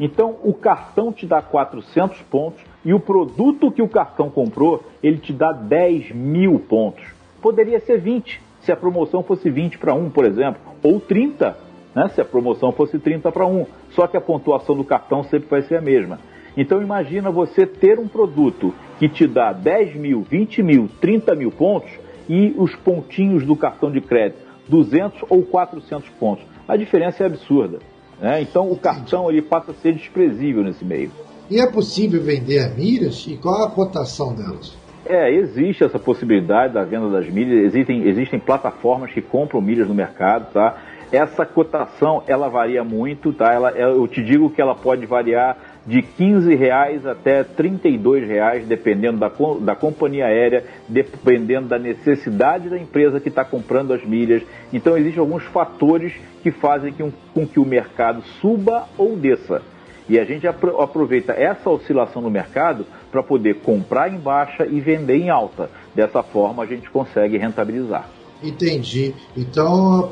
Então, 0.00 0.36
o 0.42 0.54
cartão 0.54 1.12
te 1.12 1.26
dá 1.26 1.42
400 1.42 2.22
pontos 2.22 2.64
e 2.86 2.94
o 2.94 3.00
produto 3.00 3.72
que 3.72 3.82
o 3.82 3.88
cartão 3.88 4.30
comprou, 4.30 4.80
ele 5.02 5.18
te 5.18 5.32
dá 5.32 5.50
10 5.50 6.12
mil 6.12 6.60
pontos. 6.60 7.04
Poderia 7.42 7.80
ser 7.80 7.98
20, 7.98 8.40
se 8.60 8.70
a 8.70 8.76
promoção 8.76 9.24
fosse 9.24 9.50
20 9.50 9.76
para 9.76 9.92
1, 9.92 10.08
por 10.10 10.24
exemplo, 10.24 10.60
ou 10.84 11.00
30, 11.00 11.58
né, 11.92 12.08
se 12.14 12.20
a 12.20 12.24
promoção 12.24 12.70
fosse 12.70 12.96
30 12.96 13.32
para 13.32 13.44
1. 13.44 13.66
Só 13.90 14.06
que 14.06 14.16
a 14.16 14.20
pontuação 14.20 14.76
do 14.76 14.84
cartão 14.84 15.24
sempre 15.24 15.48
vai 15.48 15.62
ser 15.62 15.78
a 15.78 15.80
mesma. 15.80 16.20
Então 16.56 16.80
imagina 16.80 17.28
você 17.28 17.66
ter 17.66 17.98
um 17.98 18.06
produto 18.06 18.72
que 19.00 19.08
te 19.08 19.26
dá 19.26 19.52
10 19.52 19.96
mil, 19.96 20.22
20 20.22 20.62
mil, 20.62 20.88
30 21.00 21.34
mil 21.34 21.50
pontos 21.50 21.90
e 22.28 22.54
os 22.56 22.76
pontinhos 22.76 23.44
do 23.44 23.56
cartão 23.56 23.90
de 23.90 24.00
crédito, 24.00 24.38
200 24.68 25.24
ou 25.28 25.42
400 25.42 26.08
pontos. 26.20 26.44
A 26.68 26.76
diferença 26.76 27.24
é 27.24 27.26
absurda. 27.26 27.80
Né? 28.20 28.42
Então 28.42 28.70
o 28.70 28.78
cartão 28.78 29.28
ele 29.28 29.42
passa 29.42 29.72
a 29.72 29.74
ser 29.74 29.92
desprezível 29.92 30.62
nesse 30.62 30.84
meio. 30.84 31.10
E 31.48 31.60
é 31.60 31.66
possível 31.70 32.22
vender 32.22 32.74
milhas? 32.76 33.24
E 33.28 33.36
qual 33.36 33.64
a 33.64 33.70
cotação 33.70 34.34
delas? 34.34 34.76
É, 35.08 35.32
existe 35.32 35.84
essa 35.84 35.98
possibilidade 35.98 36.74
da 36.74 36.82
venda 36.82 37.08
das 37.08 37.28
milhas, 37.28 37.66
existem, 37.66 38.08
existem 38.08 38.40
plataformas 38.40 39.12
que 39.12 39.22
compram 39.22 39.60
milhas 39.60 39.86
no 39.86 39.94
mercado, 39.94 40.52
tá? 40.52 40.76
Essa 41.12 41.46
cotação, 41.46 42.24
ela 42.26 42.48
varia 42.48 42.82
muito, 42.82 43.32
tá? 43.32 43.52
Ela, 43.52 43.70
eu 43.70 44.08
te 44.08 44.20
digo 44.24 44.50
que 44.50 44.60
ela 44.60 44.74
pode 44.74 45.06
variar 45.06 45.56
de 45.86 46.02
15 46.02 46.52
reais 46.56 47.06
até 47.06 47.44
32 47.44 48.26
reais, 48.26 48.66
dependendo 48.66 49.18
da, 49.18 49.30
da 49.60 49.76
companhia 49.76 50.26
aérea, 50.26 50.64
dependendo 50.88 51.68
da 51.68 51.78
necessidade 51.78 52.68
da 52.68 52.76
empresa 52.76 53.20
que 53.20 53.28
está 53.28 53.44
comprando 53.44 53.92
as 53.92 54.04
milhas. 54.04 54.42
Então, 54.72 54.98
existem 54.98 55.20
alguns 55.20 55.44
fatores 55.44 56.12
que 56.42 56.50
fazem 56.50 56.92
com 57.32 57.46
que 57.46 57.60
o 57.60 57.64
mercado 57.64 58.22
suba 58.40 58.88
ou 58.98 59.16
desça. 59.16 59.62
E 60.08 60.18
a 60.18 60.24
gente 60.24 60.46
aproveita 60.46 61.32
essa 61.32 61.68
oscilação 61.68 62.22
no 62.22 62.30
mercado 62.30 62.86
para 63.10 63.22
poder 63.22 63.54
comprar 63.56 64.12
em 64.12 64.18
baixa 64.18 64.64
e 64.66 64.80
vender 64.80 65.16
em 65.16 65.30
alta. 65.30 65.68
Dessa 65.94 66.22
forma 66.22 66.62
a 66.62 66.66
gente 66.66 66.88
consegue 66.90 67.36
rentabilizar. 67.36 68.08
Entendi. 68.42 69.14
Então, 69.36 70.08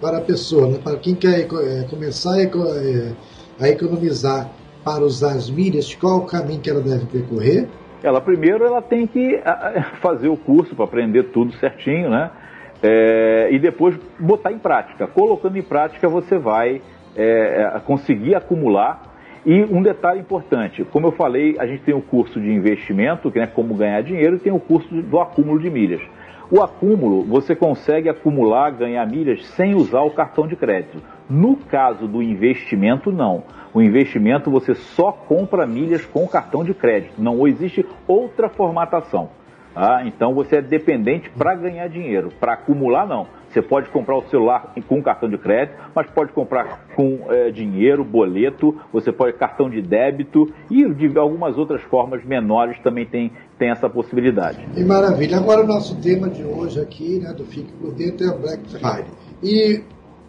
para 0.00 0.18
a 0.18 0.20
pessoa, 0.20 0.68
né, 0.68 0.78
para 0.82 0.96
quem 0.96 1.14
quer 1.14 1.40
é, 1.40 1.86
começar 1.88 2.34
a 2.34 2.42
é, 2.42 3.70
economizar 3.70 4.50
para 4.84 5.04
usar 5.04 5.32
as 5.32 5.50
milhas, 5.50 5.94
qual 5.94 6.18
o 6.18 6.26
caminho 6.26 6.60
que 6.60 6.70
ela 6.70 6.80
deve 6.80 7.06
percorrer? 7.06 7.68
Ela 8.02 8.20
primeiro 8.20 8.64
ela 8.64 8.80
tem 8.80 9.06
que 9.06 9.40
fazer 10.00 10.28
o 10.28 10.36
curso 10.36 10.74
para 10.74 10.84
aprender 10.84 11.24
tudo 11.24 11.52
certinho, 11.56 12.10
né? 12.10 12.30
É, 12.82 13.48
e 13.50 13.58
depois 13.58 13.96
botar 14.18 14.52
em 14.52 14.58
prática. 14.58 15.06
Colocando 15.06 15.56
em 15.56 15.62
prática, 15.62 16.08
você 16.08 16.38
vai 16.38 16.82
é, 17.16 17.72
é, 17.74 17.80
conseguir 17.80 18.34
acumular. 18.34 19.14
E 19.44 19.62
um 19.62 19.80
detalhe 19.80 20.20
importante, 20.20 20.84
como 20.84 21.06
eu 21.06 21.12
falei, 21.12 21.56
a 21.58 21.66
gente 21.66 21.82
tem 21.84 21.94
o 21.94 22.02
curso 22.02 22.40
de 22.40 22.52
investimento, 22.52 23.30
que 23.30 23.38
é 23.38 23.46
como 23.46 23.74
ganhar 23.74 24.02
dinheiro, 24.02 24.36
e 24.36 24.38
tem 24.40 24.52
o 24.52 24.58
curso 24.58 24.88
do 25.02 25.20
acúmulo 25.20 25.60
de 25.60 25.70
milhas. 25.70 26.02
O 26.50 26.62
acúmulo, 26.62 27.24
você 27.24 27.56
consegue 27.56 28.08
acumular, 28.08 28.70
ganhar 28.70 29.04
milhas 29.06 29.44
sem 29.48 29.74
usar 29.74 30.02
o 30.02 30.10
cartão 30.10 30.46
de 30.46 30.54
crédito. 30.54 31.02
No 31.28 31.56
caso 31.56 32.06
do 32.06 32.22
investimento, 32.22 33.10
não. 33.10 33.42
O 33.74 33.82
investimento 33.82 34.50
você 34.50 34.74
só 34.74 35.10
compra 35.10 35.66
milhas 35.66 36.04
com 36.06 36.26
cartão 36.26 36.64
de 36.64 36.72
crédito. 36.72 37.14
Não 37.18 37.46
existe 37.46 37.84
outra 38.06 38.48
formatação. 38.48 39.30
Ah, 39.74 40.02
então 40.06 40.32
você 40.32 40.56
é 40.56 40.62
dependente 40.62 41.28
para 41.30 41.54
ganhar 41.54 41.88
dinheiro. 41.88 42.30
Para 42.40 42.54
acumular, 42.54 43.06
não. 43.06 43.26
Você 43.56 43.62
pode 43.62 43.88
comprar 43.88 44.18
o 44.18 44.28
celular 44.28 44.74
com 44.86 45.02
cartão 45.02 45.30
de 45.30 45.38
crédito, 45.38 45.78
mas 45.94 46.10
pode 46.10 46.30
comprar 46.30 46.88
com 46.94 47.20
é, 47.30 47.50
dinheiro, 47.50 48.04
boleto, 48.04 48.78
você 48.92 49.10
pode 49.10 49.32
cartão 49.38 49.70
de 49.70 49.80
débito 49.80 50.52
e 50.70 50.86
de 50.92 51.18
algumas 51.18 51.56
outras 51.56 51.80
formas 51.80 52.22
menores 52.22 52.78
também 52.80 53.06
tem, 53.06 53.32
tem 53.58 53.70
essa 53.70 53.88
possibilidade. 53.88 54.58
E 54.76 54.84
maravilha. 54.84 55.38
Agora 55.38 55.62
o 55.62 55.66
nosso 55.66 55.96
tema 56.02 56.28
de 56.28 56.44
hoje 56.44 56.78
aqui, 56.78 57.18
né, 57.18 57.32
do 57.32 57.46
Fique 57.46 57.72
por 57.80 57.92
Dentro, 57.92 58.26
é 58.26 58.30
o 58.30 58.38
Black 58.38 58.68
Friday. 58.68 59.06
E 59.42 59.82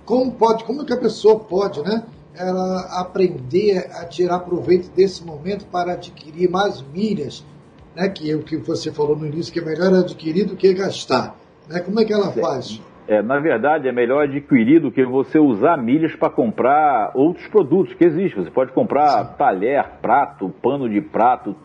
como 0.05 0.31
pode, 0.31 0.63
como 0.63 0.85
que 0.85 0.93
a 0.93 0.97
pessoa 0.97 1.37
pode, 1.37 1.81
né, 1.81 2.05
ela 2.33 3.01
aprender 3.01 3.89
a 3.91 4.05
tirar 4.05 4.39
proveito 4.39 4.89
desse 4.95 5.25
momento 5.25 5.65
para 5.65 5.91
adquirir 5.91 6.49
mais 6.49 6.81
milhas 6.93 7.43
né, 7.93 8.07
que 8.07 8.31
é 8.31 8.35
o 8.35 8.43
que 8.43 8.55
você 8.55 8.89
falou 8.89 9.17
no 9.17 9.25
início, 9.25 9.51
que 9.51 9.59
é 9.59 9.65
melhor 9.65 9.93
adquirir 9.93 10.45
do 10.45 10.55
que 10.55 10.73
gastar. 10.73 11.35
Né? 11.67 11.81
Como 11.81 11.99
é 11.99 12.05
que 12.05 12.13
ela 12.13 12.31
faz? 12.31 12.79
É, 13.07 13.21
na 13.21 13.39
verdade, 13.39 13.87
é 13.87 13.91
melhor 13.91 14.23
adquirir 14.23 14.81
do 14.81 14.91
que 14.91 15.05
você 15.05 15.39
usar 15.39 15.77
milhas 15.77 16.13
para 16.15 16.29
comprar 16.29 17.11
outros 17.13 17.47
produtos 17.47 17.93
que 17.93 18.03
existem. 18.03 18.43
Você 18.43 18.51
pode 18.51 18.73
comprar 18.73 19.25
Sim. 19.25 19.33
talher, 19.37 19.85
prato, 20.01 20.49
pano 20.61 20.89
de 20.89 20.99
prato, 20.99 21.55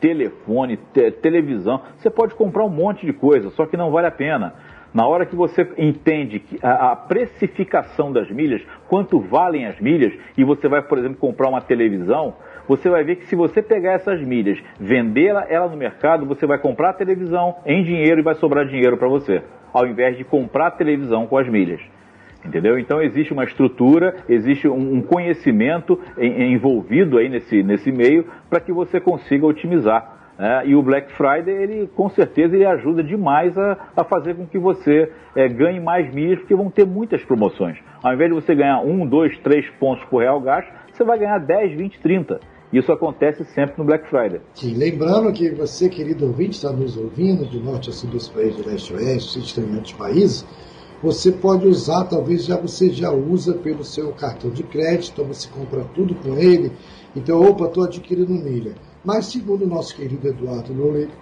telefone, 0.00 0.76
te 0.92 1.10
televisão. 1.10 1.80
Você 1.96 2.08
pode 2.08 2.34
comprar 2.36 2.64
um 2.64 2.68
monte 2.68 3.04
de 3.04 3.12
coisa, 3.12 3.50
só 3.50 3.66
que 3.66 3.76
não 3.76 3.90
vale 3.90 4.06
a 4.06 4.12
pena. 4.12 4.54
Na 4.94 5.06
hora 5.06 5.24
que 5.26 5.34
você 5.34 5.66
entende 5.76 6.38
que 6.38 6.58
a, 6.62 6.92
a 6.92 6.96
precificação 6.96 8.12
das 8.12 8.30
milhas, 8.30 8.62
quanto 8.88 9.18
valem 9.18 9.66
as 9.66 9.80
milhas, 9.80 10.12
e 10.36 10.44
você 10.44 10.68
vai, 10.68 10.82
por 10.82 10.98
exemplo, 10.98 11.16
comprar 11.16 11.48
uma 11.48 11.62
televisão, 11.62 12.34
você 12.68 12.88
vai 12.88 13.02
ver 13.02 13.16
que 13.16 13.26
se 13.26 13.34
você 13.34 13.62
pegar 13.62 13.92
essas 13.92 14.20
milhas, 14.20 14.58
vender 14.78 15.34
ela 15.48 15.68
no 15.68 15.76
mercado, 15.76 16.26
você 16.26 16.46
vai 16.46 16.58
comprar 16.58 16.90
a 16.90 16.94
televisão 16.94 17.56
em 17.66 17.82
dinheiro 17.82 18.20
e 18.20 18.22
vai 18.22 18.34
sobrar 18.34 18.66
dinheiro 18.66 18.96
para 18.98 19.08
você, 19.08 19.42
ao 19.72 19.86
invés 19.86 20.16
de 20.16 20.24
comprar 20.24 20.72
televisão 20.72 21.26
com 21.26 21.36
as 21.36 21.48
milhas. 21.48 21.80
Entendeu? 22.44 22.78
Então 22.78 23.00
existe 23.00 23.32
uma 23.32 23.44
estrutura, 23.44 24.16
existe 24.28 24.68
um, 24.68 25.00
conhecimento 25.00 25.98
envolvido 26.18 27.18
aí 27.18 27.28
nesse, 27.28 27.62
nesse 27.62 27.92
meio 27.92 28.26
para 28.50 28.58
que 28.58 28.72
você 28.72 29.00
consiga 29.00 29.46
otimizar. 29.46 30.32
Né? 30.36 30.62
E 30.66 30.74
o 30.74 30.82
Black 30.82 31.12
Friday, 31.12 31.54
ele 31.54 31.86
com 31.94 32.08
certeza 32.10 32.56
ele 32.56 32.66
ajuda 32.66 33.02
demais 33.02 33.56
a, 33.56 33.78
a 33.96 34.02
fazer 34.02 34.34
com 34.34 34.44
que 34.44 34.58
você 34.58 35.12
é, 35.36 35.48
ganhe 35.48 35.78
mais 35.78 36.12
milhas, 36.12 36.40
porque 36.40 36.54
vão 36.54 36.68
ter 36.68 36.84
muitas 36.84 37.22
promoções. 37.24 37.78
Ao 38.02 38.12
invés 38.12 38.28
de 38.28 38.34
você 38.34 38.54
ganhar 38.54 38.80
um, 38.80 39.06
dois, 39.06 39.38
três 39.38 39.68
pontos 39.78 40.04
por 40.06 40.18
real 40.18 40.40
gasto, 40.40 40.68
você 40.92 41.04
vai 41.04 41.18
ganhar 41.18 41.38
10, 41.38 41.76
20, 41.76 42.00
30. 42.00 42.40
Isso 42.72 42.90
acontece 42.90 43.44
sempre 43.54 43.74
no 43.76 43.84
Black 43.84 44.08
Friday. 44.08 44.40
Sim, 44.54 44.74
lembrando 44.74 45.30
que 45.32 45.50
você, 45.50 45.90
querido 45.90 46.26
ouvinte, 46.26 46.56
está 46.56 46.72
nos 46.72 46.96
ouvindo 46.96 47.44
de 47.44 47.58
norte 47.60 47.90
a 47.90 47.92
sul 47.92 48.08
dos 48.08 48.28
países, 48.30 48.56
de 48.56 48.62
leste 48.68 48.94
a 48.94 48.96
oeste, 48.96 49.60
outros 49.60 49.92
países, 49.92 50.46
você 51.02 51.32
pode 51.32 51.66
usar, 51.66 52.04
talvez 52.04 52.44
já 52.44 52.56
você 52.56 52.88
já 52.88 53.10
usa 53.10 53.54
pelo 53.54 53.84
seu 53.84 54.12
cartão 54.12 54.50
de 54.50 54.62
crédito, 54.62 55.12
então 55.12 55.24
você 55.26 55.48
compra 55.48 55.84
tudo 55.94 56.14
com 56.14 56.38
ele, 56.38 56.72
então, 57.14 57.42
opa, 57.42 57.66
estou 57.66 57.84
adquirindo 57.84 58.32
milha. 58.32 58.72
Mas, 59.04 59.26
segundo 59.26 59.64
o 59.64 59.68
nosso 59.68 59.94
querido 59.94 60.28
Eduardo 60.28 60.72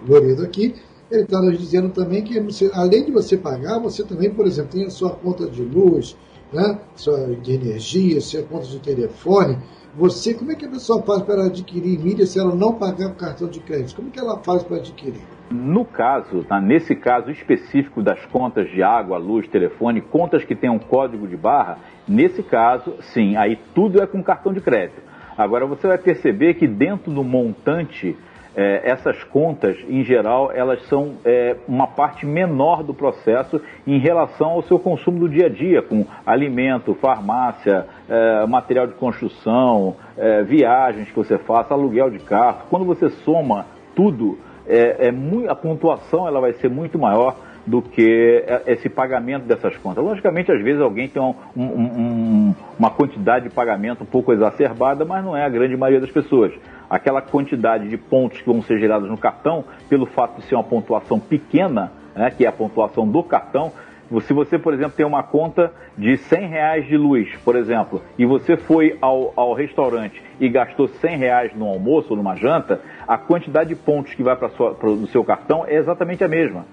Loredo 0.07 0.43
aqui, 0.43 0.75
ele 1.09 1.23
está 1.23 1.41
nos 1.41 1.57
dizendo 1.57 1.89
também 1.89 2.23
que 2.23 2.39
você, 2.39 2.71
além 2.73 3.03
de 3.03 3.11
você 3.11 3.35
pagar, 3.35 3.79
você 3.79 4.03
também, 4.03 4.29
por 4.29 4.45
exemplo, 4.45 4.71
tem 4.71 4.85
a 4.85 4.89
sua 4.89 5.09
conta 5.09 5.47
de 5.47 5.63
luz, 5.63 6.15
né, 6.53 6.79
sua, 6.95 7.35
de 7.35 7.53
energia, 7.53 8.21
sua 8.21 8.43
conta 8.43 8.67
de 8.67 8.79
telefone, 8.79 9.57
você, 9.95 10.33
como 10.33 10.51
é 10.51 10.55
que 10.55 10.65
a 10.65 10.69
pessoa 10.69 11.01
faz 11.03 11.21
para 11.21 11.45
adquirir 11.45 11.99
mídia 11.99 12.25
se 12.25 12.39
ela 12.39 12.55
não 12.55 12.73
pagar 12.73 13.07
o 13.07 13.15
cartão 13.15 13.47
de 13.47 13.59
crédito? 13.59 13.95
Como 13.95 14.07
é 14.07 14.11
que 14.11 14.19
ela 14.19 14.37
faz 14.39 14.63
para 14.63 14.77
adquirir? 14.77 15.21
No 15.49 15.83
caso, 15.83 16.45
tá, 16.45 16.61
nesse 16.61 16.95
caso 16.95 17.29
específico 17.29 18.01
das 18.01 18.25
contas 18.27 18.69
de 18.69 18.81
água, 18.81 19.17
luz, 19.17 19.47
telefone, 19.49 19.99
contas 19.99 20.45
que 20.45 20.55
tenham 20.55 20.79
código 20.79 21.27
de 21.27 21.35
barra, 21.35 21.77
nesse 22.07 22.41
caso, 22.41 22.95
sim, 23.13 23.35
aí 23.35 23.59
tudo 23.75 24.01
é 24.01 24.07
com 24.07 24.23
cartão 24.23 24.53
de 24.53 24.61
crédito. 24.61 25.01
Agora 25.37 25.65
você 25.65 25.87
vai 25.87 25.97
perceber 25.97 26.53
que 26.53 26.67
dentro 26.67 27.11
do 27.11 27.23
montante 27.23 28.17
é, 28.55 28.89
essas 28.89 29.23
contas, 29.23 29.77
em 29.87 30.03
geral, 30.03 30.51
elas 30.51 30.81
são 30.87 31.13
é, 31.23 31.55
uma 31.67 31.87
parte 31.87 32.25
menor 32.25 32.83
do 32.83 32.93
processo 32.93 33.61
em 33.87 33.97
relação 33.97 34.51
ao 34.51 34.63
seu 34.63 34.77
consumo 34.77 35.19
do 35.19 35.29
dia 35.29 35.45
a 35.45 35.49
dia, 35.49 35.81
com 35.81 36.05
alimento, 36.25 36.93
farmácia, 36.95 37.85
é, 38.09 38.45
material 38.45 38.87
de 38.87 38.93
construção, 38.93 39.95
é, 40.17 40.43
viagens 40.43 41.09
que 41.09 41.15
você 41.15 41.37
faça, 41.37 41.73
aluguel 41.73 42.09
de 42.09 42.19
carro. 42.19 42.63
Quando 42.69 42.85
você 42.85 43.09
soma 43.09 43.65
tudo, 43.95 44.37
é, 44.67 45.07
é 45.07 45.49
a 45.49 45.55
pontuação 45.55 46.27
ela 46.27 46.39
vai 46.39 46.53
ser 46.53 46.69
muito 46.69 46.99
maior 46.99 47.35
do 47.65 47.81
que 47.81 48.43
esse 48.65 48.89
pagamento 48.89 49.45
dessas 49.45 49.75
contas. 49.77 50.03
Logicamente, 50.03 50.51
às 50.51 50.61
vezes 50.61 50.81
alguém 50.81 51.07
tem 51.07 51.21
um, 51.21 51.35
um, 51.55 51.63
um, 51.63 52.55
uma 52.77 52.89
quantidade 52.89 53.47
de 53.47 53.53
pagamento 53.53 54.03
um 54.03 54.07
pouco 54.07 54.33
exacerbada, 54.33 55.05
mas 55.05 55.23
não 55.23 55.35
é 55.35 55.45
a 55.45 55.49
grande 55.49 55.77
maioria 55.77 56.01
das 56.01 56.11
pessoas. 56.11 56.51
Aquela 56.89 57.21
quantidade 57.21 57.87
de 57.87 57.97
pontos 57.97 58.41
que 58.41 58.45
vão 58.45 58.61
ser 58.61 58.79
gerados 58.79 59.09
no 59.09 59.17
cartão, 59.17 59.63
pelo 59.89 60.05
fato 60.05 60.41
de 60.41 60.45
ser 60.47 60.55
uma 60.55 60.63
pontuação 60.63 61.19
pequena, 61.19 61.91
né, 62.15 62.31
que 62.31 62.45
é 62.45 62.49
a 62.49 62.51
pontuação 62.51 63.07
do 63.07 63.23
cartão, 63.23 63.71
se 64.19 64.33
você, 64.33 64.59
por 64.59 64.73
exemplo, 64.73 64.91
tem 64.97 65.05
uma 65.05 65.23
conta 65.23 65.71
de 65.97 66.17
100 66.17 66.47
reais 66.47 66.85
de 66.85 66.97
luz, 66.97 67.29
por 67.45 67.55
exemplo, 67.55 68.01
e 68.17 68.25
você 68.25 68.57
foi 68.57 68.97
ao, 68.99 69.31
ao 69.37 69.53
restaurante 69.53 70.21
e 70.37 70.49
gastou 70.49 70.89
100 70.89 71.17
reais 71.17 71.55
no 71.55 71.65
almoço 71.65 72.07
ou 72.09 72.17
numa 72.17 72.35
janta, 72.35 72.81
a 73.07 73.17
quantidade 73.17 73.69
de 73.69 73.75
pontos 73.75 74.13
que 74.13 74.21
vai 74.21 74.35
para 74.35 74.49
o 74.49 75.07
seu 75.07 75.23
cartão 75.23 75.65
é 75.65 75.75
exatamente 75.75 76.23
a 76.25 76.27
mesma. 76.27 76.65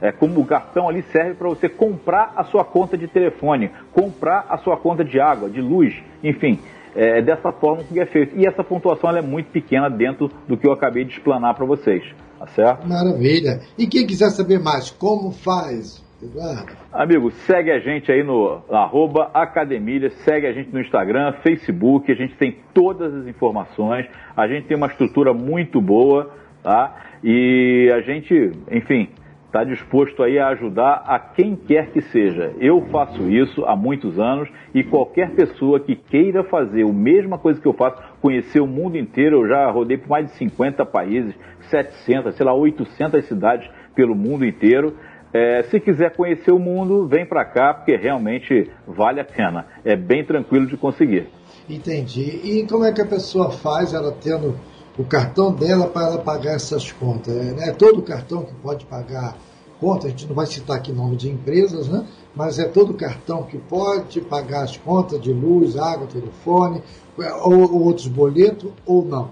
É 0.00 0.12
como 0.12 0.40
o 0.40 0.46
cartão 0.46 0.88
ali 0.88 1.02
serve 1.10 1.34
para 1.34 1.48
você 1.48 1.68
comprar 1.68 2.32
a 2.36 2.44
sua 2.44 2.64
conta 2.64 2.96
de 2.98 3.08
telefone, 3.08 3.70
comprar 3.92 4.46
a 4.48 4.58
sua 4.58 4.76
conta 4.76 5.04
de 5.04 5.18
água, 5.20 5.48
de 5.48 5.60
luz, 5.60 5.94
enfim. 6.22 6.58
É 6.94 7.20
dessa 7.20 7.52
forma 7.52 7.84
que 7.84 8.00
é 8.00 8.06
feito. 8.06 8.38
E 8.38 8.46
essa 8.46 8.64
pontuação 8.64 9.10
é 9.10 9.20
muito 9.20 9.50
pequena 9.50 9.90
dentro 9.90 10.30
do 10.48 10.56
que 10.56 10.66
eu 10.66 10.72
acabei 10.72 11.04
de 11.04 11.12
explanar 11.12 11.54
para 11.54 11.66
vocês. 11.66 12.02
Tá 12.38 12.46
certo? 12.48 12.86
Maravilha. 12.86 13.60
E 13.78 13.86
quem 13.86 14.06
quiser 14.06 14.30
saber 14.30 14.58
mais, 14.58 14.90
como 14.90 15.30
faz? 15.30 16.04
Eduardo. 16.22 16.72
Amigo, 16.92 17.30
segue 17.30 17.70
a 17.70 17.78
gente 17.78 18.10
aí 18.10 18.22
no 18.22 18.62
arroba 18.70 19.30
Academia, 19.34 20.08
segue 20.24 20.46
a 20.46 20.52
gente 20.52 20.72
no 20.72 20.80
Instagram, 20.80 21.34
Facebook, 21.42 22.10
a 22.10 22.14
gente 22.14 22.34
tem 22.36 22.58
todas 22.72 23.14
as 23.14 23.26
informações, 23.26 24.06
a 24.34 24.48
gente 24.48 24.66
tem 24.66 24.76
uma 24.76 24.86
estrutura 24.86 25.34
muito 25.34 25.80
boa, 25.80 26.32
tá? 26.62 26.94
E 27.22 27.90
a 27.94 28.00
gente, 28.00 28.52
enfim, 28.70 29.08
está 29.46 29.64
disposto 29.64 30.22
aí 30.22 30.38
a 30.38 30.48
ajudar 30.48 31.04
a 31.06 31.18
quem 31.18 31.56
quer 31.56 31.90
que 31.90 32.02
seja. 32.02 32.52
Eu 32.60 32.82
faço 32.90 33.22
isso 33.30 33.64
há 33.64 33.74
muitos 33.74 34.18
anos 34.18 34.48
e 34.74 34.84
qualquer 34.84 35.30
pessoa 35.30 35.80
que 35.80 35.96
queira 35.96 36.44
fazer 36.44 36.84
a 36.84 36.92
mesma 36.92 37.38
coisa 37.38 37.60
que 37.60 37.66
eu 37.66 37.72
faço, 37.72 38.02
conhecer 38.20 38.60
o 38.60 38.66
mundo 38.66 38.98
inteiro, 38.98 39.42
eu 39.42 39.48
já 39.48 39.70
rodei 39.70 39.96
por 39.96 40.08
mais 40.08 40.26
de 40.26 40.32
50 40.32 40.84
países, 40.84 41.34
700, 41.70 42.34
sei 42.34 42.44
lá, 42.44 42.52
800 42.52 43.24
cidades 43.24 43.68
pelo 43.94 44.14
mundo 44.14 44.44
inteiro. 44.44 44.94
É, 45.32 45.62
se 45.64 45.80
quiser 45.80 46.14
conhecer 46.14 46.52
o 46.52 46.58
mundo, 46.58 47.06
vem 47.06 47.26
para 47.26 47.44
cá, 47.44 47.74
porque 47.74 47.96
realmente 47.96 48.70
vale 48.86 49.20
a 49.20 49.24
pena. 49.24 49.66
É 49.84 49.96
bem 49.96 50.24
tranquilo 50.24 50.66
de 50.66 50.76
conseguir. 50.76 51.28
Entendi. 51.68 52.40
E 52.44 52.66
como 52.66 52.84
é 52.84 52.92
que 52.92 53.02
a 53.02 53.06
pessoa 53.06 53.50
faz, 53.50 53.92
ela 53.92 54.12
tendo 54.12 54.54
o 54.98 55.04
cartão 55.04 55.52
dela 55.52 55.86
para 55.86 56.06
ela 56.06 56.18
pagar 56.18 56.54
essas 56.54 56.90
contas? 56.92 57.34
É 57.36 57.52
né? 57.52 57.72
todo 57.72 58.02
cartão 58.02 58.44
que 58.44 58.54
pode 58.54 58.84
pagar 58.86 59.36
contas, 59.80 60.06
a 60.06 60.08
gente 60.08 60.26
não 60.26 60.34
vai 60.34 60.46
citar 60.46 60.76
aqui 60.76 60.92
nome 60.92 61.16
de 61.16 61.28
empresas, 61.28 61.88
né? 61.88 62.06
mas 62.34 62.58
é 62.58 62.66
todo 62.66 62.94
cartão 62.94 63.42
que 63.42 63.58
pode 63.58 64.20
pagar 64.22 64.62
as 64.62 64.76
contas 64.76 65.20
de 65.20 65.32
luz, 65.32 65.76
água, 65.76 66.06
telefone, 66.06 66.82
ou, 67.42 67.60
ou 67.60 67.84
outros 67.84 68.06
boletos, 68.06 68.70
ou 68.84 69.04
não. 69.04 69.30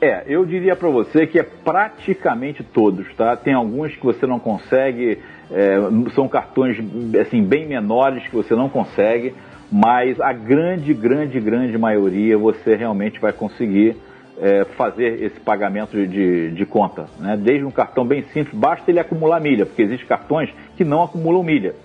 É, 0.00 0.24
eu 0.26 0.44
diria 0.44 0.76
para 0.76 0.90
você 0.90 1.26
que 1.26 1.38
é 1.38 1.42
praticamente 1.42 2.62
todos, 2.62 3.06
tá? 3.14 3.36
Tem 3.36 3.54
alguns 3.54 3.94
que 3.94 4.04
você 4.04 4.26
não 4.26 4.38
consegue, 4.38 5.18
é, 5.50 5.76
são 6.14 6.28
cartões 6.28 6.76
assim 7.20 7.42
bem 7.42 7.66
menores 7.66 8.26
que 8.28 8.34
você 8.34 8.54
não 8.54 8.68
consegue, 8.68 9.34
mas 9.70 10.20
a 10.20 10.32
grande, 10.32 10.92
grande, 10.92 11.40
grande 11.40 11.78
maioria 11.78 12.36
você 12.36 12.74
realmente 12.74 13.18
vai 13.18 13.32
conseguir 13.32 13.96
é, 14.42 14.64
fazer 14.76 15.22
esse 15.22 15.38
pagamento 15.38 15.96
de, 15.96 16.08
de, 16.08 16.50
de, 16.50 16.66
conta. 16.66 17.06
Né? 17.20 17.36
Desde 17.36 17.64
um 17.64 17.70
cartão 17.70 18.04
bem 18.04 18.24
simples, 18.32 18.52
basta 18.52 18.90
ele 18.90 18.98
acumular 18.98 19.40
milha, 19.40 19.64
porque 19.64 19.82
existem 19.82 20.06
cartões 20.06 20.50
que 20.76 20.84
não 20.84 21.04
acumulam 21.04 21.44
milha. 21.44 21.76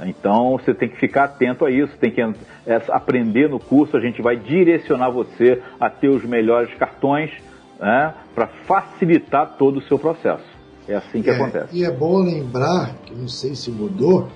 Então 0.00 0.52
você 0.52 0.74
tem 0.74 0.88
que 0.88 0.96
ficar 0.96 1.24
atento 1.24 1.64
a 1.64 1.70
isso, 1.70 1.94
tem 1.98 2.10
que 2.10 2.22
aprender 2.90 3.48
no 3.48 3.58
curso, 3.58 3.96
a 3.96 4.00
gente 4.00 4.22
vai 4.22 4.36
direcionar 4.36 5.10
você 5.10 5.62
a 5.78 5.90
ter 5.90 6.08
os 6.08 6.24
melhores 6.24 6.74
cartões 6.74 7.30
né, 7.78 8.14
para 8.34 8.46
facilitar 8.46 9.56
todo 9.58 9.78
o 9.78 9.82
seu 9.82 9.98
processo. 9.98 10.44
É 10.88 10.94
assim 10.94 11.20
que 11.20 11.28
é, 11.28 11.34
acontece. 11.34 11.76
E 11.76 11.84
é 11.84 11.90
bom 11.90 12.18
lembrar, 12.22 12.94
que 13.04 13.14
não 13.14 13.28
sei 13.28 13.54
se 13.54 13.70
mudou, 13.70 14.28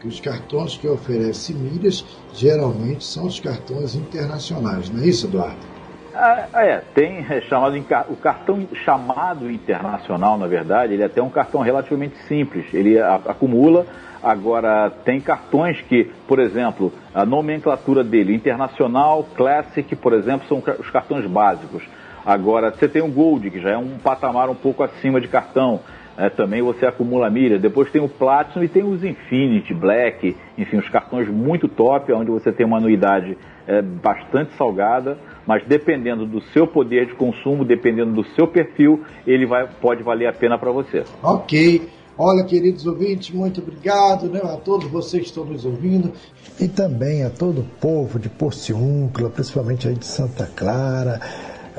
que 0.00 0.06
os 0.06 0.20
cartões 0.20 0.76
que 0.76 0.86
oferecem 0.86 1.56
milhas 1.56 2.04
geralmente 2.32 3.04
são 3.04 3.26
os 3.26 3.40
cartões 3.40 3.94
internacionais, 3.94 4.90
não 4.90 5.02
é 5.02 5.06
isso, 5.06 5.26
Eduardo? 5.26 5.73
Ah, 6.16 6.46
é, 6.62 6.80
tem 6.94 7.26
é, 7.28 7.40
chamado 7.40 7.76
o 8.08 8.16
cartão 8.16 8.68
chamado 8.84 9.50
internacional, 9.50 10.38
na 10.38 10.46
verdade, 10.46 10.94
ele 10.94 11.02
é 11.02 11.06
até 11.06 11.20
um 11.20 11.28
cartão 11.28 11.60
relativamente 11.60 12.16
simples. 12.28 12.72
Ele 12.72 13.00
acumula, 13.00 13.84
agora 14.22 14.90
tem 15.04 15.20
cartões 15.20 15.80
que, 15.82 16.04
por 16.28 16.38
exemplo, 16.38 16.92
a 17.12 17.26
nomenclatura 17.26 18.04
dele, 18.04 18.32
internacional, 18.32 19.26
classic, 19.34 19.96
por 19.96 20.12
exemplo, 20.12 20.46
são 20.46 20.62
os 20.78 20.88
cartões 20.90 21.26
básicos. 21.26 21.82
Agora 22.24 22.70
você 22.70 22.88
tem 22.88 23.02
o 23.02 23.08
Gold, 23.08 23.50
que 23.50 23.60
já 23.60 23.70
é 23.70 23.76
um 23.76 23.98
patamar 23.98 24.48
um 24.48 24.54
pouco 24.54 24.84
acima 24.84 25.20
de 25.20 25.26
cartão. 25.26 25.80
É, 26.16 26.30
também 26.30 26.62
você 26.62 26.86
acumula 26.86 27.28
milha. 27.28 27.58
Depois 27.58 27.90
tem 27.90 28.00
o 28.00 28.08
Platinum 28.08 28.64
e 28.64 28.68
tem 28.68 28.84
os 28.84 29.02
Infinity, 29.02 29.74
Black, 29.74 30.36
enfim, 30.56 30.76
os 30.76 30.88
cartões 30.88 31.28
muito 31.28 31.66
top, 31.66 32.12
onde 32.12 32.30
você 32.30 32.52
tem 32.52 32.64
uma 32.64 32.76
anuidade 32.76 33.36
é, 33.66 33.82
bastante 33.82 34.52
salgada 34.54 35.18
mas 35.46 35.66
dependendo 35.66 36.26
do 36.26 36.40
seu 36.52 36.66
poder 36.66 37.06
de 37.06 37.14
consumo, 37.14 37.64
dependendo 37.64 38.12
do 38.12 38.24
seu 38.34 38.46
perfil, 38.46 39.02
ele 39.26 39.46
vai, 39.46 39.68
pode 39.80 40.02
valer 40.02 40.26
a 40.26 40.32
pena 40.32 40.58
para 40.58 40.70
você. 40.70 41.04
Ok. 41.22 41.88
Olha, 42.16 42.44
queridos 42.44 42.86
ouvintes, 42.86 43.34
muito 43.34 43.60
obrigado 43.60 44.28
né, 44.28 44.40
a 44.44 44.56
todos 44.56 44.88
vocês 44.88 45.24
que 45.24 45.28
estão 45.30 45.44
nos 45.44 45.64
ouvindo 45.64 46.12
e 46.60 46.68
também 46.68 47.24
a 47.24 47.30
todo 47.30 47.62
o 47.62 47.64
povo 47.80 48.20
de 48.20 48.28
Porciúncula, 48.28 49.28
principalmente 49.28 49.88
aí 49.88 49.94
de 49.94 50.06
Santa 50.06 50.46
Clara, 50.54 51.20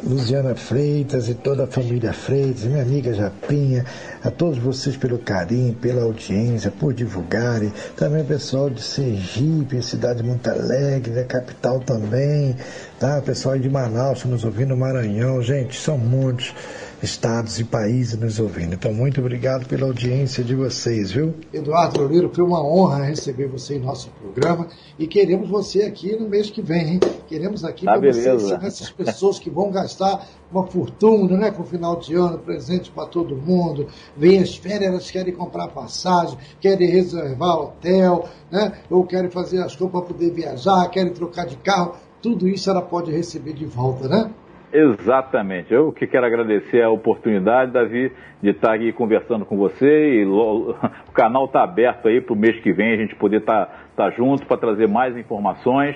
Luciana 0.05 0.53
Freitas 0.53 1.27
e 1.29 1.33
toda 1.33 1.63
a 1.63 1.67
família 1.67 2.13
Freitas, 2.13 2.63
minha 2.63 2.83
amiga 2.83 3.11
Japinha, 3.11 3.83
a 4.23 4.29
todos 4.29 4.59
vocês 4.59 4.95
pelo 4.95 5.17
carinho, 5.17 5.73
pela 5.73 6.03
audiência, 6.03 6.69
por 6.69 6.93
divulgarem, 6.93 7.73
também 7.97 8.21
o 8.21 8.25
pessoal 8.25 8.69
de 8.69 8.83
Sergipe, 8.83 9.81
cidade 9.81 10.21
de 10.21 10.27
Monte 10.27 10.47
Alegre, 10.47 11.11
né, 11.11 11.23
capital 11.23 11.79
também, 11.79 12.55
tá? 12.99 13.17
O 13.17 13.23
pessoal 13.23 13.57
de 13.57 13.67
Manaus 13.67 14.23
nos 14.25 14.45
ouvindo, 14.45 14.77
Maranhão, 14.77 15.41
gente, 15.41 15.79
são 15.79 15.97
muitos 15.97 16.53
estados 17.01 17.59
e 17.59 17.63
países 17.63 18.17
nos 18.17 18.39
ouvindo. 18.39 18.73
Então, 18.73 18.93
muito 18.93 19.19
obrigado 19.19 19.67
pela 19.67 19.85
audiência 19.85 20.43
de 20.43 20.55
vocês, 20.55 21.11
viu? 21.11 21.33
Eduardo 21.53 21.99
Loureiro, 21.99 22.31
foi 22.33 22.43
uma 22.43 22.63
honra 22.63 23.03
receber 23.03 23.47
você 23.47 23.75
em 23.75 23.79
nosso 23.79 24.09
programa 24.21 24.67
e 24.97 25.07
queremos 25.07 25.49
você 25.49 25.83
aqui 25.83 26.15
no 26.15 26.27
mês 26.27 26.49
que 26.49 26.61
vem, 26.61 26.93
hein? 26.93 26.99
Queremos 27.27 27.63
aqui 27.63 27.85
tá 27.85 27.97
para 27.97 28.13
você 28.13 28.33
ensinar 28.33 28.65
essas 28.65 28.89
pessoas 28.89 29.39
que 29.39 29.49
vão 29.49 29.69
gastar 29.71 30.27
uma 30.51 30.65
fortuna, 30.67 31.37
né? 31.37 31.51
Com 31.51 31.63
o 31.63 31.65
final 31.65 31.97
de 31.97 32.15
ano, 32.15 32.39
presente 32.39 32.91
para 32.91 33.05
todo 33.05 33.35
mundo, 33.35 33.87
vem 34.15 34.39
as 34.39 34.55
férias, 34.55 34.89
elas 34.89 35.11
querem 35.11 35.33
comprar 35.33 35.67
passagem, 35.69 36.37
querem 36.59 36.89
reservar 36.89 37.57
hotel, 37.57 38.27
né? 38.51 38.79
Ou 38.89 39.05
querem 39.05 39.29
fazer 39.29 39.59
as 39.61 39.75
compras 39.75 40.05
para 40.05 40.13
poder 40.13 40.31
viajar, 40.31 40.89
querem 40.89 41.13
trocar 41.13 41.45
de 41.45 41.57
carro. 41.57 41.95
Tudo 42.21 42.47
isso 42.47 42.69
ela 42.69 42.81
pode 42.81 43.11
receber 43.11 43.53
de 43.53 43.65
volta, 43.65 44.07
né? 44.07 44.31
Exatamente. 44.75 45.73
Eu 45.73 45.93
que 45.93 46.05
quero 46.05 46.25
agradecer 46.25 46.81
a 46.81 46.89
oportunidade, 46.89 47.71
Davi, 47.71 48.11
de 48.41 48.49
estar 48.49 48.73
aqui 48.73 48.91
conversando 48.91 49.45
com 49.45 49.55
você 49.55 50.21
e 50.21 50.25
o 50.27 50.75
canal 51.13 51.45
está 51.45 51.63
aberto 51.63 52.09
aí 52.09 52.19
para 52.19 52.33
o 52.33 52.35
mês 52.35 52.59
que 52.59 52.73
vem 52.73 52.91
a 52.91 52.97
gente 52.97 53.15
poder 53.15 53.37
estar 53.37 53.65
tá, 53.95 54.09
tá 54.09 54.09
junto 54.11 54.45
para 54.45 54.57
trazer 54.57 54.87
mais 54.87 55.15
informações. 55.15 55.95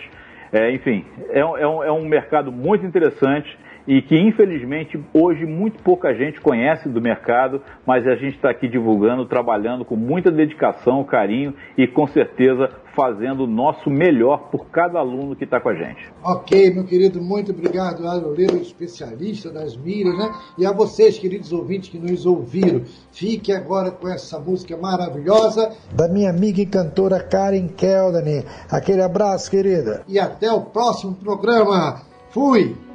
É, 0.54 0.72
enfim, 0.72 1.06
é, 1.30 1.40
é, 1.40 1.46
um, 1.46 1.84
é 1.84 1.92
um 1.92 2.06
mercado 2.08 2.54
muito 2.54 2.86
interessante 2.86 3.58
e 3.90 4.04
que 4.04 4.16
infelizmente 4.16 5.04
hoje 5.12 5.48
muito 5.48 5.82
pouca 5.82 6.14
gente 6.14 6.40
conhece 6.40 6.88
do 6.88 7.02
mercado, 7.02 7.60
mas 7.88 8.06
a 8.06 8.16
gente 8.16 8.36
está 8.36 8.52
aqui 8.52 8.68
divulgando, 8.68 9.26
trabalhando 9.26 9.84
com 9.84 9.96
muita 9.96 10.30
dedicação, 10.30 11.04
carinho 11.04 11.56
e 11.76 11.88
com 11.88 12.06
certeza 12.06 12.70
fazendo 12.96 13.46
o 13.46 13.48
nosso 13.48 13.90
melhor 13.90 14.50
por 14.52 14.68
cada 14.68 15.00
aluno 15.00 15.36
que 15.36 15.44
está 15.44 15.60
com 15.60 15.70
a 15.70 15.74
gente. 15.74 16.08
Ok, 16.24 16.72
meu 16.72 16.86
querido, 16.86 17.20
muito 17.20 17.52
obrigado, 17.52 18.08
Aloleiro, 18.08 18.58
especialista 18.58 19.50
das 19.50 19.76
milhas, 19.76 20.16
né? 20.16 20.32
E 20.56 20.68
a 20.68 20.72
vocês, 20.72 21.18
queridos 21.18 21.52
ouvintes 21.52 21.90
que 21.90 21.98
nos 21.98 22.28
ouviram, 22.28 22.84
fique 23.12 23.52
agora 23.52 23.90
com 23.90 24.08
essa 24.08 24.38
música 24.40 24.78
maravilhosa 24.78 25.76
da 25.96 26.08
minha 26.08 26.30
amiga 26.30 26.62
e 26.62 26.66
cantora 26.68 27.24
Karen 27.24 27.68
Keldani. 27.70 28.44
Aquele 28.70 29.02
abraço, 29.02 29.50
querida. 29.50 30.04
E 30.08 30.20
até 30.20 30.52
o 30.52 30.62
próximo 30.62 31.16
programa. 31.16 32.04
Fui! 32.30 32.89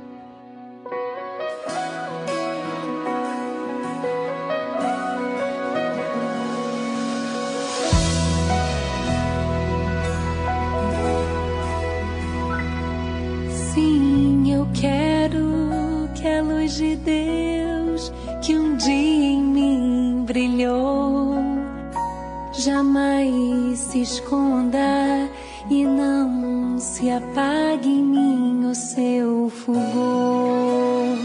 Jamais 22.56 23.78
se 23.78 24.02
esconda 24.02 25.28
e 25.68 25.84
não 25.84 26.78
se 26.78 27.10
apague 27.10 27.88
em 27.88 28.02
mim 28.02 28.66
o 28.66 28.74
seu 28.74 29.50
fulgor. 29.50 31.16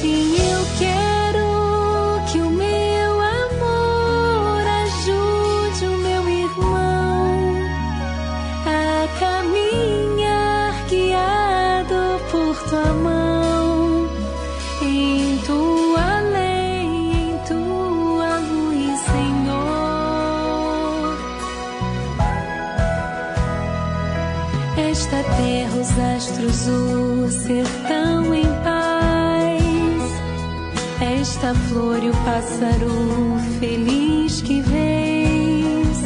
Sim, 0.00 0.36
eu 0.36 0.66
quero 0.78 2.30
que 2.30 2.38
o 2.38 2.50
meu 2.50 3.12
amor 3.20 4.66
ajude 4.84 5.86
o 5.86 5.98
meu 5.98 6.28
irmão 6.28 7.56
a 8.66 9.08
caminhar 9.18 10.86
guiado 10.88 12.20
por 12.30 12.68
tua 12.68 12.92
mão 12.94 13.15
os 26.44 26.68
astros, 26.68 26.68
o 26.68 27.28
sertão 27.30 28.34
em 28.34 28.44
paz. 28.62 29.62
Esta 31.00 31.54
flor 31.54 32.02
e 32.02 32.10
o 32.10 32.12
pássaro 32.24 32.90
feliz 33.58 34.40
que 34.42 34.60
vês 34.60 36.02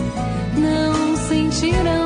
não 0.57 1.16
sentirão, 1.16 1.99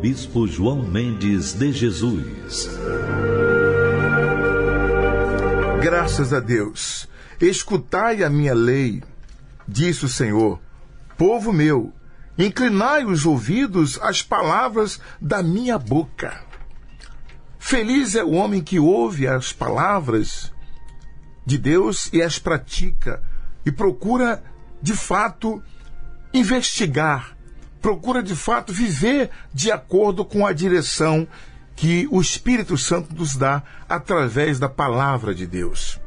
Bispo 0.00 0.46
João 0.46 0.80
Mendes 0.84 1.54
de 1.54 1.72
Jesus. 1.72 2.68
Graças 5.82 6.32
a 6.32 6.38
Deus. 6.38 7.08
Escutai 7.40 8.22
a 8.22 8.30
minha 8.30 8.54
lei, 8.54 9.02
disse 9.66 10.04
o 10.04 10.08
Senhor, 10.08 10.60
povo 11.16 11.52
meu, 11.52 11.92
inclinai 12.38 13.04
os 13.04 13.26
ouvidos 13.26 13.98
às 14.00 14.22
palavras 14.22 15.00
da 15.20 15.42
minha 15.42 15.76
boca. 15.76 16.44
Feliz 17.58 18.14
é 18.14 18.22
o 18.22 18.34
homem 18.34 18.62
que 18.62 18.78
ouve 18.78 19.26
as 19.26 19.52
palavras 19.52 20.52
de 21.44 21.58
Deus 21.58 22.08
e 22.12 22.22
as 22.22 22.38
pratica 22.38 23.20
e 23.66 23.72
procura 23.72 24.44
de 24.80 24.92
fato 24.94 25.60
investigar, 26.32 27.37
procura 27.80 28.22
de 28.22 28.34
fato 28.34 28.72
viver 28.72 29.30
de 29.52 29.70
acordo 29.70 30.24
com 30.24 30.46
a 30.46 30.52
direção 30.52 31.26
que 31.76 32.08
o 32.10 32.20
Espírito 32.20 32.76
Santo 32.76 33.14
nos 33.14 33.36
dá 33.36 33.62
através 33.88 34.58
da 34.58 34.68
palavra 34.68 35.34
de 35.34 35.46
Deus. 35.46 36.00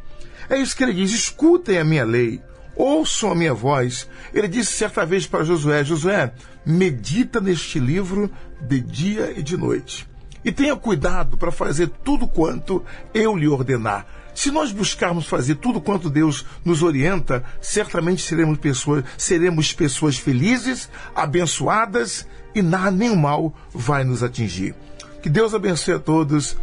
É 0.49 0.57
isso 0.57 0.76
que 0.76 0.84
ele 0.84 0.93
diz: 0.93 1.11
escutem 1.11 1.77
a 1.77 1.84
minha 1.84 2.03
lei, 2.03 2.41
ouçam 2.76 3.31
a 3.31 3.35
minha 3.35 3.53
voz. 3.53 4.07
Ele 4.34 4.48
disse 4.48 4.73
certa 4.73 5.06
vez 5.06 5.26
para 5.26 5.45
Josué: 5.45 5.84
Josué, 5.84 6.34
medita 6.65 7.39
neste 7.39 7.80
livro 7.80 8.30
de 8.60 8.81
dia 8.81 9.34
e 9.35 9.41
de 9.41 9.56
noite. 9.56 10.07
E 10.43 10.52
tenha 10.52 10.76
cuidado 10.76 11.38
para 11.38 11.52
fazer 11.52 11.88
tudo 12.03 12.27
quanto 12.27 12.84
eu 13.14 13.38
lhe 13.38 13.48
ordenar. 13.48 14.06
Se 14.33 14.51
nós 14.51 14.71
buscarmos 14.71 15.25
fazer 15.25 15.55
tudo 15.55 15.81
quanto 15.81 16.09
Deus 16.09 16.45
nos 16.63 16.81
orienta, 16.83 17.43
certamente 17.59 18.21
seremos 18.21 18.57
pessoas, 18.57 19.03
seremos 19.17 19.73
pessoas 19.73 20.17
felizes, 20.17 20.89
abençoadas 21.15 22.27
e 22.53 22.61
nada 22.61 23.05
o 23.05 23.15
mal 23.15 23.53
vai 23.73 24.03
nos 24.03 24.23
atingir. 24.23 24.75
Que 25.21 25.29
Deus 25.29 25.53
abençoe 25.53 25.95
a 25.95 25.99
todos, 25.99 26.57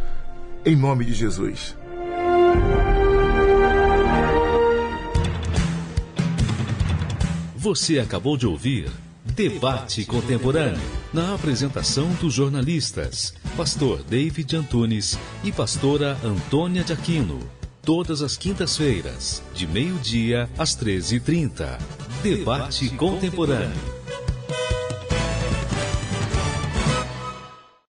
em 0.65 0.75
nome 0.75 1.05
de 1.05 1.13
Jesus. 1.13 1.75
Você 7.55 7.99
acabou 7.99 8.37
de 8.37 8.47
ouvir 8.47 8.89
Debate 9.35 10.05
Contemporâneo, 10.05 10.79
na 11.13 11.35
apresentação 11.35 12.09
dos 12.13 12.33
jornalistas, 12.33 13.33
Pastor 13.55 14.03
David 14.03 14.55
Antunes 14.55 15.17
e 15.43 15.51
Pastora 15.51 16.17
Antônia 16.23 16.83
de 16.83 16.93
Aquino. 16.93 17.58
Todas 17.81 18.21
as 18.21 18.37
quintas-feiras, 18.37 19.41
de 19.53 19.65
meio-dia 19.65 20.49
às 20.57 20.75
13h30. 20.75 21.79
Debate 22.21 22.89
Contemporâneo. 22.95 23.98